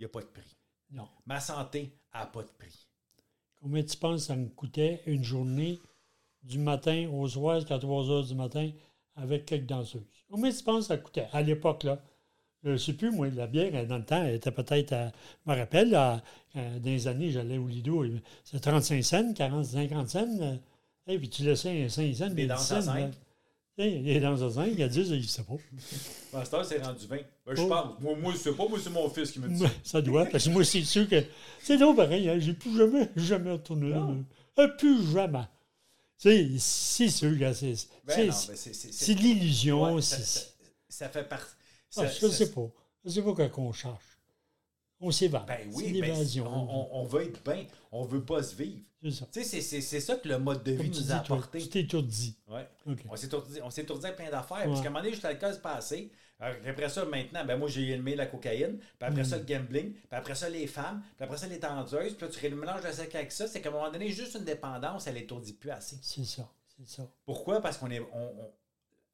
n'y 0.00 0.04
a 0.04 0.08
pas 0.08 0.20
de 0.20 0.26
prix. 0.26 0.56
Non. 0.90 1.08
Ma 1.26 1.40
santé 1.40 1.92
n'a 2.14 2.26
pas 2.26 2.42
de 2.42 2.50
prix. 2.58 2.86
Combien 3.60 3.82
tu 3.84 3.96
penses 3.96 4.20
que 4.22 4.26
ça 4.26 4.36
me 4.36 4.48
coûtait 4.48 5.02
une 5.06 5.22
journée 5.24 5.80
du 6.42 6.58
matin 6.58 7.08
au 7.12 7.26
soir 7.28 7.60
jusqu'à 7.60 7.78
3 7.78 8.10
heures 8.10 8.24
du 8.24 8.34
matin 8.34 8.70
avec 9.16 9.46
quelques 9.46 9.66
danseuses? 9.66 10.02
Combien 10.30 10.50
tu 10.50 10.62
penses 10.62 10.80
que 10.88 10.94
ça 10.94 10.96
coûtait 10.96 11.26
à 11.32 11.42
l'époque, 11.42 11.84
là? 11.84 12.00
Je 12.64 12.70
ne 12.70 12.76
sais 12.76 12.92
plus, 12.92 13.10
moi, 13.10 13.28
la 13.34 13.48
bière, 13.48 13.70
euh, 13.74 13.84
dans 13.84 13.98
le 13.98 14.04
temps, 14.04 14.22
elle 14.22 14.36
était 14.36 14.52
peut-être, 14.52 14.92
à- 14.92 15.10
je 15.44 15.50
me 15.52 15.56
rappelle, 15.56 15.90
là, 15.90 16.22
euh, 16.56 16.78
dans 16.78 16.90
les 16.90 17.08
années, 17.08 17.30
j'allais 17.32 17.58
au 17.58 17.66
Lido, 17.66 18.04
euh, 18.04 18.20
c'était 18.44 18.60
35 18.60 19.02
cents, 19.02 19.32
40, 19.34 19.64
50 19.64 20.08
cents. 20.08 20.40
euh, 20.40 20.54
et 21.08 21.18
puis 21.18 21.28
tu 21.28 21.42
laissais 21.42 21.82
un 21.84 21.88
5 21.88 22.14
cents, 22.14 22.28
Des 22.28 22.34
des 22.34 22.46
danses 22.46 22.68
10 22.68 22.72
à 22.74 22.82
cents, 22.82 22.94
là. 22.94 23.00
cinq. 23.00 23.10
Tu 23.76 23.82
sais, 23.84 23.90
Les 23.98 24.20
danses 24.20 24.42
à 24.42 24.50
5, 24.50 24.78
à 24.78 24.86
10, 24.88 25.08
je 25.08 25.14
ne 25.16 25.22
sais 25.22 25.42
pas. 25.42 25.54
Heure, 26.56 26.64
c'est 26.64 26.82
rendu 26.84 27.06
20. 27.08 27.16
Ben, 27.46 27.56
je 27.56 27.62
Oh. 27.62 27.66
pense. 27.68 28.00
Moi, 28.00 28.14
moi 28.22 28.32
je 28.32 28.36
sais 28.38 28.52
pas. 28.52 28.68
Moi, 28.68 28.78
c'est 28.80 28.90
mon 28.90 29.08
fils 29.08 29.32
qui 29.32 29.40
me 29.40 29.48
dit 29.48 29.58
ça. 29.58 29.64
Ouais, 29.64 29.70
Ça 29.82 30.00
doit, 30.02 30.26
parce 30.26 30.44
que 30.44 30.50
moi, 30.50 30.62
c'est 30.64 30.82
sûr 30.82 31.08
que. 31.08 31.16
C'est 31.58 31.78
donc 31.78 31.96
pareil, 31.96 32.28
hein, 32.28 32.38
j'ai 32.38 32.52
plus 32.52 32.76
jamais, 32.76 33.08
jamais 33.16 33.50
retourné 33.52 33.90
là. 33.90 34.08
Euh, 34.60 34.68
plus 34.78 35.10
jamais. 35.12 35.40
Tu 36.22 36.28
sais, 36.28 36.58
c'est 36.58 37.08
sûr, 37.10 37.30
c'est. 37.52 37.74
Ben 38.04 38.14
c'est- 38.14 38.26
non, 38.26 38.32
ben, 38.32 38.32
c'est- 38.56 38.72
c'est- 38.74 38.92
c'est 38.92 39.14
de 39.16 39.20
l'illusion. 39.20 39.94
Ouais, 39.94 40.00
c'est- 40.02 40.16
ça, 40.22 40.40
ça- 40.40 40.46
ça 40.88 41.08
fait 41.08 41.24
partie. 41.28 41.52
Ah, 41.96 42.06
je 42.06 42.26
ne 42.26 42.30
sais 42.30 42.52
pas. 42.52 42.70
Je 43.04 43.08
ne 43.08 43.14
sais 43.14 43.22
pas 43.22 43.48
qu'on 43.48 43.72
cherche. 43.72 44.18
On 45.00 45.10
s'évade. 45.10 45.46
Ben 45.48 45.58
c'est 45.68 45.76
oui, 45.76 45.92
ben, 46.00 46.02
l'évasion. 46.02 46.46
on, 46.46 46.76
on- 46.76 47.00
on 47.00 47.04
veut 47.06 47.24
être 47.24 47.42
bien. 47.42 47.66
On 47.90 48.04
veut 48.04 48.24
pas 48.24 48.40
se 48.40 48.54
vivre. 48.54 48.78
c'est 49.02 49.10
ça. 49.10 49.26
C'est- 49.32 49.60
c'est 49.62 49.80
c'est 49.80 50.00
ça 50.00 50.14
que 50.14 50.28
le 50.28 50.38
mode 50.38 50.62
de 50.62 50.76
Comme 50.76 50.86
vie 50.86 50.90
nous 51.00 51.10
a 51.10 51.16
apporté. 51.16 51.58
tu 51.60 51.68
t'es 51.68 51.80
étourdi. 51.80 52.36
Ouais. 52.46 52.68
OK. 52.86 53.00
On 53.10 53.16
s'est 53.16 53.26
étourdi, 53.26 53.58
on 53.60 53.68
avec 54.04 54.14
plein 54.16 54.30
d'affaires. 54.30 54.64
Parce 54.64 54.80
qu'à 54.80 54.86
un 54.86 54.90
moment 54.90 55.00
donné, 55.00 55.10
juste 55.10 55.24
l'alcool, 55.24 55.50
c'est 55.54 55.60
passé. 55.62 56.12
Alors, 56.42 56.56
Après 56.66 56.88
ça, 56.88 57.04
maintenant, 57.04 57.44
ben 57.44 57.56
moi, 57.56 57.68
j'ai 57.68 57.88
aimé 57.90 58.16
la 58.16 58.26
cocaïne. 58.26 58.78
Puis 58.78 58.88
après 59.08 59.24
ça, 59.24 59.38
le 59.38 59.44
gambling. 59.44 59.92
Puis 59.92 60.02
après 60.10 60.34
ça, 60.34 60.48
les 60.48 60.66
femmes. 60.66 61.02
Puis 61.16 61.24
après 61.24 61.38
ça, 61.38 61.46
les 61.46 61.60
tendeuses. 61.60 62.14
Puis 62.16 62.26
là, 62.26 62.32
tu 62.32 62.54
mélanges 62.54 62.82
le 62.82 62.92
sec 62.92 63.14
avec 63.14 63.30
ça. 63.32 63.46
C'est 63.46 63.60
qu'à 63.60 63.68
un 63.68 63.72
moment 63.72 63.90
donné, 63.90 64.08
juste 64.10 64.34
une 64.34 64.44
dépendance, 64.44 65.06
elle 65.06 65.16
étourdit 65.18 65.52
plus 65.54 65.70
assez. 65.70 65.98
C'est 66.02 66.24
ça. 66.24 66.48
C'est 66.76 66.88
ça. 66.88 67.08
Pourquoi? 67.24 67.60
Parce 67.60 67.78
qu'on 67.78 67.90
est. 67.90 68.00
on- 68.00 68.40
on- 68.40 68.52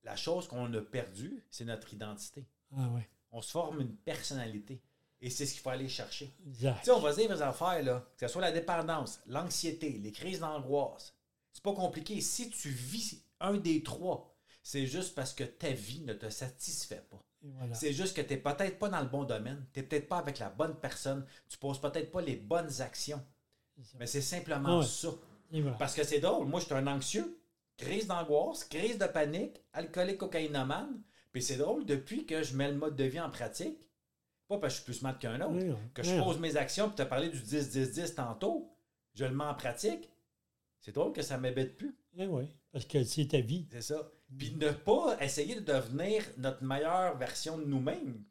la 0.05 0.16
chose 0.16 0.49
qu'on 0.49 0.72
a 0.72 0.81
perdue, 0.81 1.45
c'est 1.51 1.64
notre 1.66 1.93
identité. 1.93 2.47
Ah 2.74 2.89
oui. 2.95 3.03
On 3.31 3.43
se 3.43 3.51
forme 3.51 3.81
une 3.83 3.95
personnalité. 3.95 4.81
Et 5.20 5.29
c'est 5.29 5.45
ce 5.45 5.53
qu'il 5.53 5.61
faut 5.61 5.70
aller 5.70 5.89
chercher. 5.89 6.33
Exact. 6.47 6.79
Tu 6.79 6.85
sais, 6.87 6.91
on 6.93 7.01
va 7.01 7.12
dire 7.12 7.31
les 7.35 7.43
affaires, 7.43 7.83
là, 7.83 8.07
que 8.16 8.26
ce 8.26 8.33
soit 8.33 8.41
la 8.41 8.53
dépendance, 8.53 9.20
l'anxiété, 9.26 9.91
les 10.03 10.12
crises 10.12 10.39
d'angoisse. 10.41 11.14
C'est 11.53 11.62
pas 11.62 11.74
compliqué. 11.74 12.20
Si 12.20 12.49
tu 12.51 12.68
vis 12.70 13.20
un 13.41 13.55
des 13.59 13.83
trois, 13.83 14.35
c'est 14.69 14.87
juste 14.87 15.14
parce 15.14 15.33
que 15.33 15.45
ta 15.45 15.71
vie 15.71 16.03
ne 16.03 16.12
te 16.12 16.29
satisfait 16.29 17.03
pas. 17.09 17.25
Voilà. 17.41 17.73
C'est 17.73 17.95
juste 17.95 18.14
que 18.14 18.21
tu 18.21 18.35
n'es 18.35 18.37
peut-être 18.37 18.79
pas 18.79 18.91
dans 18.91 19.01
le 19.01 19.07
bon 19.07 19.25
domaine. 19.25 19.64
Tu 19.73 19.81
n'es 19.81 19.87
peut-être 19.87 20.09
pas 20.09 20.19
avec 20.19 20.39
la 20.41 20.51
bonne 20.51 20.75
personne. 20.75 21.25
Tu 21.49 21.57
poses 21.57 21.81
peut-être 21.81 22.11
pas 22.11 22.21
les 22.21 22.37
bonnes 22.37 22.83
actions. 22.83 23.25
Mais 23.99 24.07
c'est 24.07 24.21
simplement 24.21 24.81
ouais. 24.81 24.85
ça. 24.85 25.09
Voilà. 25.51 25.71
Parce 25.79 25.95
que 25.95 26.05
c'est 26.05 26.21
drôle. 26.21 26.49
Moi, 26.49 26.61
je 26.61 26.66
suis 26.66 26.75
un 26.75 26.87
anxieux. 26.87 27.41
Crise 27.79 28.09
d'angoisse, 28.09 28.64
crise 28.64 28.99
de 28.99 29.07
panique, 29.07 29.59
alcoolique, 29.73 30.19
cocaïnomane. 30.19 31.01
Puis 31.33 31.41
c'est 31.43 31.57
drôle, 31.57 31.87
depuis 31.87 32.27
que 32.27 32.43
je 32.43 32.55
mets 32.55 32.71
le 32.71 32.77
mode 32.77 32.95
de 32.95 33.05
vie 33.05 33.21
en 33.21 33.31
pratique, 33.31 33.89
pas 34.49 34.59
parce 34.59 34.75
que 34.75 34.81
je 34.81 34.83
suis 34.83 34.85
plus 34.85 34.95
smart 34.99 35.19
qu'un 35.19 35.41
autre, 35.41 35.55
Oui, 35.55 35.71
oui. 35.71 35.77
que 35.95 36.03
je 36.03 36.11
Oui, 36.11 36.23
pose 36.23 36.39
mes 36.41 36.57
actions, 36.59 36.89
puis 36.89 36.97
tu 36.97 37.03
as 37.03 37.07
parlé 37.07 37.31
du 37.31 37.39
10-10-10 37.39 38.16
tantôt, 38.16 38.71
je 39.14 39.25
le 39.25 39.35
mets 39.35 39.45
en 39.45 39.55
pratique, 39.55 40.11
c'est 40.79 40.93
drôle 40.93 41.14
que 41.14 41.23
ça 41.23 41.39
ne 41.39 41.43
m'ébête 41.43 41.79
plus. 41.79 41.97
Eh 42.19 42.27
oui, 42.27 42.51
parce 42.71 42.85
que 42.85 43.03
c'est 43.03 43.29
ta 43.29 43.41
vie. 43.41 43.66
C'est 43.71 43.81
ça. 43.81 44.11
Puis 44.37 44.55
ne 44.57 44.70
pas 44.70 45.16
essayer 45.20 45.55
de 45.55 45.61
devenir 45.61 46.22
notre 46.37 46.62
meilleure 46.62 47.16
version 47.16 47.57
de 47.59 47.64
nous-mêmes, 47.64 48.22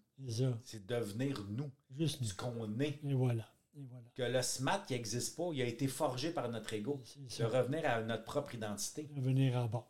C'est 0.63 0.85
devenir 0.85 1.43
nous, 1.49 1.69
Juste 1.97 2.23
ce 2.23 2.33
qu'on 2.35 2.79
est. 2.79 2.99
Et 3.03 3.13
voilà. 3.13 3.45
Et 3.75 3.81
voilà. 3.89 4.05
Que 4.15 4.23
le 4.23 4.41
SMAT, 4.41 4.79
qui 4.87 4.93
n'existe 4.93 5.35
pas, 5.35 5.49
il 5.53 5.61
a 5.61 5.65
été 5.65 5.87
forgé 5.87 6.31
par 6.31 6.49
notre 6.49 6.73
ego. 6.73 7.01
De 7.39 7.43
revenir 7.45 7.85
à 7.89 8.01
notre 8.01 8.23
propre 8.23 8.53
identité. 8.55 9.07
Revenir 9.15 9.57
à 9.57 9.67
base. 9.67 9.81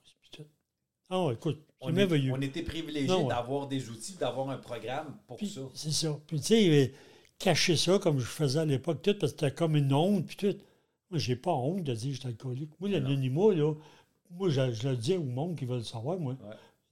Ah, 1.10 1.24
ouais, 1.26 1.36
écoute, 1.36 1.64
On, 1.80 1.96
est- 1.96 2.32
on 2.32 2.42
était 2.42 2.64
privilégiés 2.64 3.08
Non, 3.08 3.24
ouais. 3.24 3.30
d'avoir 3.30 3.68
des 3.68 3.90
outils, 3.90 4.16
d'avoir 4.16 4.50
un 4.50 4.58
programme 4.58 5.18
pour 5.26 5.38
Puis, 5.38 5.48
ça. 5.50 5.62
C'est 5.74 5.92
ça. 5.92 6.20
Puis, 6.28 6.42
tu 6.42 6.48
sais, 6.48 6.94
cacher 7.40 7.78
ça 7.78 7.98
comme 8.00 8.20
je 8.20 8.26
faisais 8.26 8.60
à 8.60 8.66
l'époque, 8.66 9.02
tout, 9.02 9.14
parce 9.18 9.32
que 9.32 9.40
c'était 9.40 9.56
comme 9.56 9.78
une 9.78 9.94
honte, 9.94 10.26
puis 10.26 10.36
tout. 10.36 10.58
Moi, 11.10 11.18
j'ai 11.20 11.38
pas 11.38 11.54
honte 11.54 11.84
de 11.86 11.94
dire 11.94 12.10
que 12.10 12.16
j'étais 12.16 12.28
alcoolique. 12.28 12.72
Moi, 12.82 12.90
l'anonymat, 12.90 13.54
là, 13.54 13.74
moi, 14.32 14.50
je, 14.50 14.72
je 14.74 14.90
le 14.90 14.96
dis 14.96 15.16
au 15.16 15.24
monde 15.24 15.56
qui 15.56 15.66
veut 15.66 15.78
le 15.78 15.84
savoir, 15.84 16.20
moi. 16.20 16.36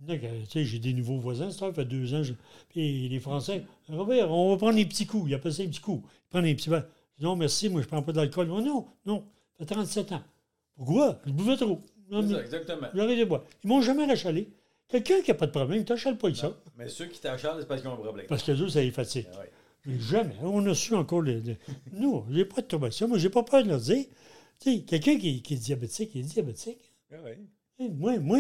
Ouais. 0.08 0.20
J'ai 0.54 0.80
des 0.80 0.94
nouveaux 0.94 1.18
voisins, 1.20 1.50
ça 1.52 1.72
fait 1.74 1.86
deux 1.86 2.14
ans. 2.14 2.22
je- 2.24 2.34
Puis 2.70 3.08
les 3.10 3.20
Français, 3.20 3.64
Robert, 3.90 4.32
on 4.32 4.52
va 4.52 4.58
prendre 4.58 4.76
des 4.76 4.86
petits 4.86 5.06
coups. 5.06 5.30
Ils 5.30 5.34
appellent 5.36 5.54
ça 5.54 5.64
des 5.64 5.70
petits 5.70 5.80
coups. 5.82 6.04
Ils 6.06 6.30
prennent 6.30 6.44
des 6.44 6.56
petits 6.56 6.70
verres. 6.70 6.86
Non, 7.20 7.36
merci, 7.36 7.70
moi, 7.70 7.82
je 7.82 7.88
prends 7.88 8.02
pas 8.02 8.12
d'alcool. 8.12 8.50
Oh, 8.52 8.60
non, 8.62 8.86
non, 9.06 9.24
ça 9.54 9.60
fait 9.66 9.74
37 9.74 10.12
ans. 10.12 10.22
Pourquoi? 10.76 11.20
Je 11.26 11.32
buvais 11.32 11.56
trop. 11.56 11.82
Non, 12.10 12.28
ça, 12.30 12.42
exactement. 12.42 12.88
Des 12.94 13.26
bois. 13.26 13.46
Ils 13.64 13.68
m'ont 13.70 13.82
jamais 13.82 14.06
rachalé. 14.06 14.50
Quelqu'un 14.90 15.22
qui 15.22 15.32
n'a 15.32 15.36
pas 15.36 15.48
de 15.48 15.52
problème, 15.52 15.80
il 15.80 15.86
t'achale 15.86 16.18
pas 16.18 16.32
ça. 16.34 16.56
Mais 16.78 16.90
ceux 16.90 17.06
qui 17.06 17.20
t'acharnent, 17.20 17.60
c'est 17.62 17.68
parce 17.68 17.82
qu'ils 17.82 17.90
ont 17.90 17.94
un 17.94 17.98
problème. 17.98 18.28
Parce 18.28 18.44
que 18.44 18.52
eux, 18.52 18.70
ça 18.70 18.82
les 18.82 18.92
fatigue. 18.92 19.26
Ah 19.34 19.40
ouais. 19.40 19.52
Mais 19.86 20.00
jamais. 20.00 20.36
On 20.44 20.64
a 20.68 20.76
su 20.76 20.94
encore 20.94 21.22
le. 21.22 21.40
le- 21.40 21.56
Nous, 21.94 22.26
j'ai 22.32 22.46
pas 22.46 22.62
de 22.62 22.68
trouble 22.68 22.92
ça. 22.92 23.08
Moi, 23.08 23.18
j'ai 23.18 23.30
pas 23.30 23.44
peur 23.44 23.64
de 23.64 23.70
leur 23.70 23.80
dire. 23.80 24.06
Tu 24.60 24.72
sais, 24.76 24.82
quelqu'un 24.82 25.18
qui, 25.18 25.42
qui 25.42 25.54
est 25.56 25.58
diabétique, 25.58 26.12
il 26.16 26.22
est 26.22 26.24
diabétique. 26.24 26.78
Ah 27.12 27.22
ouais. 27.22 27.40
Hey, 27.80 27.90
Moi, 27.90 28.20
moi, 28.20 28.40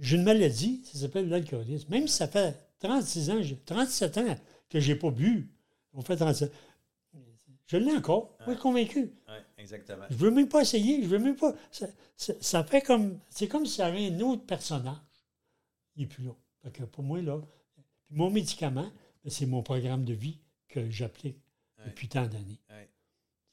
j'ai 0.00 0.16
une 0.16 0.24
maladie, 0.24 0.82
ça 0.84 0.98
s'appelle 0.98 1.28
l'alcoolisme. 1.28 1.88
Même 1.90 2.08
si 2.08 2.14
ça 2.16 2.26
fait 2.28 2.54
36 2.80 3.30
ans, 3.30 3.40
j'ai- 3.42 3.56
37 3.58 4.18
ans 4.18 4.36
que 4.68 4.80
j'ai 4.80 4.96
pas 4.96 5.10
bu. 5.10 5.48
On 5.92 6.02
fait 6.02 6.16
37. 6.16 6.52
Je 7.66 7.76
l'ai 7.76 7.92
encore. 7.92 8.36
Moi, 8.46 8.56
convaincu. 8.56 9.12
Ouais, 9.28 9.42
exactement. 9.56 10.04
Je 10.10 10.16
veux 10.16 10.30
même 10.30 10.48
pas 10.48 10.62
essayer. 10.62 11.02
Je 11.02 11.08
veux 11.08 11.18
même 11.18 11.36
pas. 11.36 11.54
Ça, 11.70 11.86
ça- 12.16 12.34
ça 12.40 12.64
fait 12.64 12.82
comme. 12.82 13.18
C'est 13.30 13.48
comme 13.48 13.64
s'il 13.64 13.80
y 13.80 13.82
avait 13.86 14.06
un 14.08 14.20
autre 14.20 14.44
personnage. 14.44 14.96
Il 15.96 16.02
n'est 16.02 16.08
plus 16.08 16.24
là. 16.24 16.32
Fait 16.62 16.70
que 16.70 16.82
pour 16.84 17.04
moi, 17.04 17.20
là, 17.22 17.40
mon 18.10 18.30
médicament, 18.30 18.90
ben, 19.24 19.30
c'est 19.30 19.46
mon 19.46 19.62
programme 19.62 20.04
de 20.04 20.12
vie 20.14 20.38
que 20.68 20.90
j'applique 20.90 21.38
Ouais. 21.78 21.86
depuis 21.86 22.08
tant 22.08 22.26
d'années. 22.26 22.60
Ouais. 22.70 22.88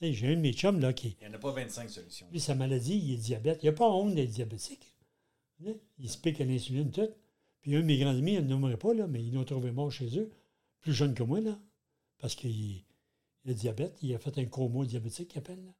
J'ai 0.01 0.27
un 0.27 0.35
de 0.35 0.41
mes 0.41 0.53
chums, 0.53 0.79
là, 0.79 0.93
qui, 0.93 1.17
Il 1.19 1.27
n'y 1.27 1.33
en 1.33 1.35
a 1.35 1.39
pas 1.39 1.51
25 1.51 1.89
solutions. 1.89 2.27
lui, 2.31 2.39
sa 2.39 2.55
maladie, 2.55 2.97
il 2.97 3.13
est 3.13 3.17
diabète. 3.17 3.59
Il 3.63 3.65
n'a 3.67 3.73
pas 3.73 3.89
honte 3.89 4.15
d'être 4.15 4.29
diabétique. 4.31 4.93
Hein? 5.65 5.73
Il 5.97 6.09
se 6.09 6.17
pique 6.17 6.39
à 6.39 6.45
l'insuline, 6.45 6.89
tout. 6.91 7.09
Puis 7.61 7.75
un 7.75 7.81
de 7.81 7.85
mes 7.85 7.97
grands 7.97 8.11
amis, 8.17 8.33
il 8.35 8.43
ne 8.43 8.47
nommerait 8.47 8.77
pas, 8.77 8.93
là, 8.93 9.07
mais 9.07 9.21
ils 9.23 9.33
l'ont 9.33 9.43
trouvé 9.43 9.71
mort 9.71 9.91
chez 9.91 10.17
eux, 10.17 10.31
plus 10.79 10.93
jeune 10.93 11.13
que 11.13 11.23
moi, 11.23 11.41
là, 11.41 11.59
parce 12.19 12.35
qu'il 12.35 12.51
il 13.45 13.51
a 13.51 13.53
diabète. 13.53 13.97
Il 14.01 14.13
a 14.15 14.19
fait 14.19 14.37
un 14.37 14.45
coma 14.45 14.85
diabétique, 14.85 15.27
qu'il 15.29 15.39
appelle. 15.39 15.63
Là. 15.65 15.71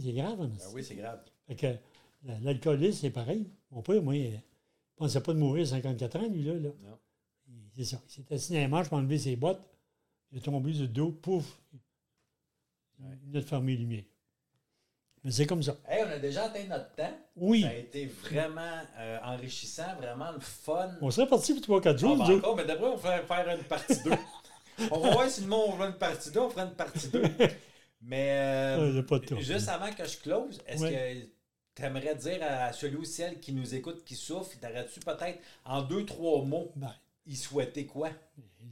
C'est 0.00 0.12
grave, 0.12 0.40
hein, 0.42 0.50
Ah 0.60 0.68
oui, 0.74 0.82
c'est 0.82 0.96
grave. 0.96 1.22
fait 1.46 1.54
que 1.54 1.66
la- 2.24 2.40
l'alcoolisme, 2.40 2.98
c'est 3.00 3.10
pareil. 3.10 3.48
Mon 3.70 3.82
père, 3.82 4.02
moi, 4.02 4.16
il 4.16 4.32
ne 4.32 4.36
pensait 4.96 5.22
pas 5.22 5.32
de 5.32 5.38
mourir 5.38 5.62
à 5.62 5.66
54 5.66 6.16
ans, 6.16 6.28
lui, 6.28 6.42
là. 6.42 6.54
là. 6.54 6.70
Non. 6.82 6.98
C'est 7.76 7.84
ça. 7.84 8.02
Il 8.08 8.10
s'est 8.12 8.34
assis 8.34 8.52
dans 8.52 8.58
les 8.58 8.66
manches 8.68 8.88
pour 8.88 8.98
enlever 8.98 9.18
ses 9.18 9.36
bottes. 9.36 9.62
Il 10.32 10.38
est 10.38 10.40
tombé 10.40 10.72
le 10.72 10.88
dos, 10.88 11.12
pouf. 11.12 11.60
Il 13.30 13.36
a 13.36 13.42
fermé 13.42 13.72
les 13.72 13.78
lumières. 13.78 14.04
Mais 15.24 15.30
c'est 15.32 15.46
comme 15.46 15.62
ça. 15.62 15.76
Hey, 15.88 16.04
on 16.06 16.10
a 16.10 16.18
déjà 16.18 16.44
atteint 16.44 16.64
notre 16.64 16.94
temps. 16.94 17.18
Oui. 17.36 17.62
Ça 17.62 17.68
a 17.68 17.74
été 17.74 18.06
vraiment 18.06 18.80
euh, 18.98 19.18
enrichissant, 19.24 19.94
vraiment 19.96 20.30
le 20.32 20.40
fun. 20.40 20.90
On 21.00 21.10
serait 21.10 21.26
parti 21.28 21.54
pour 21.60 21.80
3-4 21.80 21.88
Ah, 21.92 21.96
jours, 21.96 22.16
ben 22.16 22.36
encore, 22.38 22.56
mais 22.56 22.64
d'après, 22.64 22.86
on 22.86 22.96
va 22.96 23.22
faire 23.22 23.48
une 23.58 23.64
partie 23.64 24.02
2. 24.04 24.10
on 24.92 24.98
va 25.00 25.10
voir 25.10 25.28
si 25.28 25.40
le 25.42 25.48
monde 25.48 25.72
fera 25.72 25.86
une 25.88 25.94
partie 25.98 26.30
2, 26.30 26.40
on 26.40 26.50
fera 26.50 26.62
une 26.66 26.74
partie 26.74 27.08
2. 27.08 27.22
Mais 28.00 28.30
euh, 28.30 28.86
Ouais, 28.86 28.92
j'ai 28.94 29.02
pas 29.02 29.18
de 29.18 29.24
temps. 29.26 29.40
juste 29.40 29.68
avant 29.68 29.92
que 29.92 30.04
je 30.06 30.16
close, 30.18 30.60
est-ce 30.66 30.82
Ouais. 30.82 31.24
que 31.74 31.80
tu 31.82 31.86
aimerais 31.86 32.14
dire 32.14 32.38
à 32.42 32.72
celui 32.72 32.96
ou 32.96 33.04
celle 33.04 33.40
qui 33.40 33.52
nous 33.52 33.74
écoute, 33.74 34.04
qui 34.04 34.14
souffre, 34.14 34.56
t'aurais-tu 34.60 35.00
peut-être 35.00 35.40
en 35.64 35.82
deux, 35.82 36.06
trois 36.06 36.44
mots, 36.44 36.70
Ben, 36.76 36.94
y 37.26 37.34
souhaiter 37.34 37.86
quoi? 37.86 38.10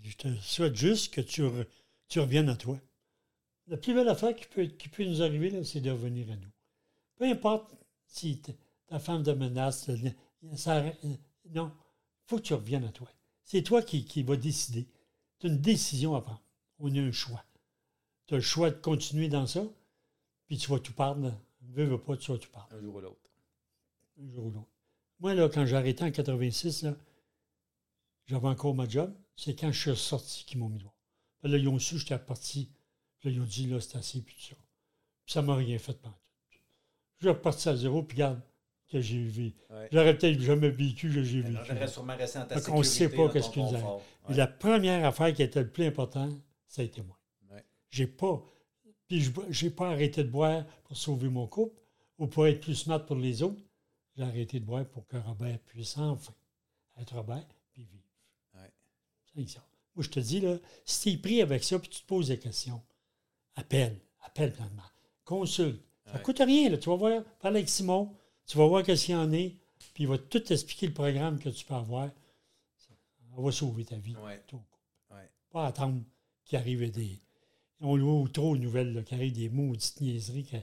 je 0.05 0.15
te 0.17 0.29
souhaite 0.41 0.77
juste 0.77 1.13
que 1.13 1.21
tu, 1.21 1.43
re- 1.43 1.67
tu 2.09 2.21
reviennes 2.21 2.49
à 2.49 2.57
toi. 2.57 2.79
La 3.69 3.77
plus 3.77 3.95
belle 3.95 4.09
affaire 4.09 4.35
qui 4.37 4.47
peut, 4.47 4.67
qui 4.67 4.89
peut 4.89 5.05
nous 5.05 5.23
arriver, 5.23 5.65
c'est 5.65 5.81
de 5.81 5.91
revenir 5.91 6.31
à 6.31 6.37
nous. 6.37 6.51
Peu 7.17 7.25
importe 7.25 7.75
si 8.07 8.41
ta 8.87 8.99
femme 8.99 9.23
te 9.25 9.31
menace, 9.31 9.89
le- 9.89 10.11
ça, 10.57 10.79
euh, 10.79 10.93
non, 11.51 11.73
il 11.75 12.29
faut 12.29 12.37
que 12.37 12.43
tu 12.43 12.55
reviennes 12.55 12.85
à 12.85 12.93
toi. 12.93 13.09
C'est 13.43 13.63
toi 13.63 13.83
qui, 13.83 14.05
qui 14.05 14.23
vas 14.23 14.37
décider. 14.37 14.87
Tu 15.39 15.47
as 15.47 15.51
une 15.51 15.61
décision 15.61 16.15
à 16.15 16.21
prendre. 16.21 16.43
On 16.79 16.95
a 16.95 17.01
un 17.01 17.11
choix. 17.13 17.45
Tu 18.27 18.35
as 18.35 18.39
le 18.39 18.43
choix 18.43 18.71
de 18.71 18.77
continuer 18.77 19.29
dans 19.29 19.47
ça, 19.47 19.65
puis 20.47 20.59
tu 20.59 20.71
vas 20.71 20.79
tout 20.79 20.93
perdre. 20.93 21.33
Veux, 21.63 21.85
veux 21.85 22.01
pas, 22.01 22.17
tu 22.17 22.31
vas 22.31 22.39
tout 22.39 22.51
perdre. 22.51 22.69
Un 22.73 22.81
jour 22.81 22.95
ou 22.97 23.01
l'autre. 23.01 23.31
un 24.21 24.31
jour 24.31 24.47
ou 24.47 24.51
l'autre. 24.51 24.69
Moi, 25.19 25.35
là, 25.35 25.49
quand 25.49 25.65
j'ai 25.67 25.77
arrêté 25.77 26.05
en 26.05 26.11
86, 26.13 26.83
là, 26.83 26.97
j'avais 28.27 28.49
encore 28.49 28.75
ma 28.75 28.89
job. 28.89 29.13
C'est 29.37 29.55
quand 29.59 29.73
je 29.73 29.91
suis 29.93 29.97
sorti 30.01 30.45
qu'ils 30.45 30.59
m'ont 30.59 30.69
mis. 30.69 30.85
Puis 31.41 31.51
là, 31.51 31.59
ils 31.59 31.69
ont 31.69 31.79
su 31.79 31.95
que 31.95 32.01
j'étais 32.01 32.19
parti. 32.19 32.71
Puis 33.21 33.31
là, 33.31 33.37
ils 33.37 33.41
ont 33.41 33.45
dit, 33.45 33.67
là, 33.67 33.81
c'est 33.81 33.97
assez, 33.97 34.21
puis 34.23 34.35
tout 34.35 34.43
ça. 34.51 34.57
Puis 35.25 35.33
ça 35.33 35.43
m'a 35.43 35.55
rien 35.57 35.79
fait 35.79 35.93
de 35.93 35.99
tout. 35.99 36.11
Je 37.19 37.27
suis 37.27 37.29
reparti 37.29 37.69
à 37.69 37.77
zéro, 37.77 38.03
puis 38.03 38.17
regarde, 38.17 38.41
que 38.89 39.01
j'ai 39.01 39.23
vu. 39.25 39.53
Ouais. 39.71 39.89
J'aurais 39.91 40.17
peut-être 40.17 40.41
jamais 40.41 40.71
vécu 40.71 41.13
que 41.13 41.23
j'ai 41.25 41.43
non, 41.43 41.51
vécu. 41.51 41.65
J'aurais 41.67 41.89
sûrement 41.89 42.17
resté 42.17 42.39
dans 42.39 42.47
ta 42.47 42.55
Fait 42.55 42.61
sécurité. 42.61 42.77
qu'on 42.77 42.83
sait 42.83 43.09
pas 43.09 43.29
qu'est-ce 43.33 43.51
ton 43.51 43.69
qui 43.69 43.75
nous 43.75 44.01
Ouais. 44.29 44.35
la 44.37 44.47
première 44.47 45.05
affaire 45.05 45.33
qui 45.33 45.43
était 45.43 45.63
le 45.63 45.71
plus 45.71 45.85
important, 45.87 46.29
ça 46.69 46.83
a 46.83 46.85
été 46.85 47.03
moi. 47.03 47.19
Ouais. 47.51 47.65
J'ai 47.91 48.07
pas. 48.07 48.43
Puis 49.09 49.21
je 49.21 49.31
j'ai 49.51 49.71
pas 49.71 49.91
arrêté 49.91 50.25
de 50.25 50.29
boire 50.29 50.65
pour 50.85 50.97
sauver 50.97 51.29
mon 51.29 51.47
couple 51.47 51.81
ou 52.19 52.27
pour 52.27 52.47
être 52.47 52.61
plus 52.61 52.75
smart 52.75 53.05
pour 53.05 53.17
les 53.17 53.43
autres. 53.43 53.63
J'ai 54.17 54.25
arrêté 54.25 54.59
de 54.61 54.65
boire 54.65 54.85
pour 54.87 55.07
que 55.07 55.17
Robert 55.17 55.59
puisse 55.61 55.97
enfin 55.97 56.35
être 56.99 57.15
Robert 57.15 57.47
puis 57.73 57.85
vivre. 57.85 58.03
C'est 59.35 59.49
ça. 59.49 59.65
Moi, 59.95 60.03
je 60.03 60.11
te 60.11 60.21
dis, 60.21 60.41
là, 60.41 60.57
si 60.85 61.01
tu 61.03 61.15
es 61.15 61.17
pris 61.19 61.43
avec 61.43 61.63
ça 61.63 61.79
puis 61.79 61.89
tu 61.89 62.01
te 62.01 62.07
poses 62.07 62.29
des 62.29 62.39
questions, 62.39 62.83
appelle, 63.57 63.99
appelle 64.23 64.53
pleinement, 64.53 64.83
consulte. 65.25 65.83
Ça 66.05 66.13
ne 66.13 66.17
Ouais. 66.19 66.23
coûte 66.23 66.39
rien, 66.39 66.71
là. 66.71 66.79
Tu 66.79 66.89
vas 66.89 66.97
voir, 66.97 67.23
parle 67.41 67.57
avec 67.57 67.69
Simon, 67.69 68.15
tu 68.47 68.57
vas 68.57 68.67
voir 68.67 68.83
qu'est-ce 68.85 69.07
qu'il 69.07 69.15
y 69.15 69.19
en 69.19 69.33
est, 69.33 69.57
puis 69.95 70.05
il 70.05 70.09
va 70.09 70.19
tout 70.19 70.39
t'expliquer 70.41 70.87
le 70.87 70.93
programme 70.95 71.39
que 71.41 71.49
tu 71.49 71.65
peux 71.65 71.75
avoir. 71.75 72.11
Ça 72.79 72.95
va 73.37 73.51
sauver 73.53 73.85
ta 73.85 73.97
vie. 73.97 74.15
Ouais. 74.25 74.41
Tout. 74.47 74.61
Ouais. 75.11 75.29
Pas 75.51 75.67
attendre 75.67 76.01
qu'il 76.45 76.59
arrive 76.59 76.91
des. 76.93 77.19
On 77.81 77.97
loue 77.97 78.29
trop 78.29 78.57
de 78.57 78.63
nouvelles, 78.63 78.95
là, 78.95 79.03
qu'il 79.03 79.17
arrive 79.19 79.33
des 79.33 79.49
maudites 79.49 80.01
niaiseries. 80.01 80.45
que- 80.45 80.57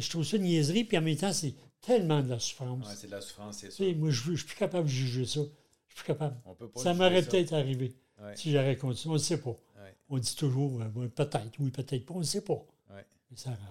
je 0.00 0.08
trouve 0.10 0.24
ça 0.24 0.36
une 0.36 0.44
niaiserie, 0.44 0.84
puis 0.84 0.96
en 0.98 1.02
même 1.02 1.16
temps, 1.16 1.32
c'est 1.32 1.54
tellement 1.80 2.22
de 2.22 2.28
la 2.28 2.38
souffrance. 2.38 2.86
Ouais, 2.86 2.94
c'est 2.96 3.06
de 3.08 3.12
la 3.12 3.20
souffrance, 3.20 3.58
c'est 3.58 3.70
sais, 3.70 3.92
moi, 3.94 4.10
je 4.10 4.30
ne 4.30 4.36
suis 4.36 4.46
plus 4.46 4.56
capable 4.56 4.86
de 4.86 4.92
juger 4.92 5.24
ça. 5.26 5.40
Je 5.40 5.94
suis 5.94 6.04
plus 6.04 6.04
capable. 6.04 6.36
On 6.46 6.54
peut 6.54 6.68
pas 6.68 6.80
Ça 6.80 6.94
m'aurait 6.94 7.22
ça. 7.22 7.30
peut-être 7.30 7.52
arrivé 7.54 7.94
si 8.34 8.50
j'aurais 8.52 8.76
continué. 8.76 9.10
On 9.12 9.14
ne 9.14 9.18
sait 9.18 9.40
pas. 9.40 9.56
Ouais. 9.78 9.94
On 10.10 10.18
dit 10.18 10.34
toujours, 10.36 10.80
euh, 10.80 11.08
peut-être, 11.08 11.50
oui, 11.60 11.70
peut-être 11.70 12.04
pas, 12.04 12.14
on 12.14 12.18
ne 12.18 12.24
sait 12.24 12.40
pas. 12.42 12.64
Ouais. 12.90 13.04
Mais 13.30 13.36
ça 13.36 13.50
arrive. 13.50 13.62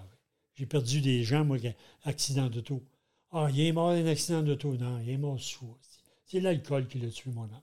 J'ai 0.56 0.66
perdu 0.66 1.02
des 1.02 1.24
gens, 1.24 1.46
moi, 1.46 1.60
qui 1.60 1.70
accident 2.06 2.48
d'auto. 2.48 2.82
Ah, 3.32 3.48
il 3.52 3.60
est 3.62 3.72
mort 3.72 3.92
d'un 3.92 4.08
accident 4.08 4.42
d'auto. 4.42 4.74
Non, 4.76 5.00
il 5.04 5.10
est 5.12 5.18
mort 5.18 5.40
sous. 5.40 5.76
C'est 6.26 6.40
l'alcool 6.40 6.88
qui 6.88 6.98
l'a 7.00 7.10
tué, 7.10 7.32
mon 7.32 7.44
âme. 7.44 7.62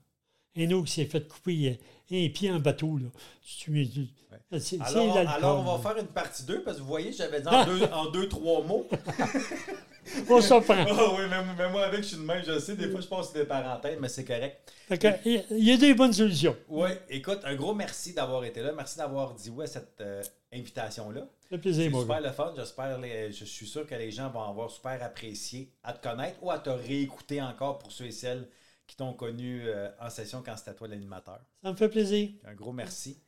Un 0.57 0.71
autre 0.71 0.85
qui 0.85 0.93
s'est 0.93 1.05
fait 1.05 1.27
couper 1.27 1.77
euh, 2.11 2.25
un 2.25 2.29
pied 2.29 2.49
en 2.51 2.59
bateau, 2.59 2.97
là. 2.97 3.07
C'est 4.59 4.79
Alors, 4.79 5.15
l'alcool. 5.15 5.33
alors, 5.35 5.59
on 5.59 5.77
va 5.77 5.89
faire 5.89 6.01
une 6.01 6.07
partie 6.07 6.43
2 6.45 6.63
parce 6.63 6.77
que 6.77 6.81
vous 6.81 6.87
voyez, 6.87 7.11
j'avais 7.11 7.41
dit 7.41 7.47
en 7.47 7.51
Ah! 7.51 7.65
deux, 7.65 7.83
en 7.85 8.09
deux, 8.11 8.29
trois 8.29 8.63
mots. 8.63 8.87
On 10.29 10.41
s'en 10.41 10.61
prend. 10.61 10.85
Ah 10.87 11.15
oui, 11.17 11.27
même, 11.29 11.55
même 11.57 11.71
moi 11.71 11.85
avec, 11.85 12.03
je 12.03 12.09
suis 12.09 12.17
de 12.17 12.21
même, 12.21 12.43
je 12.45 12.59
sais, 12.59 12.75
des 12.75 12.89
fois 12.89 13.01
je 13.01 13.07
passe 13.07 13.33
des 13.33 13.45
parenthèses, 13.45 13.97
mais 13.99 14.07
c'est 14.07 14.25
correct. 14.25 14.71
Il 15.25 15.43
y 15.51 15.71
a 15.71 15.77
des 15.77 15.93
bonnes 15.93 16.13
solutions. 16.13 16.55
Oui, 16.67 16.89
écoute, 17.09 17.39
un 17.43 17.55
gros 17.55 17.73
merci 17.73 18.13
d'avoir 18.13 18.43
été 18.45 18.61
là. 18.61 18.71
Merci 18.75 18.97
d'avoir 18.97 19.33
dit 19.33 19.49
oui 19.49 19.63
à 19.63 19.67
cette 19.67 19.99
euh, 20.01 20.21
invitation-là. 20.53 21.21
Ça 21.21 21.49
fait 21.49 21.57
plaisir, 21.57 21.91
C'est 21.91 21.99
super 21.99 22.21
le 22.21 22.31
fun. 22.31 22.53
J'espère, 22.55 22.99
je 23.01 23.45
suis 23.45 23.67
sûr 23.67 23.87
que 23.87 23.95
les 23.95 24.11
gens 24.11 24.29
vont 24.29 24.43
avoir 24.43 24.69
super 24.69 25.01
apprécié 25.01 25.71
à 25.83 25.93
te 25.93 26.07
connaître 26.07 26.37
ou 26.41 26.51
à 26.51 26.59
te 26.59 26.69
réécouter 26.69 27.41
encore 27.41 27.79
pour 27.79 27.91
ceux 27.91 28.05
et 28.05 28.11
celles 28.11 28.47
qui 28.87 28.95
t'ont 28.95 29.13
connu 29.13 29.63
euh, 29.65 29.89
en 29.99 30.11
session 30.11 30.43
quand 30.45 30.55
c'était 30.55 30.75
toi 30.75 30.87
l'animateur. 30.87 31.39
Ça 31.63 31.71
me 31.71 31.75
fait 31.75 31.89
plaisir. 31.89 32.29
Un 32.45 32.53
gros 32.53 32.71
merci. 32.71 33.19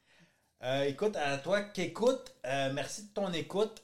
Euh, 0.64 0.84
écoute, 0.84 1.16
à 1.16 1.38
toi 1.38 1.62
qui 1.62 1.82
écoutes, 1.82 2.36
merci 2.44 3.08
de 3.08 3.14
ton 3.14 3.32
écoute. 3.34 3.82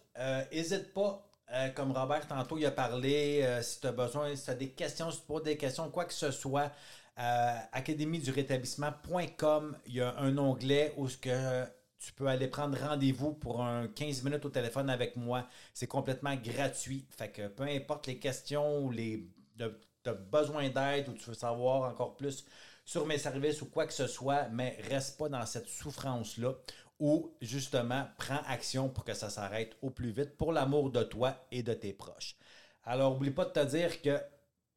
N'hésite 0.52 0.94
pas, 0.94 1.28
euh, 1.52 1.70
comme 1.70 1.92
Robert 1.92 2.28
tantôt 2.28 2.58
il 2.58 2.66
a 2.66 2.72
parlé, 2.72 3.42
euh, 3.44 3.62
si 3.62 3.80
tu 3.82 3.88
as 3.88 3.92
besoin, 3.92 4.36
si 4.36 4.46
tu 4.46 4.50
as 4.50 4.56
des 4.56 4.70
questions, 4.70 5.12
si 5.12 5.20
tu 5.20 5.26
poses 5.26 5.44
des 5.44 5.58
questions, 5.58 5.90
quoi 5.90 6.06
que 6.06 6.14
ce 6.14 6.32
soit, 6.32 6.72
euh, 7.20 7.58
académie 7.72 8.20
du 8.20 8.32
rétablissement.com, 8.32 9.78
il 9.86 9.96
y 9.96 10.02
a 10.02 10.18
un 10.18 10.38
onglet 10.38 10.94
où 10.98 11.08
ce 11.08 11.18
que 11.18 11.66
tu 12.00 12.12
peux 12.14 12.28
aller 12.28 12.48
prendre 12.48 12.78
rendez-vous 12.78 13.34
pour 13.34 13.62
un 13.64 13.88
15 13.88 14.24
minutes 14.24 14.46
au 14.46 14.50
téléphone 14.50 14.90
avec 14.90 15.16
moi. 15.16 15.48
C'est 15.74 15.88
complètement 15.88 16.36
gratuit. 16.36 17.06
Fait 17.10 17.30
que 17.30 17.48
peu 17.48 17.64
importe 17.64 18.08
les 18.08 18.20
questions 18.20 18.80
ou 18.80 18.92
les 18.92 19.30
tu 19.58 20.10
as 20.10 20.14
besoin 20.14 20.70
d'aide 20.70 21.08
ou 21.10 21.14
tu 21.14 21.30
veux 21.30 21.36
savoir 21.36 21.90
encore 21.90 22.16
plus 22.16 22.46
sur 22.86 23.06
mes 23.06 23.18
services 23.18 23.62
ou 23.62 23.68
quoi 23.68 23.88
que 23.88 23.94
ce 23.94 24.08
soit, 24.08 24.50
mais 24.50 24.78
reste 24.90 25.18
pas 25.18 25.30
dans 25.30 25.46
cette 25.46 25.70
souffrance-là 25.70 26.54
ou 27.00 27.36
justement 27.42 28.08
prends 28.18 28.42
action 28.48 28.90
pour 28.90 29.04
que 29.04 29.14
ça 29.14 29.30
s'arrête 29.30 29.76
au 29.82 29.90
plus 29.90 30.12
vite 30.12 30.38
pour 30.38 30.54
l'amour 30.54 30.92
de 30.92 31.04
toi 31.04 31.46
et 31.52 31.64
de 31.64 31.74
tes 31.74 31.94
proches. 31.94 32.36
Alors, 32.84 33.16
oublie 33.16 33.32
pas 33.32 33.46
de 33.46 33.52
te 33.52 33.66
dire 33.66 34.02
que 34.02 34.20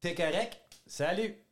tu 0.01 0.09
es 0.09 0.15
correct. 0.15 0.59
Salut! 0.85 1.46